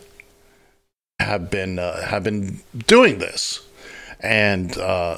have 1.19 1.49
been 1.49 1.79
uh, 1.79 2.05
have 2.05 2.23
been 2.23 2.59
doing 2.87 3.19
this, 3.19 3.65
and 4.19 4.77
uh, 4.77 5.17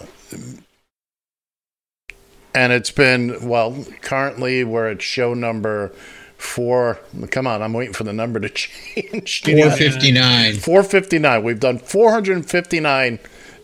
and 2.53 2.73
it's 2.73 2.91
been 2.91 3.47
well 3.47 3.85
currently 4.01 4.63
we're 4.63 4.89
at 4.89 5.01
show 5.01 5.33
number 5.33 5.91
four. 6.37 6.99
Come 7.29 7.47
on 7.47 7.61
i'm 7.61 7.73
waiting 7.73 7.93
for 7.93 8.03
the 8.03 8.13
number 8.13 8.39
to 8.39 8.49
change. 8.53 9.43
Four 9.43 9.71
fifty 9.71 10.11
nine. 10.11 10.53
459 10.55 11.43
we've 11.43 11.59
done 11.59 11.77
459 11.79 13.19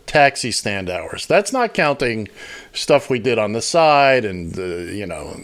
taxi 0.05 0.51
stand 0.51 0.89
hours. 0.89 1.25
That's 1.25 1.51
not 1.51 1.73
counting 1.73 2.29
stuff 2.73 3.09
we 3.09 3.19
did 3.19 3.37
on 3.37 3.53
the 3.53 3.61
side 3.61 4.25
and 4.25 4.53
the 4.53 4.91
you 4.93 5.05
know 5.05 5.43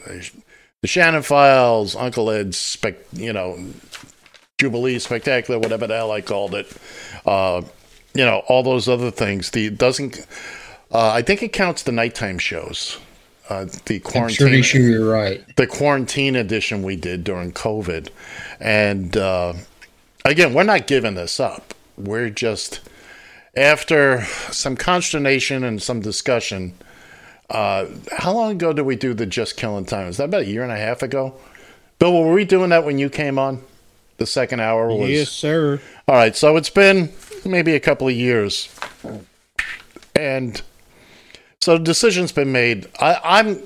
the 0.82 0.88
shannon 0.88 1.24
files 1.24 1.96
uncle 1.96 2.30
ed's 2.30 2.58
spec 2.58 2.96
you 3.14 3.34
know 3.34 3.58
jubilee 4.60 5.00
spectacular 5.00 5.60
whatever 5.60 5.88
the 5.88 5.96
hell 5.96 6.12
i 6.12 6.22
called 6.22 6.56
it. 6.56 6.72
Uh 7.26 7.62
you 8.14 8.24
know 8.24 8.44
all 8.48 8.64
those 8.64 8.88
other 8.88 9.12
things. 9.12 9.50
The 9.52 9.70
doesn't 9.72 10.26
uh, 10.92 11.10
i 11.10 11.22
think 11.24 11.42
it 11.42 11.52
counts 11.52 11.84
the 11.84 11.92
nighttime 11.92 12.38
shows 12.38 13.00
uh, 13.50 13.66
the 13.86 13.96
I'm 13.96 14.02
quarantine 14.02 14.48
pretty 14.48 14.62
sure 14.62 14.82
you're 14.82 15.10
right. 15.10 15.44
the 15.56 15.68
quarantine 15.68 16.36
edition 16.36 16.84
we 16.84 16.96
did 16.96 17.24
during 17.24 17.52
COVID. 17.52 18.10
And 18.60 19.16
uh, 19.18 19.54
again, 20.24 20.54
we're 20.54 20.64
not 20.64 20.88
giving 20.88 21.16
this 21.16 21.40
up. 21.40 21.74
We're 21.98 22.30
just, 22.30 22.82
after 23.56 24.24
some 24.52 24.76
consternation 24.76 25.64
and 25.64 25.82
some 25.82 26.00
discussion, 26.00 26.74
uh, 27.50 27.88
how 28.12 28.34
long 28.34 28.52
ago 28.52 28.74
did 28.74 28.84
we 28.84 28.96
do 28.96 29.14
the 29.14 29.26
Just 29.26 29.58
Killing 29.58 29.86
Time? 29.86 30.08
Was 30.08 30.18
that 30.18 30.26
about 30.26 30.44
a 30.44 30.48
year 30.48 30.64
and 30.64 30.72
a 30.72 30.78
half 30.78 31.04
ago? 31.04 31.36
Bill, 32.00 32.24
were 32.24 32.34
we 32.34 32.46
doing 32.46 32.70
that 32.70 32.86
when 32.86 32.98
you 32.98 33.10
came 33.10 33.38
on? 33.38 33.62
The 34.18 34.26
second 34.26 34.60
hour 34.60 34.88
was. 34.88 35.10
Yes, 35.10 35.30
sir. 35.30 35.82
All 36.08 36.16
right, 36.16 36.36
so 36.36 36.56
it's 36.56 36.70
been 36.70 37.12
maybe 37.46 37.76
a 37.76 37.80
couple 37.80 38.08
of 38.08 38.14
years, 38.14 38.70
and 40.16 40.62
so 41.64 41.78
the 41.78 41.84
decision's 41.84 42.34
been 42.34 42.52
made. 42.52 42.88
I, 43.00 43.20
I'm 43.24 43.62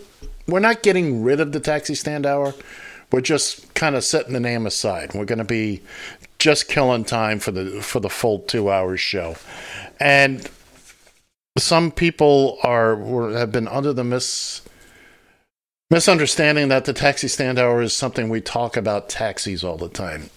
we're 0.48 0.60
not 0.60 0.84
getting 0.84 1.24
rid 1.24 1.40
of 1.40 1.52
the 1.52 1.60
taxi 1.60 1.96
stand 1.96 2.26
hour. 2.26 2.54
We're 3.12 3.22
just 3.22 3.74
kind 3.74 3.96
of 3.96 4.04
setting 4.04 4.34
the 4.34 4.40
name 4.40 4.66
aside. 4.68 5.14
We're 5.14 5.26
going 5.26 5.40
to 5.40 5.46
be 5.46 5.82
just 6.40 6.68
killing 6.68 7.06
time 7.06 7.40
for 7.40 7.52
the 7.52 7.82
for 7.82 8.00
the 8.00 8.10
full 8.10 8.40
two 8.40 8.70
hours 8.70 9.00
show, 9.00 9.36
and 10.00 10.48
some 11.58 11.92
people 11.92 12.60
are 12.64 12.96
were, 12.96 13.36
have 13.36 13.52
been 13.52 13.68
under 13.68 13.94
the 13.94 14.04
mis 14.04 14.62
misunderstanding 15.90 16.68
that 16.68 16.86
the 16.86 16.94
taxi 16.94 17.28
stand 17.28 17.58
hour 17.58 17.82
is 17.82 17.96
something 17.96 18.30
we 18.30 18.42
talk 18.42 18.78
about 18.78 19.10
taxis 19.10 19.64
all 19.64 19.78
the 19.78 19.90
time. 19.90 20.30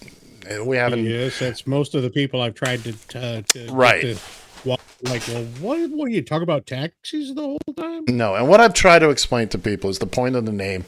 We 0.65 0.77
haven't 0.77 1.05
Yes, 1.05 1.39
that's 1.39 1.67
most 1.67 1.93
of 1.93 2.01
the 2.01 2.09
people 2.09 2.41
I've 2.41 2.55
tried 2.55 2.83
to, 2.83 2.93
uh, 3.15 3.41
to 3.49 3.71
Right. 3.71 4.01
to 4.01 4.17
like, 4.65 5.27
well, 5.27 5.45
what? 5.59 5.89
What 5.91 6.11
you 6.11 6.21
talk 6.21 6.41
about 6.41 6.65
taxis 6.65 7.33
the 7.33 7.41
whole 7.41 7.59
time? 7.75 8.05
No, 8.07 8.35
and 8.35 8.47
what 8.47 8.59
I've 8.59 8.73
tried 8.73 8.99
to 8.99 9.09
explain 9.09 9.47
to 9.49 9.57
people 9.57 9.89
is 9.89 9.99
the 9.99 10.05
point 10.05 10.35
of 10.35 10.45
the 10.45 10.51
name 10.51 10.85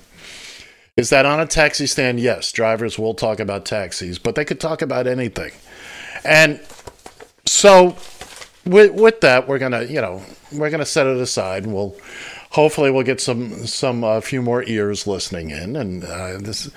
is 0.95 1.09
that 1.09 1.25
on 1.25 1.39
a 1.39 1.45
taxi 1.45 1.87
stand, 1.87 2.19
yes, 2.19 2.51
drivers 2.51 2.99
will 2.99 3.13
talk 3.15 3.39
about 3.39 3.65
taxis, 3.65 4.19
but 4.19 4.35
they 4.35 4.45
could 4.45 4.59
talk 4.59 4.81
about 4.81 5.07
anything. 5.07 5.51
And 6.23 6.61
so 7.45 7.97
with 8.65 8.91
with 8.93 9.21
that, 9.21 9.47
we're 9.47 9.59
gonna, 9.59 9.83
you 9.83 10.01
know, 10.01 10.21
we're 10.51 10.69
gonna 10.69 10.85
set 10.85 11.07
it 11.07 11.17
aside. 11.17 11.63
and 11.63 11.73
We'll 11.73 11.95
hopefully 12.51 12.91
we'll 12.91 13.03
get 13.03 13.19
some 13.19 13.65
some 13.65 14.03
a 14.03 14.21
few 14.21 14.41
more 14.41 14.63
ears 14.63 15.07
listening 15.07 15.49
in, 15.49 15.75
and 15.75 16.03
uh, 16.03 16.37
this 16.39 16.69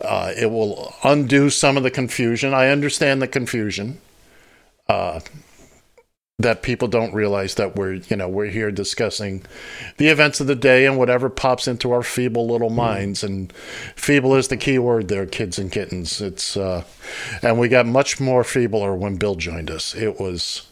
uh, 0.00 0.32
it 0.36 0.50
will 0.50 0.94
undo 1.04 1.50
some 1.50 1.76
of 1.76 1.82
the 1.82 1.90
confusion. 1.90 2.54
I 2.54 2.68
understand 2.68 3.20
the 3.20 3.28
confusion. 3.28 4.00
That 6.40 6.62
people 6.62 6.88
don't 6.88 7.12
realize 7.12 7.56
that 7.56 7.76
we're 7.76 7.94
you 7.94 8.16
know 8.16 8.28
we're 8.28 8.46
here 8.46 8.70
discussing 8.70 9.42
the 9.98 10.08
events 10.08 10.40
of 10.40 10.46
the 10.46 10.54
day 10.54 10.86
and 10.86 10.96
whatever 10.96 11.28
pops 11.28 11.68
into 11.68 11.92
our 11.92 12.02
feeble 12.02 12.46
little 12.48 12.70
minds. 12.70 13.22
And 13.22 13.52
feeble 13.94 14.34
is 14.34 14.48
the 14.48 14.56
key 14.56 14.78
word 14.78 15.08
there 15.08 15.26
kids 15.26 15.58
and 15.58 15.70
kittens. 15.70 16.20
It's 16.20 16.56
uh 16.56 16.84
and 17.42 17.58
we 17.58 17.68
got 17.68 17.86
much 17.86 18.20
more 18.20 18.42
feebler 18.44 18.96
when 18.96 19.16
bill 19.16 19.34
joined 19.34 19.70
us. 19.70 19.94
It 19.94 20.18
was 20.18 20.66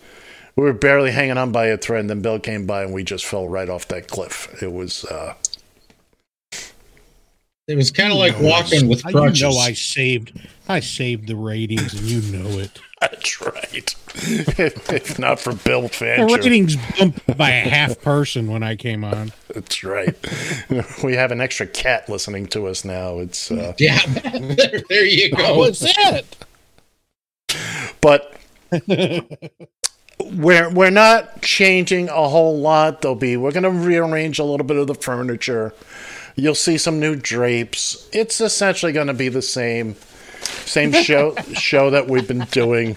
we 0.57 0.65
were 0.65 0.73
barely 0.73 1.11
hanging 1.11 1.39
on 1.39 1.53
by 1.53 1.67
a 1.67 1.77
thread 1.77 2.01
and 2.01 2.11
then 2.11 2.23
bill 2.23 2.41
came 2.41 2.67
by 2.67 2.83
and 2.85 2.95
we 2.95 3.05
just 3.05 3.27
fell 3.27 3.49
right 3.49 3.69
off 3.69 3.87
that 3.89 4.09
cliff. 4.09 4.63
It 4.63 4.73
was 4.73 5.05
uh 5.05 5.35
It 7.69 7.77
was 7.77 7.91
kind 7.91 8.11
of 8.13 8.19
like 8.19 8.39
walking 8.41 8.89
with 8.89 9.05
I- 9.07 9.13
crutches. 9.13 9.43
You 9.43 9.49
know, 9.51 9.59
I 9.59 9.75
saved, 9.75 10.33
I 10.69 10.81
saved 10.81 11.29
the 11.29 11.37
ratings, 11.37 11.93
and 11.93 12.03
you 12.09 12.23
know 12.39 12.59
it. 12.59 12.81
that's 13.01 13.41
right 13.43 13.95
if, 14.21 14.93
if 14.93 15.19
not 15.19 15.41
for 15.41 15.55
bill 15.55 15.83
The 15.83 15.89
Fancher. 15.89 16.37
ratings 16.37 16.77
bumped 16.99 17.37
by 17.37 17.51
a 17.51 17.69
half 17.69 18.01
person 18.01 18.49
when 18.51 18.63
I 18.63 18.77
came 18.77 19.05
on. 19.05 19.33
that's 19.55 19.83
right 19.85 20.17
we 21.05 21.15
have 21.15 21.31
an 21.33 21.41
extra 21.41 21.67
cat 21.67 22.09
listening 22.09 22.47
to 22.49 22.67
us 22.67 22.85
now 22.85 23.19
it's 23.19 23.51
uh 23.51 23.73
yeah, 23.79 23.99
there, 24.07 24.83
there 24.89 25.05
you 25.07 25.31
go. 25.31 25.57
was 25.59 25.83
it? 25.87 26.37
but 28.01 28.35
we're 30.21 30.69
we're 30.71 30.91
not 30.91 31.41
changing 31.43 32.09
a 32.09 32.29
whole 32.29 32.59
lot. 32.59 33.01
There'll 33.03 33.15
be 33.15 33.37
we're 33.37 33.53
going 33.53 33.63
to 33.63 33.71
rearrange 33.71 34.39
a 34.39 34.45
little 34.45 34.67
bit 34.67 34.77
of 34.77 34.87
the 34.87 34.95
furniture. 34.95 35.73
You'll 36.37 36.55
see 36.55 36.77
some 36.79 37.01
new 37.01 37.17
drapes. 37.17 38.09
It's 38.13 38.41
essentially 38.41 38.93
going 38.93 39.07
to 39.07 39.15
be 39.15 39.29
the 39.29 39.43
same 39.43 39.95
same 40.43 40.93
show 40.93 41.35
show 41.55 41.91
that 41.91 42.09
we've 42.09 42.29
been 42.29 42.47
doing. 42.51 42.97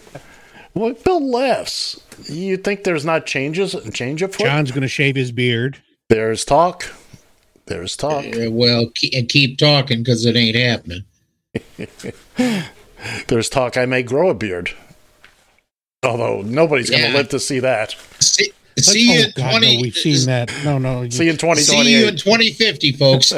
Well, 0.74 0.94
Bill 0.94 1.30
laughs. 1.30 2.00
You 2.30 2.58
think 2.58 2.84
there's 2.84 3.06
not 3.06 3.26
changes 3.26 3.76
change 3.94 4.22
afoot? 4.22 4.46
John's 4.46 4.72
going 4.72 4.84
to 4.84 4.88
shave 4.88 5.16
his 5.16 5.32
beard. 5.32 5.82
There's 6.10 6.46
talk. 6.46 6.86
There's 7.66 7.96
talk. 7.96 8.26
Uh, 8.26 8.52
well, 8.52 8.90
keep, 8.96 9.14
and 9.14 9.30
keep 9.30 9.58
talking 9.58 10.00
because 10.00 10.26
it 10.26 10.36
ain't 10.36 10.56
happening. 10.56 11.04
There's 13.28 13.50
talk 13.50 13.78
I 13.78 13.86
may 13.86 14.04
grow 14.04 14.30
a 14.30 14.34
beard. 14.34 14.72
Although 16.04 16.42
nobody's 16.42 16.90
going 16.90 17.04
to 17.04 17.10
Yeah. 17.10 17.16
live 17.16 17.30
to 17.30 17.40
see 17.40 17.60
that. 17.60 17.96
See, 18.20 18.52
see 18.78 19.14
you 19.14 19.20
oh 19.20 19.24
in 19.24 19.32
God, 19.36 19.50
20. 19.52 19.76
no, 19.76 19.82
we've 19.82 19.96
seen 19.96 20.26
that. 20.28 20.52
No, 20.64 20.78
no. 20.78 21.10
See 21.10 21.26
you 21.26 21.32
in 21.32 21.38
See 21.58 22.00
you 22.00 22.08
in 22.08 22.16
2050, 22.18 22.92
folks. 22.94 23.32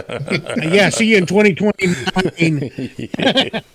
yeah, 0.61 0.89
see 0.89 1.07
you 1.07 1.17
in 1.17 1.25
2029. 1.25 3.61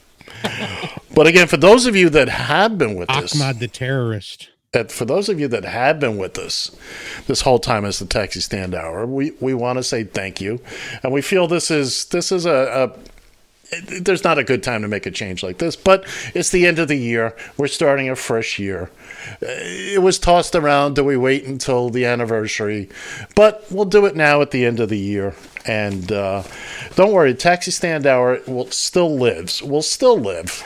But 1.15 1.27
again, 1.27 1.47
for 1.49 1.57
those 1.57 1.87
of 1.87 1.97
you 1.97 2.09
that 2.11 2.29
have 2.29 2.79
been 2.79 2.95
with 2.95 3.11
us, 3.11 3.35
Ahmad 3.35 3.61
the 3.61 3.69
terrorist. 3.69 4.49
that 4.73 4.93
for 4.93 5.05
those 5.05 5.29
of 5.29 5.41
you 5.41 5.49
that 5.49 5.65
have 5.65 5.99
been 6.01 6.17
with 6.19 6.39
us 6.39 6.71
this 7.27 7.41
whole 7.43 7.59
time 7.59 7.85
as 7.85 7.99
the 7.99 8.07
taxi 8.07 8.41
stand 8.41 8.75
hour, 8.75 9.07
we, 9.07 9.33
we 9.41 9.55
want 9.55 9.79
to 9.79 9.83
say 9.83 10.05
thank 10.05 10.41
you, 10.41 10.61
and 11.03 11.13
we 11.13 11.23
feel 11.23 11.47
this 11.49 11.71
is 11.71 12.05
this 12.07 12.31
is 12.31 12.47
a, 12.47 12.93
a 12.95 12.99
there's 14.01 14.25
not 14.25 14.39
a 14.39 14.45
good 14.45 14.63
time 14.63 14.81
to 14.81 14.89
make 14.89 15.05
a 15.05 15.11
change 15.11 15.43
like 15.43 15.59
this, 15.59 15.77
but 15.77 16.07
it's 16.35 16.49
the 16.49 16.67
end 16.67 16.79
of 16.79 16.89
the 16.89 16.97
year. 16.97 17.37
We're 17.59 17.67
starting 17.67 18.09
a 18.09 18.17
fresh 18.17 18.59
year. 18.59 18.91
Uh, 19.43 19.47
It 19.61 20.01
was 20.01 20.19
tossed 20.19 20.55
around. 20.55 20.95
Do 20.97 21.05
we 21.05 21.19
wait 21.19 21.45
until 21.45 21.91
the 21.91 22.07
anniversary? 22.07 22.89
But 23.35 23.67
we'll 23.71 23.85
do 23.85 24.07
it 24.07 24.17
now 24.17 24.41
at 24.41 24.53
the 24.53 24.65
end 24.65 24.81
of 24.81 24.89
the 24.89 24.99
year. 24.99 25.35
And 25.67 26.11
uh, 26.11 26.45
don't 26.95 27.13
worry, 27.13 27.35
Taxi 27.35 27.71
Stand 27.71 28.07
Hour 28.07 28.41
will 28.47 28.71
still 28.71 29.15
lives. 29.15 29.63
Will 29.63 29.83
still 29.83 30.19
live 30.19 30.65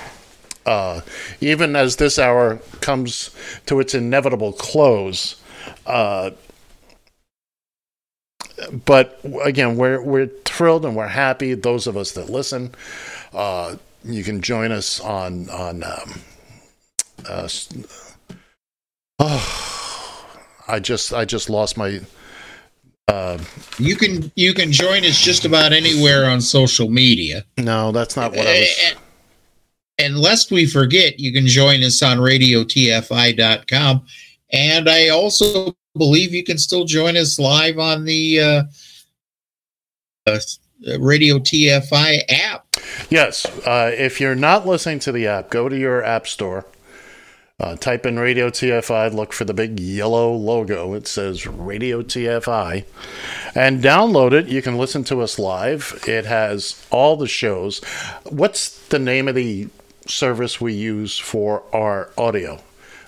uh, 0.66 1.00
even 1.40 1.76
as 1.76 1.96
this 1.96 2.18
hour 2.18 2.56
comes 2.80 3.30
to 3.66 3.80
its 3.80 3.94
inevitable 3.94 4.52
close. 4.52 5.40
Uh, 5.86 6.30
but 8.84 9.20
again, 9.44 9.76
we're 9.76 10.02
we're 10.02 10.26
thrilled 10.44 10.84
and 10.84 10.94
we're 10.96 11.08
happy. 11.08 11.54
Those 11.54 11.86
of 11.86 11.96
us 11.96 12.12
that 12.12 12.30
listen, 12.30 12.74
uh, 13.32 13.76
you 14.04 14.22
can 14.24 14.40
join 14.40 14.72
us 14.72 15.00
on 15.00 15.48
on. 15.50 15.82
Um, 15.82 16.20
uh, 17.28 17.48
oh, 19.18 20.28
I 20.68 20.80
just 20.80 21.12
I 21.12 21.24
just 21.24 21.50
lost 21.50 21.76
my. 21.76 22.00
Uh, 23.08 23.38
you 23.78 23.96
can 23.96 24.30
you 24.36 24.54
can 24.54 24.72
join 24.72 25.04
us 25.04 25.20
just 25.20 25.44
about 25.44 25.72
anywhere 25.72 26.26
on 26.26 26.40
social 26.40 26.88
media. 26.88 27.44
no, 27.58 27.92
that's 27.92 28.16
not 28.16 28.32
what 28.32 28.46
I 28.46 28.60
was. 28.60 28.94
And, 29.99 30.18
lest 30.18 30.51
we 30.51 30.66
forget, 30.66 31.20
you 31.20 31.32
can 31.32 31.47
join 31.47 31.82
us 31.82 32.03
on 32.03 32.18
radiotfi.com. 32.18 34.07
And 34.51 34.88
I 34.88 35.09
also 35.09 35.76
believe 35.97 36.32
you 36.32 36.45
can 36.45 36.59
still 36.59 36.84
join 36.84 37.16
us 37.16 37.38
live 37.38 37.78
on 37.78 38.05
the 38.05 38.40
uh, 38.40 38.62
uh, 40.26 40.38
Radio 40.99 41.38
TFI 41.38 42.22
app. 42.28 42.66
Yes. 43.11 43.47
Uh, 43.66 43.93
if 43.97 44.20
you're 44.20 44.34
not 44.34 44.66
listening 44.66 44.99
to 45.01 45.12
the 45.12 45.26
app, 45.26 45.51
go 45.51 45.68
to 45.68 45.76
your 45.76 46.03
app 46.03 46.26
store. 46.26 46.66
Uh, 47.61 47.76
type 47.76 48.07
in 48.07 48.18
Radio 48.18 48.51
TFI, 48.51 49.12
look 49.14 49.32
for 49.32 49.45
the 49.45 49.55
big 49.55 49.78
yellow 49.78 50.32
logo. 50.32 50.95
It 50.95 51.07
says 51.07 51.47
Radio 51.47 52.03
TFI. 52.03 52.84
And 53.55 53.80
download 53.80 54.32
it. 54.32 54.49
You 54.49 54.62
can 54.62 54.76
listen 54.76 55.05
to 55.05 55.20
us 55.20 55.38
live. 55.38 56.03
It 56.09 56.24
has 56.24 56.84
all 56.90 57.16
the 57.16 57.28
shows. 57.28 57.80
What's 58.24 58.84
the 58.88 58.99
name 58.99 59.28
of 59.28 59.36
the 59.36 59.68
service 60.12 60.60
we 60.60 60.72
use 60.72 61.18
for 61.18 61.62
our 61.72 62.10
audio? 62.16 62.60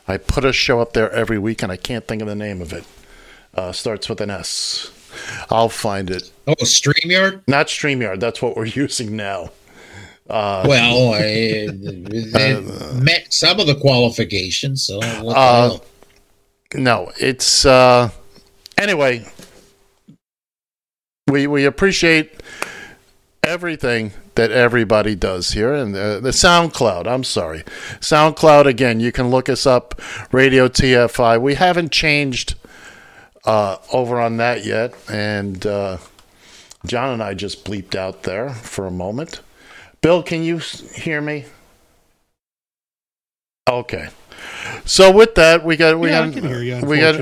I 0.06 0.16
put 0.16 0.44
a 0.44 0.52
show 0.52 0.80
up 0.80 0.92
there 0.92 1.10
every 1.12 1.38
week 1.38 1.62
and 1.62 1.70
I 1.72 1.76
can't 1.76 2.06
think 2.06 2.20
of 2.22 2.28
the 2.28 2.34
name 2.34 2.60
of 2.60 2.72
it. 2.72 2.84
Uh, 3.54 3.72
starts 3.72 4.08
with 4.08 4.20
an 4.20 4.30
S. 4.30 4.90
I'll 5.50 5.68
find 5.68 6.10
it. 6.10 6.30
Oh, 6.46 6.54
StreamYard? 6.54 7.42
Not 7.46 7.68
StreamYard. 7.68 8.20
That's 8.20 8.42
what 8.42 8.56
we're 8.56 8.64
using 8.84 9.16
now. 9.16 9.50
Uh, 10.28 10.64
Well, 10.66 11.14
I, 11.14 11.20
it 11.22 12.94
met 13.02 13.32
some 13.32 13.60
of 13.60 13.66
the 13.66 13.76
qualifications. 13.76 14.84
So 14.84 14.98
what 15.22 15.36
Uh, 15.36 15.78
no, 16.74 17.12
it's 17.20 17.64
uh, 17.66 18.10
anyway. 18.78 19.26
We 21.28 21.46
we 21.46 21.64
appreciate 21.66 22.40
everything 23.42 24.12
that 24.36 24.50
everybody 24.50 25.14
does 25.14 25.52
here, 25.52 25.72
and 25.72 25.94
the, 25.94 26.20
the 26.22 26.30
SoundCloud. 26.30 27.06
I'm 27.06 27.24
sorry, 27.24 27.62
SoundCloud 28.00 28.66
again. 28.66 29.00
You 29.00 29.12
can 29.12 29.30
look 29.30 29.48
us 29.48 29.66
up, 29.66 30.00
Radio 30.32 30.68
TFI. 30.68 31.40
We 31.40 31.54
haven't 31.54 31.92
changed 31.92 32.54
uh, 33.44 33.76
over 33.92 34.20
on 34.20 34.36
that 34.38 34.64
yet, 34.64 34.94
and 35.08 35.64
uh, 35.66 35.98
John 36.86 37.12
and 37.14 37.22
I 37.22 37.34
just 37.34 37.64
bleeped 37.64 37.94
out 37.94 38.24
there 38.24 38.50
for 38.50 38.86
a 38.86 38.90
moment. 38.90 39.40
Bill, 40.00 40.22
can 40.22 40.42
you 40.42 40.58
hear 40.58 41.20
me? 41.20 41.46
Okay. 43.68 44.08
So 44.84 45.10
with 45.10 45.34
that, 45.36 45.64
we 45.64 45.76
got 45.76 45.98
we 45.98 46.10
Yeah, 46.10 46.20
I 46.20 46.24
got 46.26 46.34
can 46.34 46.46
hear 46.46 46.62
you, 46.62 46.84
we 46.84 46.98
got 46.98 47.18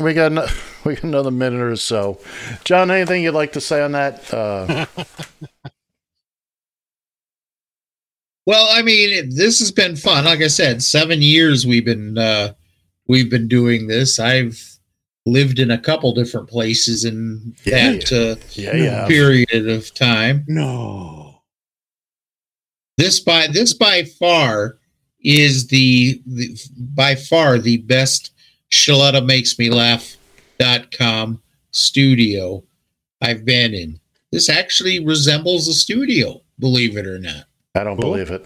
we 0.00 0.12
got 0.12 0.32
we 0.84 0.94
got 0.94 1.04
another 1.04 1.30
minute 1.30 1.60
or 1.60 1.76
so. 1.76 2.18
John, 2.64 2.90
anything 2.90 3.22
you'd 3.22 3.32
like 3.32 3.52
to 3.52 3.60
say 3.60 3.80
on 3.80 3.92
that? 3.92 4.32
Uh, 4.32 4.86
Well, 8.46 8.68
I 8.70 8.82
mean, 8.82 9.34
this 9.34 9.58
has 9.60 9.70
been 9.70 9.96
fun. 9.96 10.24
Like 10.24 10.40
I 10.40 10.48
said, 10.48 10.82
seven 10.82 11.22
years 11.22 11.66
we've 11.66 11.84
been 11.84 12.18
uh, 12.18 12.54
we've 13.06 13.30
been 13.30 13.48
doing 13.48 13.86
this. 13.86 14.18
I've 14.18 14.78
lived 15.26 15.58
in 15.58 15.70
a 15.70 15.78
couple 15.78 16.12
different 16.14 16.48
places 16.48 17.04
in 17.04 17.54
Yeah, 17.64 17.92
that 17.92 18.12
uh, 18.12 18.42
yeah, 18.52 18.74
yeah. 18.74 19.06
period 19.06 19.68
of 19.68 19.92
time. 19.94 20.44
No. 20.48 21.42
This 22.96 23.20
by 23.20 23.46
this 23.46 23.72
by 23.72 24.04
far 24.04 24.78
is 25.22 25.68
the, 25.68 26.22
the 26.26 26.56
by 26.76 27.14
far 27.14 27.58
the 27.58 27.78
best 27.78 28.32
Shaletta 28.72 29.24
makes 29.24 29.58
me 29.58 29.70
laugh.com 29.70 31.42
studio 31.72 32.62
I've 33.20 33.44
been 33.44 33.74
in. 33.74 34.00
This 34.32 34.48
actually 34.48 35.04
resembles 35.04 35.66
a 35.68 35.74
studio, 35.74 36.42
believe 36.58 36.96
it 36.96 37.06
or 37.06 37.18
not. 37.18 37.44
I 37.74 37.84
don't 37.84 38.00
Cool. 38.00 38.12
believe 38.12 38.30
it. 38.30 38.44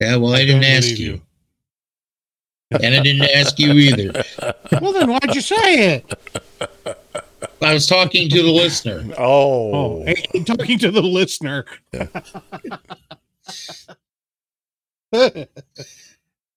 Yeah, 0.00 0.16
well, 0.16 0.32
I, 0.34 0.38
I 0.40 0.44
didn't 0.44 0.64
ask 0.64 0.88
you. 0.98 1.12
you. 1.12 2.78
and 2.82 2.94
I 2.94 3.00
didn't 3.00 3.30
ask 3.34 3.58
you 3.58 3.72
either. 3.72 4.22
Well, 4.82 4.92
then 4.92 5.08
why'd 5.10 5.34
you 5.34 5.40
say 5.40 5.94
it? 5.96 6.12
I 7.62 7.72
was 7.72 7.86
talking 7.86 8.28
to 8.28 8.42
the 8.42 8.50
listener. 8.50 9.04
Oh, 9.16 9.72
Oh, 9.74 10.04
hey, 10.04 10.26
talking 10.44 10.78
to 10.80 10.90
the 10.90 11.00
listener. 11.02 11.64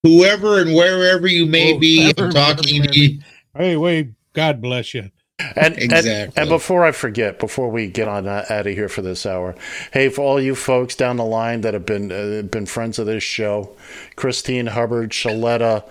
Whoever 0.03 0.59
and 0.61 0.73
wherever 0.75 1.27
you 1.27 1.45
may 1.45 1.75
Oh, 1.75 1.79
be, 1.79 2.07
I'm 2.17 2.31
talking 2.31 2.81
to 2.83 2.99
you. 2.99 3.19
hey, 3.55 3.77
wait, 3.77 4.09
God 4.33 4.61
bless 4.61 4.93
you. 4.93 5.09
And, 5.55 5.77
and- 5.93 6.05
And, 6.35 6.49
before 6.49 6.85
I 6.85 6.91
forget, 6.91 7.39
before 7.39 7.69
we 7.69 7.87
get 7.87 8.07
on 8.07 8.27
uh, 8.27 8.45
out 8.49 8.67
of 8.67 8.73
here 8.73 8.89
for 8.89 9.01
this 9.01 9.25
hour, 9.25 9.55
hey, 9.93 10.09
for 10.09 10.21
all 10.21 10.39
you 10.41 10.55
folks 10.55 10.95
down 10.95 11.17
the 11.17 11.25
line 11.25 11.61
that 11.61 11.73
have 11.73 11.85
been 11.85 12.11
uh, 12.11 12.41
been 12.43 12.65
friends 12.65 12.99
of 12.99 13.05
this 13.05 13.23
show, 13.23 13.71
Christine 14.15 14.67
Hubbard, 14.67 15.11
Shaletta, 15.11 15.83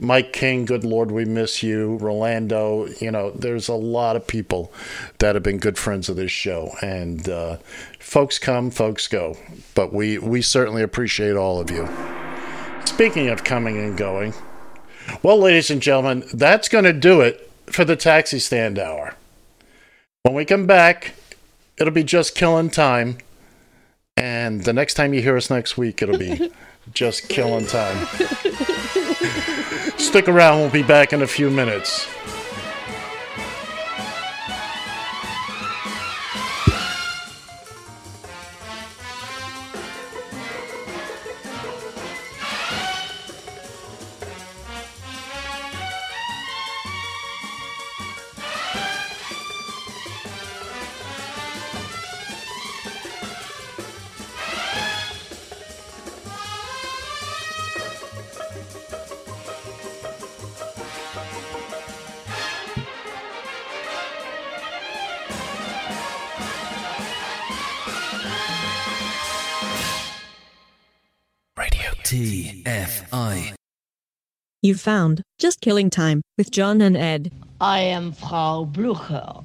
Mike 0.00 0.32
King, 0.32 0.64
good 0.64 0.84
Lord, 0.84 1.10
we 1.12 1.24
miss 1.24 1.62
you, 1.62 1.96
Rolando. 1.98 2.86
You 3.00 3.10
know, 3.12 3.30
there's 3.30 3.68
a 3.68 3.74
lot 3.74 4.16
of 4.16 4.26
people 4.26 4.72
that 5.18 5.34
have 5.36 5.44
been 5.44 5.58
good 5.58 5.78
friends 5.78 6.08
of 6.08 6.16
this 6.16 6.32
show, 6.32 6.72
and 6.82 7.28
uh, 7.28 7.58
folks 8.00 8.38
come, 8.38 8.70
folks 8.70 9.06
go, 9.06 9.36
but 9.74 9.92
we 9.92 10.18
we 10.18 10.42
certainly 10.42 10.82
appreciate 10.82 11.36
all 11.36 11.60
of 11.60 11.70
you. 11.70 11.88
Speaking 12.86 13.28
of 13.28 13.44
coming 13.44 13.76
and 13.78 13.96
going, 13.96 14.34
well, 15.22 15.38
ladies 15.38 15.70
and 15.70 15.80
gentlemen, 15.82 16.24
that's 16.32 16.68
going 16.68 16.84
to 16.84 16.92
do 16.92 17.20
it 17.20 17.50
for 17.66 17.84
the 17.84 17.96
taxi 17.96 18.38
stand 18.38 18.78
hour. 18.78 19.14
When 20.22 20.34
we 20.34 20.44
come 20.44 20.66
back, 20.66 21.14
it'll 21.76 21.92
be 21.92 22.04
just 22.04 22.34
killing 22.34 22.70
time. 22.70 23.18
And 24.16 24.64
the 24.64 24.72
next 24.72 24.94
time 24.94 25.12
you 25.12 25.20
hear 25.20 25.36
us 25.36 25.50
next 25.50 25.76
week, 25.76 26.00
it'll 26.02 26.18
be 26.18 26.50
just 26.92 27.28
killing 27.28 27.66
time. 27.66 28.06
Stick 29.98 30.28
around, 30.28 30.60
we'll 30.60 30.70
be 30.70 30.82
back 30.82 31.12
in 31.12 31.22
a 31.22 31.26
few 31.26 31.50
minutes. 31.50 32.08
TFI. 72.64 73.54
You 74.62 74.74
found 74.74 75.22
Just 75.38 75.60
Killing 75.60 75.90
Time 75.90 76.22
with 76.38 76.50
John 76.50 76.80
and 76.80 76.96
Ed. 76.96 77.30
I 77.60 77.80
am 77.80 78.12
Frau 78.12 78.64
Blucher. 78.64 79.42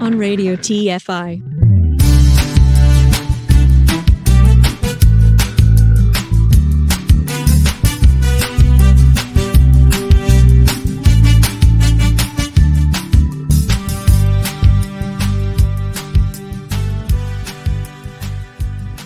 on 0.00 0.18
Radio 0.18 0.56
TFI. 0.56 1.51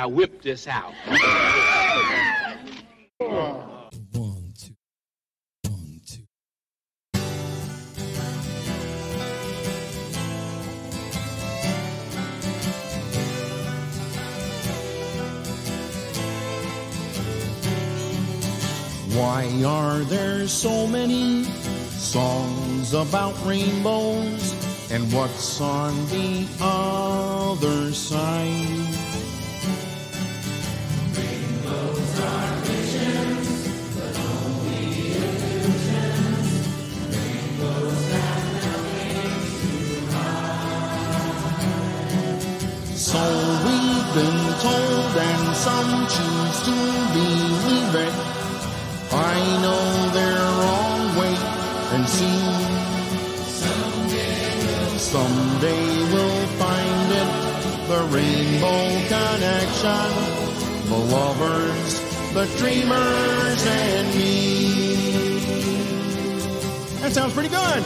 I 0.00 0.06
whip 0.06 0.40
this 0.40 0.66
out. 0.66 0.94
Why 19.12 19.62
are 19.66 19.98
there 19.98 20.48
so 20.48 20.86
many 20.86 21.44
songs 21.44 22.94
about 22.94 23.34
rainbows? 23.44 24.90
And 24.90 25.12
what's 25.12 25.60
on 25.60 25.94
the 26.06 26.46
other 26.58 27.92
side? 27.92 28.89
So 43.10 43.18
we've 43.66 44.14
been 44.14 44.42
told, 44.60 45.16
and 45.18 45.56
some 45.56 46.06
choose 46.06 46.58
to 46.66 46.76
believe 47.12 47.94
it. 48.06 48.14
I 49.12 49.36
know 49.62 50.10
they're 50.14 50.50
wrong, 50.60 50.80
and 51.92 52.08
see. 52.08 52.40
Someday 53.60 54.56
we'll, 54.62 54.98
Someday 54.98 55.84
we'll 56.12 56.46
find 56.62 57.12
it, 57.20 57.30
the 57.88 58.00
rainbow 58.14 58.82
connection, 59.08 60.10
the 60.88 61.00
lovers, 61.16 61.99
the 62.32 62.46
dreamers, 62.58 63.66
and 63.66 64.14
me. 64.14 65.40
That 67.00 67.12
sounds 67.12 67.32
pretty 67.32 67.48
good. 67.48 67.82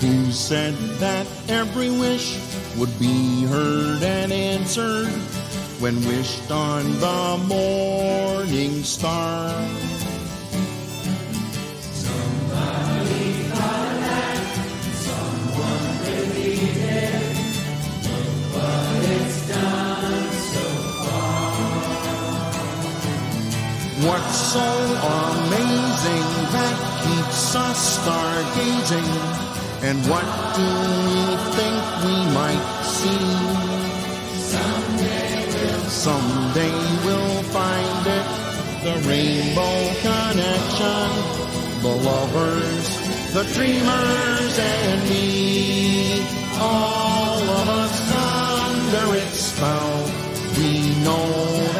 Who 0.00 0.30
said 0.30 0.74
that 0.98 1.26
every 1.48 1.90
wish 1.90 2.38
would 2.76 2.96
be 2.98 3.44
heard 3.44 4.02
and 4.02 4.32
answered 4.32 5.08
when 5.80 5.96
wished 6.06 6.50
on 6.50 6.84
the 7.00 7.44
morning 7.48 8.82
star? 8.82 9.50
What's 24.02 24.36
so 24.36 24.58
amazing 24.58 26.26
that 26.50 26.74
keeps 27.04 27.54
us 27.54 27.98
stargazing? 28.02 29.10
And 29.86 29.96
what 30.10 30.26
do 30.58 30.66
we 31.06 31.22
think 31.54 31.78
we 32.02 32.18
might 32.34 32.66
see? 32.82 33.22
Someday 34.50 35.46
we'll, 35.54 35.86
Someday 35.88 36.74
we'll 37.04 37.42
find 37.54 38.06
it, 38.18 38.26
the 38.82 38.94
rainbow 39.06 39.78
connection, 40.02 41.08
the 41.82 41.94
lovers, 42.02 42.86
the 43.34 43.44
dreamers, 43.54 44.58
and 44.58 45.02
me. 45.08 46.26
All 46.58 47.38
of 47.38 47.68
us 47.68 47.94
under 48.66 49.16
its 49.16 49.38
spell, 49.38 50.10
we 50.58 50.90
know 51.04 51.71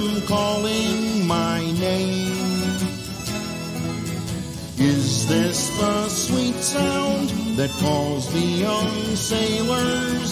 them 0.00 0.22
calling 0.22 1.26
my 1.26 1.60
name. 1.72 2.32
Is 4.78 5.28
this 5.28 5.68
the 5.78 6.08
sweet 6.08 6.54
sound 6.54 7.28
that 7.58 7.70
calls 7.80 8.32
the 8.32 8.46
young 8.66 9.16
sailors? 9.16 10.30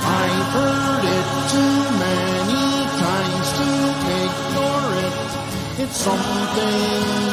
I've 0.00 0.48
heard 0.56 1.04
it 1.18 1.28
too 1.54 1.78
many 2.04 2.66
times 3.06 3.48
to 3.58 3.68
ignore 4.22 4.90
it. 5.06 5.16
It's 5.82 5.96
something 5.96 6.78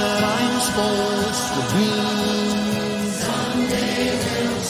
that 0.01 0.21
I'm 0.37 0.55
supposed 0.67 1.45
to 1.55 1.61
be. 1.75 1.89
Someday 3.11 3.99
we'll 4.39 4.61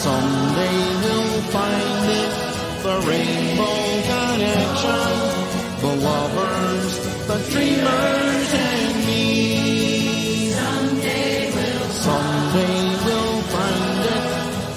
dreamers, 7.80 8.54
and 8.54 9.06
me. 9.06 10.52
someday 10.52 11.52
we'll, 11.56 11.90
Someday 11.90 12.80
we'll 13.06 13.42
find 13.56 14.06
it, 14.16 14.26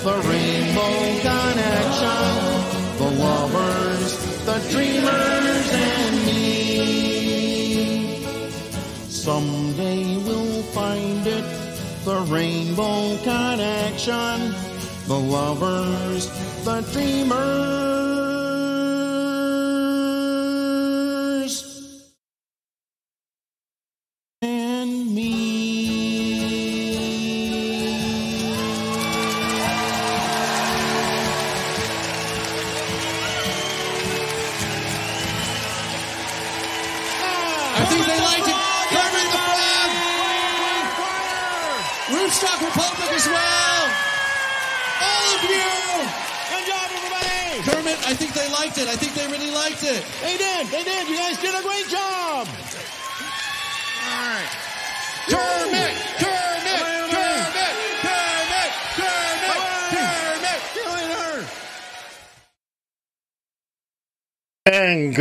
the 0.05 0.17
rainbow 0.29 0.97
connection, 1.27 2.33
the 2.99 3.11
lovers, 3.23 4.13
the 4.45 4.59
dreamers, 4.71 5.69
and 5.73 6.17
me. 6.27 6.43
Someday 9.09 10.05
we'll 10.19 10.63
find 10.75 11.27
it, 11.27 11.45
the 12.05 12.19
rainbow 12.29 13.17
connection, 13.23 14.55
the 15.07 15.19
lovers, 15.19 16.25
the 16.65 16.81
dreamers, 16.93 18.02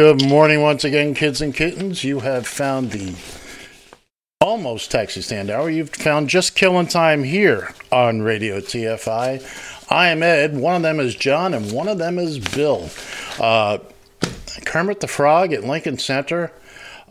good 0.01 0.27
morning 0.27 0.63
once 0.63 0.83
again, 0.83 1.13
kids 1.13 1.41
and 1.41 1.53
kittens. 1.53 2.03
You 2.03 2.21
have 2.21 2.47
found 2.47 2.89
the 2.89 3.15
almost 4.39 4.89
taxi 4.89 5.21
stand 5.21 5.51
hour. 5.51 5.69
You've 5.69 5.91
found 5.91 6.27
just 6.27 6.55
killing 6.55 6.87
time 6.87 7.23
here 7.23 7.75
on 7.91 8.23
Radio 8.23 8.59
TFI. 8.59 9.91
I 9.91 10.07
am 10.07 10.23
Ed. 10.23 10.57
One 10.57 10.75
of 10.75 10.81
them 10.81 10.99
is 10.99 11.13
John, 11.13 11.53
and 11.53 11.71
one 11.71 11.87
of 11.87 11.99
them 11.99 12.17
is 12.17 12.39
Bill. 12.39 12.89
Uh, 13.39 13.77
Kermit 14.65 15.01
the 15.01 15.07
Frog 15.07 15.53
at 15.53 15.65
Lincoln 15.65 15.99
Center. 15.99 16.51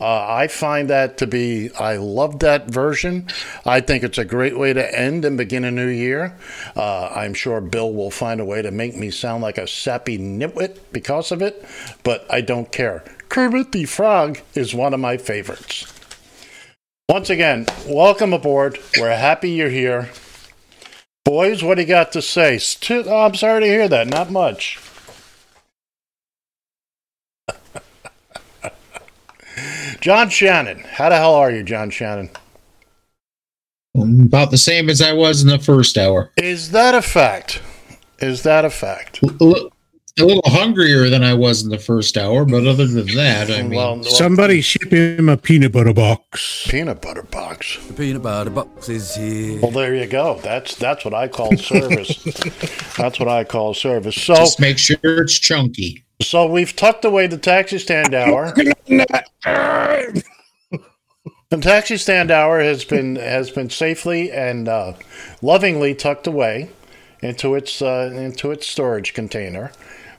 Uh, 0.01 0.25
I 0.27 0.47
find 0.47 0.89
that 0.89 1.19
to 1.19 1.27
be, 1.27 1.69
I 1.75 1.97
love 1.97 2.39
that 2.39 2.65
version. 2.65 3.27
I 3.67 3.81
think 3.81 4.03
it's 4.03 4.17
a 4.17 4.25
great 4.25 4.57
way 4.57 4.73
to 4.73 4.99
end 4.99 5.25
and 5.25 5.37
begin 5.37 5.63
a 5.63 5.69
new 5.69 5.87
year. 5.87 6.35
Uh, 6.75 7.09
I'm 7.09 7.35
sure 7.35 7.61
Bill 7.61 7.93
will 7.93 8.09
find 8.09 8.41
a 8.41 8.45
way 8.45 8.63
to 8.63 8.71
make 8.71 8.95
me 8.95 9.11
sound 9.11 9.43
like 9.43 9.59
a 9.59 9.67
sappy 9.67 10.17
nitwit 10.17 10.79
because 10.91 11.31
of 11.31 11.43
it, 11.43 11.63
but 12.03 12.25
I 12.31 12.41
don't 12.41 12.71
care. 12.71 13.03
Kermit 13.29 13.71
the 13.73 13.85
Frog 13.85 14.39
is 14.55 14.73
one 14.73 14.95
of 14.95 14.99
my 14.99 15.17
favorites. 15.17 15.85
Once 17.07 17.29
again, 17.29 17.67
welcome 17.87 18.33
aboard. 18.33 18.79
We're 18.97 19.15
happy 19.15 19.51
you're 19.51 19.69
here. 19.69 20.09
Boys, 21.23 21.63
what 21.63 21.75
do 21.75 21.81
you 21.81 21.87
got 21.87 22.11
to 22.13 22.23
say? 22.23 22.59
Oh, 22.89 23.25
I'm 23.25 23.35
sorry 23.35 23.61
to 23.61 23.67
hear 23.67 23.87
that. 23.87 24.07
Not 24.07 24.31
much. 24.31 24.79
John 30.01 30.29
Shannon. 30.29 30.79
How 30.79 31.09
the 31.09 31.15
hell 31.17 31.35
are 31.35 31.51
you, 31.51 31.63
John 31.63 31.89
Shannon? 31.91 32.29
I'm 33.95 34.21
about 34.21 34.51
the 34.51 34.57
same 34.57 34.89
as 34.89 35.01
I 35.01 35.13
was 35.13 35.41
in 35.41 35.47
the 35.47 35.59
first 35.59 35.97
hour. 35.97 36.31
Is 36.37 36.71
that 36.71 36.95
a 36.95 37.01
fact? 37.01 37.61
Is 38.19 38.43
that 38.43 38.65
a 38.65 38.69
fact? 38.69 39.21
A 39.21 39.43
li- 39.43 39.69
a 40.19 40.25
little 40.25 40.43
hungrier 40.45 41.09
than 41.09 41.23
I 41.23 41.33
was 41.33 41.63
in 41.63 41.69
the 41.69 41.77
first 41.79 42.17
hour, 42.17 42.43
but 42.45 42.65
other 42.67 42.85
than 42.85 43.07
that, 43.15 43.49
I 43.49 43.61
mean, 43.61 43.71
Well, 43.75 43.95
well, 43.95 44.03
Somebody 44.03 44.61
ship 44.61 44.91
him 44.91 45.29
a 45.29 45.37
peanut 45.37 45.71
butter 45.71 45.93
box. 45.93 46.67
peanut 46.69 47.01
butter 47.01 47.23
box. 47.23 47.77
The 47.87 47.93
peanut 47.93 48.21
butter 48.23 48.49
box 48.49 48.89
is 48.89 49.15
here. 49.15 49.59
Well, 49.61 49.71
there 49.71 49.95
you 49.95 50.07
go. 50.07 50.39
That's 50.43 50.75
that's 50.75 51.05
what 51.05 51.13
I 51.13 51.27
call 51.27 51.55
service. 51.57 52.15
that's 52.97 53.19
what 53.19 53.29
I 53.29 53.43
call 53.43 53.73
service. 53.73 54.21
So 54.21 54.35
just 54.35 54.59
make 54.59 54.77
sure 54.77 54.97
it's 55.03 55.39
chunky. 55.39 56.03
So 56.21 56.45
we've 56.45 56.75
tucked 56.75 57.05
away 57.05 57.27
the 57.27 57.37
taxi 57.37 57.79
stand 57.79 58.13
hour. 58.13 58.53
The 61.51 61.57
taxi 61.59 61.97
stand 61.97 62.31
hour 62.31 62.61
has 62.61 62.85
been 62.85 63.17
has 63.17 63.51
been 63.51 63.69
safely 63.69 64.31
and 64.31 64.69
uh, 64.69 64.93
lovingly 65.41 65.93
tucked 65.93 66.25
away 66.25 66.69
into 67.21 67.55
its 67.55 67.81
uh, 67.81 68.09
into 68.13 68.51
its 68.51 68.67
storage 68.67 69.13
container. 69.13 69.73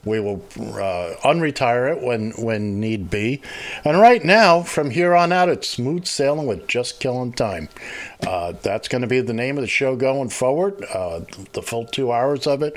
We 0.05 0.20
will 0.20 0.44
uh, 0.59 1.14
unretire 1.22 1.96
it 1.96 2.03
when 2.03 2.32
when 2.32 2.80
need 2.80 3.09
be. 3.09 3.40
And 3.82 3.98
right 3.98 4.22
now, 4.22 4.62
from 4.62 4.90
here 4.90 5.14
on 5.14 5.32
out, 5.32 5.48
it's 5.48 5.68
smooth 5.68 6.05
sailing 6.05 6.46
with 6.46 6.66
just 6.66 7.00
killing 7.00 7.32
time. 7.32 7.70
Uh, 8.26 8.53
that's 8.61 8.88
going 8.88 9.03
to 9.03 9.09
be 9.09 9.20
the 9.20 9.32
name 9.32 9.57
of 9.57 9.62
the 9.62 9.68
show 9.68 9.96
going 9.96 10.28
forward. 10.28 10.84
Uh, 10.92 11.20
the 11.55 11.62
full 11.62 11.86
two 11.86 12.12
hours 12.12 12.46
of 12.46 12.62
it. 12.62 12.76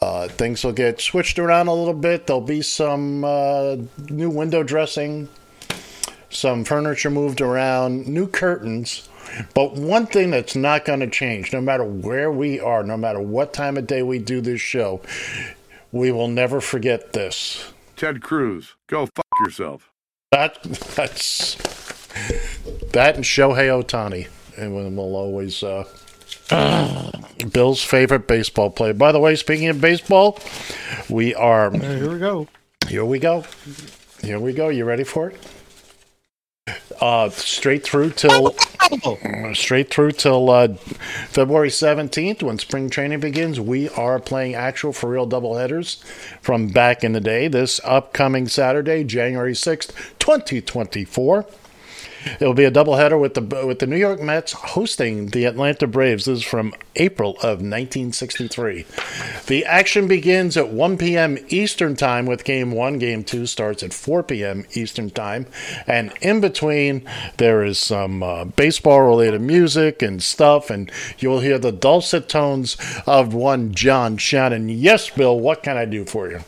Uh, 0.00 0.28
things 0.28 0.64
will 0.64 0.72
get 0.72 1.00
switched 1.00 1.38
around 1.38 1.66
a 1.66 1.74
little 1.74 1.94
bit. 1.94 2.26
There'll 2.26 2.40
be 2.40 2.62
some 2.62 3.24
uh, 3.24 3.76
new 4.08 4.30
window 4.30 4.62
dressing, 4.62 5.28
some 6.30 6.64
furniture 6.64 7.10
moved 7.10 7.40
around, 7.40 8.06
new 8.06 8.28
curtains. 8.28 9.08
But 9.54 9.74
one 9.74 10.06
thing 10.06 10.30
that's 10.30 10.56
not 10.56 10.84
going 10.84 11.00
to 11.00 11.10
change, 11.10 11.52
no 11.52 11.60
matter 11.60 11.84
where 11.84 12.30
we 12.30 12.60
are, 12.60 12.82
no 12.82 12.96
matter 12.96 13.20
what 13.20 13.52
time 13.52 13.76
of 13.76 13.86
day 13.86 14.02
we 14.02 14.18
do 14.18 14.40
this 14.40 14.60
show, 14.60 15.02
we 15.92 16.12
will 16.12 16.28
never 16.28 16.60
forget 16.60 17.12
this. 17.12 17.72
Ted 17.96 18.22
Cruz, 18.22 18.74
go 18.86 19.06
fuck 19.06 19.26
yourself. 19.44 19.90
That 20.30 20.62
that's 20.62 21.56
that 22.92 23.16
and 23.16 23.24
Shohei 23.24 23.68
Ohtani, 23.68 24.28
and 24.56 24.74
we 24.76 24.82
will 24.84 25.16
always 25.16 25.62
uh, 25.62 25.84
Bill's 26.48 27.82
favorite 27.82 28.26
baseball 28.26 28.70
player. 28.70 28.94
By 28.94 29.12
the 29.12 29.20
way, 29.20 29.36
speaking 29.36 29.68
of 29.68 29.80
baseball, 29.80 30.38
we 31.08 31.34
are 31.34 31.70
here. 31.70 32.10
We 32.10 32.18
go. 32.18 32.48
Here 32.86 33.04
we 33.04 33.18
go. 33.18 33.44
Here 34.22 34.40
we 34.40 34.52
go. 34.52 34.68
You 34.68 34.84
ready 34.84 35.04
for 35.04 35.30
it? 35.30 35.36
Uh, 37.00 37.30
straight 37.30 37.84
through 37.84 38.10
till 38.10 38.54
straight 39.54 39.90
through 39.90 40.12
till 40.12 40.50
uh, 40.50 40.68
February 41.28 41.70
seventeenth, 41.70 42.42
when 42.42 42.58
spring 42.58 42.90
training 42.90 43.20
begins. 43.20 43.60
We 43.60 43.88
are 43.90 44.18
playing 44.18 44.54
actual 44.54 44.92
for 44.92 45.08
real 45.08 45.28
doubleheaders 45.28 46.02
from 46.42 46.68
back 46.68 47.04
in 47.04 47.12
the 47.12 47.20
day. 47.20 47.48
This 47.48 47.80
upcoming 47.84 48.48
Saturday, 48.48 49.04
January 49.04 49.54
sixth, 49.54 50.18
twenty 50.18 50.60
twenty 50.60 51.04
four. 51.04 51.46
It'll 52.40 52.54
be 52.54 52.64
a 52.64 52.70
doubleheader 52.70 53.20
with 53.20 53.34
the 53.34 53.66
with 53.66 53.78
the 53.78 53.86
New 53.86 53.96
York 53.96 54.20
Mets 54.20 54.52
hosting 54.52 55.28
the 55.28 55.44
Atlanta 55.44 55.86
Braves. 55.86 56.24
This 56.24 56.38
is 56.38 56.44
from 56.44 56.74
April 56.96 57.32
of 57.36 57.60
1963. 57.60 58.84
The 59.46 59.64
action 59.64 60.08
begins 60.08 60.56
at 60.56 60.68
1 60.68 60.98
p.m. 60.98 61.38
Eastern 61.48 61.96
Time 61.96 62.26
with 62.26 62.44
Game 62.44 62.72
One. 62.72 62.98
Game 62.98 63.24
Two 63.24 63.46
starts 63.46 63.82
at 63.82 63.92
4 63.92 64.22
p.m. 64.22 64.64
Eastern 64.72 65.10
Time, 65.10 65.46
and 65.86 66.12
in 66.20 66.40
between 66.40 67.08
there 67.38 67.64
is 67.64 67.78
some 67.78 68.22
uh, 68.22 68.44
baseball-related 68.44 69.40
music 69.40 70.02
and 70.02 70.22
stuff, 70.22 70.70
and 70.70 70.90
you'll 71.18 71.40
hear 71.40 71.58
the 71.58 71.72
dulcet 71.72 72.28
tones 72.28 72.76
of 73.06 73.34
one 73.34 73.74
John 73.74 74.16
Shannon. 74.16 74.68
Yes, 74.68 75.10
Bill. 75.10 75.38
What 75.38 75.62
can 75.62 75.76
I 75.76 75.84
do 75.84 76.04
for 76.04 76.30
you? 76.30 76.40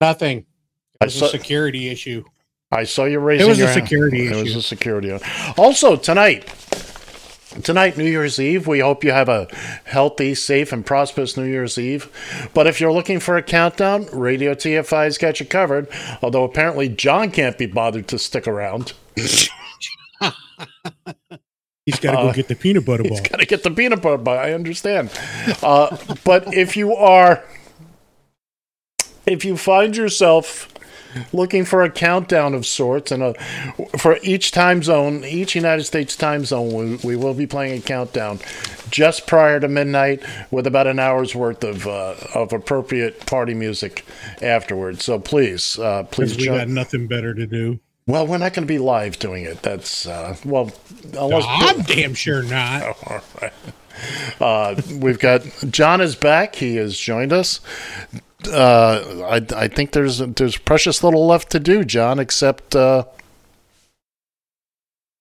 Nothing. 0.00 0.46
It's 1.00 1.20
a 1.20 1.28
security 1.28 1.88
issue. 1.88 2.24
I 2.70 2.84
saw 2.84 3.04
you 3.04 3.18
raising. 3.18 3.46
It 3.46 3.48
was 3.48 3.58
a 3.58 3.62
your 3.62 3.68
hand. 3.70 3.82
security 3.82 4.26
It 4.26 4.36
was 4.42 4.54
a 4.54 4.62
security. 4.62 5.10
Also 5.56 5.96
tonight, 5.96 6.46
tonight 7.62 7.96
New 7.96 8.04
Year's 8.04 8.38
Eve. 8.38 8.66
We 8.66 8.80
hope 8.80 9.02
you 9.04 9.10
have 9.12 9.28
a 9.30 9.48
healthy, 9.84 10.34
safe, 10.34 10.70
and 10.72 10.84
prosperous 10.84 11.34
New 11.36 11.46
Year's 11.46 11.78
Eve. 11.78 12.10
But 12.52 12.66
if 12.66 12.78
you're 12.80 12.92
looking 12.92 13.20
for 13.20 13.36
a 13.38 13.42
countdown, 13.42 14.06
Radio 14.12 14.52
TFI's 14.54 15.16
got 15.16 15.40
you 15.40 15.46
covered. 15.46 15.88
Although 16.20 16.44
apparently 16.44 16.88
John 16.90 17.30
can't 17.30 17.56
be 17.56 17.64
bothered 17.66 18.06
to 18.08 18.18
stick 18.18 18.46
around. 18.46 18.92
He's 21.86 22.00
got 22.00 22.10
to 22.10 22.16
go 22.18 22.28
Uh, 22.28 22.32
get 22.34 22.48
the 22.48 22.54
peanut 22.54 22.84
butter 22.84 23.02
He's 23.02 23.12
ball. 23.12 23.30
got 23.30 23.40
to 23.40 23.46
get 23.46 23.62
the 23.62 23.70
peanut 23.70 24.02
butter. 24.02 24.18
But 24.18 24.40
I 24.40 24.52
understand. 24.52 25.10
Uh, 25.62 25.96
but 26.22 26.52
if 26.52 26.76
you 26.76 26.94
are, 26.94 27.42
if 29.24 29.42
you 29.46 29.56
find 29.56 29.96
yourself 29.96 30.68
looking 31.32 31.64
for 31.64 31.82
a 31.82 31.90
countdown 31.90 32.54
of 32.54 32.66
sorts 32.66 33.10
and 33.12 33.22
a, 33.22 33.34
for 33.98 34.18
each 34.22 34.50
time 34.52 34.82
zone, 34.82 35.24
each 35.24 35.54
United 35.54 35.84
States 35.84 36.16
time 36.16 36.44
zone, 36.44 36.72
we, 36.74 36.96
we 36.96 37.16
will 37.16 37.34
be 37.34 37.46
playing 37.46 37.78
a 37.78 37.82
countdown 37.82 38.38
just 38.90 39.26
prior 39.26 39.60
to 39.60 39.68
midnight 39.68 40.22
with 40.50 40.66
about 40.66 40.86
an 40.86 40.98
hour's 40.98 41.34
worth 41.34 41.62
of 41.64 41.86
uh, 41.86 42.14
of 42.34 42.52
appropriate 42.52 43.26
party 43.26 43.54
music 43.54 44.04
afterwards. 44.42 45.04
So 45.04 45.18
please, 45.18 45.78
uh, 45.78 46.04
please, 46.04 46.30
Because 46.32 46.36
we 46.38 46.44
join- 46.44 46.58
got 46.58 46.68
nothing 46.68 47.06
better 47.06 47.34
to 47.34 47.46
do. 47.46 47.78
well, 48.06 48.26
we're 48.26 48.38
not 48.38 48.54
going 48.54 48.66
to 48.66 48.72
be 48.72 48.78
live 48.78 49.18
doing 49.18 49.44
it. 49.44 49.62
That's 49.62 50.06
uh, 50.06 50.36
well, 50.44 50.70
unless 51.16 51.44
I'm 51.46 51.82
damn 51.82 52.14
sure 52.14 52.42
not. 52.42 52.82
All 53.06 53.20
right. 53.42 53.52
Uh, 54.40 54.80
we've 55.00 55.18
got 55.18 55.42
John 55.70 56.00
is 56.00 56.14
back. 56.14 56.54
He 56.54 56.76
has 56.76 56.96
joined 56.96 57.32
us. 57.32 57.60
Uh, 58.46 59.24
I, 59.28 59.44
I 59.56 59.68
think 59.68 59.92
there's 59.92 60.18
there's 60.18 60.56
precious 60.56 61.02
little 61.02 61.26
left 61.26 61.50
to 61.50 61.58
do, 61.58 61.84
John. 61.84 62.18
Except 62.18 62.76
uh, 62.76 63.04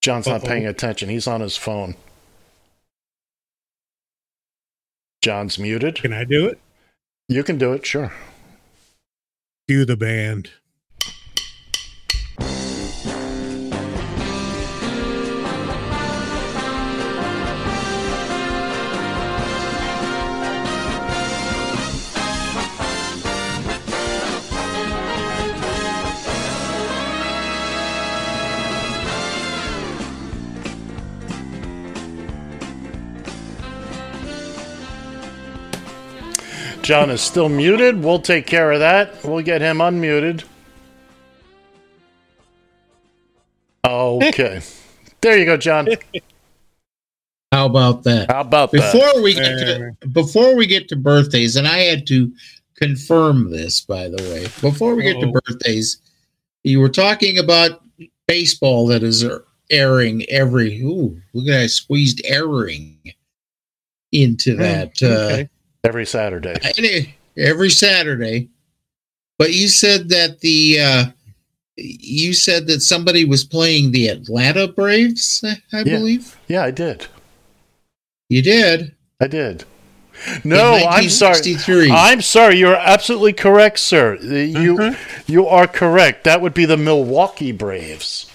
John's 0.01 0.27
not 0.27 0.41
Uh-oh. 0.41 0.47
paying 0.47 0.67
attention. 0.67 1.09
He's 1.09 1.27
on 1.27 1.41
his 1.41 1.57
phone. 1.57 1.95
John's 5.23 5.57
muted. 5.57 5.95
Can 5.95 6.13
I 6.13 6.23
do 6.23 6.45
it? 6.47 6.59
You 7.27 7.43
can 7.43 7.57
do 7.57 7.73
it, 7.73 7.85
sure. 7.85 8.13
Cue 9.67 9.83
the 9.83 9.97
band. 9.97 10.51
John 36.87 37.09
is 37.09 37.19
still 37.19 37.49
muted. 37.49 38.01
We'll 38.01 38.21
take 38.21 38.47
care 38.47 38.71
of 38.71 38.79
that. 38.79 39.21
We'll 39.21 39.43
get 39.43 39.59
him 39.59 39.79
unmuted. 39.79 40.45
Okay. 43.83 44.61
there 45.19 45.37
you 45.37 45.43
go, 45.43 45.57
John. 45.57 45.89
How 47.51 47.65
about 47.65 48.03
that? 48.03 48.31
How 48.31 48.39
about 48.39 48.71
that? 48.71 48.93
Before 48.93 49.21
we 49.21 49.33
get 49.33 49.57
to, 49.57 49.97
before 50.13 50.55
we 50.55 50.65
get 50.65 50.87
to 50.87 50.95
birthdays, 50.95 51.57
and 51.57 51.67
I 51.67 51.79
had 51.79 52.07
to 52.07 52.31
confirm 52.75 53.51
this, 53.51 53.81
by 53.81 54.07
the 54.07 54.23
way. 54.23 54.43
Before 54.61 54.95
we 54.95 55.03
get 55.03 55.19
to 55.19 55.27
Uh-oh. 55.27 55.41
birthdays, 55.45 55.97
you 56.63 56.79
were 56.79 56.87
talking 56.87 57.37
about 57.37 57.81
baseball 58.29 58.87
that 58.87 59.03
is 59.03 59.25
airing 59.69 60.23
every. 60.29 60.81
Ooh, 60.83 61.21
look 61.33 61.49
at 61.49 61.63
I 61.63 61.67
squeezed 61.67 62.21
airing 62.23 62.97
into 64.13 64.55
that. 64.55 65.03
Uh, 65.03 65.07
okay. 65.07 65.49
Every 65.87 66.05
Saturday. 66.05 66.55
any, 66.77 67.15
every 67.37 67.69
Saturday. 67.69 68.49
But 69.39 69.53
you 69.53 69.67
said 69.67 70.09
that 70.09 70.39
the 70.41 70.79
uh, 70.81 71.05
you 71.75 72.33
said 72.33 72.67
that 72.67 72.81
somebody 72.81 73.23
was 73.25 73.43
playing 73.43 73.91
the 73.91 74.07
Atlanta 74.07 74.67
Braves, 74.67 75.43
I, 75.43 75.57
I 75.71 75.77
Yeah. 75.83 75.97
believe. 75.97 76.35
Yeah, 76.47 76.63
I 76.63 76.71
did. 76.71 77.05
You 78.29 78.41
did. 78.41 78.95
I 79.21 79.27
did. 79.27 79.63
No, 80.43 80.73
I'm 80.73 81.09
sorry. 81.09 81.37
I'm 81.91 82.21
sorry. 82.21 82.57
You're 82.57 82.75
absolutely 82.75 83.33
correct, 83.33 83.77
sir. 83.79 84.15
You 84.15 84.77
Uh-huh. 84.79 84.95
you 85.27 85.45
are 85.45 85.67
correct. 85.67 86.23
That 86.23 86.41
would 86.41 86.55
be 86.55 86.65
the 86.65 86.77
Milwaukee 86.77 87.51
Braves. 87.51 88.25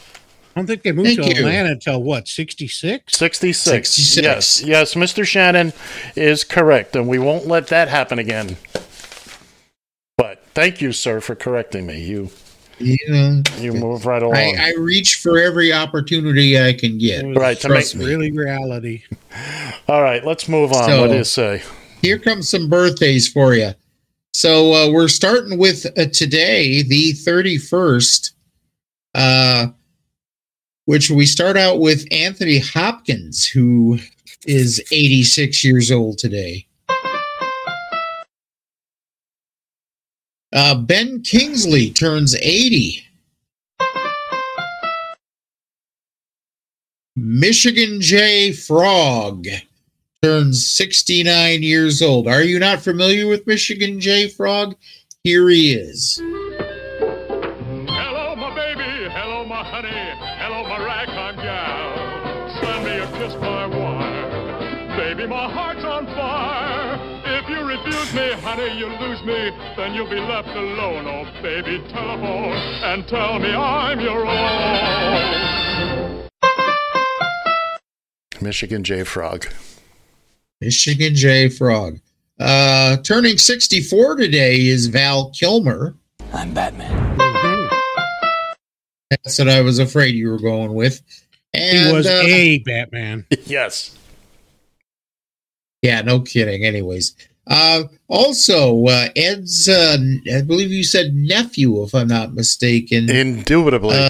I 0.55 0.61
don't 0.61 0.66
think 0.66 0.83
they 0.83 0.93
moved 0.93 1.07
Thank 1.09 1.20
to 1.23 1.29
you. 1.29 1.37
Atlanta 1.47 1.70
until 1.70 2.03
what, 2.03 2.29
66? 2.29 3.16
66. 3.16 3.89
66. 3.91 4.23
Yes, 4.23 4.62
yes, 4.62 4.95
Mr. 4.95 5.27
Shannon 5.27 5.73
is 6.15 6.45
correct, 6.45 6.95
and 6.95 7.09
we 7.09 7.19
won't 7.19 7.47
let 7.47 7.69
that 7.69 7.89
happen 7.89 8.19
again. 8.19 8.57
But 10.19 10.45
thank 10.55 10.81
you, 10.83 10.93
sir, 10.93 11.20
for 11.20 11.35
correcting 11.35 11.87
me. 11.87 12.03
You 12.05 12.31
Yeah. 12.79 13.41
you 13.59 13.73
move 13.73 14.05
right 14.05 14.23
along. 14.23 14.37
I, 14.37 14.55
I 14.59 14.74
reach 14.79 15.16
for 15.16 15.39
every 15.39 15.73
opportunity 15.73 16.61
I 16.61 16.74
can 16.74 16.99
get. 16.99 17.24
Right, 17.37 17.59
to 17.61 17.69
make- 17.70 17.95
me. 17.95 18.05
Really 18.05 18.31
reality. 18.33 19.05
All 19.89 20.03
right, 20.03 20.24
let's 20.24 20.49
move 20.49 20.73
on. 20.73 20.89
So- 20.89 21.01
what 21.01 21.11
do 21.11 21.16
you 21.16 21.24
say? 21.24 21.62
Here 22.03 22.19
comes 22.19 22.49
some 22.49 22.69
birthdays 22.69 23.29
for 23.29 23.55
you. 23.55 23.73
So 24.35 24.73
uh, 24.73 24.91
we're 24.91 25.09
starting 25.09 25.57
with 25.59 25.87
uh, 25.97 26.07
today, 26.07 26.83
the 26.83 27.12
31st, 27.12 28.33
uh, 29.15 29.66
which 30.85 31.11
we 31.11 31.27
start 31.27 31.57
out 31.57 31.79
with 31.79 32.07
Anthony 32.11 32.59
Hopkins, 32.59 33.47
who 33.47 33.99
is 34.47 34.83
86 34.91 35.65
years 35.65 35.91
old 35.91 36.19
today. 36.19 36.67
Uh, 40.53 40.75
ben 40.75 41.23
Kingsley 41.23 41.91
turns 41.91 42.35
80. 42.35 43.05
Michigan 47.17 48.01
J. 48.01 48.53
Frog 48.53 49.47
turns 50.23 50.69
69 50.69 51.63
years 51.63 52.03
old. 52.03 52.29
Are 52.29 52.43
you 52.43 52.59
not 52.59 52.81
familiar 52.83 53.27
with 53.27 53.47
Michigan 53.47 54.01
J. 54.01 54.29
Frog? 54.29 54.75
Here 55.25 55.49
he 55.49 55.73
is. 55.73 56.21
Then 69.83 69.95
you'll 69.95 70.09
be 70.09 70.21
left 70.21 70.49
alone. 70.51 71.09
Oh, 71.09 71.25
baby, 71.43 71.83
telephone 71.89 72.53
and 72.85 73.09
tell 73.09 73.41
me 73.41 73.53
I'm 73.53 73.99
your 73.99 74.25
own. 74.25 76.29
Michigan 78.41 78.85
J 78.85 79.03
Frog. 79.03 79.49
Michigan 80.61 81.17
J. 81.17 81.49
Frog. 81.49 81.99
Uh, 82.39 82.99
turning 82.99 83.39
64 83.39 84.15
today 84.15 84.69
is 84.69 84.87
Val 84.87 85.31
Kilmer. 85.31 85.97
I'm 86.33 86.55
Batman. 86.55 87.19
That's 89.11 89.37
what 89.37 89.49
I 89.49 89.63
was 89.63 89.81
afraid 89.81 90.15
you 90.15 90.31
were 90.31 90.39
going 90.39 90.75
with. 90.75 91.03
And, 91.53 91.89
he 91.89 91.93
was 91.93 92.07
uh, 92.07 92.23
a 92.25 92.59
Batman. 92.59 93.27
yes. 93.47 93.99
Yeah, 95.83 96.03
no 96.03 96.21
kidding. 96.21 96.65
Anyways, 96.65 97.17
uh, 97.47 97.85
also 98.09 98.86
uh, 98.86 99.09
Ed's, 99.16 99.69
uh, 99.69 99.97
I 100.35 100.43
believe 100.43 100.70
you 100.70 100.85
said 100.85 101.14
nephew, 101.14 101.82
if 101.82 101.94
I'm 101.94 102.09
not 102.09 102.35
mistaken. 102.35 103.10
Indubitably. 103.10 103.97
Uh, 103.97 104.09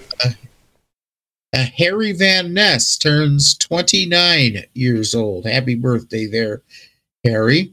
uh, 1.54 1.66
Harry 1.76 2.12
Van 2.12 2.54
Ness 2.54 2.96
turns 2.96 3.56
29 3.58 4.64
years 4.74 5.14
old. 5.14 5.46
Happy 5.46 5.74
birthday 5.74 6.26
there, 6.26 6.62
Harry. 7.24 7.72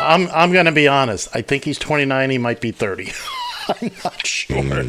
I'm 0.00 0.28
I'm 0.28 0.52
gonna 0.52 0.72
be 0.72 0.88
honest. 0.88 1.28
I 1.34 1.42
think 1.42 1.64
he's 1.64 1.78
29. 1.78 2.30
He 2.30 2.38
might 2.38 2.60
be 2.60 2.72
30. 2.72 3.12
I'm 3.70 3.92
not 4.04 4.26
sure. 4.26 4.84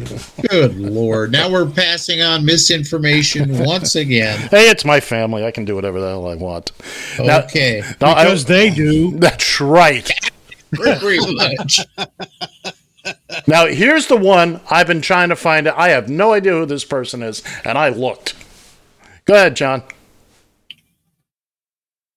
Good 0.48 0.76
Lord. 0.76 1.32
Now 1.32 1.50
we're 1.50 1.70
passing 1.70 2.20
on 2.22 2.44
misinformation 2.44 3.58
once 3.64 3.94
again. 3.96 4.38
Hey, 4.50 4.68
it's 4.68 4.84
my 4.84 5.00
family. 5.00 5.44
I 5.44 5.50
can 5.50 5.64
do 5.64 5.74
whatever 5.74 6.00
the 6.00 6.08
hell 6.08 6.26
I 6.28 6.34
want. 6.34 6.72
Now- 7.18 7.40
Okay. 7.44 7.82
no, 8.00 8.08
I- 8.08 8.24
Because 8.24 8.44
they 8.46 8.70
do. 8.70 9.12
That's 9.18 9.60
right. 9.60 10.10
Pretty 10.72 11.34
much. 11.34 11.80
Now, 13.46 13.66
here's 13.66 14.06
the 14.06 14.16
one 14.16 14.60
I've 14.70 14.86
been 14.86 15.00
trying 15.00 15.28
to 15.30 15.36
find 15.36 15.66
out. 15.66 15.76
I 15.78 15.88
have 15.90 16.08
no 16.08 16.32
idea 16.32 16.52
who 16.52 16.66
this 16.66 16.84
person 16.84 17.22
is, 17.22 17.42
and 17.64 17.76
I 17.76 17.88
looked. 17.88 18.34
Go 19.24 19.34
ahead, 19.34 19.56
John. 19.56 19.82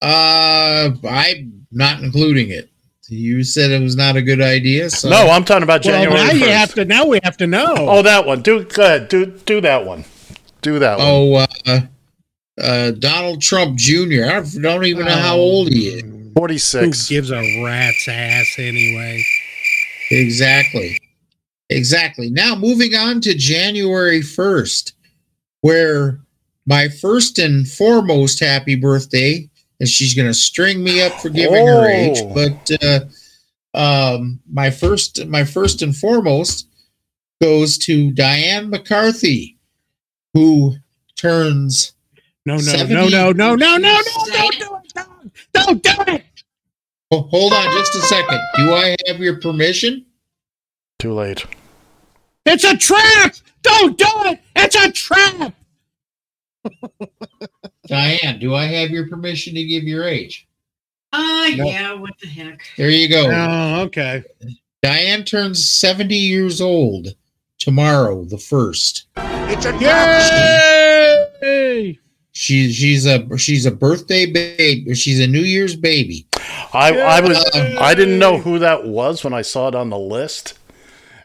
Uh, 0.01 0.91
I'm 1.09 1.65
not 1.71 2.01
including 2.01 2.49
it. 2.51 2.69
You 3.07 3.43
said 3.43 3.71
it 3.71 3.81
was 3.81 3.95
not 3.95 4.15
a 4.15 4.21
good 4.21 4.41
idea. 4.41 4.89
So 4.89 5.09
no, 5.09 5.27
I'm 5.27 5.45
talking 5.45 5.63
about 5.63 5.83
January. 5.83 6.11
Well, 6.11 6.25
January 6.25 6.39
now 6.39 6.45
1st. 6.45 6.49
you 6.49 6.53
have 6.53 6.73
to. 6.73 6.85
Now 6.85 7.05
we 7.05 7.19
have 7.23 7.37
to 7.37 7.47
know. 7.47 7.75
Oh, 7.77 8.01
that 8.01 8.25
one. 8.25 8.41
Do 8.41 8.63
go 8.63 8.83
ahead. 8.83 9.09
Do 9.09 9.25
do 9.25 9.61
that 9.61 9.85
one. 9.85 10.05
Do 10.61 10.79
that 10.79 10.97
one. 10.97 11.07
Oh, 11.07 11.33
uh, 11.67 11.79
uh, 12.59 12.91
Donald 12.91 13.41
Trump 13.41 13.77
Jr. 13.77 14.25
I 14.25 14.43
don't 14.59 14.85
even 14.85 15.05
know 15.05 15.11
how 15.11 15.35
old 15.35 15.69
he 15.69 15.87
is. 15.87 16.01
Who 16.01 16.31
46. 16.35 17.07
gives 17.07 17.31
a 17.31 17.63
rat's 17.63 18.07
ass 18.07 18.55
anyway? 18.57 19.23
Exactly. 20.11 20.99
Exactly. 21.69 22.29
Now, 22.29 22.55
moving 22.55 22.95
on 22.95 23.21
to 23.21 23.33
January 23.33 24.21
1st, 24.21 24.93
where 25.61 26.19
my 26.65 26.89
first 26.89 27.39
and 27.39 27.67
foremost 27.67 28.39
happy 28.39 28.75
birthday, 28.75 29.49
and 29.79 29.89
she's 29.89 30.13
going 30.13 30.27
to 30.27 30.33
string 30.33 30.83
me 30.83 31.01
up 31.01 31.13
for 31.13 31.29
giving 31.29 31.65
her 31.67 31.87
age, 31.89 32.17
Oh. 32.21 32.33
but 32.33 32.71
uh, 32.83 32.99
um, 33.73 34.39
my 34.51 34.69
first, 34.71 35.25
my 35.27 35.43
first 35.43 35.81
and 35.81 35.95
foremost 35.95 36.67
goes 37.41 37.77
to 37.79 38.11
Diane 38.11 38.69
McCarthy, 38.69 39.57
who 40.33 40.75
turns 41.17 41.93
No, 42.45 42.55
no, 42.55 42.61
70 42.61 42.93
no, 42.93 43.07
no, 43.09 43.31
no, 43.31 43.55
no, 43.55 43.77
no, 43.77 43.77
no! 43.77 44.01
Don't 44.31 44.53
do 44.59 44.75
it! 44.75 44.93
Don't, 45.53 45.83
don't 45.83 45.83
do 45.83 46.13
it! 46.13 46.23
Oh, 47.11 47.21
hold 47.21 47.53
on 47.53 47.71
just 47.71 47.95
a 47.95 48.01
second. 48.01 48.39
Do 48.55 48.73
I 48.73 48.95
have 49.07 49.19
your 49.19 49.39
permission? 49.39 50.05
Too 50.99 51.13
late. 51.13 51.45
It's 52.45 52.63
a 52.63 52.77
trap! 52.77 53.35
Don't 53.61 53.97
do 53.97 54.05
it! 54.25 54.39
It's 54.55 54.75
a 54.75 54.91
trap! 54.91 55.53
Diane, 57.87 58.39
do 58.39 58.55
I 58.55 58.65
have 58.65 58.89
your 58.91 59.07
permission 59.07 59.53
to 59.55 59.63
give 59.63 59.83
your 59.83 60.03
age? 60.07 60.47
Ah, 61.13 61.49
No. 61.55 61.65
yeah, 61.65 61.93
what 61.93 62.13
the 62.21 62.27
heck. 62.27 62.61
There 62.77 62.89
you 62.89 63.07
go. 63.07 63.29
Oh, 63.31 63.81
okay. 63.83 64.23
Diane 64.81 65.23
turns 65.23 65.67
70 65.69 66.15
years 66.15 66.59
old 66.61 67.15
tomorrow, 67.57 68.25
the 68.25 68.37
first. 68.37 69.05
It's 69.17 69.65
a 69.65 69.71
Yay! 71.41 71.99
She, 72.31 72.71
she's 72.73 73.05
a 73.05 73.37
she's 73.37 73.65
a 73.65 73.71
birthday 73.71 74.25
baby. 74.25 74.93
She's 74.93 75.21
a 75.21 75.27
New 75.27 75.39
Year's 75.39 75.75
baby. 75.75 76.27
I 76.73 76.91
I 76.99 77.21
was 77.21 77.37
I 77.55 77.95
didn't 77.95 78.19
know 78.19 78.37
who 78.37 78.59
that 78.59 78.85
was 78.85 79.23
when 79.23 79.33
I 79.33 79.41
saw 79.41 79.69
it 79.69 79.75
on 79.75 79.89
the 79.89 79.97
list. 79.97 80.59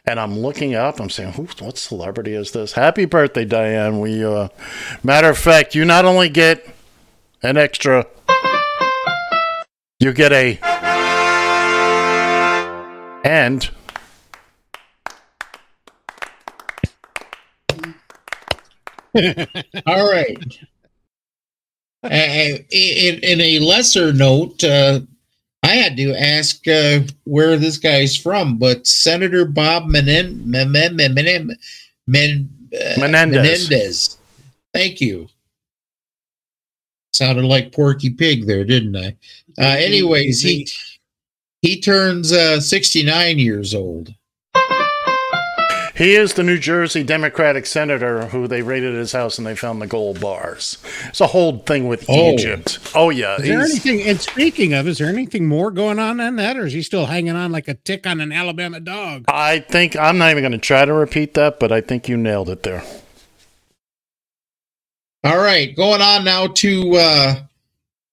And 0.05 0.19
I'm 0.19 0.39
looking 0.39 0.73
up. 0.73 0.99
I'm 0.99 1.09
saying, 1.09 1.33
"Who? 1.33 1.47
What 1.59 1.77
celebrity 1.77 2.33
is 2.33 2.51
this?" 2.51 2.73
Happy 2.73 3.05
birthday, 3.05 3.45
Diane. 3.45 3.99
We, 3.99 4.23
uh, 4.23 4.47
matter 5.03 5.29
of 5.29 5.37
fact, 5.37 5.75
you 5.75 5.85
not 5.85 6.05
only 6.05 6.27
get 6.29 6.67
an 7.43 7.57
extra, 7.57 8.07
you 9.99 10.11
get 10.13 10.31
a, 10.31 10.59
and 13.23 13.69
All 19.85 20.09
right. 20.09 20.37
In, 22.03 23.19
in 23.21 23.41
a 23.41 23.59
lesser 23.59 24.13
note, 24.13 24.63
uh, 24.63 25.01
I 25.63 25.75
had 25.75 25.95
to 25.97 26.13
ask 26.15 26.67
uh, 26.67 27.01
where 27.25 27.57
this 27.57 27.77
guy's 27.77 28.15
from, 28.15 28.57
but 28.57 28.87
Senator 28.87 29.45
Bob 29.45 29.85
Menen- 29.85 30.43
Men- 30.45 30.71
Men- 30.71 30.95
Men- 30.95 31.13
Men- 31.13 31.57
Men- 32.07 32.49
uh, 32.73 32.99
Menendez. 32.99 33.69
Menendez. 33.69 34.17
Thank 34.73 35.01
you. 35.01 35.27
Sounded 37.13 37.45
like 37.45 37.73
Porky 37.73 38.09
Pig 38.09 38.47
there, 38.47 38.63
didn't 38.63 38.95
I? 38.95 39.15
Uh, 39.59 39.75
anyways, 39.77 40.41
he 40.41 40.67
He 41.61 41.79
turns 41.79 42.31
uh, 42.31 42.59
69 42.59 43.37
years 43.37 43.75
old. 43.75 44.15
He 46.01 46.15
is 46.15 46.33
the 46.33 46.41
New 46.41 46.57
Jersey 46.57 47.03
Democratic 47.03 47.67
senator 47.67 48.25
who 48.25 48.47
they 48.47 48.63
raided 48.63 48.95
his 48.95 49.11
house 49.11 49.37
and 49.37 49.45
they 49.45 49.55
found 49.55 49.79
the 49.79 49.85
gold 49.85 50.19
bars. 50.19 50.79
It's 51.09 51.21
a 51.21 51.27
whole 51.27 51.59
thing 51.59 51.87
with 51.87 52.05
Oh. 52.09 52.31
Egypt. 52.33 52.79
Oh 52.95 53.11
yeah, 53.11 53.35
Is 53.35 53.43
there 53.43 53.61
anything? 53.61 54.01
And 54.01 54.19
speaking 54.19 54.73
of, 54.73 54.87
is 54.87 54.97
there 54.97 55.09
anything 55.09 55.47
more 55.47 55.69
going 55.69 55.99
on 55.99 56.17
than 56.17 56.37
that, 56.37 56.57
or 56.57 56.65
is 56.65 56.73
he 56.73 56.81
still 56.81 57.05
hanging 57.05 57.35
on 57.35 57.51
like 57.51 57.67
a 57.67 57.75
tick 57.75 58.07
on 58.07 58.19
an 58.19 58.31
Alabama 58.31 58.79
dog? 58.79 59.25
I 59.27 59.59
think 59.59 59.95
I'm 59.95 60.17
not 60.17 60.31
even 60.31 60.41
going 60.41 60.53
to 60.53 60.57
try 60.57 60.85
to 60.85 60.91
repeat 60.93 61.35
that, 61.35 61.59
but 61.59 61.71
I 61.71 61.81
think 61.81 62.09
you 62.09 62.17
nailed 62.17 62.49
it 62.49 62.63
there. 62.63 62.83
All 65.23 65.37
right, 65.37 65.75
going 65.75 66.01
on 66.01 66.23
now 66.25 66.47
to 66.47 66.95
uh, 66.95 67.35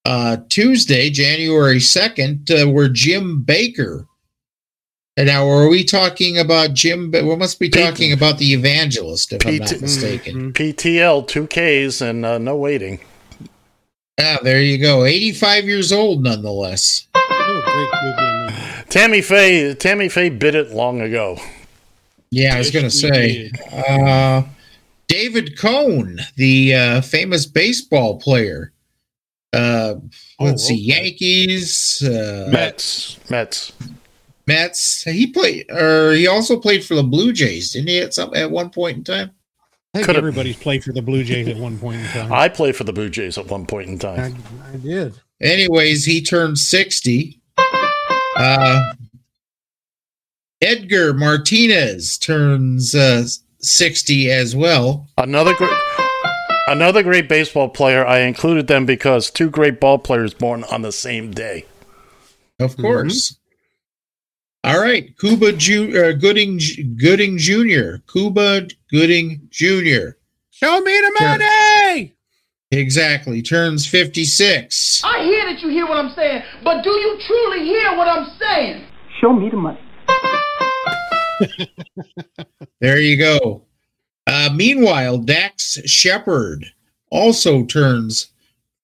uh, 0.05 0.37
Tuesday, 0.51 1.09
January 1.09 1.79
2nd, 1.79 2.51
uh, 2.51 2.71
where 2.71 2.91
Jim 2.91 3.43
Bakker. 3.47 4.05
And 5.19 5.27
now, 5.27 5.49
are 5.49 5.69
we 5.69 5.83
talking 5.83 6.39
about 6.39 6.75
Jim? 6.75 7.11
Ba- 7.11 7.25
We 7.27 7.35
must 7.35 7.59
be 7.59 7.69
talking 7.69 8.13
about 8.13 8.39
the 8.39 8.53
evangelist, 8.53 9.33
if 9.33 9.45
I'm 9.45 9.57
not 9.57 9.67
PT 9.69 9.81
mistaken. 9.81 10.53
PTL, 10.53 11.27
two 11.27 11.49
Ks, 11.49 12.01
and 12.01 12.25
uh, 12.25 12.39
no 12.39 12.55
waiting. 12.57 13.01
Ah, 14.21 14.39
there 14.45 14.63
you 14.63 14.79
go. 14.79 15.05
85 15.05 15.65
years 15.65 15.91
old, 15.93 16.23
nonetheless. 16.23 17.09
Tammy 18.91 19.21
Faye, 19.21 19.75
Tammy 19.75 20.09
Faye 20.09 20.29
bit 20.29 20.55
it 20.55 20.71
long 20.71 21.01
ago. 21.01 21.37
Yeah, 22.31 22.55
I 22.55 22.59
was 22.59 22.71
going 22.71 22.85
to 22.85 22.91
say. 22.91 23.51
Uh, 23.73 24.45
David 25.09 25.59
Cone, 25.59 26.21
the 26.37 26.75
uh, 26.77 27.01
famous 27.01 27.45
baseball 27.45 28.21
player. 28.21 28.73
Uh, 29.53 29.97
let's 30.39 30.63
see, 30.63 30.77
Yankees, 30.77 32.03
uh, 32.07 32.49
Mets, 32.53 33.19
Mets. 33.29 33.73
Mets. 34.49 35.05
He 35.05 35.29
played, 35.29 35.71
or 35.71 36.13
he 36.13 36.27
also 36.27 36.59
played 36.59 36.85
for 36.85 36.97
the 36.97 37.05
Blue 37.05 37.33
Jays, 37.33 37.71
didn't 37.73 37.89
he? 37.89 38.01
At 38.01 38.15
some 38.15 38.35
at 38.35 38.51
one 38.51 38.71
point 38.71 38.97
in 38.97 39.05
time. 39.05 39.31
I 39.95 39.99
think 39.99 40.07
Could've- 40.07 40.19
everybody's 40.19 40.57
played 40.57 40.83
for 40.83 40.93
the 40.93 41.01
Blue 41.03 41.23
Jays 41.23 41.47
at 41.49 41.57
one 41.57 41.79
point 41.79 42.01
in 42.01 42.07
time. 42.09 42.33
I 42.33 42.49
played 42.49 42.75
for 42.75 42.85
the 42.85 42.93
Blue 42.93 43.09
Jays 43.09 43.39
at 43.39 43.47
one 43.47 43.65
point 43.67 43.89
in 43.89 43.99
time. 43.99 44.37
I 44.73 44.77
did. 44.77 45.15
Anyways, 45.41 46.05
he 46.05 46.21
turned 46.21 46.59
sixty. 46.59 47.41
Uh, 48.37 48.93
Edgar 50.61 51.15
Martinez 51.15 52.19
turns 52.19 52.95
uh, 52.95 53.25
sixty 53.61 54.31
as 54.31 54.57
well. 54.57 55.09
Another 55.17 55.55
great, 55.55 55.73
another 56.69 57.03
great 57.03 57.29
baseball 57.29 57.69
player. 57.69 58.05
I 58.07 58.21
included 58.21 58.67
them 58.67 58.85
because 58.85 59.31
two 59.31 59.51
great 59.51 59.81
ball 59.81 59.99
players 59.99 60.35
born 60.35 60.65
on 60.65 60.83
the 60.83 60.93
same 60.93 61.31
day. 61.31 61.65
Of 62.59 62.77
course. 62.77 63.38
All 64.65 64.81
right, 64.81 65.17
Cuba 65.19 65.53
Ju- 65.53 65.97
uh, 65.97 66.13
Gooding 66.13 66.61
Gooding 67.01 67.39
Jr. 67.39 67.97
Cuba 68.13 68.67
Gooding 68.91 69.49
Jr. 69.51 70.17
Show 70.51 70.81
me 70.81 71.01
the 71.01 71.17
money. 71.21 72.15
Exactly, 72.71 73.41
turns 73.41 73.87
fifty 73.87 74.25
six. 74.25 75.01
I 75.05 75.23
hear 75.23 75.47
that 75.53 75.63
you 75.63 75.69
hear 75.71 75.87
what 75.87 75.97
I'm 75.97 76.13
saying, 76.15 76.43
but 76.65 76.83
do 76.83 76.91
you 76.91 77.19
truly 77.27 77.65
hear 77.65 77.97
what 77.97 78.09
I'm 78.09 78.29
saying? 78.39 78.85
Show 79.21 79.33
me 79.33 79.49
the 79.51 79.57
money. 79.57 79.81
There 82.81 82.99
you 83.01 83.17
go. 83.17 83.63
Uh, 84.27 84.51
meanwhile, 84.55 85.19
Dax 85.19 85.79
Shepard 85.87 86.67
also 87.11 87.65
turns 87.65 88.29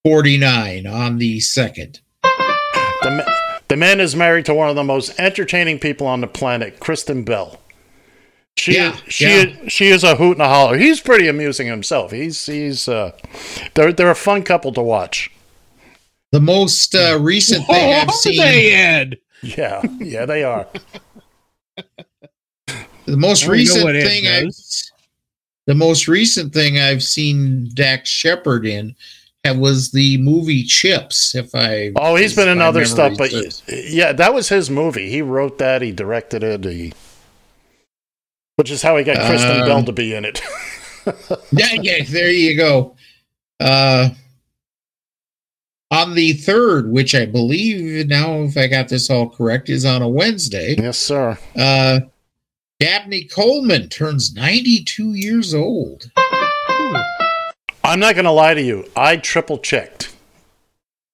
forty 0.03 0.37
nine 0.37 0.85
on 0.87 1.17
the 1.17 1.39
second. 1.39 1.99
The, 2.23 3.11
ma- 3.11 3.34
the 3.75 3.79
man 3.79 3.99
is 3.99 4.15
married 4.15 4.45
to 4.45 4.53
one 4.53 4.69
of 4.69 4.77
the 4.77 4.85
most 4.85 5.19
entertaining 5.19 5.79
people 5.79 6.07
on 6.07 6.21
the 6.21 6.27
planet, 6.27 6.79
Kristen 6.79 7.25
Bell. 7.25 7.59
She 8.55 8.75
Yeah, 8.75 8.95
she 9.09 9.25
yeah. 9.25 9.67
she 9.67 9.87
is 9.87 10.01
a 10.01 10.15
hoot 10.15 10.37
and 10.37 10.43
a 10.43 10.47
holler. 10.47 10.77
He's 10.77 11.01
pretty 11.01 11.27
amusing 11.27 11.67
himself. 11.67 12.11
He's 12.11 12.45
he's 12.45 12.87
uh, 12.87 13.11
they're 13.73 13.91
they're 13.91 14.11
a 14.11 14.15
fun 14.15 14.43
couple 14.43 14.71
to 14.71 14.81
watch. 14.81 15.29
The 16.31 16.39
most 16.39 16.95
uh, 16.95 17.19
recent 17.19 17.65
thing 17.67 17.93
I've 17.93 18.11
seen. 18.11 18.41
Ed? 18.41 19.17
Yeah, 19.43 19.81
yeah, 19.99 20.25
they 20.25 20.45
are. 20.45 20.67
The 23.07 23.17
most 23.17 23.43
I 23.43 23.45
don't 23.45 23.51
know 23.51 23.91
recent 23.91 24.03
thing 24.03 24.25
I've 24.25 24.55
the 25.67 25.75
most 25.75 26.07
recent 26.07 26.53
thing 26.53 26.79
I've 26.79 27.03
seen 27.03 27.69
Dax 27.75 28.09
Shepard 28.09 28.65
in 28.65 28.95
that 29.45 29.57
was 29.57 29.91
the 29.91 30.17
movie 30.17 30.63
Chips. 30.63 31.35
If 31.35 31.53
I 31.53 31.91
Oh, 31.95 32.15
he's 32.15 32.35
been 32.35 32.49
in 32.49 32.61
other 32.61 32.83
stuff, 32.85 33.13
but 33.17 33.31
yeah, 33.67 34.11
that 34.11 34.33
was 34.33 34.49
his 34.49 34.69
movie. 34.71 35.09
He 35.09 35.21
wrote 35.21 35.59
that. 35.59 35.81
He 35.83 35.91
directed 35.91 36.43
it. 36.43 36.63
He, 36.63 36.93
which 38.55 38.71
is 38.71 38.81
how 38.81 38.97
he 38.97 39.03
got 39.03 39.17
Kristen 39.27 39.61
Um, 39.61 39.67
Bell 39.67 39.83
to 39.83 39.91
be 39.91 40.15
in 40.15 40.25
it. 40.25 40.41
yeah, 41.51 41.73
yeah, 41.73 42.03
there 42.09 42.31
you 42.31 42.57
go. 42.57 42.95
Uh, 43.59 44.09
on 45.91 46.15
the 46.15 46.33
third, 46.33 46.89
which 46.89 47.13
I 47.13 47.27
believe 47.27 48.07
now, 48.07 48.41
if 48.41 48.57
I 48.57 48.67
got 48.67 48.89
this 48.89 49.09
all 49.11 49.29
correct, 49.29 49.69
is 49.69 49.85
on 49.85 50.01
a 50.01 50.09
Wednesday. 50.09 50.75
yes, 50.77 50.97
sir. 50.97 51.37
Uh, 51.55 51.99
Dabney 52.79 53.25
Coleman 53.25 53.89
turns 53.89 54.33
92 54.33 55.13
years 55.13 55.53
old. 55.53 56.09
I'm 57.85 57.99
not 57.99 58.15
going 58.15 58.25
to 58.25 58.31
lie 58.31 58.53
to 58.53 58.61
you. 58.61 58.89
I 58.95 59.17
triple 59.17 59.57
checked 59.57 60.13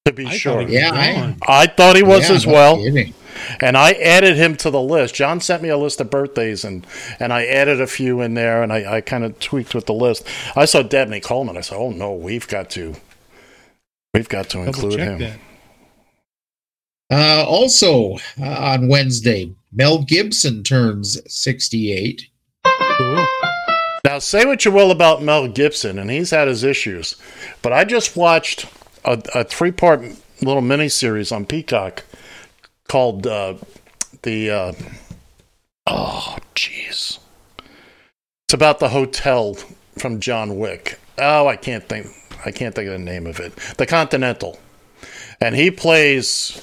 to 0.06 0.12
be 0.12 0.26
I 0.28 0.38
sure. 0.38 0.66
he 0.66 0.74
Yeah, 0.76 0.92
I- 0.94 1.36
I 1.64 1.68
thought 1.68 1.96
he 1.96 2.04
was 2.04 2.30
Yeah, 2.30 2.36
as 2.36 2.48
well, 2.48 2.78
kidding. 2.78 3.14
and 3.62 3.78
I 3.78 3.92
added 3.94 4.36
him 4.36 4.56
to 4.58 4.70
the 4.72 4.82
list. 4.82 5.14
John 5.16 5.40
sent 5.40 5.62
me 5.64 5.70
a 5.70 5.78
list 5.78 6.02
of 6.02 6.10
birthdays, 6.10 6.64
and 6.64 6.86
and 7.20 7.32
I 7.32 7.46
added 7.46 7.80
a 7.80 7.88
few 7.88 8.20
in 8.22 8.34
there, 8.34 8.64
and 8.64 8.74
I, 8.74 8.96
I 8.98 9.02
kind 9.02 9.24
of 9.24 9.40
tweaked 9.40 9.76
with 9.76 9.86
the 9.86 9.94
list. 9.94 10.26
I 10.56 10.66
saw 10.66 10.82
Dabney 10.82 11.20
Coleman. 11.20 11.58
I 11.58 11.62
said, 11.62 11.78
"Oh 11.78 11.92
no, 11.92 12.14
we've 12.14 12.48
got 12.48 12.70
to, 12.72 12.96
we've 14.14 14.30
got 14.30 14.50
to 14.50 14.58
Double 14.58 14.68
include 14.68 15.00
him." 15.00 15.40
Uh, 17.12 17.44
also 17.46 18.18
uh, 18.40 18.46
on 18.46 18.88
Wednesday, 18.88 19.54
Mel 19.74 20.02
Gibson 20.04 20.64
turns 20.64 21.20
68. 21.32 22.28
Cool. 22.66 23.28
Now, 24.04 24.18
say 24.18 24.46
what 24.46 24.66
you 24.66 24.72
will 24.72 24.90
about 24.90 25.22
Mel 25.22 25.48
Gibson, 25.48 26.00
and 26.00 26.10
he's 26.10 26.32
had 26.32 26.48
his 26.48 26.64
issues, 26.64 27.16
but 27.62 27.72
I 27.72 27.84
just 27.84 28.16
watched 28.16 28.66
a, 29.06 29.22
a 29.36 29.44
three 29.44 29.72
part 29.72 30.02
little 30.42 30.62
mini 30.62 30.90
series 30.90 31.32
on 31.32 31.46
Peacock 31.46 32.04
called 32.88 33.28
uh, 33.28 33.56
the. 34.24 34.50
Uh, 34.50 34.74
oh, 35.86 36.38
jeez. 36.56 37.20
It's 38.48 38.54
about 38.54 38.80
the 38.80 38.90
hotel 38.90 39.54
from 39.98 40.20
John 40.20 40.58
Wick. 40.58 41.00
Oh, 41.20 41.48
I 41.48 41.56
can't 41.56 41.88
think. 41.88 42.08
I 42.44 42.52
can't 42.52 42.74
think 42.74 42.88
of 42.88 42.94
the 42.94 43.00
name 43.00 43.28
of 43.28 43.40
it. 43.40 43.56
The 43.78 43.86
Continental, 43.86 44.60
and 45.40 45.56
he 45.56 45.70
plays. 45.70 46.60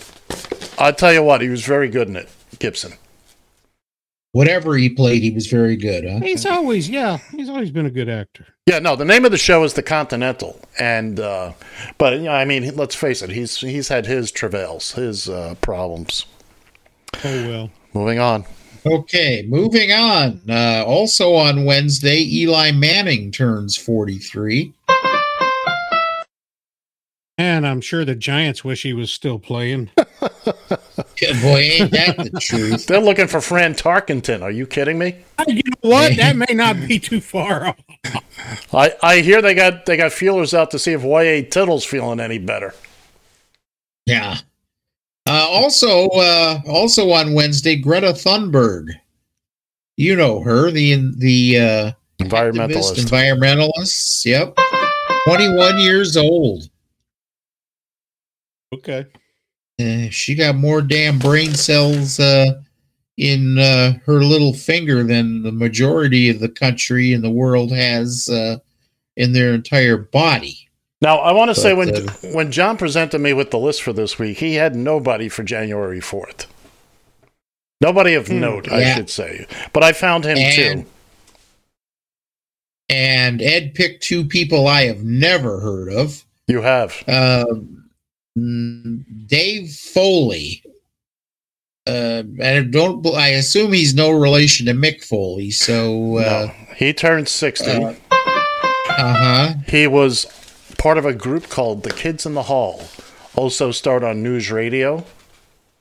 I'll 0.76 0.92
tell 0.92 1.12
you 1.12 1.22
what, 1.22 1.40
he 1.40 1.48
was 1.48 1.64
very 1.64 1.88
good 1.88 2.08
in 2.08 2.16
it, 2.16 2.28
Gibson. 2.58 2.94
Whatever 4.38 4.76
he 4.76 4.88
played, 4.88 5.24
he 5.24 5.32
was 5.32 5.48
very 5.48 5.74
good. 5.74 6.08
Huh? 6.08 6.20
He's 6.20 6.46
always, 6.46 6.88
yeah, 6.88 7.18
he's 7.32 7.48
always 7.48 7.72
been 7.72 7.86
a 7.86 7.90
good 7.90 8.08
actor. 8.08 8.46
Yeah, 8.66 8.78
no, 8.78 8.94
the 8.94 9.04
name 9.04 9.24
of 9.24 9.32
the 9.32 9.36
show 9.36 9.64
is 9.64 9.74
The 9.74 9.82
Continental, 9.82 10.60
and 10.78 11.18
uh, 11.18 11.54
but 11.98 12.12
you 12.12 12.22
know, 12.26 12.30
I 12.30 12.44
mean, 12.44 12.76
let's 12.76 12.94
face 12.94 13.20
it, 13.20 13.30
he's 13.30 13.56
he's 13.56 13.88
had 13.88 14.06
his 14.06 14.30
travails, 14.30 14.92
his 14.92 15.28
uh, 15.28 15.56
problems. 15.60 16.24
Oh 17.24 17.48
well. 17.48 17.70
Moving 17.94 18.20
on. 18.20 18.44
Okay, 18.86 19.44
moving 19.48 19.90
on. 19.90 20.40
Uh, 20.48 20.84
also 20.86 21.34
on 21.34 21.64
Wednesday, 21.64 22.22
Eli 22.22 22.70
Manning 22.70 23.32
turns 23.32 23.76
43. 23.76 24.72
And 27.36 27.66
I'm 27.66 27.80
sure 27.80 28.04
the 28.04 28.14
Giants 28.14 28.62
wish 28.62 28.84
he 28.84 28.92
was 28.92 29.12
still 29.12 29.40
playing. 29.40 29.90
Yeah, 31.20 31.40
boy, 31.42 31.58
ain't 31.58 31.90
that 31.90 32.16
the 32.16 32.38
truth? 32.40 32.86
They're 32.86 33.00
looking 33.00 33.26
for 33.26 33.40
Fran 33.40 33.74
Tarkenton. 33.74 34.42
Are 34.42 34.50
you 34.50 34.66
kidding 34.66 34.98
me? 34.98 35.16
you 35.46 35.62
know 35.66 35.90
what? 35.90 36.16
That 36.16 36.36
may 36.36 36.54
not 36.54 36.76
be 36.86 36.98
too 36.98 37.20
far 37.20 37.66
off. 37.66 37.76
I, 38.72 38.94
I 39.02 39.20
hear 39.20 39.42
they 39.42 39.54
got 39.54 39.86
they 39.86 39.96
got 39.96 40.12
feelers 40.12 40.54
out 40.54 40.70
to 40.72 40.78
see 40.78 40.92
if 40.92 41.02
Y.A. 41.02 41.42
Tittle's 41.42 41.84
feeling 41.84 42.20
any 42.20 42.38
better. 42.38 42.74
Yeah. 44.06 44.38
Uh, 45.28 45.46
also, 45.48 46.08
uh, 46.08 46.60
also 46.66 47.10
on 47.10 47.34
Wednesday, 47.34 47.76
Greta 47.76 48.12
Thunberg. 48.12 48.86
You 49.96 50.14
know 50.14 50.40
her, 50.40 50.70
the 50.70 51.12
the 51.16 51.58
uh, 51.58 51.92
Environmentalist. 52.24 52.94
activist, 52.94 53.06
environmentalists. 53.06 54.24
Yep, 54.24 54.56
twenty-one 55.26 55.78
years 55.80 56.16
old. 56.16 56.70
Okay. 58.72 59.06
Uh, 59.80 60.08
she 60.10 60.34
got 60.34 60.56
more 60.56 60.82
damn 60.82 61.18
brain 61.18 61.54
cells 61.54 62.18
uh, 62.18 62.60
in 63.16 63.58
uh, 63.58 63.92
her 64.06 64.22
little 64.24 64.52
finger 64.52 65.04
than 65.04 65.42
the 65.42 65.52
majority 65.52 66.28
of 66.28 66.40
the 66.40 66.48
country 66.48 67.12
and 67.12 67.22
the 67.22 67.30
world 67.30 67.70
has 67.70 68.28
uh, 68.28 68.56
in 69.16 69.32
their 69.32 69.54
entire 69.54 69.96
body. 69.96 70.68
Now, 71.00 71.18
I 71.18 71.30
want 71.32 71.50
to 71.50 71.54
say 71.54 71.74
when 71.74 71.94
uh, 71.94 72.12
when 72.32 72.50
John 72.50 72.76
presented 72.76 73.20
me 73.20 73.32
with 73.32 73.52
the 73.52 73.58
list 73.58 73.82
for 73.82 73.92
this 73.92 74.18
week, 74.18 74.38
he 74.38 74.54
had 74.54 74.74
nobody 74.74 75.28
for 75.28 75.44
January 75.44 76.00
fourth. 76.00 76.52
Nobody 77.80 78.14
of 78.14 78.28
note, 78.28 78.68
I 78.70 78.94
should 78.94 79.08
say. 79.08 79.46
But 79.72 79.84
I 79.84 79.92
found 79.92 80.24
him 80.24 80.38
And- 80.38 80.82
too. 80.84 80.90
And 82.90 83.42
Ed 83.42 83.74
picked 83.74 84.02
two 84.02 84.24
people 84.24 84.66
I 84.66 84.86
have 84.86 85.04
never 85.04 85.60
heard 85.60 85.92
of. 85.92 86.24
You 86.46 86.62
have. 86.62 87.04
Um, 87.06 87.77
Dave 89.26 89.70
Foley. 89.72 90.62
Uh, 91.86 92.22
I 92.42 92.60
don't. 92.62 93.06
I 93.06 93.28
assume 93.28 93.72
he's 93.72 93.94
no 93.94 94.10
relation 94.10 94.66
to 94.66 94.72
Mick 94.72 95.02
Foley. 95.02 95.50
So, 95.50 96.18
uh 96.18 96.46
no, 96.46 96.74
he 96.76 96.92
turned 96.92 97.28
60. 97.28 97.70
uh 97.70 97.94
huh. 98.90 99.54
He 99.66 99.86
was 99.86 100.26
part 100.76 100.98
of 100.98 101.06
a 101.06 101.14
group 101.14 101.48
called 101.48 101.82
The 101.84 101.90
Kids 101.92 102.26
in 102.26 102.34
the 102.34 102.42
Hall. 102.42 102.82
Also 103.36 103.70
starred 103.70 104.04
on 104.04 104.22
news 104.22 104.50
radio. 104.50 105.04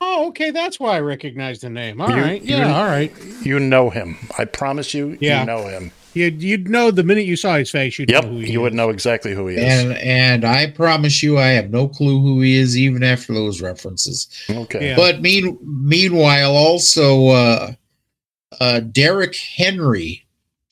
Oh, 0.00 0.28
okay. 0.28 0.50
That's 0.50 0.78
why 0.80 0.96
I 0.96 1.00
recognize 1.00 1.60
the 1.60 1.68
name. 1.70 2.00
All 2.00 2.08
You- 2.10 2.22
right. 2.22 2.40
you- 2.42 2.56
Yeah. 2.56 2.74
All 2.74 2.86
right. 2.86 3.12
You 3.42 3.58
know 3.58 3.90
him. 3.90 4.16
I 4.38 4.44
promise 4.46 4.94
you, 4.94 5.18
Yeah. 5.20 5.40
you 5.40 5.46
know 5.46 5.66
him. 5.66 5.90
You'd, 6.14 6.42
you'd 6.42 6.68
know 6.68 6.90
the 6.90 7.04
minute 7.04 7.26
you 7.26 7.36
saw 7.36 7.56
his 7.56 7.70
face. 7.70 7.98
You'd 7.98 8.10
Yep, 8.10 8.24
know 8.24 8.30
who 8.30 8.38
he 8.38 8.52
you 8.52 8.60
is. 8.60 8.62
would 8.64 8.74
know 8.74 8.88
exactly 8.90 9.34
who 9.34 9.46
he 9.46 9.56
is. 9.56 9.62
And 9.62 9.92
and 9.98 10.44
I 10.44 10.70
promise 10.70 11.22
you, 11.22 11.38
I 11.38 11.48
have 11.48 11.70
no 11.70 11.86
clue 11.88 12.20
who 12.20 12.40
he 12.40 12.56
is, 12.56 12.76
even 12.76 13.02
after 13.02 13.32
those 13.34 13.60
references. 13.60 14.28
Okay. 14.50 14.94
But 14.96 15.20
mean 15.20 15.58
meanwhile, 15.62 16.52
also 16.56 17.28
uh, 17.28 17.72
uh, 18.60 18.80
Derrick 18.80 19.36
Henry 19.36 20.24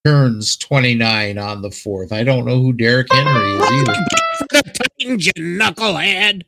turns 0.05 0.57
twenty 0.57 0.95
nine 0.95 1.39
on 1.39 1.63
the 1.63 1.71
fourth. 1.71 2.13
I 2.13 2.25
don't 2.25 2.45
know 2.47 2.59
who 2.61 2.73
Derrick 2.73 3.09
Henry 3.13 3.51
is 3.53 3.71
either. 4.51 4.63
Titans, 4.73 5.27
you 5.27 5.33
knucklehead. 5.35 6.43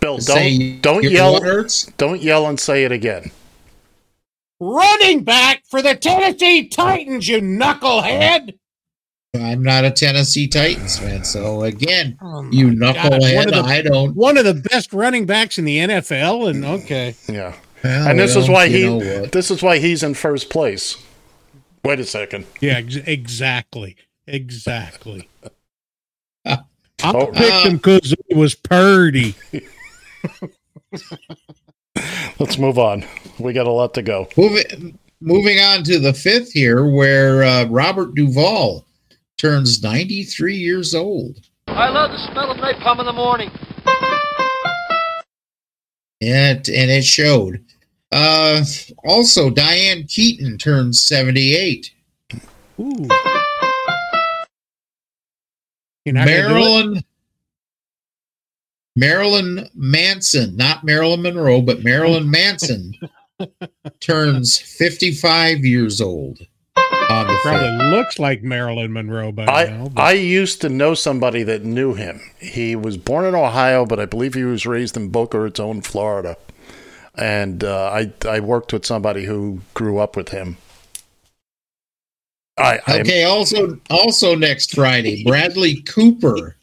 Bill, 0.00 0.18
don't 0.18 0.80
don't 0.82 1.04
yell. 1.04 1.34
what? 1.40 1.86
Don't 1.96 2.20
yell 2.20 2.46
and 2.48 2.58
say 2.58 2.84
it 2.84 2.92
again. 2.92 3.30
Running 4.64 5.24
back 5.24 5.64
for 5.68 5.82
the 5.82 5.96
Tennessee 5.96 6.68
Titans, 6.68 7.26
you 7.28 7.40
knucklehead. 7.40 8.56
I'm 9.34 9.62
not 9.64 9.84
a 9.84 9.90
Tennessee 9.90 10.46
Titans 10.46 11.00
fan, 11.00 11.24
so 11.24 11.62
again, 11.62 12.16
Oh 12.22 12.48
you 12.52 12.72
God, 12.76 12.94
knucklehead. 12.94 13.34
one 13.34 13.48
of 13.48 13.54
the- 13.54 13.62
I 13.72 13.82
don't. 13.82 14.14
One 14.14 14.38
of 14.38 14.44
the 14.44 14.54
best 14.54 14.92
running 14.92 15.26
backs 15.26 15.58
in 15.58 15.64
the 15.64 15.78
NFL, 15.78 16.48
and 16.48 16.64
okay. 16.64 17.16
Yeah. 17.28 17.54
Well, 17.82 18.08
and 18.10 18.18
this 18.20 18.36
is 18.36 18.48
why 18.48 18.68
he 18.68 18.82
this 19.32 19.50
is 19.50 19.64
why 19.64 19.78
he's 19.78 20.04
in 20.04 20.14
first 20.14 20.48
place. 20.48 20.96
Wait 21.84 21.98
a 21.98 22.04
second. 22.04 22.46
Yeah, 22.60 22.74
ex- 22.74 22.94
exactly. 22.96 23.96
Exactly. 24.28 25.28
I 26.46 26.58
Oh. 27.02 27.26
picked 27.34 27.66
him 27.66 27.76
because 27.78 28.12
uh, 28.12 28.16
it 28.28 28.36
was 28.36 28.54
Purdy. 28.54 29.34
Let's 32.38 32.58
move 32.58 32.78
on. 32.78 33.04
We 33.38 33.52
got 33.52 33.66
a 33.66 33.70
lot 33.70 33.94
to 33.94 34.02
go. 34.02 34.28
Moving 34.36 34.98
moving 35.20 35.58
on 35.58 35.84
to 35.84 35.98
the 35.98 36.12
fifth 36.12 36.52
here, 36.52 36.86
where 36.86 37.44
uh, 37.44 37.64
Robert 37.66 38.14
Duvall 38.14 38.84
turns 39.38 39.82
ninety 39.82 40.24
three 40.24 40.56
years 40.56 40.94
old. 40.94 41.38
I 41.68 41.88
love 41.88 42.10
the 42.10 42.18
smell 42.30 42.50
of 42.50 42.58
napalm 42.58 43.00
in 43.00 43.06
the 43.06 43.12
morning. 43.12 43.50
And, 46.20 46.68
and 46.68 46.90
it 46.90 47.04
showed. 47.04 47.64
Uh, 48.12 48.62
also, 49.04 49.50
Diane 49.50 50.04
Keaton 50.04 50.58
turns 50.58 51.02
78. 51.02 51.90
Ooh. 52.78 53.08
You're 56.04 56.14
not 56.14 56.26
gonna 56.26 56.48
do 56.48 56.54
it? 56.54 56.58
Marilyn 56.58 57.04
Marilyn 58.96 59.68
Manson, 59.74 60.56
not 60.56 60.84
Marilyn 60.84 61.22
Monroe, 61.22 61.62
but 61.62 61.82
Marilyn 61.82 62.30
Manson 62.30 62.92
turns 64.00 64.58
55 64.58 65.64
years 65.64 66.00
old 66.00 66.38
on 66.76 67.26
the 67.26 67.38
Probably 67.42 67.68
fifth. 67.78 67.86
looks 67.90 68.18
like 68.18 68.42
Marilyn 68.42 68.92
Monroe 68.92 69.32
by 69.32 69.46
I 69.46 69.64
now. 69.66 69.88
but- 69.88 70.00
I 70.02 70.12
used 70.12 70.60
to 70.60 70.68
know 70.68 70.94
somebody 70.94 71.42
that 71.42 71.64
knew 71.64 71.94
him. 71.94 72.20
He 72.38 72.76
was 72.76 72.96
born 72.96 73.24
in 73.24 73.34
Ohio, 73.34 73.86
but 73.86 73.98
I 73.98 74.04
believe 74.06 74.34
he 74.34 74.44
was 74.44 74.66
raised 74.66 74.96
in 74.96 75.08
Boca 75.08 75.38
Raton, 75.40 75.80
Florida. 75.82 76.36
And 77.14 77.62
uh, 77.62 77.90
I 77.92 78.12
I 78.26 78.40
worked 78.40 78.72
with 78.72 78.86
somebody 78.86 79.24
who 79.26 79.60
grew 79.74 79.98
up 79.98 80.16
with 80.16 80.30
him. 80.30 80.56
I, 82.58 82.80
I 82.86 83.00
Okay, 83.00 83.24
also 83.24 83.78
also 83.90 84.34
next 84.34 84.74
Friday, 84.74 85.22
Bradley 85.24 85.82
Cooper 85.82 86.56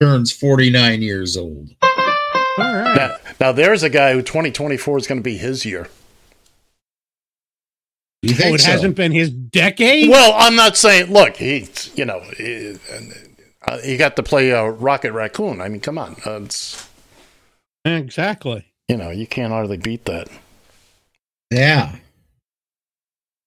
turns 0.00 0.32
49 0.32 1.02
years 1.02 1.36
old. 1.36 1.70
All 1.82 1.88
right. 2.58 2.94
now, 2.96 3.16
now 3.38 3.52
there's 3.52 3.82
a 3.82 3.90
guy 3.90 4.12
who 4.12 4.22
2024 4.22 4.98
is 4.98 5.06
going 5.06 5.18
to 5.18 5.22
be 5.22 5.36
his 5.36 5.64
year. 5.64 5.88
You 8.22 8.34
Oh, 8.44 8.54
it 8.54 8.60
so? 8.60 8.70
hasn't 8.70 8.96
been 8.96 9.12
his 9.12 9.30
decade? 9.30 10.10
Well, 10.10 10.34
I'm 10.36 10.54
not 10.54 10.76
saying. 10.76 11.10
Look, 11.10 11.36
he, 11.36 11.66
you 11.94 12.04
know, 12.04 12.20
he, 12.36 12.76
uh, 13.66 13.78
he 13.78 13.96
got 13.96 14.16
to 14.16 14.22
play 14.22 14.52
uh, 14.52 14.64
Rocket 14.64 15.12
Raccoon. 15.12 15.60
I 15.62 15.68
mean, 15.68 15.80
come 15.80 15.96
on, 15.96 16.16
uh, 16.26 16.40
it's 16.44 16.86
exactly. 17.86 18.66
you 18.88 18.98
know, 18.98 19.08
you 19.10 19.26
can't 19.26 19.52
hardly 19.52 19.78
beat 19.78 20.04
that. 20.04 20.28
Yeah. 21.50 21.96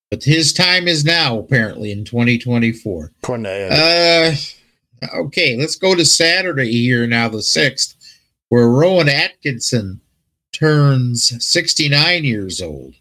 But 0.09 0.23
his 0.23 0.53
time 0.53 0.88
is 0.88 1.05
now, 1.05 1.38
apparently, 1.39 1.91
in 1.91 2.03
2024. 2.03 3.11
According 3.21 3.43
to 3.43 3.49
Ed. 3.51 3.71
Uh, 3.71 4.35
okay, 5.13 5.55
let's 5.57 5.75
go 5.75 5.95
to 5.95 6.05
Saturday 6.05 6.71
here 6.71 7.07
now, 7.07 7.30
the 7.30 7.39
6th, 7.39 7.95
where 8.49 8.67
Rowan 8.67 9.09
Atkinson 9.09 10.01
turns 10.51 11.43
69 11.43 12.23
years 12.23 12.61
old. 12.61 12.95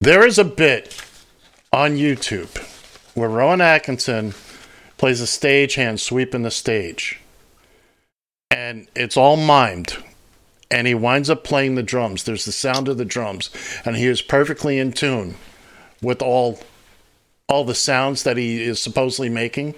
There 0.00 0.26
is 0.26 0.38
a 0.38 0.44
bit 0.44 1.02
on 1.72 1.96
YouTube 1.96 2.56
where 3.14 3.28
Rowan 3.28 3.60
Atkinson 3.60 4.34
plays 4.98 5.20
a 5.20 5.24
stagehand 5.24 6.00
sweeping 6.00 6.42
the 6.42 6.50
stage. 6.50 7.20
And 8.50 8.88
it's 8.94 9.16
all 9.16 9.36
mimed. 9.36 10.02
And 10.70 10.86
he 10.86 10.94
winds 10.94 11.30
up 11.30 11.44
playing 11.44 11.74
the 11.74 11.82
drums. 11.82 12.24
There's 12.24 12.44
the 12.44 12.52
sound 12.52 12.88
of 12.88 12.98
the 12.98 13.04
drums. 13.04 13.50
And 13.84 13.96
he 13.96 14.06
is 14.06 14.22
perfectly 14.22 14.78
in 14.78 14.92
tune 14.92 15.36
with 16.02 16.22
all 16.22 16.60
all 17.48 17.64
the 17.64 17.74
sounds 17.74 18.24
that 18.24 18.36
he 18.36 18.62
is 18.62 18.80
supposedly 18.80 19.28
making. 19.28 19.74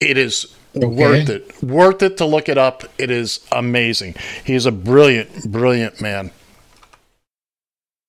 It 0.00 0.18
is 0.18 0.54
worth 0.74 1.28
it. 1.30 1.62
Worth 1.62 2.02
it 2.02 2.16
to 2.18 2.26
look 2.26 2.48
it 2.48 2.58
up. 2.58 2.84
It 2.98 3.10
is 3.10 3.40
amazing. 3.52 4.14
He's 4.44 4.66
a 4.66 4.72
brilliant, 4.72 5.50
brilliant 5.50 6.00
man. 6.00 6.30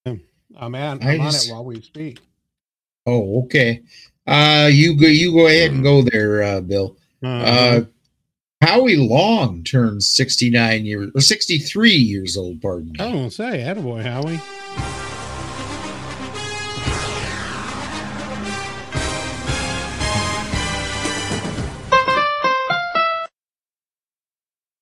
I'm, 0.06 0.74
on, 0.74 1.04
I 1.04 1.14
I'm 1.16 1.22
on 1.22 1.32
just- 1.32 1.50
it 1.50 1.52
while 1.52 1.66
we 1.66 1.82
speak. 1.82 2.20
Oh, 3.06 3.44
okay. 3.44 3.84
Uh, 4.26 4.70
you 4.72 4.98
go. 5.00 5.06
You 5.06 5.32
go 5.34 5.48
ahead 5.48 5.72
and 5.72 5.84
go 5.84 6.02
there, 6.02 6.42
uh, 6.44 6.62
Bill. 6.62 6.98
Uh, 7.24 7.28
Uh-huh. 7.28 7.82
Howie 8.62 8.96
Long 8.96 9.64
turns 9.64 10.08
69 10.08 10.86
years 10.86 11.12
or 11.14 11.22
63 11.22 11.92
years 11.92 12.36
old. 12.36 12.62
Pardon 12.62 12.94
me. 12.94 13.00
I 13.00 13.12
don't 13.12 13.30
say, 13.30 13.60
attaboy, 13.60 14.02
Howie. 14.04 14.40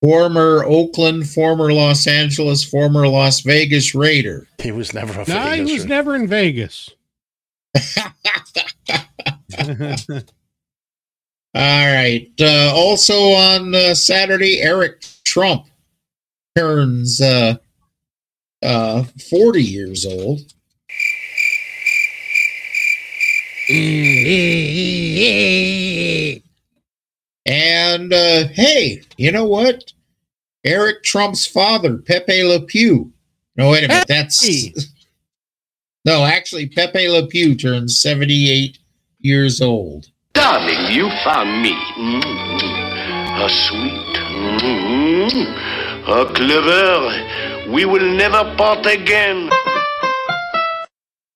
Former 0.04 0.66
Oakland, 0.66 1.30
former 1.30 1.72
Los 1.72 2.08
Angeles, 2.08 2.62
former 2.62 3.08
Las 3.08 3.40
Vegas 3.40 3.96
Raider. 3.96 4.48
He 4.62 4.72
was 4.72 4.94
never 4.94 5.22
a 5.22 5.26
No, 5.28 5.52
he 5.52 5.62
was 5.74 5.84
Ra- 5.84 5.88
never 5.88 6.16
in 6.16 6.28
Vegas. 6.28 6.90
All 11.56 11.56
right. 11.56 12.30
Uh, 12.40 12.72
also 12.76 13.14
on 13.14 13.74
uh, 13.74 13.96
Saturday, 13.96 14.60
Eric 14.62 15.04
Trump 15.24 15.66
turns 16.56 17.22
uh, 17.22 17.56
uh, 18.62 19.04
40 19.30 19.64
years 19.64 20.06
old. 20.06 20.42
And 27.46 28.14
uh, 28.14 28.48
hey, 28.50 29.02
you 29.18 29.32
know 29.32 29.46
what? 29.46 29.92
Eric 30.64 31.04
Trump's 31.04 31.46
father, 31.46 31.98
Pepe 31.98 32.44
Le 32.44 32.62
Pew. 32.62 33.12
No, 33.58 33.72
wait 33.72 33.84
a 33.84 33.88
minute. 33.88 34.08
That's 34.08 34.46
no, 36.06 36.24
actually, 36.24 36.68
Pepe 36.70 37.08
Le 37.10 37.28
Pew 37.28 37.56
turns 37.56 38.00
78 38.00 38.80
years 39.20 39.62
old. 39.62 40.10
Darling, 40.34 40.92
you 40.92 41.10
found 41.24 41.62
me. 41.62 41.74
Mm. 41.98 42.44
A 43.36 43.50
sweet, 43.50 44.16
mm, 45.04 45.48
a 46.08 46.34
clever. 46.34 47.72
We 47.72 47.86
will 47.86 48.16
never 48.16 48.56
part 48.56 48.86
again. 48.86 49.50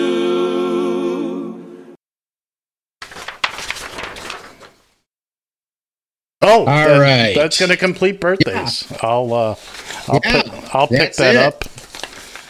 Oh, 6.41 6.59
All 6.61 6.65
that- 6.65 6.97
right. 6.99 7.35
That's 7.35 7.59
going 7.59 7.69
to 7.69 7.77
complete 7.77 8.19
birthdays. 8.19 8.91
I'll 9.01 9.31
uh, 9.33 9.55
I'll 10.07 10.19
Yeah, 10.25 10.41
pick, 10.41 10.75
I'll 10.75 10.87
pick 10.87 11.13
that 11.15 11.35
it. 11.35 11.41
up. 11.41 11.63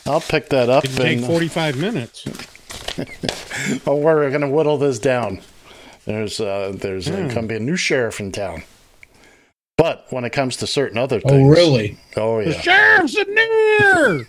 I'll 0.07 0.21
pick 0.21 0.49
that 0.49 0.69
up. 0.69 0.85
It'd 0.85 0.97
take 0.97 1.19
45 1.19 1.77
minutes. 1.77 2.25
oh, 3.85 3.95
we're 3.97 4.29
going 4.29 4.41
to 4.41 4.49
whittle 4.49 4.77
this 4.77 4.97
down. 4.97 5.41
There's 6.05 6.39
uh, 6.39 6.73
there's 6.75 7.07
Hmm. 7.07 7.13
going 7.27 7.29
to 7.29 7.41
be 7.43 7.55
a 7.55 7.59
new 7.59 7.75
sheriff 7.75 8.19
in 8.19 8.31
town. 8.31 8.63
But 9.77 10.05
when 10.09 10.23
it 10.25 10.31
comes 10.31 10.57
to 10.57 10.67
certain 10.67 10.97
other 10.97 11.19
things, 11.19 11.47
Oh, 11.47 11.49
really? 11.49 11.97
Oh 12.15 12.39
yeah, 12.39 12.45
The 12.49 12.51
yeah. 12.55 12.61
sheriff's 12.61 13.17
in 13.17 13.35
there! 13.35 14.27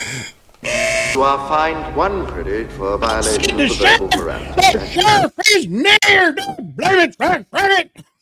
You 0.00 1.22
are 1.22 1.48
fined 1.48 1.96
one 1.96 2.26
credit 2.26 2.70
for 2.72 2.98
violation 2.98 3.52
of 3.52 3.56
The 3.58 3.66
the 3.68 3.74
verbal 3.74 4.10
sheriff, 4.10 4.16
morality 4.16 4.52
the 4.54 4.62
statute. 4.62 5.02
sheriff 5.02 5.32
is 5.54 5.66
near! 5.66 6.32
Don't 6.32 6.76
blame 6.76 6.98
it, 6.98 7.16
Frank, 7.16 7.50
blame 7.50 7.70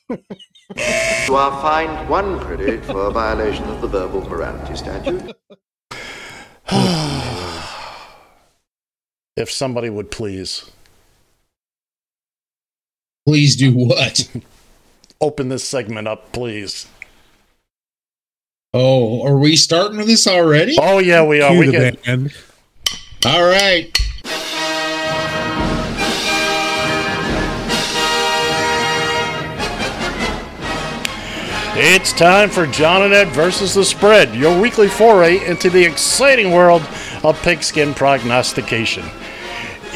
it! 0.09 1.29
You 1.29 1.35
are 1.37 1.63
fined 1.63 2.09
one 2.09 2.39
credit 2.41 2.85
for 2.85 3.11
violation 3.11 3.65
of 3.65 3.81
the 3.81 3.89
verbal 3.89 4.29
morality 4.29 4.77
statute. 4.77 5.33
If 9.37 9.51
somebody 9.51 9.91
would 9.91 10.13
please 10.13 10.71
Please 13.27 13.57
do 13.57 13.73
what? 13.73 14.29
open 15.21 15.49
this 15.49 15.65
segment 15.65 16.07
up, 16.07 16.31
please. 16.33 16.87
Oh, 18.77 19.25
are 19.25 19.39
we 19.39 19.55
starting 19.55 19.99
with 19.99 20.09
this 20.09 20.27
already? 20.27 20.77
Oh 20.81 20.99
yeah, 20.99 21.25
we 21.25 21.41
are. 21.41 21.53
Cue 21.53 21.61
We 21.61 21.67
the 21.67 21.73
get 21.73 22.03
band. 22.03 22.35
All 23.25 23.45
right. 23.45 23.97
It's 31.77 32.13
time 32.13 32.51
for 32.51 32.67
John 32.67 33.03
and 33.03 33.15
Ed 33.15 33.29
versus 33.29 33.75
the 33.75 33.85
spread, 33.85 34.35
your 34.35 34.61
weekly 34.61 34.89
foray 34.89 35.47
into 35.47 35.71
the 35.71 35.85
exciting 35.85 36.51
world 36.51 36.83
of 37.23 37.41
pigskin 37.43 37.95
prognostication. 37.95 39.05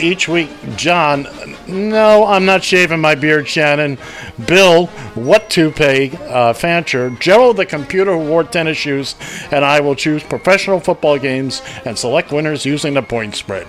Each 0.01 0.29
week, 0.29 0.51
John, 0.77 1.27
no, 1.67 2.25
I'm 2.25 2.45
not 2.45 2.63
shaving 2.63 3.01
my 3.01 3.17
beard, 3.17 3.49
Shannon. 3.49 3.99
Bill, 4.47 4.87
what 5.15 5.51
toupee, 5.51 6.17
uh, 6.29 6.53
Fancher, 6.53 7.11
Gerald, 7.19 7.57
the 7.57 7.67
computer 7.67 8.13
who 8.13 8.29
wore 8.29 8.45
tennis 8.45 8.79
shoes, 8.79 9.17
and 9.51 9.65
I 9.65 9.81
will 9.81 9.97
choose 9.97 10.23
professional 10.23 10.79
football 10.79 11.19
games 11.19 11.63
and 11.85 11.99
select 11.99 12.31
winners 12.31 12.65
using 12.65 12.95
the 12.95 13.03
point 13.03 13.35
spread. 13.35 13.67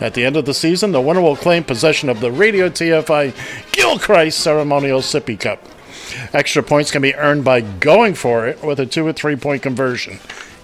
At 0.00 0.14
the 0.14 0.24
end 0.24 0.36
of 0.36 0.46
the 0.46 0.54
season, 0.54 0.90
the 0.90 1.00
winner 1.00 1.20
will 1.20 1.36
claim 1.36 1.62
possession 1.62 2.08
of 2.08 2.18
the 2.18 2.32
Radio 2.32 2.68
TFI 2.68 3.32
Gilchrist 3.70 4.40
Ceremonial 4.40 5.00
Sippy 5.00 5.38
Cup. 5.38 5.62
Extra 6.32 6.62
points 6.62 6.90
can 6.90 7.02
be 7.02 7.14
earned 7.14 7.44
by 7.44 7.60
going 7.60 8.14
for 8.14 8.48
it 8.48 8.64
with 8.64 8.80
a 8.80 8.86
two 8.86 9.06
or 9.06 9.12
three 9.12 9.36
point 9.36 9.62
conversion, 9.62 10.18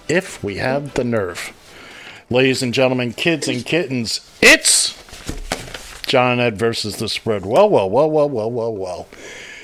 if 0.09 0.43
we 0.43 0.57
have 0.57 0.95
the 0.95 1.05
nerve. 1.05 1.53
Ladies 2.29 2.63
and 2.63 2.73
gentlemen, 2.73 3.13
kids 3.13 3.47
and 3.47 3.65
kittens, 3.65 4.19
it's 4.41 5.04
John 6.05 6.33
and 6.33 6.41
Ed 6.41 6.57
versus 6.57 6.97
the 6.97 7.09
spread. 7.09 7.45
Well, 7.45 7.69
well, 7.69 7.89
well, 7.89 8.09
well, 8.09 8.29
well, 8.29 8.51
well, 8.51 8.75
well. 8.75 9.07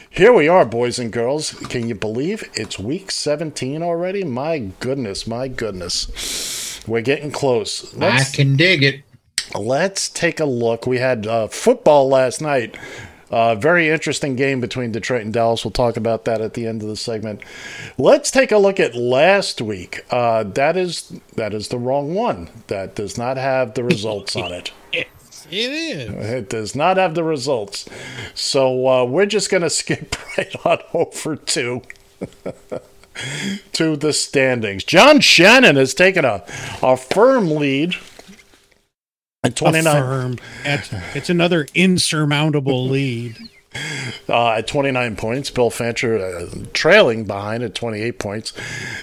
Here 0.09 0.34
we 0.34 0.47
are, 0.47 0.65
boys 0.65 0.99
and 0.99 1.11
girls. 1.11 1.53
Can 1.69 1.88
you 1.88 1.95
believe 1.95 2.43
it's 2.53 2.77
week 2.77 3.11
17 3.11 3.81
already? 3.81 4.26
My 4.26 4.59
goodness, 4.80 5.26
my 5.26 5.47
goodness. 5.47 6.81
We're 6.85 7.01
getting 7.01 7.31
close. 7.31 7.97
I 7.97 8.23
can 8.26 8.57
dig 8.57 8.84
it. 8.84 9.03
Let's 9.55 10.09
take 10.09 10.39
a 10.39 10.45
look. 10.45 10.85
We 10.85 10.97
had 10.97 11.27
uh, 11.27 11.47
football 11.47 12.09
last 12.09 12.41
night. 12.41 12.77
Uh, 13.30 13.55
very 13.55 13.89
interesting 13.89 14.35
game 14.35 14.59
between 14.59 14.91
Detroit 14.91 15.22
and 15.22 15.34
Dallas. 15.34 15.63
We'll 15.63 15.72
talk 15.72 15.95
about 15.95 16.26
that 16.26 16.41
at 16.41 16.53
the 16.53 16.68
end 16.68 16.81
of 16.81 16.89
the 16.89 16.97
segment. 16.97 17.41
Let's 17.97 18.30
take 18.30 18.51
a 18.51 18.57
look 18.57 18.80
at 18.81 18.93
last 18.93 19.61
week. 19.61 20.01
Uh, 20.11 20.43
that 20.43 20.76
is 20.76 21.18
that 21.38 21.53
is 21.53 21.69
the 21.69 21.80
wrong 21.80 22.13
one. 22.13 22.49
That 22.68 22.95
does 22.95 23.18
not 23.18 23.38
have 23.38 23.73
the 23.73 23.84
results 23.85 24.35
on 24.35 24.51
it. 24.51 24.73
It 25.52 25.72
is. 25.72 26.10
It 26.10 26.49
does 26.49 26.76
not 26.76 26.98
have 26.98 27.14
the 27.14 27.23
results. 27.23 27.88
So 28.34 28.88
uh, 28.88 29.06
we're 29.06 29.26
just 29.26 29.49
going 29.49 29.61
to 29.64 29.69
skip 29.69 30.15
right 30.38 30.56
on 30.65 30.80
over 30.94 31.36
to 31.36 31.82
to 33.73 33.95
the 33.95 34.14
standings. 34.14 34.84
John 34.84 35.19
Shannon 35.19 35.76
has 35.76 35.94
taken 35.94 36.26
a, 36.26 36.44
a 36.82 36.95
firm 36.95 37.52
lead 37.52 37.95
at 39.44 39.56
29 39.56 39.86
Affirm. 39.86 40.38
It's, 40.64 40.90
it's 41.15 41.30
another 41.30 41.68
insurmountable 41.73 42.88
lead. 42.88 43.38
uh, 44.30 44.52
at 44.52 44.68
29 44.68 45.15
points. 45.15 45.49
Bill 45.49 45.69
Fancher 45.69 46.18
uh, 46.18 46.48
trailing 46.73 47.26
behind 47.26 47.64
at 47.64 47.73
28 47.76 48.19
points. 48.19 48.53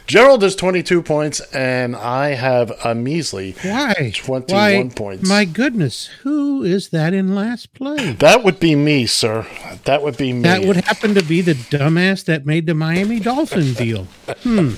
Gerald 0.07 0.43
has 0.43 0.55
22 0.57 1.03
points, 1.03 1.41
and 1.53 1.97
I 1.97 2.29
have 2.31 2.73
a 2.85 2.95
measly 2.95 3.53
Why? 3.63 4.13
21 4.15 4.45
Why, 4.49 4.91
points. 4.95 5.29
My 5.29 5.45
goodness, 5.45 6.07
who 6.23 6.63
is 6.63 6.91
that 6.91 7.15
in 7.15 7.35
last 7.35 7.73
place? 7.75 8.19
That 8.19 8.45
would 8.45 8.61
be 8.61 8.75
me, 8.75 9.07
sir. 9.07 9.47
That 9.85 10.03
would 10.03 10.17
be 10.17 10.33
me. 10.33 10.43
That 10.43 10.65
would 10.65 10.77
happen 10.77 11.15
to 11.15 11.25
be 11.25 11.41
the 11.41 11.55
dumbass 11.55 12.25
that 12.27 12.45
made 12.45 12.67
the 12.67 12.75
Miami 12.75 13.21
Dolphin 13.21 13.73
deal. 13.73 14.05
Hmm. 14.43 14.73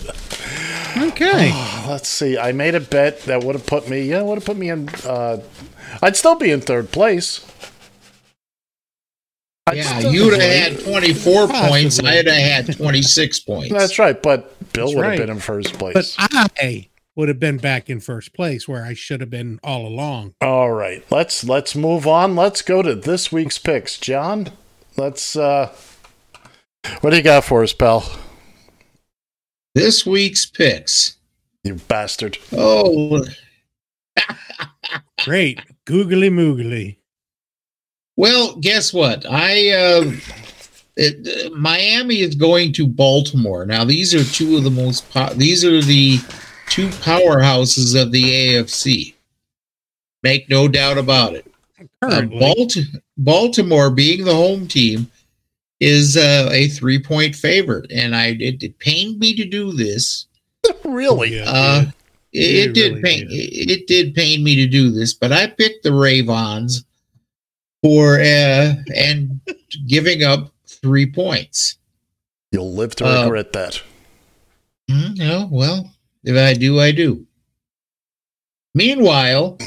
Okay. 0.96 1.50
Let's 1.88 2.08
see. 2.08 2.38
I 2.38 2.52
made 2.52 2.74
a 2.74 2.80
bet 2.80 3.22
that 3.22 3.44
would 3.44 3.54
have 3.54 3.66
put 3.66 3.88
me. 3.88 4.02
Yeah, 4.02 4.22
would 4.22 4.36
have 4.36 4.44
put 4.44 4.56
me 4.56 4.70
in. 4.70 4.88
Uh, 5.04 5.38
I'd 6.02 6.16
still 6.16 6.36
be 6.36 6.50
in 6.50 6.60
third 6.60 6.92
place. 6.92 7.44
I'd 9.70 9.76
Yeah, 9.76 10.00
you'd 10.00 10.32
have 10.40 10.42
had 10.76 10.80
24 10.84 11.48
points. 11.48 12.00
I'd 12.02 12.26
have 12.26 12.66
had 12.66 12.76
26 12.76 13.40
points. 13.40 13.72
That's 13.72 13.98
right, 13.98 14.20
but 14.20 14.72
Bill 14.72 14.86
That's 14.86 14.96
would 14.96 15.04
have 15.04 15.10
right. 15.12 15.18
been 15.18 15.30
in 15.30 15.38
first 15.40 15.74
place. 15.74 16.16
But 16.16 16.50
I 16.60 16.88
would 17.16 17.28
have 17.28 17.40
been 17.40 17.58
back 17.58 17.88
in 17.90 18.00
first 18.00 18.32
place 18.34 18.66
where 18.68 18.84
I 18.84 18.94
should 18.94 19.20
have 19.20 19.30
been 19.30 19.60
all 19.62 19.86
along. 19.86 20.34
All 20.40 20.70
right, 20.72 21.04
let's 21.10 21.44
let's 21.44 21.74
move 21.76 22.06
on. 22.06 22.34
Let's 22.36 22.62
go 22.62 22.82
to 22.82 22.94
this 22.94 23.30
week's 23.30 23.58
picks, 23.58 23.98
John. 23.98 24.48
Let's. 24.96 25.36
uh 25.36 25.72
What 27.00 27.10
do 27.10 27.16
you 27.16 27.22
got 27.22 27.44
for 27.44 27.62
us, 27.62 27.72
pal? 27.72 28.04
This 29.74 30.04
week's 30.04 30.46
picks. 30.46 31.16
You 31.62 31.74
bastard. 31.74 32.38
Oh, 32.52 33.24
Great. 35.24 35.60
Googly 35.84 36.30
moogly. 36.30 36.96
Well, 38.20 38.54
guess 38.56 38.92
what? 38.92 39.24
I 39.26 39.70
uh, 39.70 40.12
it, 40.96 41.46
uh, 41.46 41.56
Miami 41.56 42.20
is 42.20 42.34
going 42.34 42.70
to 42.74 42.86
Baltimore. 42.86 43.64
Now, 43.64 43.82
these 43.84 44.14
are 44.14 44.22
two 44.22 44.58
of 44.58 44.64
the 44.64 44.70
most. 44.70 45.10
Po- 45.10 45.32
these 45.32 45.64
are 45.64 45.80
the 45.80 46.18
two 46.68 46.88
powerhouses 46.88 48.00
of 48.00 48.12
the 48.12 48.22
AFC. 48.22 49.14
Make 50.22 50.50
no 50.50 50.68
doubt 50.68 50.98
about 50.98 51.34
it. 51.34 51.50
Uh, 51.80 51.84
Currently. 52.10 52.38
Balt- 52.38 52.76
Baltimore, 53.16 53.90
being 53.90 54.24
the 54.26 54.34
home 54.34 54.68
team, 54.68 55.10
is 55.80 56.18
uh, 56.18 56.50
a 56.52 56.68
three-point 56.68 57.34
favorite, 57.34 57.90
and 57.90 58.14
I 58.14 58.36
it, 58.38 58.62
it 58.62 58.78
pained 58.80 59.18
me 59.18 59.34
to 59.36 59.46
do 59.46 59.72
this. 59.72 60.26
really? 60.84 61.40
Uh, 61.40 61.84
dude. 61.84 61.92
it, 62.34 62.38
It 62.38 62.68
it 62.68 62.72
did 62.74 62.90
really 62.90 63.02
pain 63.02 63.28
did. 63.28 63.32
it, 63.32 63.70
it 63.70 63.86
did 63.86 64.14
pain 64.14 64.44
me 64.44 64.56
to 64.56 64.66
do 64.66 64.90
this, 64.90 65.14
but 65.14 65.32
I 65.32 65.46
picked 65.46 65.84
the 65.84 65.94
Ravens 65.94 66.84
for 67.82 68.20
uh, 68.20 68.74
and 68.94 69.40
giving 69.86 70.22
up 70.22 70.52
three 70.66 71.06
points. 71.10 71.76
You'll 72.52 72.74
live 72.74 72.94
to 72.96 73.04
Uh, 73.06 73.22
regret 73.24 73.52
that. 73.52 73.80
Mm, 74.90 75.16
no, 75.18 75.48
well, 75.50 75.92
if 76.24 76.36
I 76.36 76.54
do, 76.54 76.80
I 76.80 76.90
do. 76.92 77.26
Meanwhile, 78.74 79.58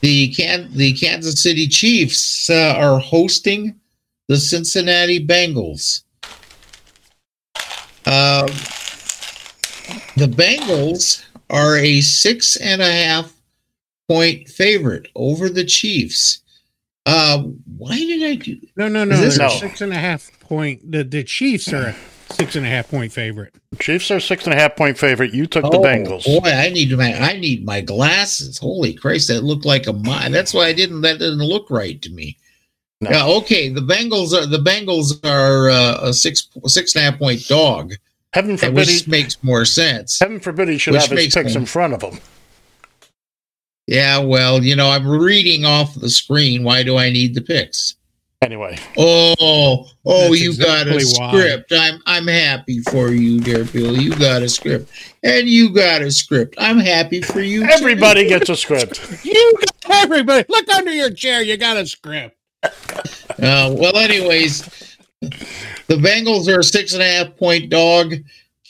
the 0.00 0.28
Can- 0.34 0.70
the 0.76 0.92
Kansas 0.94 1.42
City 1.42 1.66
Chiefs 1.66 2.48
uh, 2.50 2.74
are 2.76 2.98
hosting 3.00 3.74
the 4.28 4.36
Cincinnati 4.36 5.24
Bengals. 5.24 6.02
Um, 8.06 8.46
the 10.16 10.28
Bengals 10.28 11.24
are 11.50 11.76
a 11.76 12.00
six 12.00 12.56
and 12.56 12.80
a 12.82 12.90
half 12.90 13.32
point 14.08 14.48
favorite 14.48 15.08
over 15.14 15.48
the 15.48 15.64
Chiefs. 15.64 16.40
Uh, 17.06 17.42
why 17.76 17.96
did 17.96 18.22
I 18.22 18.34
do? 18.36 18.58
No, 18.76 18.88
no, 18.88 19.04
no. 19.04 19.16
This- 19.16 19.36
they're 19.38 19.48
No. 19.48 19.54
six 19.54 19.80
and 19.80 19.92
a 19.92 19.96
half 19.98 20.30
point. 20.40 20.90
The, 20.90 21.04
the 21.04 21.22
Chiefs 21.24 21.72
are 21.72 21.88
a 21.88 21.96
six 22.32 22.56
and 22.56 22.64
a 22.64 22.68
half 22.68 22.88
point 22.88 23.12
favorite. 23.12 23.54
Chiefs 23.78 24.10
are 24.10 24.20
six 24.20 24.44
and 24.44 24.54
a 24.54 24.56
half 24.56 24.74
point 24.76 24.96
favorite. 24.96 25.34
You 25.34 25.46
took 25.46 25.64
the 25.70 25.78
Oh, 25.78 25.82
Bengals. 25.82 26.24
Boy, 26.24 26.48
I 26.50 26.70
need 26.70 26.96
my 26.96 27.12
I 27.14 27.38
need 27.38 27.64
my 27.64 27.80
glasses. 27.82 28.56
Holy 28.58 28.94
Christ, 28.94 29.28
that 29.28 29.42
looked 29.44 29.66
like 29.66 29.86
a 29.86 29.92
mine. 29.92 30.32
That's 30.32 30.54
why 30.54 30.66
I 30.66 30.72
didn't. 30.72 31.02
That 31.02 31.18
didn't 31.18 31.38
look 31.42 31.68
right 31.70 32.00
to 32.02 32.10
me. 32.10 32.38
No. 33.02 33.10
Yeah, 33.10 33.26
okay. 33.26 33.68
The 33.68 33.82
Bengals 33.82 34.32
are 34.32 34.46
the 34.46 34.58
Bengals 34.58 35.22
are 35.26 35.68
uh, 35.68 36.08
a 36.08 36.14
six 36.14 36.48
six 36.66 36.94
and 36.94 37.02
a 37.06 37.10
half 37.10 37.18
point 37.18 37.46
dog, 37.48 37.92
Heaven 38.32 38.52
and 38.52 38.60
forbid, 38.60 38.74
which 38.76 39.02
he, 39.02 39.10
makes 39.10 39.42
more 39.44 39.66
sense. 39.66 40.18
heaven 40.20 40.40
forbid 40.40 40.68
he 40.68 40.78
should 40.78 40.94
have 40.94 41.10
his 41.10 41.34
picks 41.34 41.52
more- 41.54 41.60
in 41.60 41.66
front 41.66 41.92
of 41.92 42.00
him. 42.02 42.18
Yeah, 43.86 44.18
well, 44.18 44.62
you 44.62 44.76
know, 44.76 44.88
I'm 44.90 45.06
reading 45.06 45.64
off 45.64 45.94
the 45.94 46.08
screen. 46.08 46.64
Why 46.64 46.82
do 46.82 46.96
I 46.96 47.10
need 47.10 47.34
the 47.34 47.40
picks? 47.42 47.96
Anyway, 48.42 48.76
Oh, 48.98 49.86
oh, 50.04 50.32
you 50.34 50.54
got 50.58 50.86
a 50.86 50.94
exactly 50.94 51.18
why. 51.18 51.30
script. 51.30 51.72
I'm 51.72 52.00
I'm 52.04 52.26
happy 52.26 52.80
for 52.80 53.08
you, 53.10 53.40
dear 53.40 53.64
Bill. 53.64 53.96
You 53.98 54.14
got 54.16 54.42
a 54.42 54.48
script, 54.50 54.90
and 55.22 55.48
you 55.48 55.72
got 55.72 56.02
a 56.02 56.10
script. 56.10 56.54
I'm 56.58 56.78
happy 56.78 57.22
for 57.22 57.40
you. 57.40 57.60
too. 57.62 57.70
everybody 57.72 58.28
gets 58.28 58.50
a 58.50 58.56
script. 58.56 59.00
You 59.24 59.54
got 59.86 60.04
everybody. 60.04 60.44
Look 60.50 60.68
under 60.70 60.92
your 60.92 61.10
chair. 61.10 61.40
You 61.42 61.56
got 61.56 61.76
a 61.76 61.86
script. 61.86 62.36
Uh, 63.36 63.74
well, 63.76 63.96
anyways, 63.96 64.62
the 65.20 65.96
Bengals 65.96 66.46
are 66.46 66.60
a 66.60 66.64
six 66.64 66.92
and 66.92 67.02
a 67.02 67.06
half 67.06 67.36
point 67.36 67.68
dog. 67.68 68.14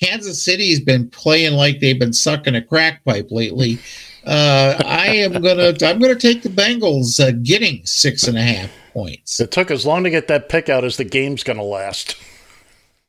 Kansas 0.01 0.43
City's 0.43 0.81
been 0.81 1.11
playing 1.11 1.53
like 1.53 1.81
they've 1.81 1.99
been 1.99 2.15
sucking 2.15 2.55
a 2.55 2.63
crack 2.63 3.05
pipe 3.05 3.29
lately. 3.31 3.79
Uh, 4.27 4.81
I 4.87 5.09
am 5.09 5.33
gonna 5.43 5.75
I'm 5.83 5.99
gonna 5.99 6.15
take 6.15 6.43
the 6.43 6.49
Bengals 6.49 7.21
uh, 7.21 7.33
getting 7.43 7.85
six 7.85 8.25
and 8.25 8.39
a 8.39 8.43
half 8.43 8.71
points. 8.93 9.39
It 9.39 9.51
took 9.51 9.71
as 9.71 9.85
long 9.85 10.05
to 10.05 10.11
get 10.11 10.29
that 10.29 10.49
pick 10.49 10.69
out 10.69 10.85
as 10.85 10.97
the 10.97 11.05
game's 11.05 11.43
going 11.43 11.59
to 11.59 11.65
last. 11.65 12.17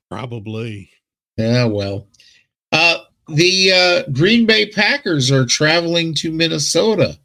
Probably. 0.09 0.89
Yeah, 1.37 1.65
well, 1.65 2.07
uh, 2.71 2.97
the 3.29 3.71
uh, 3.71 4.11
Green 4.11 4.45
Bay 4.45 4.69
Packers 4.69 5.31
are 5.31 5.45
traveling 5.45 6.13
to 6.15 6.31
Minnesota, 6.31 7.17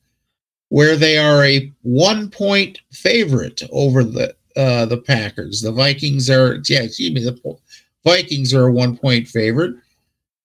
where 0.69 0.97
they 0.97 1.19
are 1.19 1.45
a 1.45 1.73
one 1.83 2.31
point 2.31 2.81
favorite 2.93 3.63
over 3.73 4.05
the 4.05 4.35
uh, 4.57 4.87
the 4.87 4.99
Packers. 4.99 5.63
The 5.63 5.73
Vikings 5.73 6.31
are 6.31 6.61
yeah, 6.69 6.83
excuse 6.83 7.13
me, 7.13 7.25
the 7.25 7.57
Vikings 8.05 8.55
are 8.55 8.69
a 8.69 8.73
one 8.73 8.97
point 8.97 9.27
favorite. 9.27 9.75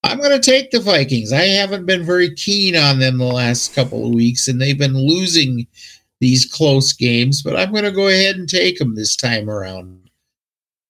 I'm 0.06 0.20
going 0.20 0.40
to 0.40 0.52
take 0.52 0.70
the 0.70 0.80
Vikings. 0.80 1.34
I 1.34 1.42
haven't 1.42 1.88
been 1.88 2.06
very 2.06 2.34
keen 2.36 2.76
on 2.76 3.00
them 3.00 3.18
the 3.18 3.26
last 3.26 3.74
couple 3.74 4.06
of 4.06 4.14
weeks, 4.14 4.48
and 4.48 4.62
they've 4.62 4.78
been 4.78 4.96
losing 4.96 5.66
these 6.20 6.46
close 6.46 6.94
games. 6.94 7.42
But 7.42 7.56
I'm 7.56 7.72
going 7.72 7.86
to 7.86 7.92
go 7.92 8.08
ahead 8.08 8.36
and 8.36 8.48
take 8.48 8.78
them 8.78 8.94
this 8.94 9.16
time 9.16 9.50
around, 9.50 10.12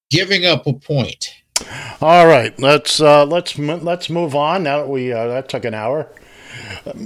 giving 0.09 0.45
up 0.45 0.67
a 0.67 0.73
point. 0.73 1.29
All 2.01 2.27
right, 2.27 2.57
let's 2.59 2.99
uh, 2.99 3.25
let's 3.25 3.57
let's 3.57 4.09
move 4.09 4.35
on. 4.35 4.63
Now 4.63 4.79
that 4.79 4.89
we 4.89 5.13
uh, 5.13 5.27
that 5.27 5.47
took 5.47 5.63
an 5.63 5.73
hour. 5.73 6.11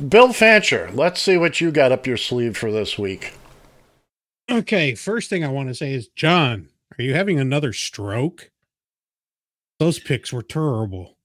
Bill 0.07 0.33
Fancher, 0.33 0.89
let's 0.93 1.21
see 1.21 1.37
what 1.37 1.61
you 1.61 1.71
got 1.71 1.91
up 1.91 2.07
your 2.07 2.17
sleeve 2.17 2.57
for 2.57 2.71
this 2.71 2.97
week. 2.97 3.33
Okay. 4.49 4.95
First 4.95 5.29
thing 5.29 5.43
I 5.43 5.49
want 5.49 5.69
to 5.69 5.75
say 5.75 5.93
is, 5.93 6.07
John, 6.07 6.69
are 6.97 7.03
you 7.03 7.13
having 7.13 7.39
another 7.39 7.71
stroke? 7.71 8.49
Those 9.77 9.99
picks 9.99 10.33
were 10.33 10.41
terrible. 10.43 11.18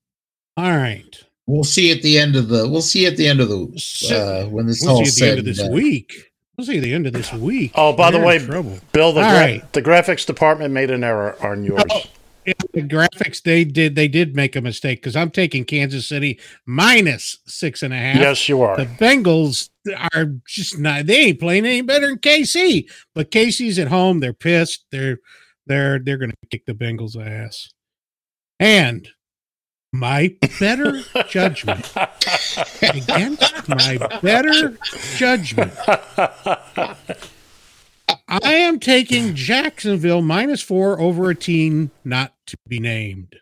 All 0.57 0.77
right. 0.77 1.17
We'll 1.47 1.65
see 1.65 1.91
at 1.93 2.03
the 2.03 2.19
end 2.19 2.37
of 2.37 2.49
the. 2.49 2.69
We'll 2.69 2.81
see 2.83 3.07
at 3.07 3.17
the 3.17 3.29
end 3.29 3.41
of 3.41 3.49
the 3.49 3.65
uh, 4.15 4.49
when 4.49 4.67
this 4.67 4.81
We'll 4.83 4.97
all 4.97 5.05
see 5.05 5.27
at 5.27 5.27
the 5.27 5.31
end 5.31 5.39
of 5.41 5.45
this 5.45 5.59
done. 5.59 5.73
week. 5.73 6.13
We'll 6.57 6.67
see 6.67 6.79
at 6.79 6.83
the 6.85 6.95
end 6.95 7.07
of 7.07 7.13
this 7.13 7.33
week. 7.33 7.73
Oh, 7.75 7.93
by 7.93 8.11
the 8.11 8.19
You're 8.19 8.27
way, 8.27 8.39
trouble. 8.39 8.79
Bill, 8.93 9.13
the 9.13 9.21
gra- 9.23 9.31
right. 9.33 9.73
the 9.73 9.83
graphics 9.83 10.25
department 10.25 10.73
made 10.73 10.91
an 10.91 11.03
error 11.05 11.37
on 11.45 11.65
yours. 11.65 11.83
Yeah, 12.47 12.53
the 12.73 12.83
graphics 12.83 13.43
they 13.43 13.65
did 13.65 13.95
they 13.95 14.07
did 14.07 14.37
make 14.37 14.55
a 14.55 14.61
mistake 14.61 15.01
because 15.01 15.17
I'm 15.17 15.31
taking 15.31 15.65
Kansas 15.65 16.07
City 16.07 16.39
minus 16.67 17.39
six 17.47 17.83
and 17.83 17.93
a 17.93 17.97
half. 17.97 18.17
Yes, 18.17 18.49
you 18.49 18.61
are. 18.63 18.77
The 18.77 18.85
Bengals 18.87 19.71
are 20.15 20.27
just 20.47 20.79
not 20.79 21.07
they 21.07 21.17
ain't 21.27 21.41
playing 21.41 21.65
any 21.67 21.81
better 21.81 22.07
than 22.07 22.19
KC. 22.19 22.89
But 23.15 23.31
KC's 23.31 23.79
at 23.79 23.89
home, 23.89 24.21
they're 24.21 24.33
pissed. 24.35 24.85
They're 24.93 25.19
they're 25.67 25.99
they're 25.99 26.19
gonna 26.19 26.35
kick 26.51 26.67
the 26.67 26.75
Bengals 26.75 27.17
ass. 27.17 27.73
And 28.61 29.09
my 29.95 30.35
better 30.59 31.01
judgment 31.29 31.93
against 32.83 33.69
my 33.69 33.97
better 34.21 34.77
judgment. 35.17 35.73
I 38.27 38.55
am 38.55 38.81
taking 38.81 39.35
Jacksonville 39.37 40.21
minus 40.21 40.61
four 40.63 41.01
over 41.01 41.31
a 41.31 41.35
team 41.35 41.93
not 42.05 42.33
to 42.47 42.57
be 42.67 42.81
named. 42.81 43.37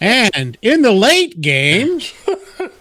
and 0.00 0.56
in 0.62 0.82
the 0.82 0.92
late 0.92 1.40
game, 1.40 2.00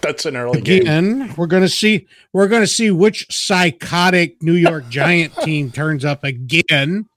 That's 0.01 0.25
an 0.25 0.37
early 0.37 0.61
game. 0.61 1.33
we're 1.35 1.47
gonna 1.47 1.67
see 1.67 2.07
we're 2.31 2.47
gonna 2.47 2.67
see 2.67 2.91
which 2.91 3.25
psychotic 3.31 4.41
New 4.43 4.53
York 4.53 4.87
Giant 4.89 5.35
team 5.37 5.71
turns 5.71 6.05
up 6.05 6.23
again. 6.23 7.07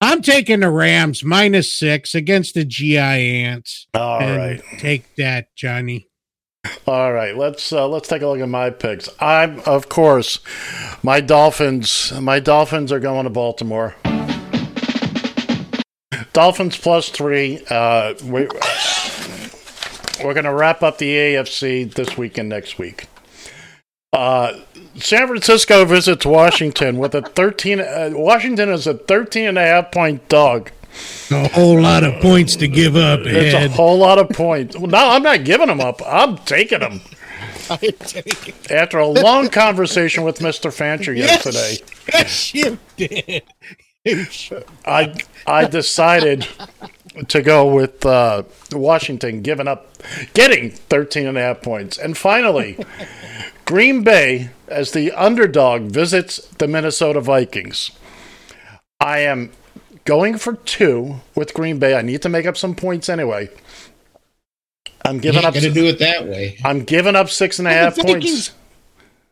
I'm 0.00 0.20
taking 0.20 0.60
the 0.60 0.70
Rams 0.70 1.24
minus 1.24 1.74
six 1.74 2.14
against 2.14 2.54
the 2.54 2.64
Giants. 2.64 3.86
All 3.94 4.20
And 4.20 4.36
right. 4.36 4.62
Take 4.78 5.14
that, 5.16 5.54
Johnny. 5.56 6.08
All 6.86 7.12
right, 7.12 7.36
let's 7.36 7.72
uh, 7.72 7.86
let's 7.86 8.08
take 8.08 8.22
a 8.22 8.26
look 8.26 8.40
at 8.40 8.48
my 8.48 8.70
picks. 8.70 9.08
I'm 9.20 9.60
of 9.60 9.88
course 9.88 10.40
my 11.02 11.20
Dolphins. 11.20 12.12
My 12.20 12.40
Dolphins 12.40 12.90
are 12.90 12.98
going 12.98 13.24
to 13.24 13.30
Baltimore. 13.30 13.94
Dolphins 16.32 16.76
plus 16.76 17.08
three. 17.08 17.62
Uh, 17.70 18.14
we, 18.24 18.48
we're 20.22 20.34
going 20.34 20.44
to 20.44 20.52
wrap 20.52 20.82
up 20.82 20.98
the 20.98 21.14
AFC 21.14 21.92
this 21.94 22.18
week 22.18 22.36
and 22.36 22.48
next 22.48 22.78
week. 22.78 23.06
Uh, 24.16 24.58
San 24.94 25.26
Francisco 25.28 25.84
visits 25.84 26.24
Washington 26.24 26.96
with 26.96 27.14
a 27.14 27.20
13. 27.20 27.80
Uh, 27.80 28.10
Washington 28.14 28.70
is 28.70 28.86
a 28.86 28.94
13 28.94 29.48
and 29.48 29.58
a 29.58 29.60
half 29.60 29.92
point 29.92 30.26
dog. 30.30 30.70
A 31.30 31.48
whole 31.48 31.78
lot 31.82 32.02
of 32.02 32.22
points 32.22 32.56
to 32.56 32.66
give 32.68 32.96
up, 32.96 33.20
It's 33.24 33.54
a 33.54 33.68
whole 33.68 33.98
lot 33.98 34.18
of 34.18 34.30
points. 34.30 34.78
No, 34.78 35.10
I'm 35.10 35.22
not 35.22 35.44
giving 35.44 35.66
them 35.66 35.80
up. 35.80 36.00
I'm 36.06 36.38
taking 36.38 36.80
them. 36.80 37.02
After 38.70 38.98
a 38.98 39.06
long 39.06 39.50
conversation 39.50 40.24
with 40.24 40.38
Mr. 40.38 40.72
Fancher 40.72 41.12
yesterday, 41.12 41.76
Yes, 42.10 42.54
you 42.54 42.78
did. 42.96 43.42
I 44.86 45.14
I 45.46 45.66
decided 45.66 46.46
to 47.28 47.42
go 47.42 47.74
with 47.74 48.06
uh, 48.06 48.44
Washington 48.72 49.42
giving 49.42 49.68
up, 49.68 49.92
getting 50.32 50.70
13 50.70 51.26
and 51.26 51.36
a 51.36 51.40
half 51.42 51.60
points. 51.60 51.98
And 51.98 52.16
finally, 52.16 52.78
Green 53.66 54.02
Bay, 54.02 54.50
as 54.68 54.92
the 54.92 55.12
underdog, 55.12 55.82
visits 55.90 56.38
the 56.58 56.68
Minnesota 56.68 57.20
Vikings. 57.20 57.90
I 59.00 59.18
am 59.20 59.50
going 60.04 60.38
for 60.38 60.54
two 60.54 61.16
with 61.34 61.52
Green 61.52 61.78
Bay. 61.78 61.94
I 61.96 62.02
need 62.02 62.22
to 62.22 62.28
make 62.28 62.46
up 62.46 62.56
some 62.56 62.74
points 62.74 63.08
anyway. 63.08 63.50
I'm 65.04 65.18
giving 65.18 65.42
You 65.42 65.48
up. 65.48 65.54
ain't 65.54 65.62
gonna 65.64 65.74
do 65.74 65.86
it 65.86 65.98
that 65.98 66.26
way. 66.26 66.58
I'm 66.64 66.84
giving 66.84 67.14
up 67.16 67.28
six 67.28 67.58
and 67.58 67.68
a 67.68 67.70
Well, 67.72 67.84
half 67.84 67.96
the 67.96 68.02
points. 68.04 68.52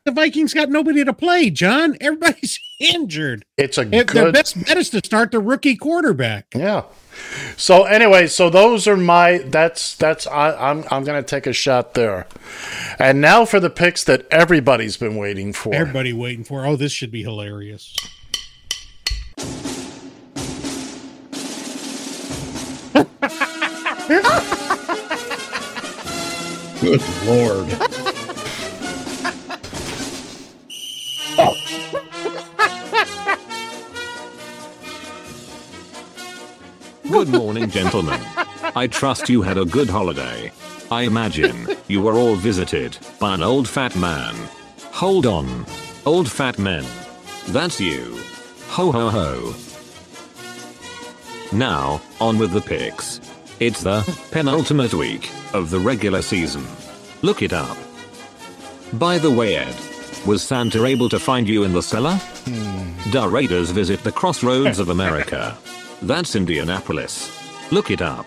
The 0.05 0.13
Vikings 0.13 0.53
got 0.53 0.69
nobody 0.69 1.03
to 1.05 1.13
play, 1.15 1.49
John. 1.49 1.97
Everybody's 2.01 2.59
injured. 2.81 3.45
It's 3.57 3.79
a 3.79 3.83
If 3.95 4.09
their 4.09 4.31
best 4.33 4.63
bet 4.67 4.77
is 4.77 4.91
to 4.91 4.99
start 4.99 5.31
the 5.31 5.41
rookie 5.41 5.77
quarterback. 5.77 6.47
Yeah. 6.55 6.83
So 7.57 7.85
anyway, 7.85 8.27
so 8.27 8.51
those 8.51 8.87
are 8.87 8.97
my 8.97 9.39
that's 9.39 9.95
that's 9.97 10.27
I, 10.27 10.55
I'm 10.71 10.85
I'm 10.91 11.05
gonna 11.05 11.23
take 11.23 11.47
a 11.47 11.53
shot 11.53 11.95
there, 11.95 12.27
and 12.99 13.21
now 13.21 13.45
for 13.45 13.61
the 13.61 13.71
picks 13.71 14.05
that 14.05 14.27
everybody's 14.31 14.97
been 14.97 15.17
waiting 15.17 15.53
for. 15.53 15.75
Everybody 15.75 16.13
waiting 16.13 16.45
for. 16.45 16.65
Oh, 16.67 16.77
this 16.77 16.93
should 16.93 17.11
be 17.11 17.23
hilarious. 17.23 17.95
Good 26.81 27.03
lord. 27.25 27.94
Gentlemen. 37.71 38.21
I 38.77 38.87
trust 38.87 39.29
you 39.29 39.43
had 39.43 39.59
a 39.59 39.65
good 39.65 39.89
holiday. 39.89 40.53
I 40.91 41.03
imagine 41.03 41.69
you 41.89 42.03
were 42.03 42.15
all 42.15 42.37
visited 42.37 42.97
by 43.19 43.35
an 43.35 43.43
old 43.43 43.69
fat 43.69 43.97
man. 43.97 44.35
Hold 44.93 45.27
on. 45.27 45.67
Old 46.07 46.31
fat 46.31 46.59
men. 46.59 46.85
That's 47.49 47.81
you. 47.81 48.19
Ho 48.69 48.93
ho 48.93 49.11
ho. 49.11 49.55
Now, 51.53 52.01
on 52.21 52.39
with 52.39 52.53
the 52.53 52.61
picks. 52.61 53.21
It's 53.61 53.83
the 53.83 54.03
penultimate 54.31 54.95
week 54.95 55.31
of 55.53 55.71
the 55.71 55.79
regular 55.79 56.23
season. 56.23 56.67
Look 57.23 57.43
it 57.43 57.53
up. 57.53 57.77
By 58.95 59.19
the 59.19 59.31
way, 59.31 59.57
Ed, 59.57 59.75
was 60.27 60.43
Santa 60.43 60.85
able 60.85 61.09
to 61.09 61.19
find 61.19 61.49
you 61.49 61.65
in 61.65 61.73
the 61.73 61.83
cellar? 61.83 62.15
Hmm. 62.15 63.11
Da 63.11 63.25
Raiders 63.27 63.71
visit 63.71 64.03
the 64.03 64.13
crossroads 64.13 64.79
of 64.79 64.89
America. 64.89 65.57
That's 66.03 66.35
Indianapolis. 66.37 67.34
Look 67.71 67.91
it 67.91 68.03
up. 68.03 68.27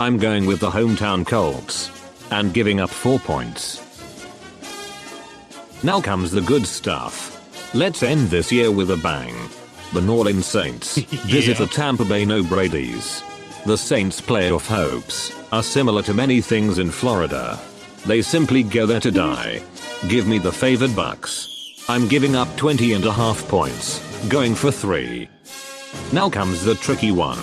I'm 0.00 0.16
going 0.16 0.46
with 0.46 0.60
the 0.60 0.70
hometown 0.70 1.26
Colts. 1.26 1.90
And 2.30 2.52
giving 2.52 2.80
up 2.80 2.90
4 2.90 3.18
points. 3.18 3.84
Now 5.82 6.00
comes 6.00 6.30
the 6.30 6.40
good 6.40 6.66
stuff. 6.66 7.34
Let's 7.74 8.02
end 8.02 8.28
this 8.28 8.50
year 8.50 8.70
with 8.70 8.90
a 8.90 8.96
bang. 8.96 9.34
The 9.92 10.00
New 10.00 10.16
Orleans 10.16 10.46
Saints 10.46 10.96
visit 11.26 11.58
the 11.58 11.66
Tampa 11.66 12.04
Bay 12.04 12.24
No 12.24 12.42
Brady's. 12.42 13.22
The 13.64 13.76
Saints' 13.76 14.20
playoff 14.20 14.66
hopes 14.66 15.34
are 15.52 15.62
similar 15.62 16.02
to 16.02 16.14
many 16.14 16.40
things 16.40 16.78
in 16.78 16.90
Florida. 16.90 17.58
They 18.06 18.22
simply 18.22 18.62
go 18.62 18.86
there 18.86 19.00
to 19.00 19.10
die. 19.10 19.62
Give 20.08 20.26
me 20.26 20.38
the 20.38 20.52
favored 20.52 20.94
Bucks. 20.96 21.84
I'm 21.88 22.08
giving 22.08 22.36
up 22.36 22.54
20 22.56 22.94
and 22.94 23.04
a 23.04 23.12
half 23.12 23.46
points, 23.48 24.00
going 24.28 24.54
for 24.54 24.70
3. 24.70 25.28
Now 26.12 26.28
comes 26.28 26.64
the 26.64 26.74
tricky 26.74 27.12
one. 27.12 27.38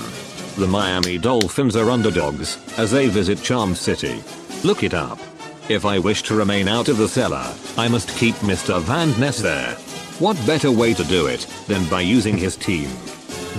The 0.57 0.67
Miami 0.67 1.17
Dolphins 1.17 1.75
are 1.75 1.89
underdogs 1.89 2.57
as 2.77 2.89
they 2.89 3.09
visit 3.09 3.43
Charm 3.43 3.75
City. 3.75 4.23
Look 4.63 4.83
it 4.83 4.93
up. 4.93 5.19
If 5.67 5.83
I 5.83 5.99
wish 5.99 6.21
to 6.23 6.35
remain 6.35 6.69
out 6.69 6.87
of 6.87 6.95
the 6.95 7.09
cellar, 7.09 7.53
I 7.77 7.89
must 7.89 8.17
keep 8.17 8.35
Mr. 8.35 8.79
Van 8.81 9.09
Ness 9.19 9.41
there. 9.41 9.73
What 10.19 10.37
better 10.45 10.71
way 10.71 10.93
to 10.93 11.03
do 11.03 11.27
it 11.27 11.41
than 11.67 11.85
by 11.89 12.01
using 12.01 12.37
his 12.37 12.55
team? 12.55 12.89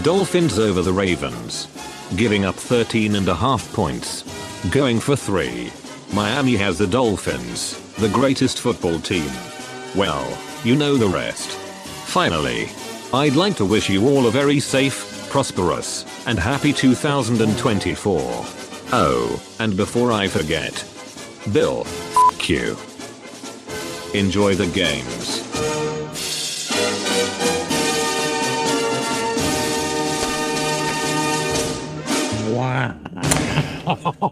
Dolphins 0.02 0.59
over 0.59 0.81
the 0.81 0.93
Ravens. 0.93 1.68
Giving 2.16 2.47
up 2.47 2.55
13 2.55 3.16
and 3.16 3.28
a 3.28 3.35
half 3.35 3.70
points. 3.74 4.23
Going 4.70 4.98
for 4.98 5.16
3. 5.16 5.70
Miami 6.14 6.56
has 6.56 6.78
the 6.78 6.86
Dolphins, 6.86 7.78
the 7.97 8.09
greatest 8.09 8.60
football 8.60 8.98
team. 9.01 9.31
Well, 9.94 10.27
you 10.64 10.77
know 10.77 10.97
the 10.97 11.09
rest. 11.09 11.51
Finally, 12.06 12.70
I'd 13.12 13.36
like 13.36 13.56
to 13.56 13.66
wish 13.66 13.90
you 13.90 14.09
all 14.09 14.27
a 14.27 14.31
very 14.31 14.60
safe, 14.60 15.15
prosperous, 15.28 16.05
and 16.27 16.39
happy 16.39 16.73
2024. 16.73 18.20
Oh, 18.93 19.43
and 19.59 19.77
before 19.77 20.12
I 20.12 20.28
forget, 20.28 20.85
Bill, 21.53 21.86
f 21.86 22.48
you. 22.48 22.77
Enjoy 24.15 24.55
the 24.55 24.66
games. 24.69 25.43
Wow. 32.57 32.97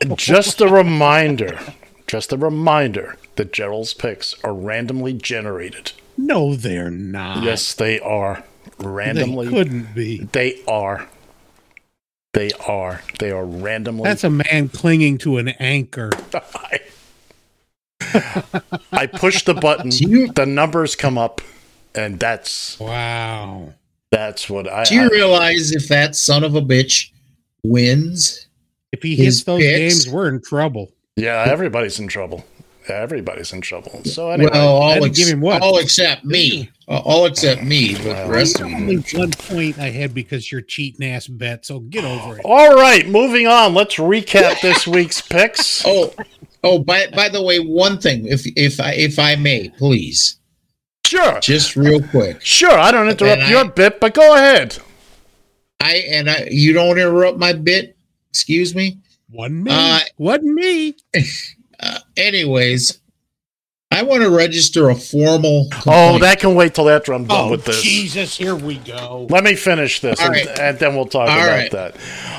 just 0.16 0.60
a 0.60 0.68
reminder, 0.68 1.58
just 2.06 2.32
a 2.32 2.36
reminder 2.36 3.16
that 3.36 3.52
Gerald's 3.52 3.94
picks 3.94 4.34
are 4.42 4.54
randomly 4.54 5.12
generated. 5.12 5.92
No, 6.16 6.54
they're 6.54 6.90
not. 6.90 7.42
Yes, 7.42 7.74
they 7.74 8.00
are. 8.00 8.44
Randomly. 8.78 9.46
They 9.46 9.52
couldn't 9.52 9.94
be. 9.94 10.18
They 10.32 10.62
are. 10.66 11.08
They 12.32 12.50
are. 12.66 13.00
They 13.20 13.30
are 13.30 13.44
randomly. 13.44 14.04
That's 14.04 14.24
a 14.24 14.30
man 14.30 14.68
clinging 14.68 15.18
to 15.18 15.38
an 15.38 15.48
anchor. 15.60 16.10
I 18.92 19.06
push 19.06 19.44
the 19.44 19.54
button, 19.54 19.90
the 19.90 20.44
numbers 20.46 20.96
come 20.96 21.16
up, 21.16 21.40
and 21.94 22.18
that's 22.18 22.78
wow. 22.80 23.72
That's 24.10 24.48
what 24.50 24.68
I. 24.68 24.84
Do 24.84 24.94
you 24.94 25.02
I- 25.02 25.08
realize 25.08 25.72
if 25.72 25.88
that 25.88 26.14
son 26.16 26.44
of 26.44 26.54
a 26.54 26.60
bitch 26.60 27.10
wins, 27.64 28.46
if 28.92 29.02
he 29.02 29.16
hits 29.16 29.44
those 29.44 29.60
picks- 29.60 30.04
games, 30.04 30.08
we're 30.12 30.28
in 30.28 30.42
trouble. 30.42 30.92
Yeah, 31.16 31.44
everybody's 31.48 32.00
in 32.00 32.08
trouble. 32.08 32.44
Everybody's 32.86 33.52
in 33.52 33.60
trouble. 33.60 34.02
So 34.04 34.30
anyway, 34.30 34.50
well, 34.52 34.68
all, 34.76 34.82
I'd 34.92 35.02
ex- 35.02 35.18
give 35.18 35.28
him 35.28 35.40
what? 35.40 35.62
all 35.62 35.78
except 35.78 36.24
me, 36.24 36.70
Uh, 36.86 36.98
all 36.98 37.24
except 37.26 37.62
me, 37.62 37.94
but 37.94 38.26
the 38.26 38.30
rest 38.30 38.60
of 38.60 38.68
You're 38.68 38.78
only 38.78 38.96
one 39.14 39.30
point 39.30 39.78
I 39.78 39.90
had 39.90 40.12
because 40.14 40.52
you're 40.52 40.60
cheating 40.60 41.06
ass 41.06 41.26
bet. 41.26 41.64
So 41.64 41.80
get 41.80 42.04
over 42.04 42.36
it. 42.38 42.42
All 42.44 42.74
right, 42.74 43.08
moving 43.08 43.46
on. 43.46 43.72
Let's 43.74 43.94
recap 43.96 44.60
this 44.60 44.86
week's 44.86 45.20
picks. 45.22 45.82
Oh, 45.86 46.12
oh, 46.62 46.78
by 46.78 47.06
by 47.08 47.28
the 47.30 47.42
way, 47.42 47.58
one 47.58 47.98
thing, 47.98 48.26
if 48.26 48.42
if 48.56 48.78
I 48.80 48.92
if 48.92 49.18
I 49.18 49.36
may, 49.36 49.70
please, 49.70 50.36
Sure. 51.06 51.38
just 51.40 51.76
real 51.76 52.02
quick. 52.02 52.40
Sure, 52.44 52.72
I 52.78 52.90
don't 52.90 53.08
interrupt 53.08 53.42
And 53.42 53.44
I- 53.44 53.50
your 53.50 53.64
bit, 53.70 54.00
but 54.00 54.12
go 54.14 54.34
ahead. 54.34 54.76
I 55.80 55.96
and 56.10 56.28
I, 56.30 56.48
you 56.50 56.72
don't 56.72 56.98
interrupt 56.98 57.38
my 57.38 57.52
bit. 57.52 57.96
Excuse 58.30 58.74
me. 58.74 58.98
One 59.30 59.62
me. 59.64 59.70
Uh, 59.72 60.00
Wasn't 60.18 60.44
me. 60.44 60.96
Uh, 61.80 61.98
anyways, 62.16 63.00
I 63.90 64.02
want 64.02 64.22
to 64.22 64.30
register 64.30 64.90
a 64.90 64.94
formal. 64.94 65.68
Oh, 65.86 66.18
that 66.18 66.40
can 66.40 66.54
wait 66.54 66.74
till 66.74 66.88
after 66.90 67.12
I'm 67.12 67.26
done 67.26 67.48
Oh, 67.48 67.50
with 67.52 67.64
this. 67.64 67.80
Jesus, 67.82 68.36
here 68.36 68.56
we 68.56 68.78
go. 68.78 69.26
Let 69.30 69.44
me 69.44 69.54
finish 69.54 70.00
this, 70.00 70.20
and, 70.20 70.30
right. 70.30 70.58
and 70.58 70.78
then 70.78 70.96
we'll 70.96 71.06
talk 71.06 71.28
All 71.28 71.36
about 71.36 71.48
right. 71.50 71.70
that. 71.70 71.96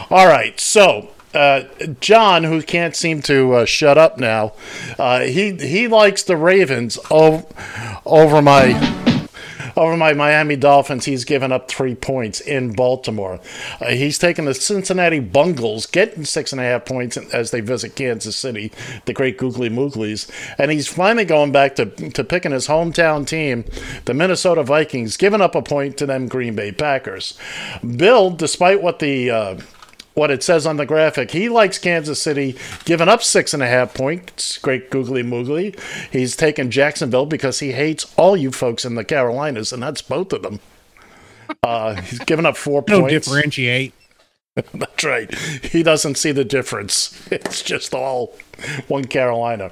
All 0.10 0.28
right. 0.28 0.60
So, 0.60 1.10
uh, 1.34 1.64
John, 2.02 2.44
who 2.44 2.62
can't 2.62 2.95
seem 2.95 3.22
to 3.24 3.53
uh, 3.53 3.66
shut 3.66 3.98
up 3.98 4.18
now, 4.18 4.53
uh, 4.99 5.22
he 5.22 5.53
he 5.53 5.88
likes 5.88 6.24
the 6.24 6.36
Ravens 6.38 6.98
over, 7.10 7.45
over 8.06 8.41
my. 8.41 8.74
Over 9.75 9.97
my 9.97 10.13
Miami 10.13 10.55
Dolphins, 10.55 11.05
he's 11.05 11.25
given 11.25 11.51
up 11.51 11.67
three 11.69 11.95
points 11.95 12.39
in 12.39 12.73
Baltimore. 12.73 13.39
Uh, 13.79 13.87
he's 13.87 14.17
taken 14.17 14.45
the 14.45 14.53
Cincinnati 14.53 15.19
Bungles, 15.19 15.85
getting 15.85 16.25
six 16.25 16.51
and 16.51 16.61
a 16.61 16.63
half 16.63 16.85
points 16.85 17.17
as 17.17 17.51
they 17.51 17.61
visit 17.61 17.95
Kansas 17.95 18.35
City, 18.35 18.71
the 19.05 19.13
great 19.13 19.37
Googly 19.37 19.69
Mooglies. 19.69 20.29
And 20.57 20.71
he's 20.71 20.87
finally 20.87 21.25
going 21.25 21.51
back 21.51 21.75
to, 21.75 21.85
to 21.85 22.23
picking 22.23 22.51
his 22.51 22.67
hometown 22.67 23.27
team, 23.27 23.65
the 24.05 24.13
Minnesota 24.13 24.63
Vikings, 24.63 25.17
giving 25.17 25.41
up 25.41 25.55
a 25.55 25.61
point 25.61 25.97
to 25.97 26.05
them 26.05 26.27
Green 26.27 26.55
Bay 26.55 26.71
Packers. 26.71 27.37
Bill, 27.97 28.29
despite 28.29 28.81
what 28.81 28.99
the 28.99 29.29
uh, 29.31 29.57
what 30.15 30.31
it 30.31 30.41
says 30.41 30.65
on 30.65 30.77
the 30.77 30.85
graphic. 30.85 31.31
He 31.31 31.47
likes 31.49 31.77
Kansas 31.77 32.21
City, 32.21 32.57
giving 32.85 33.07
up 33.07 33.21
six 33.21 33.53
and 33.53 33.61
a 33.61 33.67
half 33.67 33.93
points. 33.93 34.57
Great 34.57 34.89
googly 34.89 35.21
moogly. 35.23 35.79
He's 36.11 36.35
taken 36.35 36.71
Jacksonville 36.71 37.25
because 37.27 37.59
he 37.59 37.73
hates 37.73 38.11
all 38.17 38.35
you 38.35 38.51
folks 38.51 38.83
in 38.85 38.95
the 38.95 39.03
Carolinas, 39.05 39.71
and 39.71 39.83
that's 39.83 40.01
both 40.01 40.33
of 40.33 40.41
them. 40.41 40.59
Uh, 41.61 41.95
he's 42.01 42.19
given 42.19 42.45
up 42.45 42.57
four 42.57 42.83
No 42.87 43.01
points. 43.01 43.27
differentiate. 43.27 43.93
That's 44.73 45.03
right. 45.03 45.31
He 45.37 45.83
doesn't 45.83 46.15
see 46.15 46.31
the 46.31 46.45
difference. 46.45 47.21
It's 47.31 47.61
just 47.61 47.93
all 47.93 48.35
one 48.87 49.03
Carolina. 49.05 49.71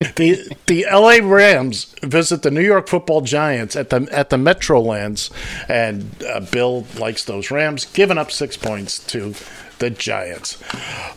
The 0.00 0.56
the 0.68 0.86
LA 0.88 1.18
Rams 1.20 1.92
visit 2.02 2.42
the 2.42 2.52
New 2.52 2.62
York 2.62 2.86
Football 2.86 3.22
Giants 3.22 3.74
at 3.74 3.90
the 3.90 4.06
at 4.12 4.30
the 4.30 4.38
Meadowlands, 4.38 5.28
and 5.68 6.22
uh, 6.22 6.38
Bill 6.38 6.86
likes 7.00 7.24
those 7.24 7.50
Rams, 7.50 7.84
giving 7.84 8.16
up 8.16 8.30
six 8.30 8.56
points 8.56 9.04
to 9.08 9.34
the 9.80 9.90
Giants. 9.90 10.62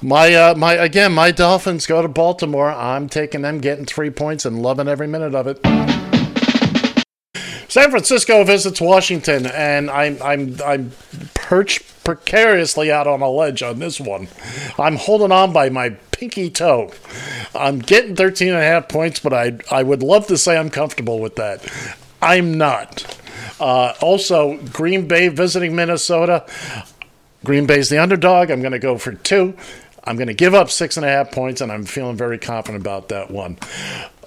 My 0.02 0.34
uh, 0.34 0.56
my 0.56 0.74
again, 0.74 1.14
my 1.14 1.30
Dolphins 1.30 1.86
go 1.86 2.02
to 2.02 2.08
Baltimore. 2.08 2.72
I'm 2.72 3.08
taking 3.08 3.44
them, 3.44 3.60
getting 3.60 3.86
three 3.86 4.10
points, 4.10 4.46
and 4.46 4.64
loving 4.64 4.88
every 4.88 5.06
minute 5.06 5.36
of 5.36 5.46
it. 5.46 6.11
San 7.72 7.90
Francisco 7.90 8.44
visits 8.44 8.82
Washington, 8.82 9.46
and 9.46 9.90
I'm 9.90 10.22
I'm 10.22 10.58
I'm 10.62 10.92
perched 11.34 12.04
precariously 12.04 12.92
out 12.92 13.08
on 13.08 13.22
a 13.22 13.30
ledge 13.30 13.64
on 13.64 13.80
this 13.80 13.98
one. 13.98 14.28
I'm 14.78 14.98
holding 14.98 15.32
on 15.32 15.54
by 15.54 15.70
my 15.70 15.92
pinky 16.12 16.50
toe. 16.50 16.92
I'm 17.56 17.80
getting 17.80 18.14
13 18.14 18.50
and 18.50 18.58
a 18.58 18.62
half 18.62 18.90
points, 18.90 19.22
but 19.22 19.32
I 19.32 19.58
I 19.72 19.84
would 19.84 20.04
love 20.04 20.28
to 20.28 20.38
say 20.38 20.58
I'm 20.58 20.70
comfortable 20.70 21.20
with 21.20 21.38
that. 21.38 21.66
I'm 22.22 22.58
not. 22.58 23.06
Uh, 23.58 23.94
also, 24.02 24.58
Green 24.74 25.08
Bay 25.08 25.30
visiting 25.30 25.74
Minnesota. 25.74 26.46
Green 27.46 27.68
Bay's 27.68 27.88
the 27.88 28.00
underdog. 28.00 28.52
I'm 28.52 28.60
going 28.60 28.74
to 28.74 28.80
go 28.80 28.98
for 28.98 29.14
two. 29.14 29.56
I'm 30.04 30.16
going 30.16 30.28
to 30.28 30.34
give 30.34 30.54
up 30.54 30.70
six 30.70 30.98
and 30.98 31.06
a 31.06 31.10
half 31.10 31.32
points, 31.32 31.62
and 31.62 31.72
I'm 31.72 31.86
feeling 31.86 32.16
very 32.16 32.38
confident 32.38 32.82
about 32.82 33.10
that 33.10 33.30
one. 33.30 33.58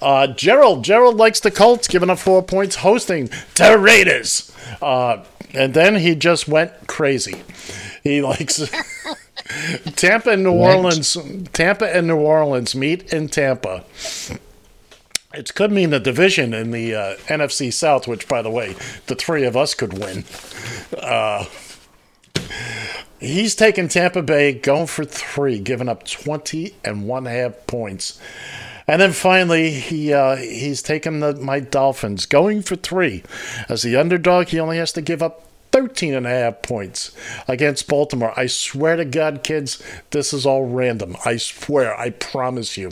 Uh, 0.01 0.27
Gerald, 0.27 0.83
Gerald 0.83 1.17
likes 1.17 1.39
the 1.39 1.51
Colts, 1.51 1.87
giving 1.87 2.09
up 2.09 2.19
four 2.19 2.41
points, 2.41 2.77
hosting 2.77 3.29
the 3.55 3.77
Raiders. 3.77 4.51
Uh, 4.81 5.23
and 5.53 5.73
then 5.73 5.95
he 5.95 6.15
just 6.15 6.47
went 6.47 6.87
crazy. 6.87 7.43
He 8.03 8.21
likes 8.21 8.57
Tampa 9.95 10.31
and 10.31 10.43
New? 10.43 10.51
Orleans. 10.51 11.17
Tampa 11.53 11.93
and 11.95 12.07
New 12.07 12.17
Orleans 12.17 12.75
meet 12.75 13.13
in 13.13 13.27
Tampa. 13.29 13.83
It 15.33 15.53
could 15.53 15.71
mean 15.71 15.89
the 15.89 15.99
division 15.99 16.53
in 16.53 16.71
the 16.71 16.95
uh, 16.95 17.15
NFC 17.27 17.71
South, 17.71 18.07
which, 18.07 18.27
by 18.27 18.41
the 18.41 18.49
way, 18.49 18.75
the 19.07 19.15
three 19.15 19.43
of 19.43 19.57
us 19.57 19.73
could 19.73 19.93
win. 19.97 20.23
He's 23.19 23.55
taken 23.55 23.87
Tampa 23.87 24.21
Bay, 24.21 24.53
going 24.53 24.87
for 24.87 25.05
three, 25.05 25.59
giving 25.59 25.89
up 25.89 26.05
20 26.05 26.75
and 26.83 27.07
one 27.07 27.25
half 27.25 27.65
points. 27.65 28.19
And 28.87 29.01
then 29.01 29.13
finally, 29.13 29.71
he 29.71 30.13
uh, 30.13 30.35
he's 30.35 30.81
taken 30.81 31.19
the, 31.19 31.33
my 31.35 31.59
Dolphins, 31.59 32.25
going 32.25 32.61
for 32.61 32.75
three. 32.75 33.23
As 33.67 33.81
the 33.81 33.95
underdog, 33.95 34.47
he 34.49 34.59
only 34.59 34.77
has 34.77 34.91
to 34.93 35.01
give 35.01 35.23
up 35.23 35.47
13 35.75 36.13
and 36.13 36.25
a 36.25 36.29
half 36.29 36.61
points 36.61 37.11
against 37.49 37.85
Baltimore. 37.89 38.31
I 38.39 38.45
swear 38.45 38.95
to 38.95 39.03
God, 39.03 39.43
kids, 39.43 39.83
this 40.11 40.31
is 40.31 40.45
all 40.45 40.63
random. 40.65 41.17
I 41.25 41.35
swear, 41.35 41.99
I 41.99 42.11
promise 42.11 42.77
you. 42.77 42.91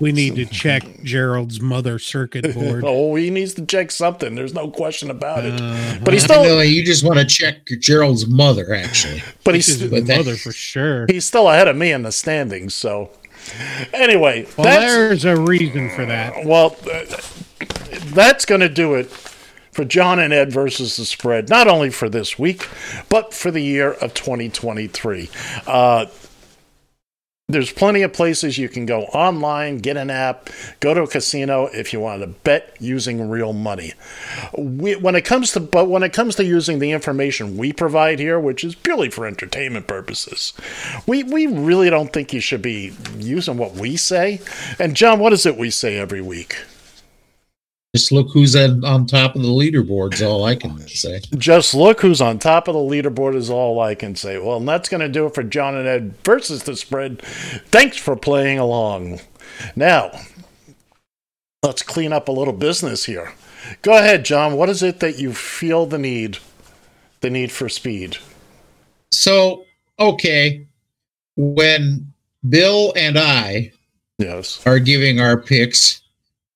We 0.00 0.12
need 0.12 0.36
to 0.36 0.46
check 0.46 0.84
Gerald's 1.02 1.60
mother 1.60 1.98
circuit 1.98 2.54
board. 2.54 2.84
oh, 2.86 3.16
he 3.16 3.30
needs 3.30 3.54
to 3.54 3.66
check 3.66 3.90
something. 3.90 4.36
There's 4.36 4.54
no 4.54 4.70
question 4.70 5.10
about 5.10 5.44
it. 5.44 5.60
Uh, 5.60 5.98
but 6.04 6.14
he's 6.14 6.22
still 6.22 6.44
know 6.44 6.60
you 6.60 6.84
just 6.84 7.02
want 7.04 7.18
to 7.18 7.24
check 7.26 7.66
Gerald's 7.80 8.28
mother, 8.28 8.72
actually. 8.72 9.20
But 9.44 9.56
he's 9.56 9.68
is 9.68 9.90
but 9.90 9.96
his 9.98 10.04
that- 10.06 10.16
mother 10.18 10.36
for 10.36 10.52
sure. 10.52 11.06
he's 11.08 11.24
still 11.24 11.48
ahead 11.50 11.66
of 11.66 11.74
me 11.76 11.90
in 11.90 12.02
the 12.04 12.12
standings. 12.12 12.72
So 12.74 13.10
anyway, 13.92 14.46
Well, 14.56 14.64
that's 14.64 14.84
there's 14.94 15.24
a 15.24 15.36
reason 15.40 15.90
for 15.90 16.06
that. 16.06 16.44
well, 16.44 16.76
uh, 16.88 17.04
that's 18.14 18.44
going 18.44 18.60
to 18.60 18.68
do 18.68 18.94
it 18.94 19.10
for 19.72 19.84
John 19.84 20.18
and 20.18 20.32
Ed 20.32 20.52
versus 20.52 20.96
the 20.96 21.04
spread. 21.04 21.48
Not 21.48 21.66
only 21.68 21.90
for 21.90 22.08
this 22.08 22.38
week, 22.38 22.68
but 23.08 23.34
for 23.34 23.50
the 23.50 23.62
year 23.62 23.92
of 23.92 24.14
2023. 24.14 25.30
Uh, 25.66 26.06
There's 27.48 27.72
plenty 27.72 28.02
of 28.02 28.14
places 28.14 28.56
you 28.56 28.68
can 28.70 28.86
go 28.86 29.02
online, 29.06 29.78
get 29.78 29.98
an 29.98 30.08
app, 30.10 30.48
go 30.80 30.94
to 30.94 31.02
a 31.02 31.06
casino 31.06 31.66
if 31.66 31.92
you 31.92 32.00
want 32.00 32.22
to 32.22 32.28
bet 32.28 32.74
using 32.80 33.28
real 33.28 33.52
money. 33.52 33.92
We, 34.56 34.96
when 34.96 35.14
it 35.16 35.24
comes 35.26 35.52
to 35.52 35.60
but 35.60 35.86
when 35.90 36.02
it 36.02 36.14
comes 36.14 36.34
to 36.36 36.44
using 36.44 36.78
the 36.78 36.92
information 36.92 37.58
we 37.58 37.72
provide 37.74 38.20
here, 38.20 38.40
which 38.40 38.64
is 38.64 38.74
purely 38.74 39.10
for 39.10 39.26
entertainment 39.26 39.86
purposes, 39.86 40.54
we 41.06 41.22
we 41.24 41.46
really 41.46 41.90
don't 41.90 42.12
think 42.12 42.32
you 42.32 42.40
should 42.40 42.62
be 42.62 42.92
using 43.18 43.58
what 43.58 43.74
we 43.74 43.96
say. 43.96 44.40
And 44.78 44.96
John, 44.96 45.18
what 45.18 45.34
is 45.34 45.44
it 45.44 45.58
we 45.58 45.70
say 45.70 45.98
every 45.98 46.22
week? 46.22 46.56
Just 47.94 48.10
look 48.10 48.30
who's 48.32 48.56
at, 48.56 48.70
on 48.84 49.06
top 49.06 49.36
of 49.36 49.42
the 49.42 49.48
leaderboard. 49.48 50.14
Is 50.14 50.22
all 50.22 50.44
I 50.44 50.56
can 50.56 50.78
say. 50.88 51.20
Just 51.36 51.74
look 51.74 52.00
who's 52.00 52.22
on 52.22 52.38
top 52.38 52.66
of 52.68 52.74
the 52.74 52.80
leaderboard 52.80 53.34
is 53.34 53.50
all 53.50 53.80
I 53.80 53.94
can 53.94 54.16
say. 54.16 54.38
Well, 54.38 54.56
and 54.56 54.68
that's 54.68 54.88
going 54.88 55.02
to 55.02 55.08
do 55.08 55.26
it 55.26 55.34
for 55.34 55.42
John 55.42 55.76
and 55.76 55.86
Ed 55.86 56.14
versus 56.24 56.62
the 56.62 56.74
spread. 56.74 57.20
Thanks 57.22 57.98
for 57.98 58.16
playing 58.16 58.58
along. 58.58 59.20
Now, 59.76 60.10
let's 61.62 61.82
clean 61.82 62.12
up 62.12 62.28
a 62.28 62.32
little 62.32 62.54
business 62.54 63.04
here. 63.04 63.34
Go 63.82 63.96
ahead, 63.96 64.24
John. 64.24 64.56
What 64.56 64.70
is 64.70 64.82
it 64.82 65.00
that 65.00 65.18
you 65.18 65.34
feel 65.34 65.86
the 65.86 65.98
need, 65.98 66.38
the 67.20 67.30
need 67.30 67.52
for 67.52 67.68
speed? 67.68 68.16
So, 69.10 69.64
okay, 69.98 70.66
when 71.36 72.12
Bill 72.48 72.92
and 72.96 73.18
I 73.18 73.72
yes 74.18 74.66
are 74.66 74.78
giving 74.78 75.20
our 75.20 75.40
picks, 75.40 76.01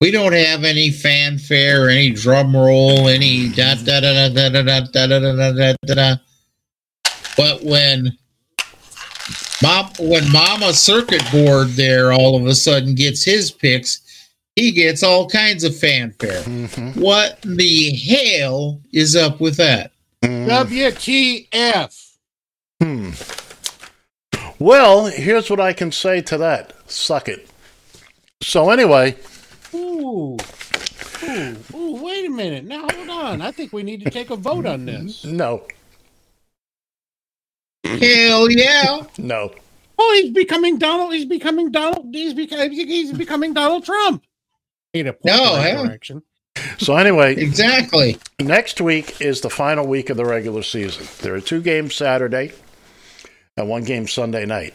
we 0.00 0.10
don't 0.10 0.32
have 0.32 0.64
any 0.64 0.90
fanfare, 0.90 1.88
any 1.88 2.10
drum 2.10 2.54
roll, 2.54 3.08
any 3.08 3.48
da 3.48 3.74
da 3.74 4.00
da 4.00 4.28
da 4.28 4.48
da 4.48 4.62
da 4.62 4.62
da 4.62 4.82
da 4.82 5.08
da 5.08 5.18
da 5.18 5.52
da 5.52 5.74
da. 5.86 5.94
da. 5.94 6.16
But 7.36 7.62
when 7.62 8.16
mom, 9.62 9.90
when 9.98 10.30
Mama 10.32 10.72
Circuit 10.72 11.22
Board 11.30 11.68
there 11.70 12.12
all 12.12 12.36
of 12.36 12.46
a 12.46 12.54
sudden 12.54 12.94
gets 12.94 13.24
his 13.24 13.50
picks, 13.50 14.02
he 14.54 14.72
gets 14.72 15.02
all 15.02 15.28
kinds 15.28 15.64
of 15.64 15.76
fanfare. 15.76 16.42
What 16.94 17.40
the 17.42 17.90
hell 17.90 18.80
is 18.92 19.16
up 19.16 19.40
with 19.40 19.56
that? 19.56 19.92
WTF? 20.22 22.02
Hmm. 22.82 23.10
Well, 24.58 25.06
here's 25.06 25.50
what 25.50 25.60
I 25.60 25.74
can 25.74 25.92
say 25.92 26.22
to 26.22 26.38
that. 26.38 26.72
Suck 26.90 27.28
it. 27.28 27.48
So 28.42 28.70
anyway, 28.70 29.16
Ooh. 29.76 30.36
Ooh, 31.22 31.56
ooh, 31.74 32.02
wait 32.04 32.26
a 32.26 32.30
minute. 32.30 32.64
Now 32.64 32.86
hold 32.92 33.08
on. 33.08 33.40
I 33.42 33.50
think 33.50 33.72
we 33.72 33.82
need 33.82 34.02
to 34.04 34.10
take 34.10 34.30
a 34.30 34.36
vote 34.36 34.66
on 34.66 34.84
this. 34.84 35.24
no, 35.24 35.66
Hell 37.84 38.50
yeah. 38.50 39.02
no. 39.18 39.52
Oh, 39.98 40.20
he's 40.20 40.32
becoming 40.32 40.78
Donald. 40.78 41.14
He's 41.14 41.24
becoming 41.24 41.70
Donald. 41.70 42.08
He's 42.12 42.34
becoming. 42.34 42.72
He's 42.72 43.12
becoming 43.12 43.54
Donald 43.54 43.84
Trump. 43.84 44.24
Need 44.92 45.06
a 45.06 45.12
point 45.14 45.24
No, 45.24 45.56
in 45.56 45.62
that 45.62 45.70
hell. 45.70 45.84
direction. 45.86 46.22
So 46.78 46.96
anyway, 46.96 47.34
exactly. 47.36 48.18
Next 48.38 48.80
week 48.80 49.20
is 49.20 49.40
the 49.40 49.50
final 49.50 49.86
week 49.86 50.10
of 50.10 50.16
the 50.16 50.24
regular 50.24 50.62
season. 50.62 51.06
There 51.22 51.34
are 51.34 51.40
two 51.40 51.60
games 51.62 51.94
Saturday 51.94 52.52
and 53.56 53.68
one 53.68 53.84
game 53.84 54.06
Sunday 54.06 54.44
night. 54.46 54.74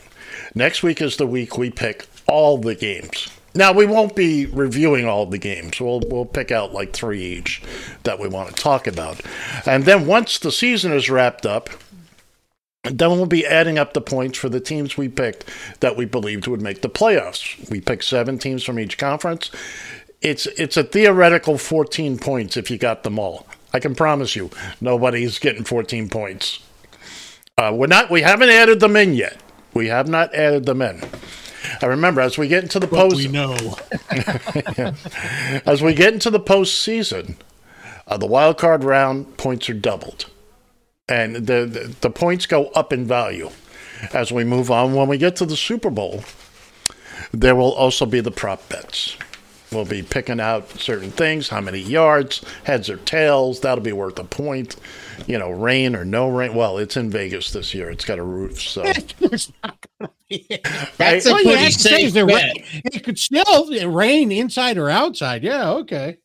Next 0.55 0.81
week 0.83 1.01
is 1.01 1.17
the 1.17 1.27
week 1.27 1.57
we 1.57 1.69
pick 1.69 2.07
all 2.27 2.57
the 2.57 2.75
games. 2.75 3.29
Now 3.53 3.73
we 3.73 3.85
won't 3.85 4.15
be 4.15 4.45
reviewing 4.45 5.05
all 5.05 5.25
the 5.25 5.37
games. 5.37 5.79
We'll 5.79 6.01
we'll 6.07 6.25
pick 6.25 6.51
out 6.51 6.73
like 6.73 6.93
three 6.93 7.21
each 7.21 7.61
that 8.03 8.19
we 8.19 8.27
want 8.27 8.49
to 8.49 8.55
talk 8.55 8.87
about. 8.87 9.21
And 9.65 9.83
then 9.85 10.07
once 10.07 10.39
the 10.39 10.51
season 10.51 10.93
is 10.93 11.09
wrapped 11.09 11.45
up, 11.45 11.69
then 12.83 13.11
we'll 13.11 13.25
be 13.25 13.45
adding 13.45 13.77
up 13.77 13.93
the 13.93 14.01
points 14.01 14.37
for 14.37 14.49
the 14.49 14.59
teams 14.59 14.97
we 14.97 15.07
picked 15.09 15.45
that 15.81 15.95
we 15.95 16.05
believed 16.05 16.47
would 16.47 16.61
make 16.61 16.81
the 16.81 16.89
playoffs. 16.89 17.69
We 17.69 17.81
picked 17.81 18.05
seven 18.05 18.39
teams 18.39 18.63
from 18.63 18.79
each 18.79 18.97
conference. 18.97 19.51
It's 20.21 20.45
it's 20.47 20.77
a 20.77 20.83
theoretical 20.83 21.57
14 21.57 22.19
points 22.19 22.55
if 22.55 22.71
you 22.71 22.77
got 22.77 23.03
them 23.03 23.19
all. 23.19 23.47
I 23.73 23.79
can 23.79 23.95
promise 23.95 24.35
you, 24.35 24.49
nobody's 24.79 25.39
getting 25.39 25.63
14 25.63 26.09
points. 26.09 26.59
Uh, 27.57 27.71
we're 27.73 27.87
not. 27.87 28.09
We 28.09 28.21
haven't 28.21 28.49
added 28.49 28.79
them 28.79 28.95
in 28.95 29.13
yet. 29.13 29.37
We 29.73 29.87
have 29.87 30.07
not 30.07 30.33
added 30.33 30.65
them 30.65 30.81
in. 30.81 31.01
I 31.81 31.85
remember 31.85 32.21
as 32.21 32.37
we 32.37 32.47
get 32.47 32.63
into 32.63 32.79
the 32.79 32.87
post. 32.87 33.17
we 33.17 33.27
know. 33.27 33.55
as 35.65 35.81
we 35.81 35.93
get 35.93 36.13
into 36.13 36.29
the 36.29 36.39
postseason, 36.39 37.35
uh, 38.07 38.17
the 38.17 38.25
wild 38.25 38.57
card 38.57 38.83
round 38.83 39.37
points 39.37 39.69
are 39.69 39.73
doubled, 39.73 40.25
and 41.07 41.35
the, 41.35 41.65
the 41.65 41.95
the 42.01 42.09
points 42.09 42.45
go 42.45 42.67
up 42.69 42.91
in 42.91 43.05
value 43.05 43.49
as 44.13 44.31
we 44.31 44.43
move 44.43 44.71
on. 44.71 44.93
When 44.93 45.07
we 45.07 45.17
get 45.17 45.35
to 45.37 45.45
the 45.45 45.55
Super 45.55 45.89
Bowl, 45.89 46.23
there 47.31 47.55
will 47.55 47.73
also 47.73 48.05
be 48.05 48.21
the 48.21 48.31
prop 48.31 48.67
bets. 48.69 49.17
We'll 49.71 49.85
be 49.85 50.03
picking 50.03 50.41
out 50.41 50.69
certain 50.71 51.11
things, 51.11 51.47
how 51.47 51.61
many 51.61 51.79
yards, 51.79 52.43
heads 52.65 52.89
or 52.89 52.97
tails. 52.97 53.61
That'll 53.61 53.83
be 53.83 53.93
worth 53.93 54.19
a 54.19 54.25
point. 54.25 54.75
You 55.27 55.37
know, 55.37 55.51
rain 55.51 55.95
or 55.95 56.03
no 56.05 56.29
rain. 56.29 56.53
Well, 56.55 56.77
it's 56.77 56.97
in 56.97 57.09
Vegas 57.09 57.51
this 57.51 57.73
year. 57.73 57.89
It's 57.91 58.05
got 58.05 58.19
a 58.19 58.23
roof, 58.23 58.59
so 58.61 58.83
There's 59.19 59.51
not 59.63 59.85
gonna 59.99 60.11
be. 60.29 60.47
That's 60.97 61.25
a 61.25 61.31
All 61.31 61.37
you 61.39 61.43
pretty 61.45 61.57
have 61.63 61.73
to 61.73 61.79
say 61.79 62.03
is 62.03 62.13
safe 62.13 62.13
there 62.13 62.25
bet. 62.25 62.43
rain- 62.55 62.81
It 62.85 63.03
could 63.03 63.19
still 63.19 63.89
rain 63.91 64.31
inside 64.31 64.77
or 64.77 64.89
outside. 64.89 65.43
Yeah, 65.43 65.71
okay. 65.71 66.17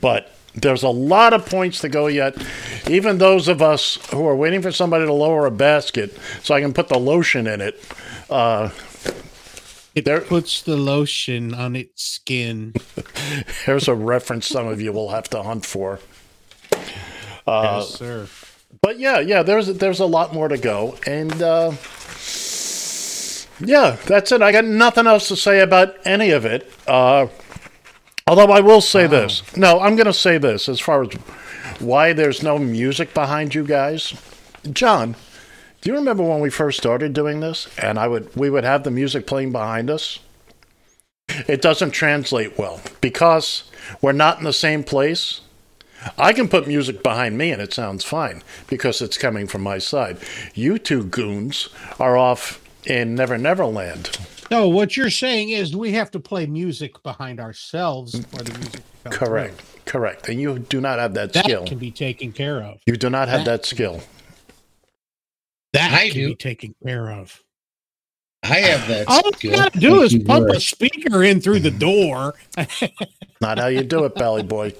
but 0.00 0.32
there's 0.54 0.82
a 0.82 0.88
lot 0.88 1.32
of 1.32 1.46
points 1.46 1.80
to 1.80 1.88
go 1.88 2.06
yet. 2.08 2.36
Even 2.88 3.18
those 3.18 3.46
of 3.48 3.62
us 3.62 3.96
who 4.10 4.26
are 4.26 4.34
waiting 4.36 4.62
for 4.62 4.72
somebody 4.72 5.06
to 5.06 5.12
lower 5.12 5.46
a 5.46 5.50
basket 5.50 6.16
so 6.42 6.54
I 6.54 6.60
can 6.60 6.72
put 6.72 6.88
the 6.88 6.98
lotion 6.98 7.46
in 7.46 7.60
it. 7.60 7.80
Uh, 8.28 8.70
It 9.94 10.04
there, 10.04 10.20
puts 10.20 10.62
the 10.62 10.76
lotion 10.76 11.52
on 11.54 11.74
its 11.76 12.02
skin. 12.04 12.74
here's 13.64 13.88
a 13.88 13.94
reference 13.94 14.46
some 14.46 14.66
of 14.68 14.80
you 14.80 14.92
will 14.92 15.10
have 15.10 15.28
to 15.30 15.42
hunt 15.42 15.66
for. 15.66 15.98
Uh, 17.50 17.78
yes, 17.80 17.94
sir. 17.94 18.28
but 18.80 18.98
yeah, 18.98 19.18
yeah, 19.18 19.42
there's 19.42 19.66
there's 19.66 20.00
a 20.00 20.06
lot 20.06 20.32
more 20.32 20.48
to 20.48 20.56
go, 20.58 20.96
and 21.06 21.42
uh, 21.42 21.72
yeah, 23.60 23.96
that's 24.06 24.32
it. 24.32 24.40
I 24.42 24.52
got 24.52 24.64
nothing 24.64 25.06
else 25.06 25.28
to 25.28 25.36
say 25.36 25.60
about 25.60 25.96
any 26.06 26.30
of 26.30 26.44
it. 26.44 26.70
Uh, 26.86 27.26
although 28.26 28.52
I 28.52 28.60
will 28.60 28.80
say 28.80 29.06
this. 29.06 29.42
No, 29.56 29.80
I'm 29.80 29.96
going 29.96 30.06
to 30.06 30.12
say 30.12 30.38
this 30.38 30.68
as 30.68 30.80
far 30.80 31.02
as 31.02 31.08
why 31.80 32.12
there's 32.12 32.42
no 32.42 32.58
music 32.58 33.12
behind 33.14 33.54
you 33.54 33.64
guys. 33.64 34.14
John, 34.72 35.16
do 35.80 35.90
you 35.90 35.96
remember 35.96 36.22
when 36.22 36.40
we 36.40 36.50
first 36.50 36.78
started 36.78 37.12
doing 37.12 37.40
this, 37.40 37.68
and 37.78 37.98
I 37.98 38.06
would 38.08 38.34
we 38.36 38.50
would 38.50 38.64
have 38.64 38.84
the 38.84 38.90
music 38.90 39.26
playing 39.26 39.52
behind 39.52 39.90
us? 39.90 40.20
It 41.46 41.62
doesn't 41.62 41.92
translate 41.92 42.58
well 42.58 42.80
because 43.00 43.70
we're 44.02 44.12
not 44.12 44.38
in 44.38 44.44
the 44.44 44.52
same 44.52 44.82
place. 44.84 45.40
I 46.18 46.32
can 46.32 46.48
put 46.48 46.66
music 46.66 47.02
behind 47.02 47.36
me 47.36 47.50
and 47.50 47.60
it 47.60 47.72
sounds 47.72 48.04
fine 48.04 48.42
because 48.68 49.00
it's 49.02 49.18
coming 49.18 49.46
from 49.46 49.62
my 49.62 49.78
side. 49.78 50.18
You 50.54 50.78
two 50.78 51.04
goons 51.04 51.68
are 51.98 52.16
off 52.16 52.62
in 52.86 53.14
Never 53.14 53.36
Never 53.38 53.66
Land. 53.66 54.18
So 54.50 54.68
what 54.68 54.96
you're 54.96 55.10
saying 55.10 55.50
is 55.50 55.76
we 55.76 55.92
have 55.92 56.10
to 56.12 56.20
play 56.20 56.46
music 56.46 57.02
behind 57.02 57.38
ourselves 57.38 58.18
for 58.26 58.42
the 58.42 58.52
music 58.58 58.72
to 59.04 59.10
come 59.10 59.12
Correct. 59.12 59.62
Correct. 59.84 60.28
And 60.28 60.40
you 60.40 60.58
do 60.58 60.80
not 60.80 60.98
have 60.98 61.14
that 61.14 61.32
through. 61.32 61.42
That 61.42 61.44
skill. 61.44 61.66
can 61.66 61.78
be 61.78 61.90
taken 61.90 62.32
care 62.32 62.60
of. 62.62 62.78
You 62.86 62.96
do 62.96 63.10
not 63.10 63.28
have 63.28 63.44
that 63.44 63.62
that 63.62 63.66
skill. 63.66 64.00
That 65.72 65.92
I 65.92 66.08
can 66.08 66.16
do. 66.16 66.28
be 66.30 66.34
taken 66.34 66.74
care 66.82 67.10
of. 67.10 67.40
I 68.42 68.54
have 68.60 68.88
that 68.88 69.06
All 69.06 69.20
you 69.40 69.50
gotta 69.50 69.78
do 69.78 70.00
Thank 70.00 70.12
is 70.14 70.24
pump 70.24 70.46
very- 70.46 70.56
a 70.56 70.60
speaker 70.60 71.22
in 71.22 71.40
through 71.40 71.60
the 71.60 71.70
door. 71.70 72.34
Not 73.40 73.58
how 73.58 73.66
you 73.68 73.82
do 73.84 74.04
it, 74.04 74.14
Bally 74.14 74.42
Boy. 74.42 74.72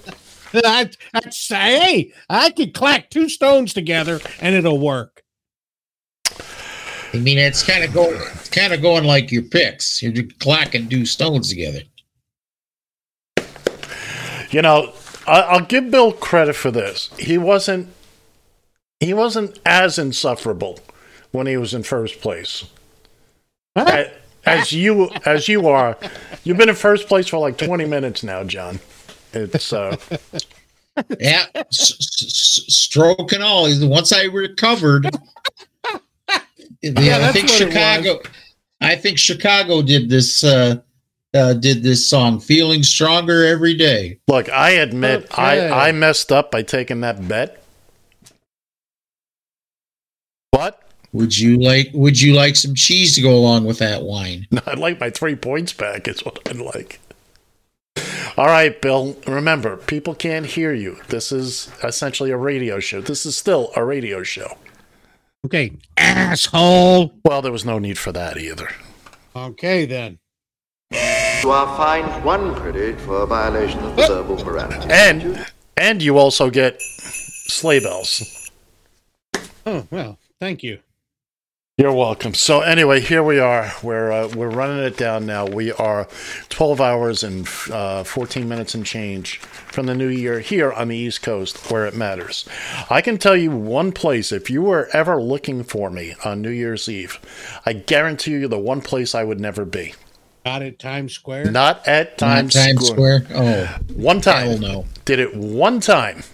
I, 0.65 0.91
I'd 1.15 1.35
say, 1.35 1.79
hey, 1.79 2.13
I 2.29 2.51
could 2.51 2.75
clack 2.75 3.11
two 3.11 3.29
stones 3.29 3.73
together 3.75 4.21
and 4.41 4.55
it'll 4.55 4.79
work. 4.79 5.23
I 7.13 7.17
mean, 7.19 7.39
it's 7.39 7.63
kind 7.65 7.83
of 7.83 7.93
going, 7.93 8.21
kind 8.53 8.73
of 8.73 8.81
going 8.83 9.05
like 9.05 9.33
your 9.33 9.43
picks. 9.43 10.01
You're 10.03 10.25
clacking 10.39 10.89
two 10.89 11.05
stones 11.07 11.49
together. 11.49 11.81
You 14.51 14.63
know, 14.63 14.93
I, 15.27 15.41
I'll 15.43 15.65
give 15.65 15.91
Bill 15.91 16.13
credit 16.13 16.55
for 16.57 16.71
this. 16.71 17.11
He 17.19 17.39
wasn't. 17.39 17.89
He 19.01 19.15
wasn't 19.15 19.59
as 19.65 19.99
insufferable 19.99 20.79
when 21.33 21.47
he 21.47 21.57
was 21.57 21.73
in 21.73 21.83
first 21.85 22.21
place. 22.21 22.65
A- 23.77 24.11
As 24.45 24.73
you 24.73 25.11
as 25.25 25.49
you 25.49 25.69
are, 25.69 25.97
you've 26.45 26.57
been 26.59 26.69
in 26.69 26.75
first 26.75 27.09
place 27.09 27.29
for 27.29 27.39
like 27.39 27.59
twenty 27.59 27.85
minutes 27.87 28.23
now, 28.23 28.43
John. 28.45 28.81
It's 29.33 29.73
uh, 29.73 29.97
Yeah, 31.21 31.47
s- 31.55 31.93
s- 32.01 32.65
stroke 32.69 33.33
and 33.33 33.43
all. 33.43 33.69
Once 33.89 34.13
I 34.13 34.25
recovered, 34.25 35.07
yeah, 36.83 37.29
I 37.29 37.33
think 37.33 37.49
Chicago. 37.49 38.21
I 38.81 38.97
think 38.97 39.19
Chicago 39.19 39.83
did 39.83 40.09
this. 40.09 40.43
Uh, 40.45 40.81
uh, 41.33 41.53
did 41.55 41.83
this 41.83 42.09
song 42.09 42.41
"Feeling 42.41 42.83
Stronger 42.83 43.45
Every 43.47 43.75
Day." 43.75 44.19
look. 44.27 44.49
I 44.51 44.71
admit 44.71 45.25
Okay. 45.25 45.43
I 45.71 45.89
I 45.89 45.93
messed 45.93 46.33
up 46.33 46.51
by 46.51 46.63
taking 46.63 47.01
that 47.03 47.27
bet, 47.29 47.63
but 50.53 50.83
Would 51.13 51.39
you 51.39 51.57
like 51.59 51.91
Would 51.95 52.21
you 52.21 52.35
like 52.35 52.57
some 52.57 52.75
cheese 52.75 53.15
to 53.15 53.23
go 53.23 53.35
along 53.37 53.65
with 53.65 53.79
that 53.79 54.03
wine? 54.03 54.47
No, 54.51 54.61
I'd 54.67 54.79
like 54.79 55.01
my 55.01 55.11
three 55.11 55.37
points 55.37 55.73
back. 55.73 56.09
Is 56.09 56.25
what 56.25 56.41
I'd 56.49 56.57
like. 56.57 57.01
All 58.37 58.47
right, 58.47 58.81
Bill. 58.81 59.17
Remember, 59.27 59.77
people 59.77 60.15
can't 60.15 60.47
hear 60.47 60.73
you. 60.73 60.99
This 61.09 61.33
is 61.33 61.71
essentially 61.83 62.31
a 62.31 62.37
radio 62.37 62.81
show. 62.81 63.01
This 63.01 63.27
is 63.27 63.37
still 63.37 63.71
a 63.77 63.85
radio 63.85 64.23
show. 64.23 64.57
Okay, 65.45 65.73
asshole. 65.97 67.15
Well, 67.25 67.43
there 67.43 67.53
was 67.53 67.65
no 67.65 67.79
need 67.79 67.99
for 67.99 68.13
that 68.13 68.37
either. 68.37 68.69
Okay, 69.35 69.87
then. 69.87 70.19
You 70.93 71.51
are 71.51 71.77
fined 71.77 72.25
one 72.25 72.55
credit 72.55 73.01
for 73.01 73.23
a 73.23 73.27
violation 73.27 73.79
of 73.81 73.97
the 73.97 74.07
verbal 74.07 74.45
morality. 74.45 74.89
And 74.91 75.47
and 75.77 76.03
you 76.03 76.19
also 76.19 76.51
get 76.51 76.81
sleigh 76.83 77.81
bells. 77.81 78.51
Oh 79.65 79.87
well, 79.91 80.19
thank 80.39 80.63
you. 80.63 80.81
You're 81.81 81.95
welcome. 81.95 82.35
So 82.35 82.61
anyway, 82.61 83.01
here 83.01 83.23
we 83.23 83.39
are. 83.39 83.73
We're 83.83 84.13
uh, 84.13 84.29
we're 84.37 84.51
running 84.51 84.85
it 84.85 84.99
down 84.99 85.25
now. 85.25 85.47
We 85.47 85.73
are 85.73 86.07
12 86.51 86.79
hours 86.79 87.25
and 87.25 87.49
uh, 87.73 88.05
14 88.05 88.47
minutes 88.47 88.75
and 88.75 88.85
change 88.85 89.39
from 89.39 89.87
the 89.87 89.95
new 89.95 90.09
year 90.09 90.41
here 90.41 90.71
on 90.71 90.89
the 90.89 90.97
East 90.99 91.23
Coast, 91.23 91.71
where 91.71 91.87
it 91.87 91.97
matters. 91.97 92.47
I 92.91 93.01
can 93.01 93.17
tell 93.17 93.35
you 93.35 93.51
one 93.51 93.93
place. 93.93 94.31
If 94.31 94.51
you 94.51 94.61
were 94.61 94.91
ever 94.93 95.23
looking 95.23 95.65
for 95.65 95.89
me 95.89 96.13
on 96.23 96.43
New 96.43 96.51
Year's 96.51 96.87
Eve, 96.87 97.19
I 97.65 97.73
guarantee 97.73 98.33
you 98.33 98.47
the 98.47 98.59
one 98.59 98.83
place 98.83 99.15
I 99.15 99.25
would 99.25 99.41
never 99.41 99.65
be. 99.65 99.95
Not 100.45 100.61
at 100.61 100.79
Times 100.79 101.15
Square. 101.15 101.51
Not 101.51 101.89
at 101.89 102.19
Times, 102.19 102.53
Times 102.53 102.89
Square. 102.89 103.25
Square. 103.25 103.39
Oh, 103.43 103.79
One 103.95 104.21
time. 104.21 104.49
hell 104.49 104.59
no. 104.59 104.85
Did 105.07 105.19
it 105.19 105.35
one 105.35 105.81
time. 105.81 106.25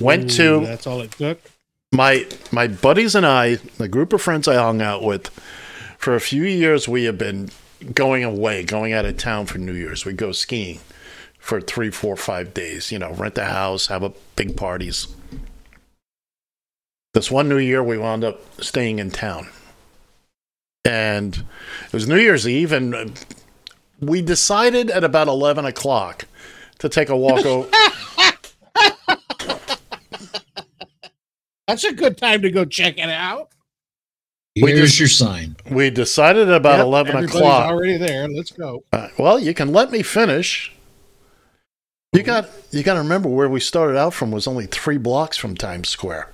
Went 0.00 0.32
Ooh, 0.32 0.60
to 0.60 0.66
That's 0.66 0.86
all 0.86 1.02
it 1.02 1.10
took. 1.10 1.42
My 1.92 2.26
my 2.52 2.68
buddies 2.68 3.14
and 3.14 3.26
I, 3.26 3.56
the 3.78 3.88
group 3.88 4.12
of 4.12 4.22
friends 4.22 4.46
I 4.46 4.54
hung 4.54 4.80
out 4.80 5.02
with, 5.02 5.28
for 5.98 6.14
a 6.14 6.20
few 6.20 6.44
years 6.44 6.88
we 6.88 7.04
have 7.04 7.18
been 7.18 7.50
going 7.94 8.24
away, 8.24 8.64
going 8.64 8.92
out 8.92 9.04
of 9.04 9.16
town 9.16 9.46
for 9.46 9.58
New 9.58 9.72
Year's. 9.72 10.04
We 10.04 10.12
go 10.12 10.32
skiing 10.32 10.80
for 11.38 11.60
three, 11.60 11.90
four, 11.90 12.16
five 12.16 12.54
days. 12.54 12.92
You 12.92 12.98
know, 12.98 13.12
rent 13.12 13.38
a 13.38 13.44
house, 13.44 13.88
have 13.88 14.02
a 14.02 14.12
big 14.36 14.56
parties. 14.56 15.08
This 17.12 17.30
one 17.30 17.48
New 17.48 17.58
Year, 17.58 17.82
we 17.82 17.98
wound 17.98 18.22
up 18.22 18.40
staying 18.62 19.00
in 19.00 19.10
town, 19.10 19.48
and 20.84 21.44
it 21.86 21.92
was 21.92 22.06
New 22.06 22.18
Year's 22.18 22.46
Eve, 22.46 22.70
and 22.70 23.20
we 23.98 24.22
decided 24.22 24.90
at 24.90 25.02
about 25.02 25.26
eleven 25.26 25.64
o'clock 25.64 26.26
to 26.78 26.88
take 26.88 27.08
a 27.08 27.16
walk 27.16 27.44
over. 27.44 27.68
That's 31.70 31.84
a 31.84 31.92
good 31.92 32.18
time 32.18 32.42
to 32.42 32.50
go 32.50 32.64
check 32.64 32.98
it 32.98 33.08
out. 33.08 33.50
We 34.60 34.72
Here's 34.72 34.88
just- 34.90 34.98
your 34.98 35.08
sign. 35.08 35.54
we 35.70 35.88
decided 35.90 36.50
about 36.50 36.78
Yep, 36.78 36.86
eleven 36.86 37.24
o'clock. 37.24 37.70
Already 37.70 37.96
there. 37.96 38.28
Let's 38.28 38.50
go. 38.50 38.82
Uh, 38.92 39.08
well, 39.16 39.38
you 39.38 39.54
can 39.54 39.72
let 39.72 39.92
me 39.92 40.02
finish. 40.02 40.72
You 42.12 42.24
got 42.24 42.48
you 42.72 42.82
got 42.82 42.94
to 42.94 43.00
remember 43.00 43.28
where 43.28 43.48
we 43.48 43.60
started 43.60 43.96
out 43.96 44.12
from 44.14 44.32
was 44.32 44.48
only 44.48 44.66
three 44.66 44.98
blocks 44.98 45.36
from 45.36 45.54
Times 45.56 45.88
Square. 45.88 46.28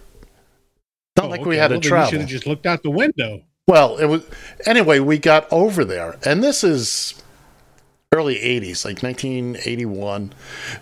Not 1.18 1.26
Oh, 1.26 1.28
like 1.28 1.44
we 1.44 1.58
had 1.58 1.70
Well, 1.70 1.80
to 1.80 1.88
then 1.90 1.98
You 1.98 2.04
should 2.04 2.08
travel. 2.10 2.20
have 2.20 2.28
just 2.28 2.46
looked 2.46 2.64
out 2.66 2.82
the 2.82 2.90
window. 2.90 3.42
Well, 3.66 3.98
it 3.98 4.06
was 4.06 4.22
anyway. 4.64 5.00
We 5.00 5.18
got 5.18 5.46
over 5.52 5.84
there, 5.84 6.16
and 6.24 6.42
this 6.42 6.64
is 6.64 7.14
early 8.16 8.36
'80s, 8.36 8.84
like 8.84 9.02
1981. 9.02 10.32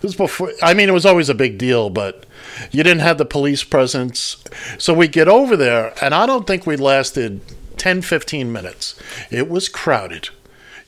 This 0.00 0.02
was 0.02 0.14
before. 0.16 0.52
I 0.62 0.74
mean, 0.74 0.88
it 0.88 0.92
was 0.92 1.06
always 1.06 1.28
a 1.28 1.34
big 1.34 1.58
deal, 1.58 1.90
but 1.90 2.26
you 2.70 2.82
didn't 2.82 3.02
have 3.02 3.18
the 3.18 3.24
police 3.24 3.64
presence. 3.64 4.42
So 4.78 4.94
we 4.94 5.08
get 5.08 5.28
over 5.28 5.56
there, 5.56 5.92
and 6.02 6.14
I 6.14 6.26
don't 6.26 6.46
think 6.46 6.66
we 6.66 6.76
lasted 6.76 7.40
10, 7.76 8.02
15 8.02 8.52
minutes. 8.52 8.98
It 9.30 9.48
was 9.48 9.68
crowded. 9.68 10.30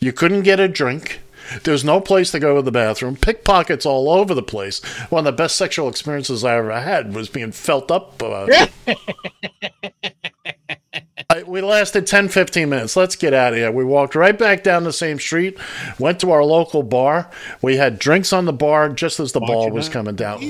You 0.01 0.13
couldn't 0.13 0.43
get 0.43 0.61
a 0.61 0.69
drink. 0.69 1.21
There's 1.63 1.85
no 1.85 2.01
place 2.01 2.31
to 2.33 2.41
go 2.41 2.57
to 2.57 2.63
the 2.63 2.73
bathroom. 2.73 3.17
Pickpockets 3.17 3.87
all 3.87 4.11
over 4.11 4.35
the 4.35 4.43
place. 4.43 4.83
One 5.11 5.27
of 5.27 5.33
the 5.33 5.43
best 5.43 5.57
sexual 5.57 5.89
experiences 5.89 6.45
I 6.45 6.57
ever 6.57 6.81
had 6.81 7.15
was 7.15 7.29
being 7.29 7.53
felt 7.53 7.91
up. 7.91 8.21
I, 11.29 11.43
we 11.43 11.61
lasted 11.61 12.07
10, 12.07 12.29
15 12.29 12.69
minutes. 12.69 12.95
Let's 12.97 13.17
get 13.17 13.35
out 13.35 13.53
of 13.53 13.59
here. 13.59 13.73
We 13.73 13.85
walked 13.85 14.15
right 14.15 14.39
back 14.39 14.63
down 14.63 14.85
the 14.85 14.93
same 14.93 15.19
street, 15.19 15.59
went 15.99 16.21
to 16.21 16.31
our 16.31 16.45
local 16.45 16.85
bar. 16.85 17.29
We 17.61 17.77
had 17.79 17.99
drinks 17.99 18.33
on 18.33 18.45
the 18.45 18.53
bar 18.53 18.89
just 18.91 19.19
as 19.19 19.33
the 19.33 19.41
ball 19.41 19.71
was 19.71 19.89
coming 19.89 20.15
down. 20.15 20.41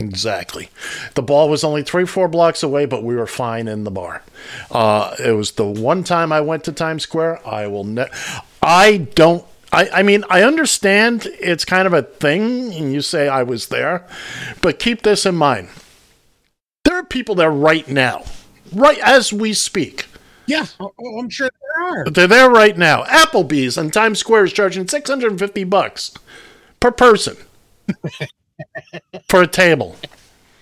Exactly. 0.00 0.68
The 1.14 1.22
ball 1.22 1.48
was 1.48 1.62
only 1.62 1.84
three, 1.84 2.06
four 2.06 2.26
blocks 2.26 2.64
away, 2.64 2.86
but 2.86 3.04
we 3.04 3.14
were 3.14 3.26
fine 3.28 3.68
in 3.68 3.84
the 3.84 3.90
bar. 3.92 4.22
Uh, 4.70 5.14
it 5.24 5.32
was 5.32 5.52
the 5.52 5.64
one 5.66 6.02
time 6.02 6.32
I 6.32 6.40
went 6.40 6.64
to 6.64 6.72
Times 6.72 7.04
Square. 7.04 7.46
I 7.46 7.68
will 7.68 7.84
ne- 7.84 8.10
I 8.60 8.96
don't. 9.14 9.44
I, 9.72 9.88
I 9.90 10.02
mean, 10.02 10.24
I 10.28 10.42
understand 10.42 11.28
it's 11.38 11.64
kind 11.64 11.86
of 11.86 11.92
a 11.92 12.02
thing, 12.02 12.74
and 12.74 12.92
you 12.92 13.00
say 13.00 13.28
I 13.28 13.44
was 13.44 13.68
there, 13.68 14.04
but 14.60 14.80
keep 14.80 15.02
this 15.02 15.24
in 15.24 15.36
mind. 15.36 15.68
There 16.84 16.96
are 16.96 17.04
people 17.04 17.36
there 17.36 17.52
right 17.52 17.86
now, 17.86 18.24
right 18.72 18.98
as 18.98 19.32
we 19.32 19.52
speak. 19.52 20.06
Yeah, 20.46 20.66
oh, 20.80 20.92
oh, 21.00 21.18
I'm 21.18 21.28
sure 21.28 21.48
there 21.48 21.86
are. 21.86 22.04
They're 22.06 22.26
there 22.26 22.50
right 22.50 22.76
now. 22.76 23.04
Applebee's 23.04 23.78
and 23.78 23.92
Times 23.92 24.18
Square 24.18 24.46
is 24.46 24.52
charging 24.52 24.88
650 24.88 25.64
bucks 25.64 26.12
per 26.80 26.90
person 26.90 27.36
for 29.28 29.42
a 29.42 29.46
table. 29.46 29.96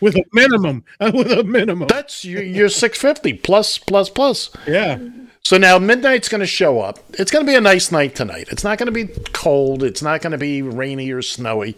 With 0.00 0.14
a 0.16 0.24
minimum. 0.32 0.84
With 1.00 1.32
a 1.32 1.42
minimum. 1.42 1.88
That's 1.88 2.24
your, 2.24 2.42
your 2.42 2.68
650 2.68 3.38
plus 3.38 3.78
plus 3.78 4.10
plus. 4.10 4.50
Yeah. 4.66 4.98
So 5.44 5.56
now 5.56 5.78
midnight's 5.78 6.28
going 6.28 6.40
to 6.40 6.46
show 6.46 6.80
up. 6.80 6.98
It's 7.14 7.30
going 7.30 7.44
to 7.44 7.50
be 7.50 7.56
a 7.56 7.60
nice 7.60 7.90
night 7.90 8.14
tonight. 8.14 8.48
It's 8.50 8.64
not 8.64 8.76
going 8.76 8.92
to 8.92 8.92
be 8.92 9.06
cold. 9.32 9.82
It's 9.82 10.02
not 10.02 10.20
going 10.20 10.32
to 10.32 10.38
be 10.38 10.60
rainy 10.60 11.10
or 11.10 11.22
snowy. 11.22 11.74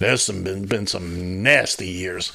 There's 0.00 0.22
some, 0.22 0.42
been, 0.42 0.66
been 0.66 0.88
some 0.88 1.42
nasty 1.42 1.86
years. 1.86 2.32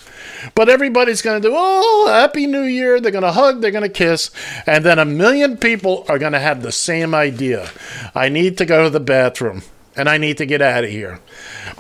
But 0.56 0.70
everybody's 0.70 1.22
going 1.22 1.42
to 1.42 1.50
do, 1.50 1.54
oh, 1.58 2.08
Happy 2.08 2.48
New 2.48 2.64
Year. 2.64 3.02
They're 3.02 3.12
going 3.12 3.24
to 3.24 3.34
hug. 3.34 3.60
They're 3.60 3.72
going 3.72 3.84
to 3.84 3.90
kiss. 3.90 4.32
And 4.66 4.86
then 4.86 4.98
a 4.98 5.06
million 5.06 5.58
people 5.58 6.06
are 6.08 6.20
going 6.20 6.34
to 6.34 6.40
have 6.40 6.62
the 6.62 6.72
same 6.72 7.14
idea. 7.14 7.70
I 8.16 8.30
need 8.30 8.58
to 8.60 8.66
go 8.66 8.84
to 8.84 8.90
the 8.90 9.02
bathroom 9.02 9.64
and 9.98 10.08
I 10.08 10.18
need 10.18 10.38
to 10.38 10.46
get 10.46 10.62
out 10.62 10.86
of 10.86 10.90
here. 10.90 11.20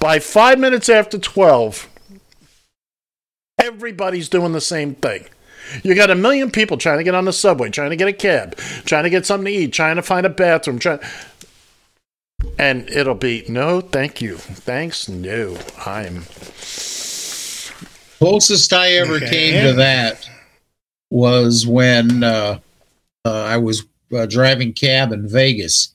By 0.01 0.19
five 0.19 0.59
minutes 0.59 0.89
after 0.89 1.17
12, 1.17 1.87
everybody's 3.59 4.27
doing 4.27 4.51
the 4.51 4.61
same 4.61 4.95
thing. 4.95 5.27
You 5.83 5.95
got 5.95 6.09
a 6.09 6.15
million 6.15 6.51
people 6.51 6.77
trying 6.77 6.97
to 6.97 7.03
get 7.03 7.15
on 7.15 7.25
the 7.25 7.33
subway, 7.33 7.69
trying 7.69 7.89
to 7.91 7.95
get 7.95 8.07
a 8.07 8.13
cab, 8.13 8.55
trying 8.85 9.03
to 9.03 9.09
get 9.09 9.25
something 9.25 9.45
to 9.45 9.59
eat, 9.59 9.73
trying 9.73 9.95
to 9.97 10.01
find 10.01 10.25
a 10.25 10.29
bathroom, 10.29 10.79
trying 10.79 10.99
and 12.59 12.89
it'll 12.89 13.15
be 13.15 13.43
no, 13.47 13.81
thank 13.81 14.21
you. 14.21 14.37
Thanks, 14.37 15.07
no. 15.09 15.57
I'm 15.85 16.23
Closest 18.19 18.73
I 18.73 18.93
ever 18.93 19.17
Okay. 19.17 19.29
came 19.29 19.63
to 19.63 19.73
that 19.73 20.27
was 21.11 21.67
when 21.67 22.23
uh, 22.23 22.59
uh, 23.25 23.43
I 23.43 23.57
was 23.57 23.85
uh, 24.15 24.25
driving 24.25 24.73
cab 24.73 25.11
in 25.11 25.27
Vegas, 25.27 25.93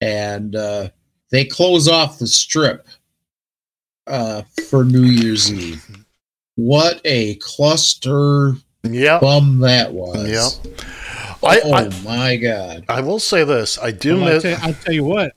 and 0.00 0.54
uh, 0.54 0.90
they 1.30 1.44
close 1.46 1.88
off 1.88 2.18
the 2.18 2.26
strip 2.26 2.86
uh, 4.06 4.42
for 4.68 4.84
New 4.84 5.04
Year's 5.04 5.52
Eve. 5.52 6.04
What 6.56 7.00
a 7.04 7.36
cluster 7.36 8.54
yeah. 8.82 9.18
bum 9.18 9.60
that 9.60 9.92
was! 9.92 10.58
Yep. 10.64 10.76
Oh 11.44 11.72
I- 11.74 11.88
my 12.04 12.36
god! 12.36 12.84
I 12.88 13.00
will 13.00 13.18
say 13.18 13.44
this. 13.44 13.78
I 13.78 13.90
do 13.90 14.16
Well, 14.16 14.24
I'll, 14.28 14.34
miss 14.34 14.42
tell, 14.42 14.58
I'll 14.62 14.74
tell 14.74 14.94
you 14.94 15.04
what. 15.04 15.32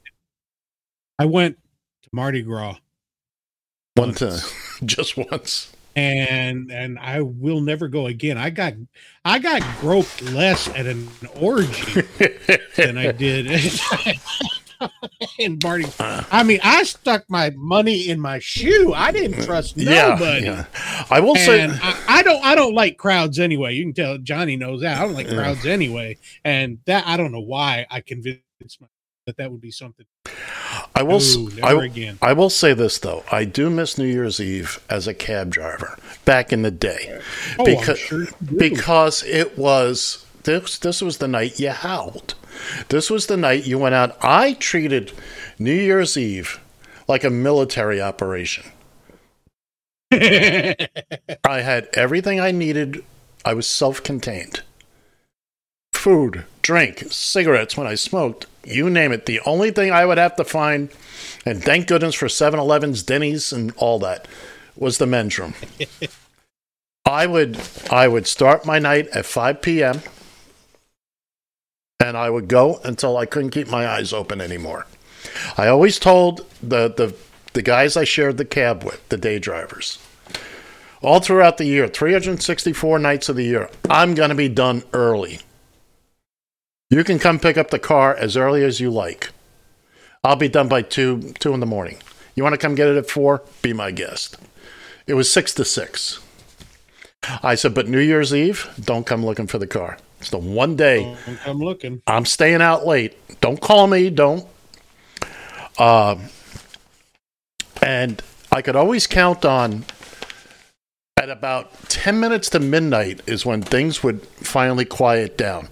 I 1.18 1.26
went 1.26 1.58
to 2.04 2.10
Mardi 2.12 2.42
Gras 2.42 2.78
one 3.96 4.14
time. 4.14 4.40
Just 4.86 5.18
once. 5.18 5.72
and 5.96 6.72
and 6.72 7.00
I 7.00 7.22
will 7.22 7.62
never 7.62 7.88
go 7.88 8.06
again. 8.08 8.38
I 8.38 8.50
got 8.50 8.74
I 9.24 9.40
got 9.40 9.62
groped 9.80 10.22
less 10.22 10.68
at 10.70 10.86
an 10.86 11.08
orgy 11.40 12.02
than 12.76 12.98
I 12.98 13.12
did 13.14 13.48
in 15.40 15.60
Mardi. 15.64 15.86
I 16.00 16.44
mean, 16.44 16.60
I 16.64 16.84
stuck 16.84 17.26
my 17.30 17.52
money 17.56 18.10
in 18.10 18.20
my 18.20 18.40
shoe. 18.40 18.94
I 18.94 19.12
didn't 19.12 19.44
trust 19.46 19.78
Yeah, 19.78 20.10
nobody. 20.10 20.46
yeah. 20.46 20.66
I 21.10 21.20
will 21.20 21.36
say 21.36 21.64
I, 21.70 22.04
I 22.08 22.24
don't 22.24 22.44
I 22.44 22.56
don't 22.56 22.74
like 22.74 22.98
crowds 22.98 23.40
anyway. 23.40 23.74
You 23.74 23.84
can 23.86 23.94
tell 23.94 24.18
Johnny 24.18 24.56
knows 24.56 24.82
that. 24.82 24.98
I 24.98 25.02
don't 25.06 25.14
like 25.14 25.28
Yeah. 25.28 25.36
crowds 25.36 25.66
anyway. 25.66 26.18
And 26.44 26.80
that 26.86 27.06
I 27.08 27.18
don't 27.18 27.32
know 27.32 27.40
why 27.42 27.86
I 27.90 28.02
convinced 28.02 28.42
myself 28.62 28.90
that 29.26 29.38
that 29.38 29.52
would 29.52 29.62
be 29.62 29.72
something. 29.72 30.06
I 30.94 31.04
will. 31.04 31.20
No, 31.20 31.68
I, 31.82 31.86
again. 31.86 32.18
I 32.22 32.34
will 32.34 32.50
say 32.50 32.74
this 32.74 33.00
though. 33.00 33.24
I 33.32 33.44
do 33.46 33.70
miss 33.70 33.98
New 33.98 34.06
Year's 34.06 34.40
Eve 34.40 34.80
as 34.90 35.08
a 35.08 35.14
cab 35.14 35.50
driver 35.50 35.98
back 36.26 36.54
in 36.54 36.62
the 36.62 36.72
day, 36.72 37.20
Oh, 37.60 37.66
because 37.66 38.00
sure 38.00 38.28
because 38.56 39.24
it 39.24 39.58
was 39.58 40.26
this. 40.44 40.78
This 40.80 41.02
was 41.02 41.18
the 41.18 41.28
night 41.28 41.60
you 41.60 41.72
howled. 41.72 42.36
This 42.90 43.10
was 43.10 43.28
the 43.28 43.38
night 43.38 43.66
you 43.66 43.78
went 43.80 43.96
out. 43.96 44.18
I 44.22 44.54
treated 44.54 45.12
New 45.60 45.74
Year's 45.74 46.18
Eve 46.18 46.60
like 47.08 47.24
a 47.24 47.30
military 47.30 48.02
operation. 48.02 48.66
I 50.12 50.88
had 51.44 51.90
everything 51.94 52.40
I 52.40 52.52
needed. 52.52 53.04
I 53.44 53.54
was 53.54 53.68
self-contained. 53.68 54.62
food, 55.94 56.46
drink, 56.62 57.04
cigarettes 57.10 57.76
when 57.76 57.88
I 57.88 57.96
smoked, 57.96 58.46
you 58.64 58.90
name 58.90 59.12
it. 59.12 59.26
The 59.26 59.40
only 59.46 59.72
thing 59.72 59.92
I 59.92 60.06
would 60.06 60.18
have 60.20 60.36
to 60.36 60.44
find, 60.44 60.90
and 61.46 61.64
thank 61.64 61.88
goodness 61.88 62.14
for 62.16 62.30
7 62.30 62.60
Elevens, 62.60 63.02
Denny's, 63.04 63.52
and 63.52 63.74
all 63.78 63.98
that, 64.00 64.28
was 64.76 64.98
the 65.00 65.08
men's 65.08 65.40
room. 65.40 65.56
I 67.06 67.28
would 67.28 67.60
I 67.92 68.08
would 68.08 68.26
start 68.28 68.66
my 68.66 68.80
night 68.80 69.08
at 69.10 69.26
5 69.26 69.62
p.m. 69.62 70.02
and 72.00 72.18
I 72.18 72.30
would 72.30 72.48
go 72.48 72.80
until 72.84 73.18
I 73.18 73.26
couldn't 73.26 73.52
keep 73.52 73.68
my 73.68 73.88
eyes 73.88 74.12
open 74.14 74.42
anymore. 74.42 74.86
I 75.58 75.68
always 75.68 76.00
told 76.00 76.46
the 76.62 76.90
the, 76.90 77.16
the 77.54 77.62
guys 77.62 77.96
I 77.96 78.04
shared 78.04 78.38
the 78.38 78.46
cab 78.46 78.84
with, 78.84 79.08
the 79.10 79.18
day 79.18 79.40
drivers, 79.40 80.00
all 81.02 81.20
throughout 81.20 81.58
the 81.58 81.66
year, 81.66 81.88
364 81.88 83.00
nights 83.00 83.30
of 83.30 83.36
the 83.36 83.44
year, 83.44 83.70
I'm 83.90 84.14
going 84.14 84.30
to 84.30 84.36
be 84.36 84.50
done 84.50 84.84
early. 84.94 85.40
You 86.90 87.04
can 87.04 87.20
come 87.20 87.40
pick 87.40 87.58
up 87.58 87.70
the 87.72 87.80
car 87.80 88.16
as 88.16 88.38
early 88.38 88.64
as 88.64 88.80
you 88.80 88.92
like. 88.92 89.32
I'll 90.24 90.36
be 90.36 90.50
done 90.50 90.68
by 90.68 90.82
two 90.82 91.34
two 91.40 91.54
in 91.54 91.60
the 91.60 91.66
morning. 91.66 91.98
You 92.36 92.44
want 92.44 92.54
to 92.54 92.60
come 92.60 92.76
get 92.76 92.88
it 92.88 92.98
at 92.98 93.10
four? 93.10 93.44
Be 93.62 93.74
my 93.74 93.92
guest. 93.92 94.38
It 95.08 95.14
was 95.14 95.32
six 95.32 95.54
to 95.54 95.66
six. 95.66 96.20
I 97.42 97.56
said, 97.56 97.74
but 97.74 97.88
New 97.88 98.00
Year's 98.00 98.34
Eve, 98.36 98.70
don't 98.80 99.06
come 99.06 99.26
looking 99.26 99.48
for 99.48 99.58
the 99.58 99.68
car. 99.68 99.98
It's 100.20 100.30
the 100.30 100.38
one 100.38 100.76
day 100.76 101.16
I'm 101.46 101.60
looking. 101.60 102.02
I'm 102.08 102.26
staying 102.26 102.62
out 102.62 102.86
late. 102.86 103.16
Don't 103.42 103.60
call 103.60 103.88
me. 103.88 104.10
Don't. 104.10 104.48
Uh, 105.78 106.16
and 107.82 108.22
I 108.52 108.62
could 108.62 108.76
always 108.76 109.08
count 109.08 109.46
on 109.46 109.86
at 111.18 111.30
about 111.30 111.72
10 111.90 112.20
minutes 112.20 112.50
to 112.50 112.60
midnight 112.60 113.22
is 113.26 113.46
when 113.46 113.62
things 113.62 114.04
would 114.04 114.22
finally 114.26 114.86
quiet 114.86 115.38
down. 115.38 115.70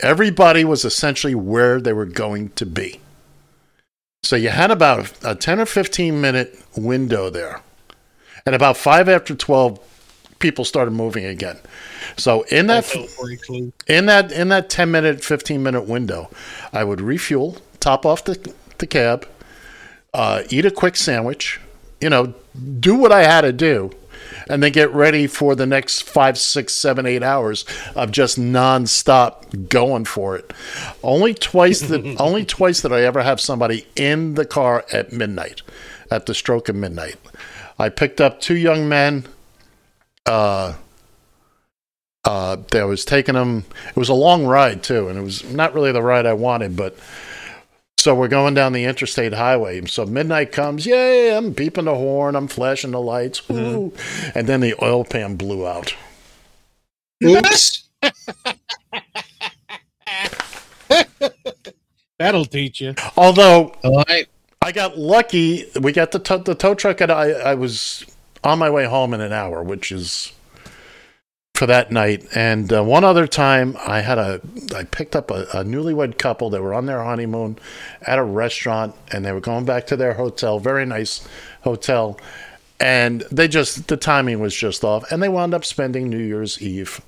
Everybody 0.00 0.64
was 0.64 0.84
essentially 0.84 1.34
where 1.34 1.80
they 1.80 1.92
were 1.92 2.06
going 2.06 2.50
to 2.50 2.66
be. 2.66 3.00
So 4.22 4.36
you 4.36 4.48
had 4.48 4.70
about 4.70 5.12
a 5.24 5.34
10 5.34 5.60
or 5.60 5.66
15 5.66 6.20
minute 6.20 6.60
window 6.76 7.30
there. 7.30 7.60
And 8.44 8.54
about 8.54 8.76
5 8.76 9.08
after 9.08 9.34
12 9.34 9.95
people 10.38 10.64
started 10.64 10.92
moving 10.92 11.24
again. 11.24 11.58
So 12.16 12.42
in 12.42 12.66
that 12.68 12.94
in 13.86 14.06
that 14.06 14.32
in 14.32 14.48
that 14.48 14.70
10 14.70 14.90
minute 14.90 15.24
15 15.24 15.62
minute 15.62 15.86
window, 15.86 16.30
I 16.72 16.84
would 16.84 17.00
refuel, 17.00 17.58
top 17.80 18.06
off 18.06 18.24
the 18.24 18.52
the 18.78 18.86
cab, 18.86 19.26
uh, 20.14 20.42
eat 20.50 20.64
a 20.64 20.70
quick 20.70 20.96
sandwich, 20.96 21.60
you 22.00 22.10
know, 22.10 22.34
do 22.80 22.94
what 22.94 23.12
I 23.12 23.22
had 23.22 23.42
to 23.42 23.52
do, 23.52 23.90
and 24.48 24.62
then 24.62 24.72
get 24.72 24.92
ready 24.92 25.26
for 25.26 25.54
the 25.54 25.66
next 25.66 26.02
five, 26.02 26.38
six, 26.38 26.72
seven, 26.72 27.06
eight 27.06 27.22
hours 27.22 27.64
of 27.94 28.10
just 28.10 28.38
nonstop 28.38 29.68
going 29.68 30.04
for 30.04 30.36
it. 30.36 30.52
Only 31.02 31.34
twice 31.34 31.80
that 31.80 32.16
only 32.20 32.44
twice 32.44 32.82
did 32.82 32.92
I 32.92 33.02
ever 33.02 33.22
have 33.22 33.40
somebody 33.40 33.86
in 33.96 34.34
the 34.34 34.46
car 34.46 34.84
at 34.92 35.12
midnight, 35.12 35.62
at 36.10 36.26
the 36.26 36.34
stroke 36.34 36.68
of 36.68 36.76
midnight. 36.76 37.16
I 37.78 37.88
picked 37.88 38.20
up 38.20 38.40
two 38.40 38.56
young 38.56 38.88
men. 38.88 39.26
Uh, 40.26 40.74
uh, 42.24 42.56
that 42.70 42.82
was 42.84 43.04
taking 43.04 43.34
them. 43.34 43.64
It 43.88 43.96
was 43.96 44.08
a 44.08 44.14
long 44.14 44.46
ride 44.46 44.82
too, 44.82 45.08
and 45.08 45.18
it 45.18 45.22
was 45.22 45.44
not 45.52 45.74
really 45.74 45.92
the 45.92 46.02
ride 46.02 46.26
I 46.26 46.34
wanted, 46.34 46.76
but. 46.76 46.96
So 47.98 48.14
we're 48.14 48.28
going 48.28 48.52
down 48.54 48.72
the 48.72 48.84
interstate 48.84 49.32
highway. 49.32 49.84
So 49.86 50.04
midnight 50.06 50.52
comes, 50.52 50.86
yay! 50.86 51.34
I'm 51.34 51.54
beeping 51.54 51.86
the 51.86 51.94
horn, 51.94 52.36
I'm 52.36 52.46
flashing 52.46 52.92
the 52.92 53.00
lights, 53.00 53.48
woo! 53.48 53.92
And 54.34 54.46
then 54.46 54.60
the 54.60 54.74
oil 54.80 55.02
pan 55.02 55.34
blew 55.36 55.66
out. 55.66 55.96
Oops. 57.24 57.84
That'll 62.18 62.44
teach 62.44 62.80
you. 62.80 62.94
Although 63.16 63.74
I, 63.82 64.26
I 64.62 64.72
got 64.72 64.98
lucky, 64.98 65.64
we 65.80 65.92
got 65.92 66.12
the 66.12 66.18
tow, 66.18 66.38
the 66.38 66.54
tow 66.54 66.74
truck, 66.74 67.00
and 67.00 67.10
I, 67.10 67.30
I 67.30 67.54
was 67.54 68.04
on 68.46 68.58
my 68.58 68.70
way 68.70 68.84
home 68.86 69.12
in 69.12 69.20
an 69.20 69.32
hour, 69.32 69.62
which 69.62 69.90
is 69.92 70.32
for 71.54 71.66
that 71.66 71.90
night. 71.90 72.24
And 72.34 72.72
uh, 72.72 72.84
one 72.84 73.02
other 73.04 73.26
time, 73.26 73.76
I 73.86 74.00
had 74.00 74.18
a 74.18 74.40
I 74.74 74.84
picked 74.84 75.16
up 75.16 75.30
a, 75.30 75.42
a 75.52 75.64
newlywed 75.64 76.18
couple 76.18 76.50
that 76.50 76.62
were 76.62 76.74
on 76.74 76.86
their 76.86 77.02
honeymoon 77.02 77.58
at 78.02 78.18
a 78.18 78.22
restaurant, 78.24 78.94
and 79.12 79.24
they 79.24 79.32
were 79.32 79.40
going 79.40 79.64
back 79.64 79.86
to 79.88 79.96
their 79.96 80.14
hotel, 80.14 80.58
very 80.60 80.86
nice 80.86 81.26
hotel, 81.62 82.18
and 82.78 83.22
they 83.32 83.48
just 83.48 83.88
the 83.88 83.96
timing 83.96 84.40
was 84.40 84.54
just 84.54 84.84
off, 84.84 85.10
and 85.10 85.22
they 85.22 85.28
wound 85.28 85.54
up 85.54 85.64
spending 85.64 86.08
New 86.08 86.18
Year's 86.22 86.60
Eve. 86.62 87.00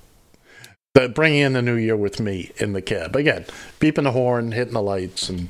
The, 0.95 1.07
bringing 1.07 1.41
in 1.41 1.53
the 1.53 1.61
new 1.61 1.75
year 1.75 1.95
with 1.95 2.19
me 2.19 2.51
in 2.57 2.73
the 2.73 2.81
cab 2.81 3.15
again, 3.15 3.45
beeping 3.79 4.03
the 4.05 4.11
horn, 4.11 4.51
hitting 4.51 4.73
the 4.73 4.81
lights, 4.81 5.29
and 5.29 5.49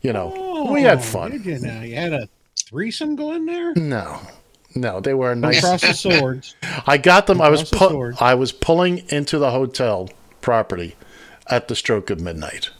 you 0.00 0.12
know 0.14 0.66
we 0.72 0.82
had 0.82 0.98
Oh, 0.98 1.02
fun. 1.02 1.42
You 1.44 1.58
now? 1.60 1.82
You 1.82 1.94
had 1.94 2.14
a 2.14 2.28
threesome 2.56 3.14
going 3.14 3.44
there? 3.44 3.74
No, 3.76 4.20
no, 4.74 5.00
they 5.00 5.14
were 5.14 5.34
nice. 5.34 5.58
Across 5.58 5.80
the 5.82 5.92
swords. 6.18 6.54
I 6.86 6.98
got 6.98 7.26
them. 7.26 7.40
I 7.40 7.48
was 7.48 7.62
Across 7.70 7.90
the 7.90 8.14
pu- 8.16 8.24
I 8.24 8.34
was 8.34 8.52
pulling 8.52 8.98
into 9.08 9.38
the 9.38 9.50
hotel 9.50 10.10
property 10.40 10.96
at 11.48 11.68
the 11.68 11.74
stroke 11.76 12.10
of 12.10 12.20
midnight, 12.20 12.70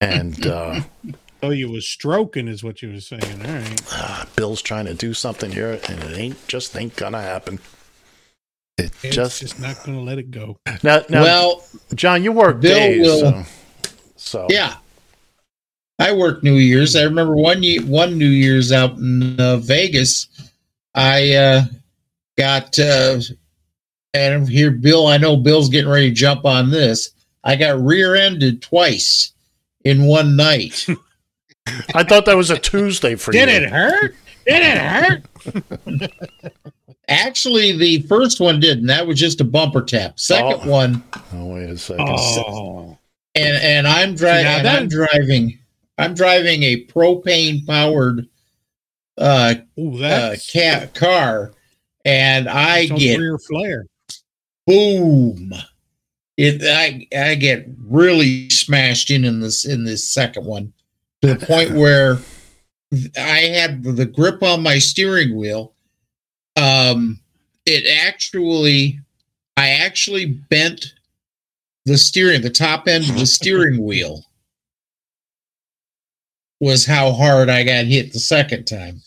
and 0.00 0.46
uh, 0.46 0.80
Oh, 1.44 1.50
you 1.50 1.68
was 1.70 1.88
stroking, 1.88 2.46
is 2.46 2.62
what 2.62 2.82
you 2.82 2.90
was 2.90 3.06
saying. 3.08 3.44
All 3.44 3.52
right. 3.52 4.26
Bill's 4.36 4.62
trying 4.62 4.86
to 4.86 4.94
do 4.94 5.12
something 5.12 5.50
here, 5.50 5.80
and 5.88 6.02
it 6.04 6.16
ain't 6.16 6.46
just 6.48 6.76
ain't 6.76 6.94
gonna 6.94 7.20
happen. 7.20 7.58
It 8.78 8.92
It's 9.02 9.16
just 9.16 9.40
just, 9.40 9.60
not 9.60 9.76
going 9.84 9.98
to 9.98 10.04
let 10.04 10.18
it 10.18 10.30
go. 10.30 10.56
now, 10.82 11.02
now. 11.10 11.22
Well, 11.22 11.64
John, 11.94 12.22
you 12.24 12.32
work 12.32 12.60
Bill 12.60 12.74
days, 12.74 13.06
will- 13.06 13.20
so, 13.20 13.44
so 14.16 14.46
Yeah. 14.50 14.76
I 15.98 16.12
worked 16.12 16.42
New 16.42 16.54
Year's. 16.54 16.96
I 16.96 17.02
remember 17.02 17.36
one 17.36 17.62
ye- 17.62 17.80
one 17.80 18.16
New 18.18 18.28
Year's 18.28 18.72
out 18.72 18.96
in 18.96 19.38
uh, 19.38 19.58
Vegas. 19.58 20.26
I 20.94 21.32
uh, 21.34 21.62
got 22.36 22.78
uh, 22.78 23.18
and 24.14 24.48
here, 24.48 24.70
Bill. 24.70 25.06
I 25.06 25.16
know 25.16 25.36
Bill's 25.36 25.68
getting 25.68 25.90
ready 25.90 26.08
to 26.10 26.14
jump 26.14 26.44
on 26.44 26.70
this. 26.70 27.10
I 27.44 27.56
got 27.56 27.80
rear-ended 27.80 28.62
twice 28.62 29.32
in 29.84 30.04
one 30.04 30.36
night. 30.36 30.86
I 31.94 32.02
thought 32.04 32.26
that 32.26 32.36
was 32.36 32.50
a 32.50 32.58
Tuesday 32.58 33.14
for 33.14 33.32
Did 33.32 33.48
you. 33.48 33.54
it 33.56 33.70
hurt? 33.70 34.14
Did 34.46 34.62
it 34.62 34.78
hurt? 34.78 36.12
Actually, 37.08 37.76
the 37.76 38.02
first 38.02 38.40
one 38.40 38.60
didn't. 38.60 38.86
That 38.86 39.06
was 39.06 39.18
just 39.18 39.40
a 39.40 39.44
bumper 39.44 39.82
tap. 39.82 40.18
Second 40.20 40.60
Oh. 40.64 40.70
one, 40.70 41.02
Oh 41.34 41.46
wait 41.46 41.68
a 41.70 41.76
second. 41.78 42.06
Oh. 42.08 42.96
and 43.34 43.56
and 43.56 43.88
I'm 43.88 44.14
driving. 44.14 44.44
now 44.44 44.62
that- 44.62 44.82
I'm 44.82 44.88
driving. 44.88 45.58
I'm 45.98 46.14
driving 46.14 46.62
a 46.62 46.84
propane 46.86 47.66
powered 47.66 48.26
uh, 49.18 49.54
Ooh, 49.78 50.02
uh 50.02 50.36
ca- 50.52 50.86
car, 50.94 51.52
and 52.04 52.48
I 52.48 52.86
get 52.86 53.18
rear 53.18 53.38
flare. 53.38 53.86
boom. 54.66 55.52
It 56.36 56.62
I 56.64 57.06
I 57.16 57.34
get 57.34 57.66
really 57.78 58.48
smashed 58.50 59.10
in 59.10 59.24
in 59.24 59.40
this 59.40 59.64
in 59.64 59.84
this 59.84 60.08
second 60.08 60.46
one 60.46 60.72
to 61.20 61.34
the 61.34 61.46
point 61.46 61.70
where 61.74 62.18
I 63.16 63.40
had 63.54 63.82
the 63.82 64.06
grip 64.06 64.42
on 64.42 64.62
my 64.62 64.78
steering 64.78 65.36
wheel. 65.36 65.74
Um, 66.56 67.20
it 67.64 67.86
actually, 68.04 69.00
I 69.56 69.70
actually 69.70 70.26
bent 70.26 70.92
the 71.86 71.96
steering, 71.96 72.42
the 72.42 72.50
top 72.50 72.88
end 72.88 73.08
of 73.08 73.16
the 73.16 73.26
steering 73.26 73.82
wheel. 73.84 74.24
Was 76.62 76.86
how 76.86 77.10
hard 77.10 77.48
I 77.48 77.64
got 77.64 77.86
hit 77.86 78.12
the 78.12 78.20
second 78.20 78.66
time. 78.66 79.02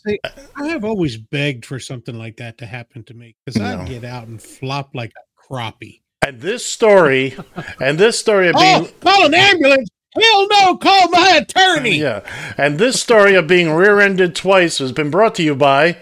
I 0.56 0.66
have 0.66 0.84
always 0.84 1.16
begged 1.16 1.64
for 1.64 1.78
something 1.78 2.14
like 2.14 2.36
that 2.36 2.58
to 2.58 2.66
happen 2.66 3.02
to 3.04 3.14
me 3.14 3.34
because 3.46 3.58
No. 3.58 3.78
I'd 3.80 3.88
get 3.88 4.04
out 4.04 4.28
and 4.28 4.42
flop 4.42 4.90
like 4.94 5.14
a 5.16 5.52
crappie. 5.52 6.02
And 6.20 6.38
this 6.38 6.66
story, 6.66 7.34
and 7.80 7.96
this 7.96 8.18
story 8.18 8.48
of 8.50 8.56
oh, 8.58 8.60
being 8.60 8.92
Oh, 8.92 8.94
call 9.00 9.24
an 9.24 9.32
ambulance! 9.32 9.88
Hell 10.14 10.48
no! 10.50 10.76
Call 10.76 11.08
my 11.08 11.40
attorney. 11.40 11.96
yeah, 11.96 12.20
and 12.58 12.78
this 12.78 13.00
story 13.00 13.34
of 13.34 13.46
being 13.46 13.72
rear-ended 13.72 14.34
twice 14.34 14.76
has 14.76 14.92
been 14.92 15.10
brought 15.10 15.34
to 15.36 15.42
you 15.42 15.54
by. 15.54 15.96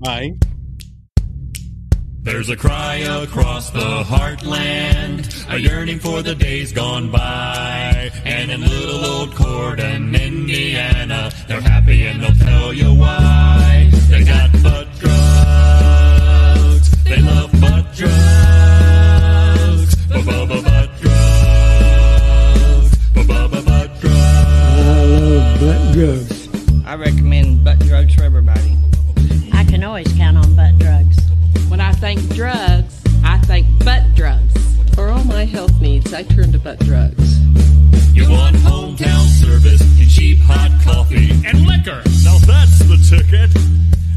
Bye. 0.00 0.36
There's 2.24 2.48
a 2.50 2.56
cry 2.56 2.98
across 2.98 3.70
the 3.70 4.04
heartland, 4.04 5.26
a 5.52 5.58
yearning 5.58 5.98
for 5.98 6.22
the 6.22 6.36
days 6.36 6.72
gone 6.72 7.10
by. 7.10 8.12
And 8.24 8.48
in 8.48 8.60
little 8.60 9.04
old 9.04 9.30
Corydon, 9.30 10.16
Indiana, 10.20 11.32
they're 11.48 11.60
happy 11.60 12.06
and 12.06 12.22
they'll 12.22 12.32
tell 12.34 12.72
you 12.72 12.94
why. 12.94 13.90
They 14.08 14.22
got 14.22 14.52
butt 14.62 14.86
drugs, 15.00 16.90
they 17.02 17.20
love 17.22 17.50
butt 17.60 17.92
drugs, 17.96 19.96
ba-ba-ba 20.06 20.62
butt 20.62 20.90
drugs, 21.00 22.96
ba-ba-ba 23.14 23.62
butt 23.62 24.00
drugs. 24.00 24.14
I 24.14 25.06
love 25.06 25.60
butt 25.60 25.92
drugs. 25.92 26.48
I 26.86 26.94
recommend 26.94 27.64
butt 27.64 27.80
drugs 27.80 28.14
for 28.14 28.22
everybody. 28.22 28.76
I 29.52 29.64
can 29.64 29.82
always 29.82 30.06
count 30.12 30.36
on 30.36 30.54
butt 30.54 30.78
drugs. 30.78 31.18
When 31.72 31.80
I 31.80 31.92
think 31.92 32.20
drugs, 32.34 33.00
I 33.24 33.38
think 33.38 33.66
butt 33.82 34.02
drugs. 34.14 34.52
For 34.94 35.08
all 35.08 35.24
my 35.24 35.46
health 35.46 35.80
needs, 35.80 36.12
I 36.12 36.22
turn 36.22 36.52
to 36.52 36.58
butt 36.58 36.78
drugs. 36.80 37.38
You 38.14 38.28
want 38.28 38.56
hometown 38.56 39.26
service 39.40 39.80
and 39.80 40.10
cheap 40.10 40.38
hot 40.42 40.70
coffee 40.84 41.30
and 41.46 41.64
liquor. 41.64 42.02
Now 42.24 42.36
that's 42.44 42.78
the 42.80 42.98
ticket. 43.08 43.56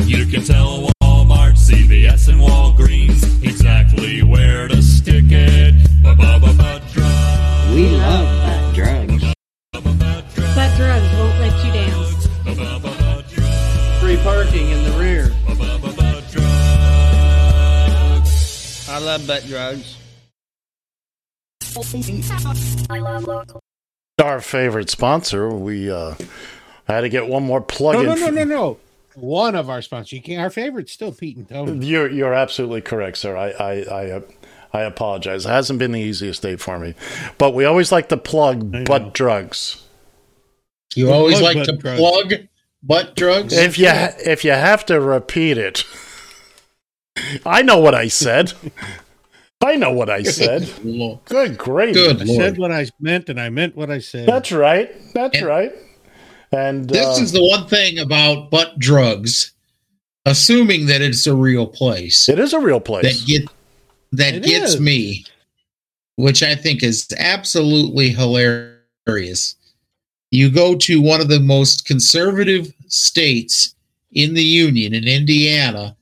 You 0.06 0.26
can 0.26 0.44
tell 0.44 0.90
Walmart, 1.02 1.56
CVS, 1.56 2.27
and 2.27 2.41
Walgreens 2.41 3.23
exactly 3.41 4.22
where 4.22 4.68
to 4.68 4.82
stick 4.84 5.23
it. 5.30 5.76
Ba-ba-ba-ba 6.03 6.82
drugs. 6.91 7.73
We 7.73 7.88
love 7.95 8.27
butt 8.44 8.76
drugs. 8.76 9.34
Butt 9.72 10.76
drugs 10.76 11.10
won't 11.14 11.40
let 11.40 11.65
you 11.65 11.72
down. 11.72 12.03
Free 14.02 14.18
parking 14.18 14.72
in 14.72 14.84
the 14.84 14.98
rear. 14.99 15.24
I 18.95 18.99
love 18.99 19.27
butt 19.27 19.45
drugs. 19.45 19.97
Our 24.23 24.39
favorite 24.39 24.89
sponsor. 24.89 25.49
We 25.49 25.91
uh, 25.91 26.15
had 26.88 27.01
to 27.01 27.09
get 27.09 27.27
one 27.27 27.43
more 27.43 27.59
plug 27.59 27.95
No, 27.95 27.99
in. 28.01 28.07
no, 28.07 28.15
no, 28.15 28.30
no, 28.30 28.43
no. 28.45 28.77
One 29.15 29.53
of 29.55 29.69
our 29.69 29.81
sponsors. 29.81 30.13
You 30.13 30.22
can, 30.22 30.39
our 30.39 30.49
favorite's 30.49 30.93
still 30.93 31.11
Pete 31.11 31.35
and 31.35 31.49
Tony. 31.49 31.85
You're 31.85 32.09
you're 32.09 32.34
absolutely 32.34 32.80
correct, 32.80 33.17
sir. 33.17 33.35
I 33.35 33.49
I 33.49 33.73
I, 33.81 34.11
uh, 34.11 34.22
I 34.72 34.81
apologize. 34.84 35.45
It 35.45 35.49
hasn't 35.49 35.77
been 35.80 35.91
the 35.91 35.99
easiest 35.99 36.41
day 36.41 36.55
for 36.55 36.80
me, 36.80 36.93
but 37.38 37.53
we 37.53 37.65
always 37.65 37.91
like 37.91 38.07
to 38.09 38.17
plug 38.17 38.85
butt 38.85 39.13
drugs. 39.13 39.84
You 40.95 41.11
always 41.11 41.39
Plug 41.39 41.55
like 41.57 41.65
to 41.65 41.76
drugs. 41.76 41.99
plug 41.99 42.34
butt 42.81 43.17
drugs. 43.17 43.51
If 43.51 43.77
you 43.77 43.89
if 43.89 44.45
you 44.45 44.51
have 44.51 44.85
to 44.85 45.01
repeat 45.01 45.57
it, 45.57 45.84
I 47.45 47.61
know 47.61 47.79
what 47.79 47.95
I 47.95 48.07
said. 48.07 48.53
I 49.63 49.75
know 49.77 49.91
what 49.91 50.09
I 50.09 50.23
said. 50.23 50.69
Good 51.25 51.57
gravy. 51.57 52.07
I 52.07 52.25
said 52.25 52.57
what 52.57 52.71
I 52.71 52.87
meant, 52.99 53.29
and 53.29 53.39
I 53.39 53.49
meant 53.49 53.75
what 53.75 53.89
I 53.89 53.99
said. 53.99 54.27
That's 54.27 54.51
right. 54.51 54.91
That's 55.13 55.41
right. 55.41 55.71
And 56.51 56.87
This 56.87 57.19
uh, 57.19 57.21
is 57.21 57.31
the 57.31 57.43
one 57.43 57.67
thing 57.67 57.99
about 57.99 58.51
butt 58.51 58.77
drugs, 58.79 59.53
assuming 60.25 60.85
that 60.87 61.01
it's 61.01 61.25
a 61.25 61.35
real 61.35 61.67
place. 61.67 62.29
It 62.29 62.37
is 62.39 62.53
a 62.53 62.59
real 62.59 62.79
place. 62.79 63.03
That 63.03 63.27
get 63.27 63.49
that 64.11 64.35
It 64.35 64.43
gets 64.43 64.75
is. 64.75 64.79
me, 64.79 65.25
which 66.15 66.43
I 66.43 66.55
think 66.55 66.83
is 66.83 67.07
absolutely 67.17 68.09
hilarious. 68.09 69.55
You 70.31 70.51
go 70.51 70.75
to 70.75 71.01
one 71.01 71.21
of 71.21 71.27
the 71.29 71.39
most 71.39 71.85
conservative 71.85 72.73
states 72.87 73.75
in 74.11 74.33
the 74.33 74.43
union 74.43 74.93
in 74.93 75.07
Indiana, 75.07 75.95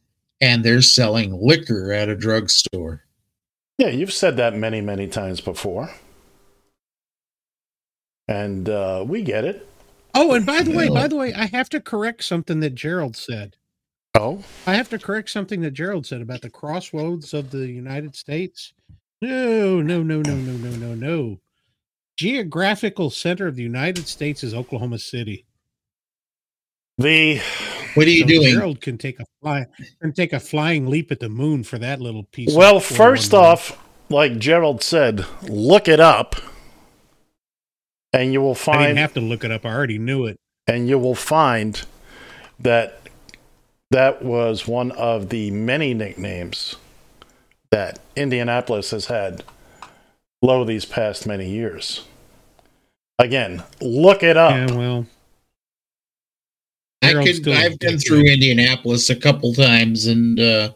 and 0.43 0.61
they're 0.61 0.81
selling 0.81 1.31
liquor 1.41 1.93
at 1.93 2.09
a 2.09 2.17
drugstore. 2.17 3.01
Yeah, 3.77 3.87
you've 3.87 4.11
said 4.11 4.35
that 4.35 4.53
many, 4.53 4.81
many 4.81 5.07
times 5.07 5.39
before. 5.39 5.89
And 8.27 8.67
uh, 8.67 9.05
we 9.07 9.21
get 9.23 9.45
it. 9.45 9.65
Oh, 10.13 10.33
and 10.33 10.45
by 10.45 10.61
the 10.61 10.75
way, 10.75 10.89
by 10.89 11.07
the 11.07 11.15
way, 11.15 11.33
I 11.33 11.45
have 11.45 11.69
to 11.69 11.79
correct 11.79 12.25
something 12.25 12.59
that 12.59 12.75
Gerald 12.75 13.15
said. 13.15 13.55
Oh, 14.15 14.43
I 14.67 14.73
have 14.73 14.89
to 14.89 14.99
correct 14.99 15.29
something 15.29 15.61
that 15.61 15.71
Gerald 15.71 16.05
said 16.05 16.21
about 16.21 16.41
the 16.41 16.49
crossroads 16.49 17.33
of 17.33 17.49
the 17.49 17.65
United 17.65 18.13
States. 18.13 18.73
No, 19.21 19.81
no, 19.81 20.03
no, 20.03 20.21
no, 20.21 20.35
no, 20.35 20.51
no, 20.57 20.75
no, 20.75 20.93
no. 20.93 21.39
Geographical 22.17 23.09
center 23.09 23.47
of 23.47 23.55
the 23.55 23.63
United 23.63 24.09
States 24.09 24.43
is 24.43 24.53
Oklahoma 24.53 24.99
City. 24.99 25.45
The 26.97 27.41
what 27.95 28.07
are 28.07 28.09
you 28.09 28.21
So 28.21 28.27
doing? 28.27 28.53
Gerald 28.53 28.81
can 28.81 28.97
take 28.97 29.19
a 29.19 29.25
fly 29.41 29.65
can 30.01 30.13
take 30.13 30.33
a 30.33 30.39
flying 30.39 30.87
leap 30.87 31.11
at 31.11 31.19
the 31.19 31.29
moon 31.29 31.63
for 31.63 31.77
that 31.79 31.99
little 31.99 32.23
piece. 32.25 32.49
of 32.51 32.55
well, 32.55 32.79
first 32.79 33.33
off, 33.33 33.83
like 34.09 34.37
Gerald 34.37 34.83
said, 34.83 35.25
look 35.43 35.87
it 35.87 35.99
up, 35.99 36.35
and 38.11 38.33
you 38.33 38.41
will 38.41 38.51
I 38.51 38.55
find 38.55 38.81
didn't 38.81 38.97
have 38.97 39.13
to 39.13 39.21
look 39.21 39.43
it 39.43 39.51
up. 39.51 39.65
I 39.65 39.73
already 39.73 39.97
knew 39.97 40.25
it. 40.25 40.37
and 40.67 40.87
you 40.87 40.97
will 40.99 41.15
find 41.15 41.83
that 42.59 42.99
that 43.91 44.23
was 44.23 44.67
one 44.67 44.91
of 44.91 45.29
the 45.29 45.51
many 45.51 45.93
nicknames 45.93 46.75
that 47.71 47.99
Indianapolis 48.15 48.91
has 48.91 49.07
had 49.07 49.43
low 50.41 50.63
these 50.63 50.85
past 50.85 51.25
many 51.25 51.49
years. 51.49 52.05
Again, 53.19 53.63
look 53.81 54.23
it 54.23 54.37
up. 54.37 54.69
Yeah, 54.69 54.75
well, 54.75 55.05
I 57.03 57.11
Gerald's 57.11 57.31
could. 57.31 57.41
still 57.41 57.53
I've 57.53 57.79
been 57.79 57.99
through 57.99 58.21
Indianapolis 58.31 59.09
a 59.09 59.15
couple 59.15 59.53
times, 59.53 60.05
and 60.07 60.39
uh, 60.39 60.71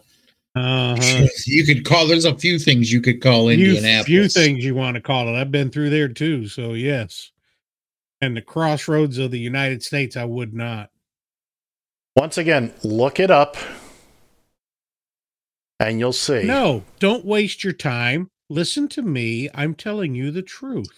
Uh-huh. 0.54 1.26
you 1.46 1.64
could 1.64 1.84
call. 1.84 2.06
There's 2.06 2.24
a 2.24 2.36
few 2.36 2.58
things 2.58 2.92
you 2.92 3.00
could 3.00 3.20
call 3.20 3.48
few, 3.48 3.52
Indianapolis. 3.68 4.02
A 4.02 4.04
few 4.04 4.28
things 4.28 4.64
you 4.64 4.74
want 4.74 4.94
to 4.96 5.00
call 5.00 5.28
it. 5.28 5.38
I've 5.40 5.50
been 5.52 5.70
through 5.70 5.90
there 5.90 6.08
too, 6.08 6.46
so 6.48 6.72
yes. 6.74 7.30
And 8.20 8.36
the 8.36 8.42
crossroads 8.42 9.18
of 9.18 9.30
the 9.30 9.38
United 9.38 9.82
States, 9.82 10.16
I 10.16 10.24
would 10.24 10.52
not. 10.54 10.90
Once 12.16 12.36
again, 12.36 12.72
look 12.82 13.20
it 13.20 13.30
up, 13.30 13.56
and 15.78 15.98
you'll 16.00 16.12
see. 16.12 16.42
No, 16.44 16.82
don't 16.98 17.24
waste 17.24 17.62
your 17.62 17.72
time. 17.72 18.30
Listen 18.50 18.88
to 18.88 19.02
me. 19.02 19.48
I'm 19.54 19.74
telling 19.74 20.14
you 20.14 20.30
the 20.30 20.42
truth. 20.42 20.88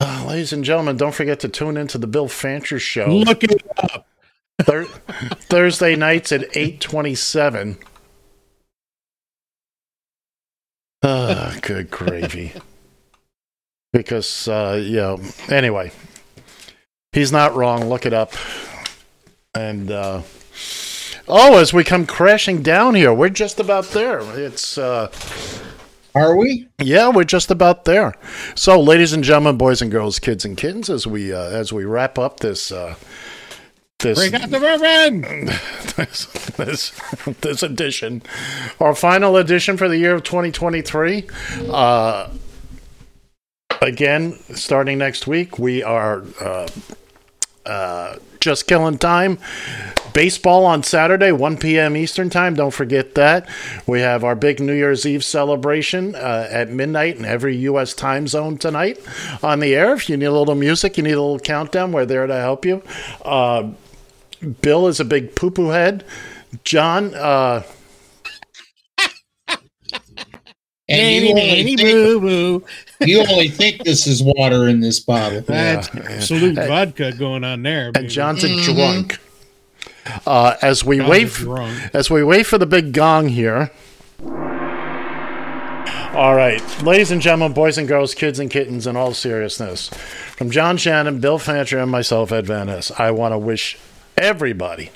Uh, 0.00 0.24
ladies 0.26 0.52
and 0.52 0.64
gentlemen, 0.64 0.96
don't 0.96 1.14
forget 1.14 1.40
to 1.40 1.48
tune 1.48 1.76
into 1.76 1.98
the 1.98 2.06
Bill 2.06 2.28
Fancher 2.28 2.78
Show. 2.78 3.06
Look 3.08 3.44
it 3.44 3.62
up. 3.78 4.06
Thur- 4.64 4.84
Thursday 4.84 5.96
nights 5.96 6.32
at 6.32 6.56
eight 6.56 6.80
twenty-seven. 6.80 7.78
Ah, 11.02 11.56
good 11.62 11.90
gravy. 11.90 12.52
Because, 13.92 14.48
uh, 14.48 14.80
yeah. 14.82 15.16
Anyway, 15.48 15.92
he's 17.12 17.32
not 17.32 17.54
wrong. 17.54 17.88
Look 17.88 18.06
it 18.06 18.14
up. 18.14 18.32
And 19.54 19.90
uh, 19.90 20.22
oh, 21.28 21.58
as 21.58 21.74
we 21.74 21.84
come 21.84 22.06
crashing 22.06 22.62
down 22.62 22.94
here, 22.94 23.12
we're 23.12 23.28
just 23.28 23.60
about 23.60 23.86
there. 23.88 24.20
It's 24.38 24.78
uh, 24.78 25.10
Are 26.14 26.36
we? 26.36 26.68
yeah, 26.78 27.10
we're 27.10 27.24
just 27.24 27.50
about 27.50 27.84
there. 27.84 28.14
So, 28.54 28.80
ladies 28.80 29.12
and 29.12 29.22
gentlemen, 29.22 29.58
boys 29.58 29.82
and 29.82 29.90
girls, 29.90 30.18
kids 30.18 30.44
and 30.44 30.56
kittens, 30.56 30.88
as 30.88 31.06
we 31.06 31.32
uh, 31.34 31.50
as 31.50 31.70
we 31.72 31.84
wrap 31.84 32.18
up 32.18 32.40
this 32.40 32.72
uh, 32.72 32.94
this 34.02 34.18
Break 34.18 34.34
out 34.34 34.50
the 34.50 34.58
bourbon. 34.58 35.46
this, 35.96 36.26
this 36.56 36.92
this 37.40 37.62
edition, 37.62 38.22
our 38.80 38.94
final 38.94 39.36
edition 39.36 39.76
for 39.76 39.88
the 39.88 39.96
year 39.96 40.14
of 40.14 40.22
2023. 40.24 41.28
Uh, 41.70 42.28
again, 43.80 44.32
starting 44.54 44.98
next 44.98 45.26
week, 45.26 45.58
we 45.58 45.82
are 45.82 46.22
uh, 46.40 46.68
uh, 47.64 48.16
just 48.40 48.66
killing 48.66 48.98
time. 48.98 49.38
Baseball 50.12 50.66
on 50.66 50.82
Saturday, 50.82 51.32
1 51.32 51.56
p.m. 51.56 51.96
Eastern 51.96 52.28
Time. 52.28 52.54
Don't 52.54 52.72
forget 52.72 53.14
that. 53.14 53.48
We 53.86 54.00
have 54.00 54.24
our 54.24 54.34
big 54.34 54.60
New 54.60 54.74
Year's 54.74 55.06
Eve 55.06 55.24
celebration 55.24 56.14
uh, 56.14 56.48
at 56.50 56.68
midnight 56.68 57.16
in 57.16 57.24
every 57.24 57.56
U.S. 57.58 57.94
time 57.94 58.28
zone 58.28 58.58
tonight 58.58 58.98
on 59.42 59.60
the 59.60 59.74
air. 59.74 59.94
If 59.94 60.10
you 60.10 60.18
need 60.18 60.26
a 60.26 60.32
little 60.32 60.54
music, 60.54 60.98
you 60.98 61.02
need 61.02 61.12
a 61.12 61.22
little 61.22 61.38
countdown, 61.38 61.92
we're 61.92 62.04
there 62.04 62.26
to 62.26 62.34
help 62.34 62.66
you. 62.66 62.82
Uh, 63.24 63.70
Bill 64.60 64.88
is 64.88 65.00
a 65.00 65.04
big 65.04 65.34
poo 65.34 65.50
poo 65.50 65.68
head. 65.68 66.04
John, 66.64 67.14
uh, 67.14 67.62
And 70.88 71.24
you 71.24 71.30
only, 71.30 71.76
think, 71.76 71.80
you 73.08 73.20
only 73.20 73.48
think 73.48 73.82
this 73.84 74.06
is 74.06 74.22
water 74.22 74.68
in 74.68 74.80
this 74.80 75.00
bottle. 75.00 75.40
That's 75.40 75.88
Absolut 75.94 76.56
vodka 76.56 77.12
going 77.16 77.44
on 77.44 77.62
there. 77.62 77.92
and 77.94 78.08
John's 78.10 78.44
a 78.44 78.48
Mhm. 78.48 78.74
drunk. 78.74 79.18
Uh, 80.26 80.56
as 80.60 80.84
we 80.84 80.98
John's 80.98 81.08
wait, 81.10 81.26
a 81.28 81.30
drunk. 81.30 81.90
as 81.94 82.10
we 82.10 82.22
wait 82.24 82.44
for 82.46 82.58
the 82.58 82.66
big 82.66 82.92
gong 82.92 83.28
here. 83.28 83.70
All 86.14 86.34
right, 86.34 86.60
ladies 86.82 87.10
and 87.10 87.22
gentlemen, 87.22 87.54
boys 87.54 87.78
and 87.78 87.88
girls, 87.88 88.14
kids 88.14 88.38
and 88.38 88.50
kittens, 88.50 88.86
in 88.86 88.96
all 88.96 89.14
seriousness, 89.14 89.88
from 90.36 90.50
John 90.50 90.76
Shannon, 90.76 91.20
Bill 91.20 91.38
Fancher, 91.38 91.78
and 91.78 91.90
myself, 91.90 92.30
Ed 92.32 92.46
Van 92.46 92.66
Ness, 92.66 92.92
I 92.98 93.12
want 93.12 93.32
to 93.32 93.38
wish 93.38 93.78
everybody, 94.16 94.90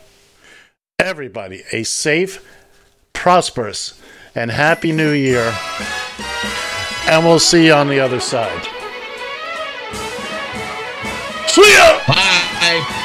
everybody, 0.99 1.63
a 1.73 1.83
safe, 1.83 2.45
prosperous, 3.13 4.01
and 4.35 4.51
happy 4.51 4.93
New 4.93 5.13
Year. 5.13 5.55
And 7.09 7.25
we'll 7.25 7.39
see 7.39 7.67
you 7.67 7.73
on 7.73 7.89
the 7.89 8.01
other 8.01 8.21
side. 8.21 8.65
See 11.49 11.75
ya! 11.75 12.01
Bye. 12.07 13.03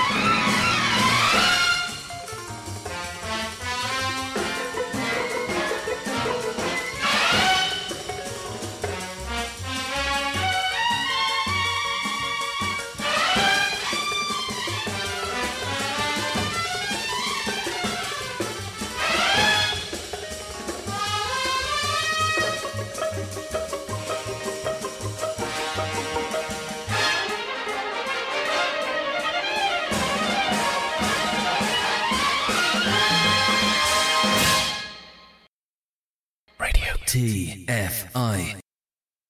F 37.71 38.05
I 38.13 38.60